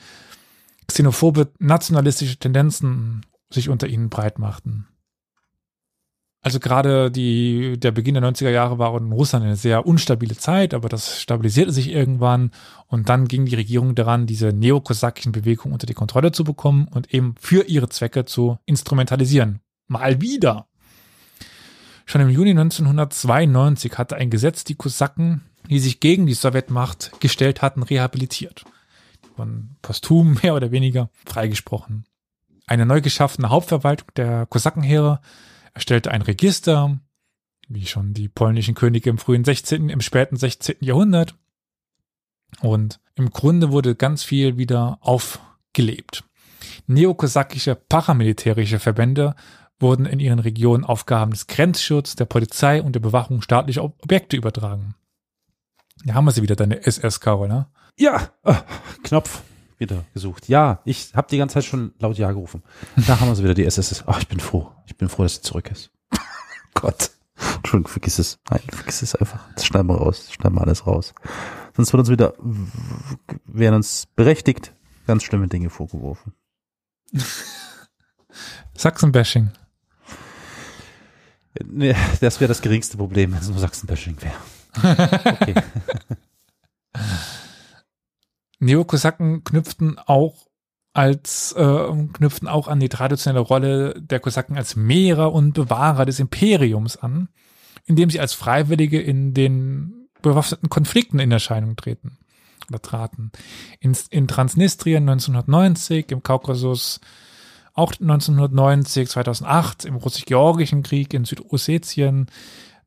xenophobe 0.88 1.52
nationalistische 1.60 2.38
Tendenzen 2.38 3.26
sich 3.50 3.70
unter 3.70 3.88
ihnen 3.88 4.10
breit 4.10 4.40
machten. 4.40 4.88
Also 6.46 6.60
gerade 6.60 7.10
die, 7.10 7.80
der 7.80 7.92
Beginn 7.92 8.16
der 8.16 8.24
90er 8.24 8.50
Jahre 8.50 8.78
war 8.78 8.98
in 8.98 9.14
Russland 9.14 9.46
eine 9.46 9.56
sehr 9.56 9.86
unstabile 9.86 10.36
Zeit, 10.36 10.74
aber 10.74 10.90
das 10.90 11.22
stabilisierte 11.22 11.72
sich 11.72 11.90
irgendwann 11.90 12.52
und 12.88 13.08
dann 13.08 13.30
ging 13.30 13.46
die 13.46 13.56
Regierung 13.56 13.96
daran, 13.96 14.28
diese 14.28 14.52
neokosakischen 14.52 15.32
Bewegungen 15.32 15.72
unter 15.72 15.88
die 15.88 15.94
Kontrolle 15.94 16.34
zu 16.34 16.44
bekommen 16.44 16.90
und 16.92 17.14
eben 17.14 17.36
für 17.40 17.64
ihre 17.64 17.88
Zwecke 17.88 18.26
zu 18.26 18.58
instrumentalisieren. 18.66 19.62
Mal 19.88 20.20
wieder. 20.20 20.68
Schon 22.06 22.20
im 22.20 22.30
Juni 22.30 22.50
1992 22.50 23.98
hatte 23.98 24.18
ein 24.18 24.30
Gesetz 24.30 24.66
die 24.66 24.76
Kosaken, 24.76 25.44
die 25.70 25.80
sich 25.80 26.02
gegen 26.02 26.26
die 26.26 26.34
Sowjetmacht 26.34 27.22
gestellt 27.22 27.62
hatten, 27.62 27.84
rehabilitiert. 27.84 28.66
Von 29.38 29.78
posthum 29.82 30.38
mehr 30.44 30.56
oder 30.56 30.72
weniger 30.72 31.10
freigesprochen. 31.26 32.04
Eine 32.68 32.86
neu 32.86 33.00
geschaffene 33.00 33.50
Hauptverwaltung 33.50 34.10
der 34.18 34.46
Kosakenheere 34.46 35.22
erstellte 35.74 36.12
ein 36.12 36.22
Register, 36.22 37.00
wie 37.68 37.86
schon 37.86 38.14
die 38.14 38.30
polnischen 38.30 38.76
Könige 38.76 39.10
im 39.10 39.18
frühen 39.18 39.44
16., 39.44 39.90
im 39.90 40.02
späten 40.02 40.38
16. 40.38 40.78
Jahrhundert. 40.82 41.36
Und 42.62 43.00
im 43.16 43.32
Grunde 43.32 43.72
wurde 43.72 43.96
ganz 43.96 44.24
viel 44.24 44.58
wieder 44.58 44.98
aufgelebt. 45.02 46.24
Neokosakische 46.88 47.76
paramilitärische 47.76 48.80
Verbände 48.80 49.36
wurden 49.80 50.06
in 50.06 50.20
ihren 50.20 50.40
Regionen 50.40 50.84
Aufgaben 50.84 51.32
des 51.32 51.48
Grenzschutzes, 51.48 52.16
der 52.16 52.26
Polizei 52.26 52.82
und 52.82 52.94
der 52.94 53.00
Bewachung 53.00 53.42
staatlicher 53.42 53.84
Objekte 53.84 54.38
übertragen. 54.38 54.96
Da 56.06 56.14
haben 56.14 56.26
wir 56.26 56.32
sie 56.32 56.42
wieder, 56.42 56.56
deine 56.56 56.86
SS, 56.86 57.20
Carol, 57.20 57.48
ne? 57.48 57.68
Ja, 57.98 58.32
oh, 58.44 58.56
Knopf 59.04 59.42
wieder 59.84 60.06
gesucht. 60.14 60.48
Ja, 60.50 60.82
ich 60.86 61.14
habe 61.14 61.28
die 61.30 61.38
ganze 61.38 61.56
Zeit 61.56 61.66
schon 61.66 61.94
laut 62.00 62.18
Ja 62.18 62.32
gerufen. 62.32 62.64
Da 62.96 63.20
haben 63.20 63.28
wir 63.28 63.36
sie 63.36 63.44
wieder, 63.44 63.54
die 63.54 63.66
SS. 63.66 64.04
Oh, 64.08 64.16
ich 64.20 64.28
bin 64.28 64.40
froh. 64.40 64.72
Ich 64.88 64.98
bin 64.98 65.10
froh, 65.10 65.24
dass 65.24 65.36
sie 65.36 65.42
zurück 65.42 65.70
ist. 65.72 65.92
Gott. 66.74 67.12
Entschuldigung, 67.58 67.92
vergiss 67.92 68.20
es. 68.20 68.40
Nein, 68.50 68.62
vergiss 68.72 69.02
es 69.02 69.16
einfach. 69.16 69.40
Das 69.56 69.66
schneiden 69.66 69.88
wir 69.88 69.98
raus. 69.98 70.24
Das 70.26 70.34
schneiden 70.34 70.56
wir 70.56 70.62
alles 70.62 70.88
raus. 70.88 71.14
Sonst 71.76 71.92
wird 71.94 72.00
uns 72.00 72.10
wieder, 72.10 72.34
werden 73.46 73.76
uns 73.76 74.08
berechtigt 74.16 74.74
ganz 75.08 75.24
schlimme 75.24 75.48
Dinge 75.48 75.70
vorgeworfen. 75.70 76.34
Sachsenbashing. 78.76 79.52
Nee, 81.66 81.96
das 82.20 82.40
wäre 82.40 82.48
das 82.48 82.62
geringste 82.62 82.98
Problem, 82.98 83.32
wenn 83.32 83.40
es 83.40 83.50
nur 83.50 83.60
Sachsenbashing 83.60 84.18
wäre. 84.22 84.36
Okay. 85.24 85.54
Neokosaken 88.64 89.44
knüpften 89.44 90.00
auch 90.00 90.48
als 90.94 91.54
äh, 91.54 91.88
knüpften 92.14 92.48
auch 92.48 92.68
an 92.68 92.80
die 92.80 92.90
traditionelle 92.90 93.40
Rolle 93.40 94.00
der 94.00 94.20
Kosaken 94.20 94.58
als 94.58 94.76
Mehrer 94.76 95.34
und 95.34 95.54
Bewahrer 95.54 96.06
des 96.06 96.20
Imperiums 96.20 96.98
an, 96.98 97.30
indem 97.86 98.10
sie 98.10 98.20
als 98.20 98.34
Freiwillige 98.34 99.02
in 99.02 99.34
den 99.34 100.08
bewaffneten 100.22 100.70
Konflikten 100.70 101.20
in 101.20 101.32
Erscheinung 101.32 101.76
treten 101.76 102.18
oder 102.70 102.82
traten. 102.82 103.32
In, 103.80 103.98
in 104.12 104.28
Transnistrien 104.28 105.10
1990, 105.10 106.12
im 106.12 106.22
Kaukasus 106.22 107.02
auch 107.74 107.92
1990, 107.92 109.10
2008, 109.10 109.86
im 109.86 109.96
russisch-georgischen 109.96 110.84
Krieg 110.84 111.14
in 111.16 111.26
Südossetien 111.26 112.28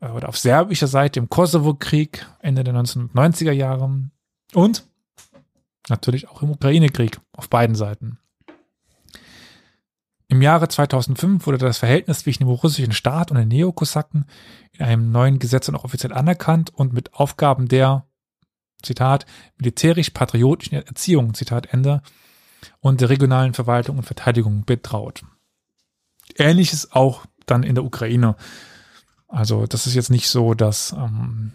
äh, 0.00 0.08
oder 0.10 0.28
auf 0.28 0.38
serbischer 0.38 0.86
Seite 0.86 1.18
im 1.18 1.28
Kosovo-Krieg 1.28 2.24
Ende 2.38 2.62
der 2.62 2.74
1990er 2.74 3.50
Jahre 3.50 3.90
und 4.54 4.84
Natürlich 5.88 6.28
auch 6.28 6.42
im 6.42 6.50
Ukraine-Krieg 6.50 7.20
auf 7.32 7.48
beiden 7.48 7.76
Seiten. 7.76 8.18
Im 10.28 10.42
Jahre 10.42 10.68
2005 10.68 11.46
wurde 11.46 11.58
das 11.58 11.78
Verhältnis 11.78 12.20
zwischen 12.20 12.42
dem 12.42 12.48
russischen 12.48 12.92
Staat 12.92 13.30
und 13.30 13.36
den 13.36 13.48
Neokosaken 13.48 14.26
in 14.72 14.84
einem 14.84 15.12
neuen 15.12 15.38
Gesetz 15.38 15.68
und 15.68 15.76
auch 15.76 15.84
offiziell 15.84 16.12
anerkannt 16.12 16.70
und 16.74 16.92
mit 16.92 17.14
Aufgaben 17.14 17.68
der, 17.68 18.06
Zitat, 18.82 19.24
militärisch-patriotischen 19.58 20.74
Erziehung, 20.74 21.34
Zitat 21.34 21.72
Ende, 21.72 22.02
und 22.80 23.00
der 23.00 23.08
regionalen 23.08 23.54
Verwaltung 23.54 23.98
und 23.98 24.04
Verteidigung 24.04 24.64
betraut. 24.64 25.22
Ähnliches 26.36 26.92
auch 26.92 27.24
dann 27.46 27.62
in 27.62 27.74
der 27.74 27.84
Ukraine. 27.84 28.36
Also 29.28 29.66
das 29.66 29.86
ist 29.86 29.94
jetzt 29.94 30.10
nicht 30.10 30.28
so, 30.28 30.54
dass 30.54 30.92
ähm, 30.92 31.52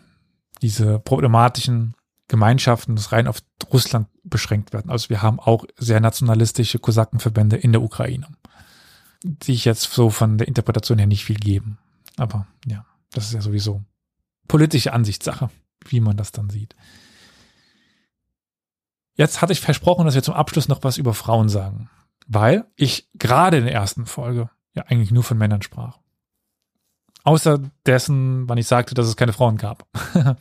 diese 0.61 0.99
problematischen 0.99 1.95
Gemeinschaften 2.31 2.95
das 2.95 3.11
rein 3.11 3.27
auf 3.27 3.39
Russland 3.73 4.07
beschränkt 4.23 4.71
werden. 4.71 4.89
Also 4.89 5.09
wir 5.09 5.21
haben 5.21 5.37
auch 5.37 5.65
sehr 5.77 5.99
nationalistische 5.99 6.79
Kosakenverbände 6.79 7.57
in 7.57 7.73
der 7.73 7.81
Ukraine, 7.81 8.25
die 9.21 9.51
ich 9.51 9.65
jetzt 9.65 9.91
so 9.91 10.09
von 10.09 10.37
der 10.37 10.47
Interpretation 10.47 10.97
her 10.97 11.07
nicht 11.07 11.25
viel 11.25 11.35
geben. 11.35 11.77
Aber 12.15 12.47
ja, 12.65 12.85
das 13.11 13.25
ist 13.25 13.33
ja 13.33 13.41
sowieso 13.41 13.83
politische 14.47 14.93
Ansichtssache, 14.93 15.49
wie 15.85 15.99
man 15.99 16.15
das 16.15 16.31
dann 16.31 16.49
sieht. 16.49 16.73
Jetzt 19.15 19.41
hatte 19.41 19.51
ich 19.51 19.59
versprochen, 19.59 20.05
dass 20.05 20.15
wir 20.15 20.23
zum 20.23 20.33
Abschluss 20.33 20.69
noch 20.69 20.85
was 20.85 20.97
über 20.97 21.13
Frauen 21.13 21.49
sagen, 21.49 21.89
weil 22.27 22.65
ich 22.77 23.09
gerade 23.13 23.57
in 23.57 23.65
der 23.65 23.73
ersten 23.73 24.05
Folge 24.05 24.49
ja 24.73 24.83
eigentlich 24.83 25.11
nur 25.11 25.23
von 25.23 25.37
Männern 25.37 25.61
sprach. 25.61 25.99
Außer 27.23 27.59
dessen, 27.85 28.47
wann 28.47 28.57
ich 28.57 28.67
sagte, 28.67 28.95
dass 28.95 29.07
es 29.07 29.17
keine 29.17 29.33
Frauen 29.33 29.57
gab. 29.57 29.85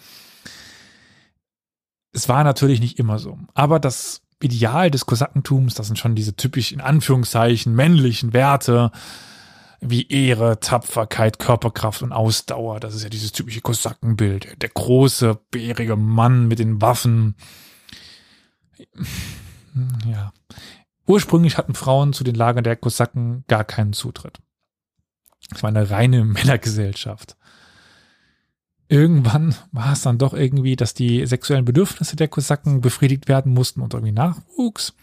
es 2.12 2.28
war 2.28 2.44
natürlich 2.44 2.80
nicht 2.80 2.98
immer 2.98 3.18
so. 3.18 3.38
Aber 3.54 3.78
das 3.78 4.22
Ideal 4.42 4.90
des 4.90 5.06
Kosakentums, 5.06 5.74
das 5.74 5.86
sind 5.86 5.98
schon 5.98 6.14
diese 6.14 6.34
typisch 6.34 6.72
in 6.72 6.80
Anführungszeichen 6.80 7.74
männlichen 7.74 8.32
Werte, 8.32 8.90
wie 9.80 10.08
Ehre, 10.08 10.60
Tapferkeit, 10.60 11.38
Körperkraft 11.38 12.02
und 12.02 12.12
Ausdauer. 12.12 12.80
Das 12.80 12.94
ist 12.94 13.02
ja 13.02 13.08
dieses 13.08 13.32
typische 13.32 13.60
Kosakenbild. 13.60 14.60
Der 14.62 14.68
große, 14.68 15.38
bärige 15.50 15.96
Mann 15.96 16.48
mit 16.48 16.58
den 16.58 16.80
Waffen. 16.82 17.34
Ja. 20.06 20.32
Ursprünglich 21.06 21.56
hatten 21.56 21.74
Frauen 21.74 22.12
zu 22.12 22.24
den 22.24 22.34
Lagern 22.34 22.64
der 22.64 22.76
Kosaken 22.76 23.44
gar 23.48 23.64
keinen 23.64 23.92
Zutritt. 23.92 24.38
Es 25.54 25.62
war 25.62 25.68
eine 25.68 25.90
reine 25.90 26.24
Männergesellschaft 26.24 27.36
irgendwann 28.90 29.54
war 29.72 29.92
es 29.92 30.02
dann 30.02 30.18
doch 30.18 30.34
irgendwie, 30.34 30.76
dass 30.76 30.94
die 30.94 31.24
sexuellen 31.24 31.64
Bedürfnisse 31.64 32.16
der 32.16 32.28
Kosaken 32.28 32.80
befriedigt 32.80 33.28
werden 33.28 33.54
mussten 33.54 33.80
und 33.80 33.94
irgendwie 33.94 34.12
Nachwuchs. 34.12 34.94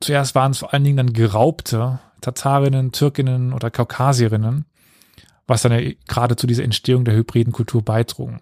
Zuerst 0.00 0.34
waren 0.34 0.52
es 0.52 0.58
vor 0.58 0.72
allen 0.72 0.84
Dingen 0.84 0.96
dann 0.96 1.12
geraubte 1.12 1.98
Tatarinnen, 2.20 2.92
Türkinnen 2.92 3.52
oder 3.52 3.70
Kaukasierinnen, 3.70 4.66
was 5.46 5.62
dann 5.62 5.72
ja 5.72 5.92
gerade 6.06 6.36
zu 6.36 6.46
dieser 6.46 6.64
Entstehung 6.64 7.04
der 7.04 7.14
hybriden 7.14 7.52
Kultur 7.52 7.82
beitrug. 7.82 8.34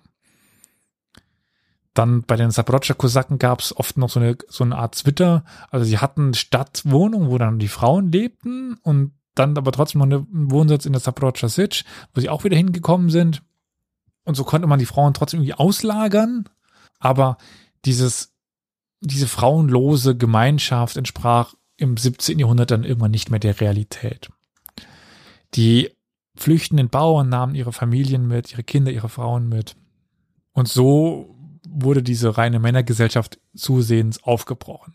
Dann 1.95 2.23
bei 2.23 2.37
den 2.37 2.53
Saporodscha-Kosaken 2.53 3.39
gab 3.39 3.61
es 3.61 3.77
oft 3.77 3.97
noch 3.97 4.11
so 4.11 4.21
eine, 4.21 4.37
so 4.49 4.63
eine 4.63 4.77
Art 4.77 4.95
Zwitter. 4.95 5.45
Also 5.71 5.85
sie 5.85 5.99
hatten 5.99 6.35
Stadtwohnungen, 6.35 7.31
wo 7.31 7.39
dann 7.39 7.59
die 7.59 7.67
Frauen 7.67 8.13
lebten 8.13 8.75
und 8.83 9.18
dann 9.39 9.57
aber 9.57 9.73
trotzdem 9.73 10.01
noch 10.01 10.07
einen 10.07 10.51
Wohnsitz 10.51 10.87
in 10.87 10.93
der 10.93 11.01
Saporodscha 11.01 11.49
Sich, 11.49 11.85
wo 12.15 12.21
sie 12.21 12.29
auch 12.29 12.45
wieder 12.45 12.57
hingekommen 12.57 13.11
sind. 13.11 13.43
Und 14.25 14.35
so 14.35 14.45
konnte 14.45 14.69
man 14.69 14.79
die 14.79 14.87
Frauen 14.87 15.15
trotzdem 15.15 15.41
irgendwie 15.41 15.55
auslagern. 15.55 16.49
Aber 16.99 17.39
dieses, 17.85 18.35
diese 19.01 19.29
frauenlose 19.29 20.17
Gemeinschaft 20.17 20.97
entsprach 20.97 21.55
im 21.77 21.97
17. 21.97 22.39
Jahrhundert 22.39 22.71
dann 22.71 22.85
irgendwann 22.85 23.13
nicht 23.13 23.31
mehr 23.31 23.41
der 23.41 23.61
Realität. 23.61 24.29
Die 25.55 25.91
flüchtenden 26.37 26.89
Bauern 26.89 27.29
nahmen 27.29 27.55
ihre 27.55 27.73
Familien 27.73 28.27
mit, 28.27 28.53
ihre 28.53 28.65
Kinder, 28.65 28.91
ihre 28.91 29.09
Frauen 29.09 29.49
mit. 29.49 29.77
Und 30.53 30.69
so 30.69 31.35
wurde 31.69 32.03
diese 32.03 32.37
reine 32.37 32.59
Männergesellschaft 32.59 33.39
zusehends 33.55 34.23
aufgebrochen. 34.25 34.95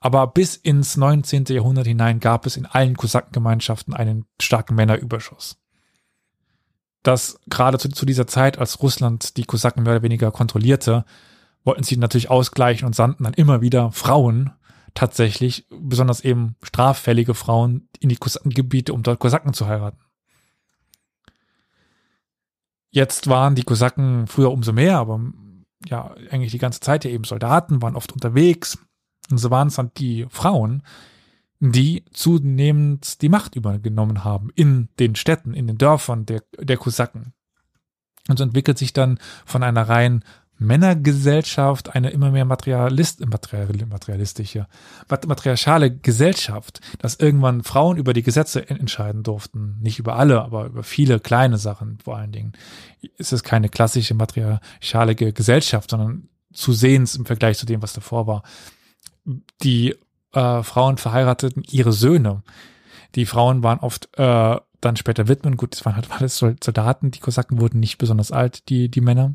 Aber 0.00 0.26
bis 0.28 0.56
ins 0.56 0.96
19. 0.96 1.46
Jahrhundert 1.48 1.86
hinein 1.86 2.20
gab 2.20 2.46
es 2.46 2.56
in 2.56 2.66
allen 2.66 2.96
Kosakengemeinschaften 2.96 3.94
einen 3.94 4.26
starken 4.40 4.74
Männerüberschuss. 4.74 5.58
Das 7.02 7.40
gerade 7.46 7.78
zu, 7.78 7.88
zu 7.88 8.06
dieser 8.06 8.26
Zeit, 8.26 8.58
als 8.58 8.82
Russland 8.82 9.36
die 9.36 9.44
Kosaken 9.44 9.82
mehr 9.82 9.94
oder 9.94 10.02
weniger 10.02 10.30
kontrollierte, 10.30 11.04
wollten 11.64 11.82
sie 11.82 11.96
natürlich 11.96 12.30
ausgleichen 12.30 12.86
und 12.86 12.94
sandten 12.94 13.24
dann 13.24 13.34
immer 13.34 13.60
wieder 13.60 13.92
Frauen 13.92 14.52
tatsächlich, 14.94 15.66
besonders 15.70 16.22
eben 16.22 16.56
straffällige 16.62 17.34
Frauen 17.34 17.88
in 18.00 18.08
die 18.08 18.16
Kosakengebiete, 18.16 18.92
um 18.92 19.02
dort 19.02 19.20
Kosaken 19.20 19.52
zu 19.52 19.66
heiraten. 19.66 19.98
Jetzt 22.90 23.28
waren 23.28 23.54
die 23.54 23.64
Kosaken 23.64 24.26
früher 24.26 24.50
umso 24.50 24.72
mehr, 24.72 24.98
aber 24.98 25.20
ja, 25.86 26.14
eigentlich 26.30 26.52
die 26.52 26.58
ganze 26.58 26.80
Zeit 26.80 27.04
ja 27.04 27.10
eben 27.10 27.24
Soldaten, 27.24 27.82
waren 27.82 27.96
oft 27.96 28.12
unterwegs. 28.12 28.78
Und 29.30 29.38
so 29.38 29.50
waren 29.50 29.68
es 29.68 29.76
dann 29.76 29.90
die 29.96 30.26
Frauen, 30.30 30.82
die 31.60 32.04
zunehmend 32.12 33.20
die 33.22 33.28
Macht 33.28 33.56
übergenommen 33.56 34.24
haben 34.24 34.50
in 34.54 34.88
den 34.98 35.16
Städten, 35.16 35.54
in 35.54 35.66
den 35.66 35.78
Dörfern 35.78 36.24
der, 36.24 36.42
der 36.58 36.76
Kosaken. 36.76 37.32
Und 38.28 38.38
so 38.38 38.44
entwickelt 38.44 38.78
sich 38.78 38.92
dann 38.92 39.18
von 39.44 39.62
einer 39.62 39.88
rein 39.88 40.22
Männergesellschaft 40.58 41.94
eine 41.94 42.10
immer 42.10 42.30
mehr 42.32 42.44
Materialist, 42.44 43.24
material, 43.24 43.68
materialistische, 43.88 44.66
matriarchale 45.08 45.96
Gesellschaft, 45.96 46.80
dass 46.98 47.14
irgendwann 47.14 47.62
Frauen 47.62 47.96
über 47.96 48.12
die 48.12 48.24
Gesetze 48.24 48.68
entscheiden 48.68 49.22
durften. 49.22 49.78
Nicht 49.80 50.00
über 50.00 50.16
alle, 50.16 50.42
aber 50.42 50.66
über 50.66 50.82
viele 50.82 51.20
kleine 51.20 51.58
Sachen 51.58 51.98
vor 52.02 52.16
allen 52.16 52.32
Dingen. 52.32 52.52
Es 53.18 53.32
ist 53.32 53.44
keine 53.44 53.68
klassische 53.68 54.14
matriarchale 54.14 55.14
Gesellschaft, 55.14 55.90
sondern 55.90 56.28
zu 56.52 56.72
sehens 56.72 57.14
im 57.14 57.24
Vergleich 57.24 57.56
zu 57.56 57.66
dem, 57.66 57.80
was 57.80 57.92
davor 57.92 58.26
war. 58.26 58.42
Die 59.62 59.94
äh, 60.32 60.62
Frauen 60.62 60.98
verheirateten 60.98 61.62
ihre 61.68 61.92
Söhne. 61.92 62.42
Die 63.14 63.26
Frauen 63.26 63.62
waren 63.62 63.80
oft 63.80 64.08
äh, 64.18 64.56
dann 64.80 64.96
später 64.96 65.28
Witwen. 65.28 65.56
Gut, 65.56 65.72
das 65.72 65.84
waren 65.84 65.96
halt 65.96 66.10
alles 66.10 66.38
Soldaten. 66.38 67.10
Die 67.10 67.20
Kosaken 67.20 67.60
wurden 67.60 67.80
nicht 67.80 67.98
besonders 67.98 68.32
alt, 68.32 68.68
die, 68.68 68.90
die 68.90 69.00
Männer. 69.00 69.34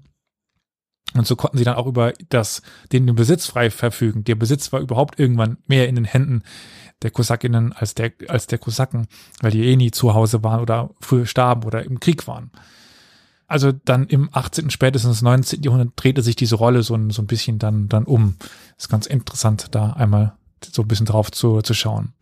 Und 1.16 1.28
so 1.28 1.36
konnten 1.36 1.58
sie 1.58 1.64
dann 1.64 1.76
auch 1.76 1.86
über 1.86 2.14
das, 2.30 2.62
den, 2.92 3.06
den 3.06 3.16
Besitz 3.16 3.46
frei 3.46 3.70
verfügen. 3.70 4.24
Der 4.24 4.36
Besitz 4.36 4.72
war 4.74 4.80
überhaupt 4.80 5.20
irgendwann 5.20 5.58
mehr 5.68 5.88
in 5.88 5.96
den 5.96 6.06
Händen 6.06 6.44
der 7.02 7.12
Kosakinnen 7.12 7.74
als 7.74 7.94
der, 7.94 8.14
als 8.30 8.48
der 8.48 8.58
Kosaken, 8.58 9.08
weil 9.42 9.52
die 9.52 9.66
eh 9.66 9.76
nie 9.76 9.92
zu 9.92 10.14
Hause 10.14 10.44
waren 10.44 10.62
oder 10.62 10.90
früher 11.02 11.26
starben 11.26 11.64
oder 11.66 11.84
im 11.84 12.00
Krieg 12.00 12.28
waren. 12.28 12.52
Also 13.48 13.72
dann 13.72 14.08
im 14.08 14.30
18., 14.32 14.70
spätestens 14.70 15.22
19. 15.22 15.64
Jahrhundert 15.64 15.94
drehte 15.96 16.22
sich 16.22 16.36
diese 16.36 16.56
Rolle 16.56 16.84
so 16.84 16.96
ein, 16.96 17.10
so 17.10 17.22
ein 17.22 17.28
bisschen 17.28 17.60
dann, 17.60 17.90
dann 17.90 18.06
um. 18.06 18.36
ist 18.78 18.90
ganz 18.90 19.06
interessant, 19.06 19.68
da 19.72 19.92
einmal 19.94 20.34
so 20.64 20.82
ein 20.82 20.88
bisschen 20.88 21.06
drauf 21.06 21.32
zu, 21.32 21.62
zu 21.62 21.74
schauen. 21.74 22.14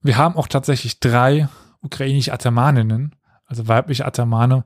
Wir 0.00 0.16
haben 0.16 0.36
auch 0.36 0.48
tatsächlich 0.48 1.00
drei 1.00 1.48
ukrainische 1.80 2.32
Atamaninnen, 2.32 3.14
also 3.46 3.68
weibliche 3.68 4.06
Atamane, 4.06 4.64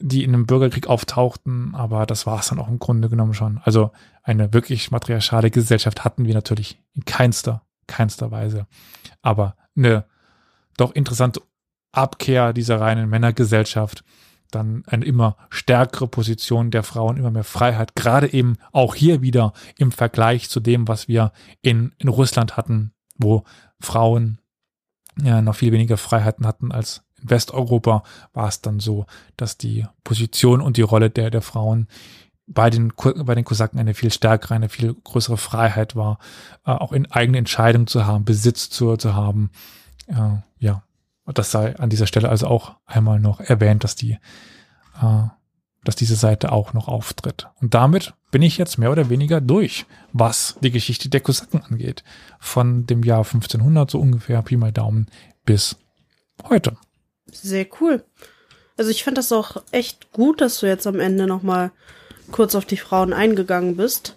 die 0.00 0.24
in 0.24 0.34
einem 0.34 0.46
Bürgerkrieg 0.46 0.86
auftauchten, 0.88 1.74
aber 1.74 2.04
das 2.06 2.26
war 2.26 2.40
es 2.40 2.48
dann 2.48 2.58
auch 2.58 2.68
im 2.68 2.78
Grunde 2.78 3.08
genommen 3.08 3.34
schon. 3.34 3.60
Also 3.64 3.92
eine 4.22 4.52
wirklich 4.52 4.90
matriarchale 4.90 5.50
Gesellschaft 5.50 6.04
hatten 6.04 6.26
wir 6.26 6.34
natürlich 6.34 6.82
in 6.94 7.04
keinster, 7.04 7.62
keinster 7.86 8.30
Weise. 8.30 8.66
Aber 9.22 9.56
eine 9.76 10.04
doch 10.76 10.92
interessante 10.92 11.40
Abkehr 11.96 12.52
dieser 12.52 12.80
reinen 12.80 13.08
Männergesellschaft, 13.08 14.04
dann 14.50 14.84
eine 14.86 15.04
immer 15.04 15.36
stärkere 15.50 16.06
Position 16.06 16.70
der 16.70 16.82
Frauen, 16.82 17.16
immer 17.16 17.30
mehr 17.30 17.44
Freiheit, 17.44 17.94
gerade 17.94 18.32
eben 18.32 18.56
auch 18.72 18.94
hier 18.94 19.22
wieder 19.22 19.52
im 19.78 19.90
Vergleich 19.90 20.48
zu 20.48 20.60
dem, 20.60 20.86
was 20.86 21.08
wir 21.08 21.32
in, 21.60 21.92
in 21.98 22.08
Russland 22.08 22.56
hatten, 22.56 22.92
wo 23.16 23.44
Frauen 23.80 24.38
ja 25.20 25.42
noch 25.42 25.56
viel 25.56 25.72
weniger 25.72 25.96
Freiheiten 25.96 26.46
hatten 26.46 26.72
als 26.72 27.02
in 27.24 27.30
Westeuropa 27.30 28.02
war 28.32 28.48
es 28.48 28.60
dann 28.60 28.80
so, 28.80 29.06
dass 29.36 29.56
die 29.56 29.86
Position 30.02 30.60
und 30.60 30.76
die 30.76 30.82
Rolle 30.82 31.10
der, 31.10 31.30
der 31.30 31.42
Frauen 31.42 31.88
bei 32.46 32.68
den, 32.70 32.92
bei 33.24 33.34
den 33.34 33.44
Kosaken 33.44 33.78
eine 33.78 33.94
viel 33.94 34.12
stärkere, 34.12 34.54
eine 34.54 34.68
viel 34.68 34.94
größere 34.94 35.38
Freiheit 35.38 35.96
war, 35.96 36.18
äh, 36.66 36.72
auch 36.72 36.92
in 36.92 37.10
eigene 37.10 37.38
Entscheidungen 37.38 37.86
zu 37.86 38.04
haben, 38.06 38.24
Besitz 38.24 38.68
zu, 38.68 38.96
zu 38.96 39.14
haben. 39.14 39.50
Äh, 40.08 40.36
ja, 40.58 40.82
das 41.32 41.50
sei 41.50 41.76
an 41.76 41.90
dieser 41.90 42.06
Stelle 42.06 42.28
also 42.28 42.46
auch 42.46 42.76
einmal 42.86 43.18
noch 43.18 43.40
erwähnt, 43.40 43.84
dass 43.84 43.96
die, 43.96 44.18
äh, 45.00 45.28
dass 45.84 45.96
diese 45.96 46.16
Seite 46.16 46.52
auch 46.52 46.72
noch 46.72 46.88
auftritt. 46.88 47.48
Und 47.60 47.74
damit 47.74 48.14
bin 48.30 48.42
ich 48.42 48.58
jetzt 48.58 48.78
mehr 48.78 48.92
oder 48.92 49.10
weniger 49.10 49.40
durch, 49.40 49.86
was 50.12 50.56
die 50.60 50.70
Geschichte 50.70 51.08
der 51.08 51.20
Kosaken 51.20 51.62
angeht. 51.62 52.04
Von 52.38 52.86
dem 52.86 53.02
Jahr 53.02 53.24
1500 53.24 53.90
so 53.90 54.00
ungefähr, 54.00 54.42
Pi 54.42 54.56
mal 54.56 54.72
Daumen, 54.72 55.06
bis 55.44 55.76
heute. 56.48 56.76
Sehr 57.30 57.66
cool. 57.80 58.04
Also 58.76 58.90
ich 58.90 59.04
fand 59.04 59.18
das 59.18 59.32
auch 59.32 59.62
echt 59.70 60.12
gut, 60.12 60.40
dass 60.40 60.60
du 60.60 60.66
jetzt 60.66 60.86
am 60.86 61.00
Ende 61.00 61.26
noch 61.26 61.42
mal 61.42 61.70
kurz 62.32 62.54
auf 62.54 62.64
die 62.64 62.76
Frauen 62.76 63.12
eingegangen 63.12 63.76
bist. 63.76 64.16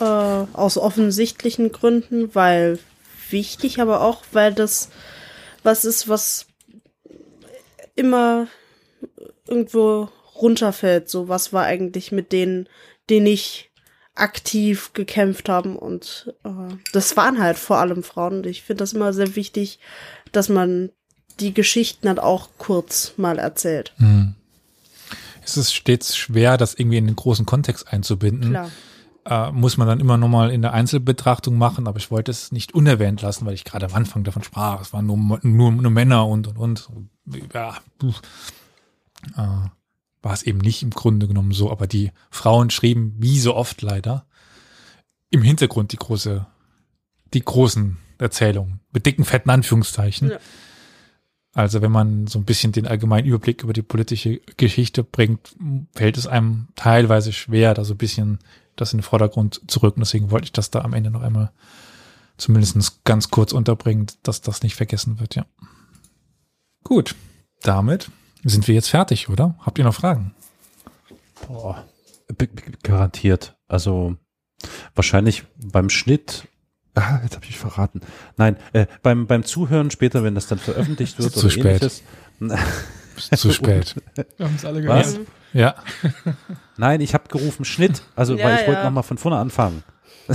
Äh, 0.00 0.04
aus 0.04 0.76
offensichtlichen 0.76 1.72
Gründen, 1.72 2.34
weil 2.34 2.78
wichtig, 3.28 3.80
aber 3.80 4.00
auch, 4.00 4.22
weil 4.32 4.52
das 4.52 4.88
was 5.62 5.84
ist, 5.84 6.08
was 6.08 6.46
immer 7.94 8.48
irgendwo 9.46 10.08
runterfällt. 10.36 11.08
So, 11.08 11.28
was 11.28 11.52
war 11.52 11.64
eigentlich 11.64 12.12
mit 12.12 12.32
denen, 12.32 12.68
die 13.08 13.20
nicht 13.20 13.70
aktiv 14.14 14.92
gekämpft 14.92 15.48
haben 15.48 15.76
und 15.76 16.34
äh, 16.44 16.74
das 16.92 17.16
waren 17.16 17.40
halt 17.40 17.58
vor 17.58 17.78
allem 17.78 18.02
Frauen. 18.02 18.38
Und 18.38 18.46
ich 18.46 18.62
finde 18.62 18.82
das 18.82 18.92
immer 18.92 19.12
sehr 19.12 19.34
wichtig, 19.36 19.78
dass 20.32 20.48
man 20.48 20.90
die 21.38 21.54
Geschichten 21.54 22.06
dann 22.06 22.18
auch 22.18 22.50
kurz 22.58 23.14
mal 23.16 23.38
erzählt. 23.38 23.94
Hm. 23.96 24.34
Es 25.42 25.56
ist 25.56 25.74
stets 25.74 26.16
schwer, 26.16 26.58
das 26.58 26.74
irgendwie 26.74 26.98
in 26.98 27.06
den 27.06 27.16
großen 27.16 27.46
Kontext 27.46 27.92
einzubinden. 27.92 28.50
Klar. 28.50 28.70
Äh, 29.26 29.52
muss 29.52 29.76
man 29.76 29.86
dann 29.86 30.00
immer 30.00 30.16
nochmal 30.16 30.50
in 30.50 30.62
der 30.62 30.72
Einzelbetrachtung 30.72 31.58
machen, 31.58 31.86
aber 31.86 31.98
ich 31.98 32.10
wollte 32.10 32.30
es 32.30 32.52
nicht 32.52 32.72
unerwähnt 32.72 33.20
lassen, 33.20 33.44
weil 33.44 33.52
ich 33.52 33.64
gerade 33.64 33.86
am 33.86 33.94
Anfang 33.94 34.24
davon 34.24 34.42
sprach, 34.42 34.80
es 34.80 34.94
waren 34.94 35.06
nur, 35.06 35.38
nur, 35.42 35.70
nur 35.70 35.90
Männer 35.90 36.26
und 36.26 36.46
und 36.46 36.56
und. 36.56 36.88
Ja, 37.52 37.76
äh, 39.36 39.68
war 40.22 40.32
es 40.32 40.42
eben 40.42 40.58
nicht 40.58 40.82
im 40.82 40.90
Grunde 40.90 41.28
genommen 41.28 41.52
so, 41.52 41.70
aber 41.70 41.86
die 41.86 42.12
Frauen 42.30 42.70
schrieben, 42.70 43.14
wie 43.18 43.38
so 43.38 43.54
oft 43.54 43.82
leider, 43.82 44.26
im 45.30 45.42
Hintergrund 45.42 45.92
die 45.92 45.96
große, 45.96 46.46
die 47.34 47.44
großen 47.44 47.98
Erzählungen, 48.18 48.80
mit 48.92 49.06
dicken, 49.06 49.24
fetten 49.24 49.50
Anführungszeichen. 49.50 50.30
Ja. 50.30 50.38
Also 51.52 51.82
wenn 51.82 51.92
man 51.92 52.26
so 52.26 52.38
ein 52.38 52.44
bisschen 52.44 52.72
den 52.72 52.86
allgemeinen 52.86 53.26
Überblick 53.26 53.64
über 53.64 53.72
die 53.72 53.82
politische 53.82 54.40
Geschichte 54.56 55.02
bringt, 55.02 55.56
fällt 55.94 56.16
es 56.16 56.26
einem 56.26 56.68
teilweise 56.74 57.32
schwer, 57.32 57.74
da 57.74 57.84
so 57.84 57.94
ein 57.94 57.98
bisschen 57.98 58.38
das 58.80 58.92
in 58.92 58.98
den 58.98 59.04
Vordergrund 59.04 59.60
zu 59.68 59.80
rücken. 59.80 60.00
Deswegen 60.00 60.30
wollte 60.30 60.44
ich 60.44 60.52
das 60.52 60.70
da 60.70 60.80
am 60.80 60.92
Ende 60.94 61.10
noch 61.10 61.22
einmal 61.22 61.50
zumindest 62.36 63.04
ganz 63.04 63.30
kurz 63.30 63.52
unterbringen, 63.52 64.06
dass 64.22 64.40
das 64.40 64.62
nicht 64.62 64.74
vergessen 64.74 65.20
wird, 65.20 65.34
ja. 65.34 65.46
Gut, 66.84 67.14
damit 67.62 68.10
sind 68.42 68.66
wir 68.66 68.74
jetzt 68.74 68.88
fertig, 68.88 69.28
oder? 69.28 69.54
Habt 69.60 69.78
ihr 69.78 69.84
noch 69.84 69.94
Fragen? 69.94 70.34
Boah, 71.46 71.84
garantiert. 72.82 73.56
Also 73.68 74.16
wahrscheinlich 74.94 75.44
beim 75.56 75.90
Schnitt 75.90 76.48
Ah, 76.94 77.20
jetzt 77.22 77.36
habe 77.36 77.46
ich 77.48 77.56
verraten. 77.56 78.00
Nein, 78.36 78.56
äh, 78.72 78.86
beim, 79.02 79.26
beim 79.26 79.44
Zuhören 79.44 79.90
später, 79.90 80.24
wenn 80.24 80.34
das 80.34 80.48
dann 80.48 80.58
veröffentlicht 80.58 81.18
wird 81.18 81.32
zu 81.32 81.40
oder 81.40 81.50
spät. 81.50 81.64
ähnliches. 81.64 82.02
zu 83.40 83.52
spät. 83.52 83.94
Wir 84.36 84.46
haben 84.46 84.56
es 84.56 84.64
alle 84.64 84.82
gehört. 84.82 85.20
Ja. 85.52 85.74
Nein, 86.76 87.00
ich 87.00 87.14
habe 87.14 87.28
gerufen 87.28 87.64
Schnitt. 87.64 88.02
Also, 88.16 88.36
ja, 88.36 88.44
weil 88.44 88.54
ich 88.56 88.62
ja. 88.62 88.66
wollte 88.68 88.84
nochmal 88.84 89.02
von 89.02 89.18
vorne 89.18 89.38
anfangen. 89.38 89.82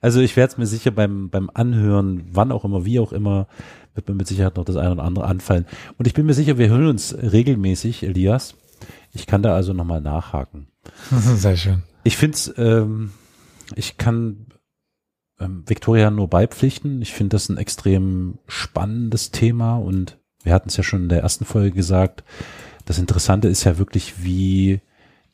also 0.00 0.20
ich 0.20 0.36
werde 0.36 0.52
es 0.52 0.58
mir 0.58 0.66
sicher 0.66 0.90
beim, 0.90 1.30
beim 1.30 1.50
Anhören, 1.52 2.24
wann 2.32 2.52
auch 2.52 2.64
immer, 2.64 2.84
wie 2.84 3.00
auch 3.00 3.12
immer, 3.12 3.46
wird 3.94 4.08
mir 4.08 4.14
mit 4.14 4.26
Sicherheit 4.26 4.56
noch 4.56 4.64
das 4.64 4.76
eine 4.76 4.92
oder 4.92 5.04
andere 5.04 5.26
anfallen. 5.26 5.66
Und 5.98 6.06
ich 6.06 6.14
bin 6.14 6.26
mir 6.26 6.34
sicher, 6.34 6.58
wir 6.58 6.68
hören 6.68 6.86
uns 6.86 7.14
regelmäßig, 7.14 8.02
Elias. 8.02 8.54
Ich 9.12 9.26
kann 9.26 9.42
da 9.42 9.54
also 9.54 9.72
nochmal 9.72 10.00
nachhaken. 10.00 10.68
Sehr 11.10 11.56
schön. 11.56 11.82
Ich 12.04 12.16
finde 12.16 12.34
es 12.34 12.54
ähm, 12.56 13.12
ich 13.76 13.96
kann 13.96 14.46
ähm, 15.38 15.64
Victoria 15.66 16.10
nur 16.10 16.28
beipflichten. 16.28 17.02
Ich 17.02 17.12
finde 17.12 17.34
das 17.34 17.48
ein 17.48 17.58
extrem 17.58 18.38
spannendes 18.46 19.30
Thema 19.30 19.76
und 19.76 20.18
wir 20.44 20.52
hatten 20.52 20.68
es 20.68 20.76
ja 20.76 20.82
schon 20.82 21.04
in 21.04 21.08
der 21.08 21.22
ersten 21.22 21.44
Folge 21.44 21.72
gesagt. 21.72 22.24
Das 22.84 22.98
Interessante 22.98 23.48
ist 23.48 23.64
ja 23.64 23.78
wirklich, 23.78 24.24
wie 24.24 24.80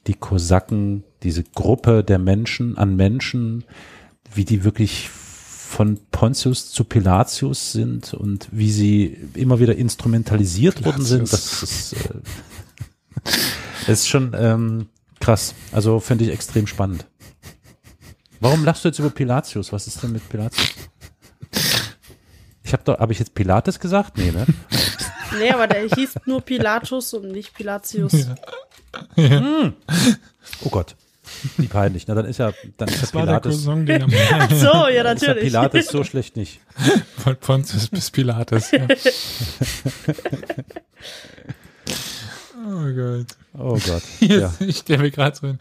die 0.07 0.15
Kosaken, 0.15 1.05
diese 1.23 1.43
Gruppe 1.43 2.05
der 2.05 2.19
Menschen 2.19 2.79
an 2.79 2.97
Menschen, 2.97 3.65
wie 4.35 4.45
die 4.45 4.65
wirklich 4.65 5.09
von 5.09 5.99
Pontius 6.11 6.71
zu 6.71 6.85
Pilatius 6.85 7.73
sind 7.73 8.15
und 8.15 8.49
wie 8.51 8.71
sie 8.71 9.19
immer 9.35 9.61
wieder 9.61 9.77
instrumentalisiert 9.77 10.77
Pilatius. 10.77 10.95
worden 10.95 11.05
sind. 11.07 11.33
Das 11.33 11.63
ist, 11.63 11.93
äh, 11.93 12.21
das 13.87 13.89
ist 13.89 14.09
schon 14.09 14.35
ähm, 14.35 14.87
krass. 15.21 15.55
Also 15.73 16.01
finde 16.01 16.25
ich 16.25 16.31
extrem 16.31 16.67
spannend. 16.67 17.07
Warum 18.41 18.65
lachst 18.65 18.85
du 18.85 18.89
jetzt 18.89 18.99
über 18.99 19.11
Pilatius? 19.11 19.73
Was 19.73 19.87
ist 19.87 20.03
denn 20.03 20.13
mit 20.13 20.27
Pilatius? 20.29 20.69
Ich 22.63 22.73
habe 22.73 22.83
doch, 22.85 22.99
habe 22.99 23.13
ich 23.13 23.19
jetzt 23.19 23.35
Pilates 23.35 23.81
gesagt? 23.81 24.19
Nee, 24.19 24.31
ne? 24.31 24.47
Nee, 25.39 25.51
aber 25.51 25.67
der 25.67 25.89
hieß 25.89 26.21
nur 26.27 26.41
Pilatus 26.41 27.15
und 27.15 27.31
nicht 27.33 27.55
Pilatius. 27.55 28.13
Ja. 29.17 29.73
Oh 30.65 30.69
Gott. 30.71 30.97
Wie 31.57 31.67
peinlich. 31.67 32.07
Na, 32.09 32.15
dann 32.15 32.25
ist 32.27 32.39
ja, 32.39 32.53
dann 32.79 32.89
ist 32.89 32.95
ja 32.97 33.01
Das 33.03 33.15
war 33.15 33.27
der 33.27 33.41
Cousin, 33.41 33.85
den 33.87 34.11
er 34.11 34.29
Ach 34.41 34.51
so, 34.51 34.89
ja, 34.89 34.89
ist 34.89 34.95
ja 34.97 35.03
natürlich. 35.05 35.45
Pilates 35.45 35.89
so 35.89 36.03
schlecht 36.05 36.37
nicht. 36.37 36.61
Von 37.23 37.37
Pontius 37.37 37.89
bis 37.89 38.11
Pilates. 38.11 38.71
Ja. 38.71 38.87
oh 42.67 42.95
Gott. 42.95 43.27
Oh 43.55 43.79
Gott. 43.79 44.03
Ja. 44.21 44.53
Ich 44.61 44.79
stelle 44.79 45.03
mir 45.03 45.11
gerade 45.11 45.37
so 45.37 45.47
ein 45.47 45.59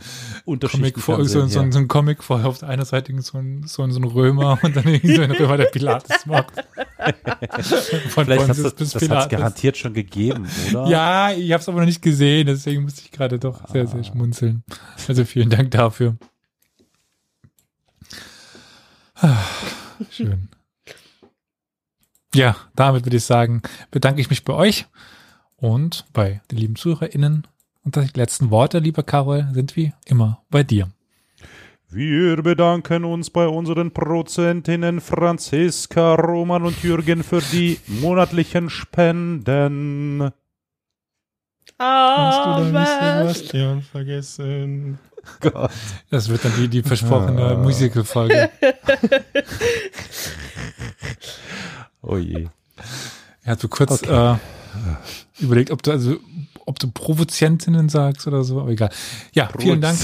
Comic 0.59 0.99
vor, 0.99 1.23
so, 1.25 1.47
so, 1.47 1.69
so 1.71 1.79
ein 1.79 1.87
Comic 1.87 2.23
vor, 2.23 2.43
auf 2.45 2.59
der 2.59 2.69
einen 2.69 2.85
Seite 2.85 3.13
so 3.21 3.37
ein, 3.37 3.63
so 3.65 3.83
ein, 3.83 4.03
Römer 4.03 4.59
und 4.61 4.75
dann 4.75 4.87
irgendwie 4.87 5.15
so 5.15 5.21
ein 5.21 5.31
Römer, 5.31 5.57
der 5.57 5.65
Pilates 5.71 6.25
macht. 6.25 6.51
Von 8.09 8.25
Vielleicht 8.25 8.49
hast 8.49 8.59
du, 8.59 8.63
Pontius 8.63 8.73
bis 8.73 8.91
das 8.91 8.95
hat 8.95 9.01
es 9.01 9.07
Pilates. 9.07 9.29
garantiert 9.29 9.77
schon 9.77 9.93
gegeben, 9.93 10.47
oder? 10.71 10.87
Ja, 10.87 11.31
ich 11.31 11.51
habe 11.51 11.61
es 11.61 11.69
aber 11.69 11.79
noch 11.79 11.85
nicht 11.85 12.01
gesehen, 12.01 12.47
deswegen 12.47 12.83
musste 12.83 13.01
ich 13.03 13.11
gerade 13.11 13.37
doch 13.39 13.67
sehr, 13.69 13.83
Ah. 13.83 13.87
sehr 13.87 14.03
schmunzeln. 14.03 14.63
Also 15.07 15.23
vielen 15.25 15.49
Dank 15.49 15.71
dafür. 15.71 16.17
Ah, 19.15 19.37
Schön. 20.11 20.49
Ja, 22.35 22.55
damit 22.75 23.05
würde 23.05 23.17
ich 23.17 23.23
sagen, 23.23 23.61
bedanke 23.89 24.21
ich 24.21 24.29
mich 24.29 24.43
bei 24.43 24.53
euch 24.53 24.85
und 25.57 26.05
bei 26.13 26.41
den 26.51 26.57
lieben 26.57 26.75
ZuhörerInnen. 26.75 27.47
Und 27.83 27.95
die 27.95 28.19
letzten 28.19 28.49
Worte, 28.51 28.79
lieber 28.79 29.03
Carol, 29.03 29.47
sind 29.53 29.75
wie 29.75 29.93
immer 30.05 30.43
bei 30.49 30.63
dir. 30.63 30.89
Wir 31.89 32.41
bedanken 32.43 33.05
uns 33.05 33.29
bei 33.29 33.47
unseren 33.47 33.91
Produzentinnen 33.91 34.99
Franziska, 34.99 36.15
Roman 36.15 36.63
und 36.63 36.83
Jürgen 36.83 37.23
für 37.23 37.41
die 37.41 37.79
monatlichen 37.87 38.69
Spenden. 38.69 40.31
Hast 41.79 42.45
du 42.45 42.65
Sebastian 42.65 43.81
vergessen? 43.81 44.99
Gott. 45.39 45.71
Das 46.09 46.27
wird 46.27 46.43
dann 46.43 46.53
die, 46.57 46.67
die 46.67 46.83
versprochene 46.83 47.55
Musical-Folge. 47.57 48.49
Oh 52.09 52.15
je. 52.15 52.47
Er 53.47 53.51
hat 53.53 53.61
so 53.61 53.69
kurz 53.69 54.01
äh, 54.01 54.35
überlegt, 55.39 55.71
ob 55.71 55.81
du 55.81 55.91
also 55.91 56.17
ob 56.65 56.79
du 56.79 56.91
Provozentinnen 56.91 57.87
sagst 57.87 58.27
oder 58.27 58.43
so, 58.43 58.59
aber 58.59 58.71
egal. 58.71 58.89
Ja, 59.31 59.49
vielen 59.57 59.79
Dank 59.79 59.97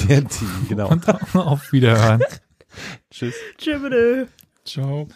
Genau. 0.70 0.88
und 0.88 1.06
auf 1.36 1.74
Wiederhören. 1.74 2.22
Tschüss. 3.12 3.36
Tschüss. 3.58 4.28
Ciao. 4.64 5.10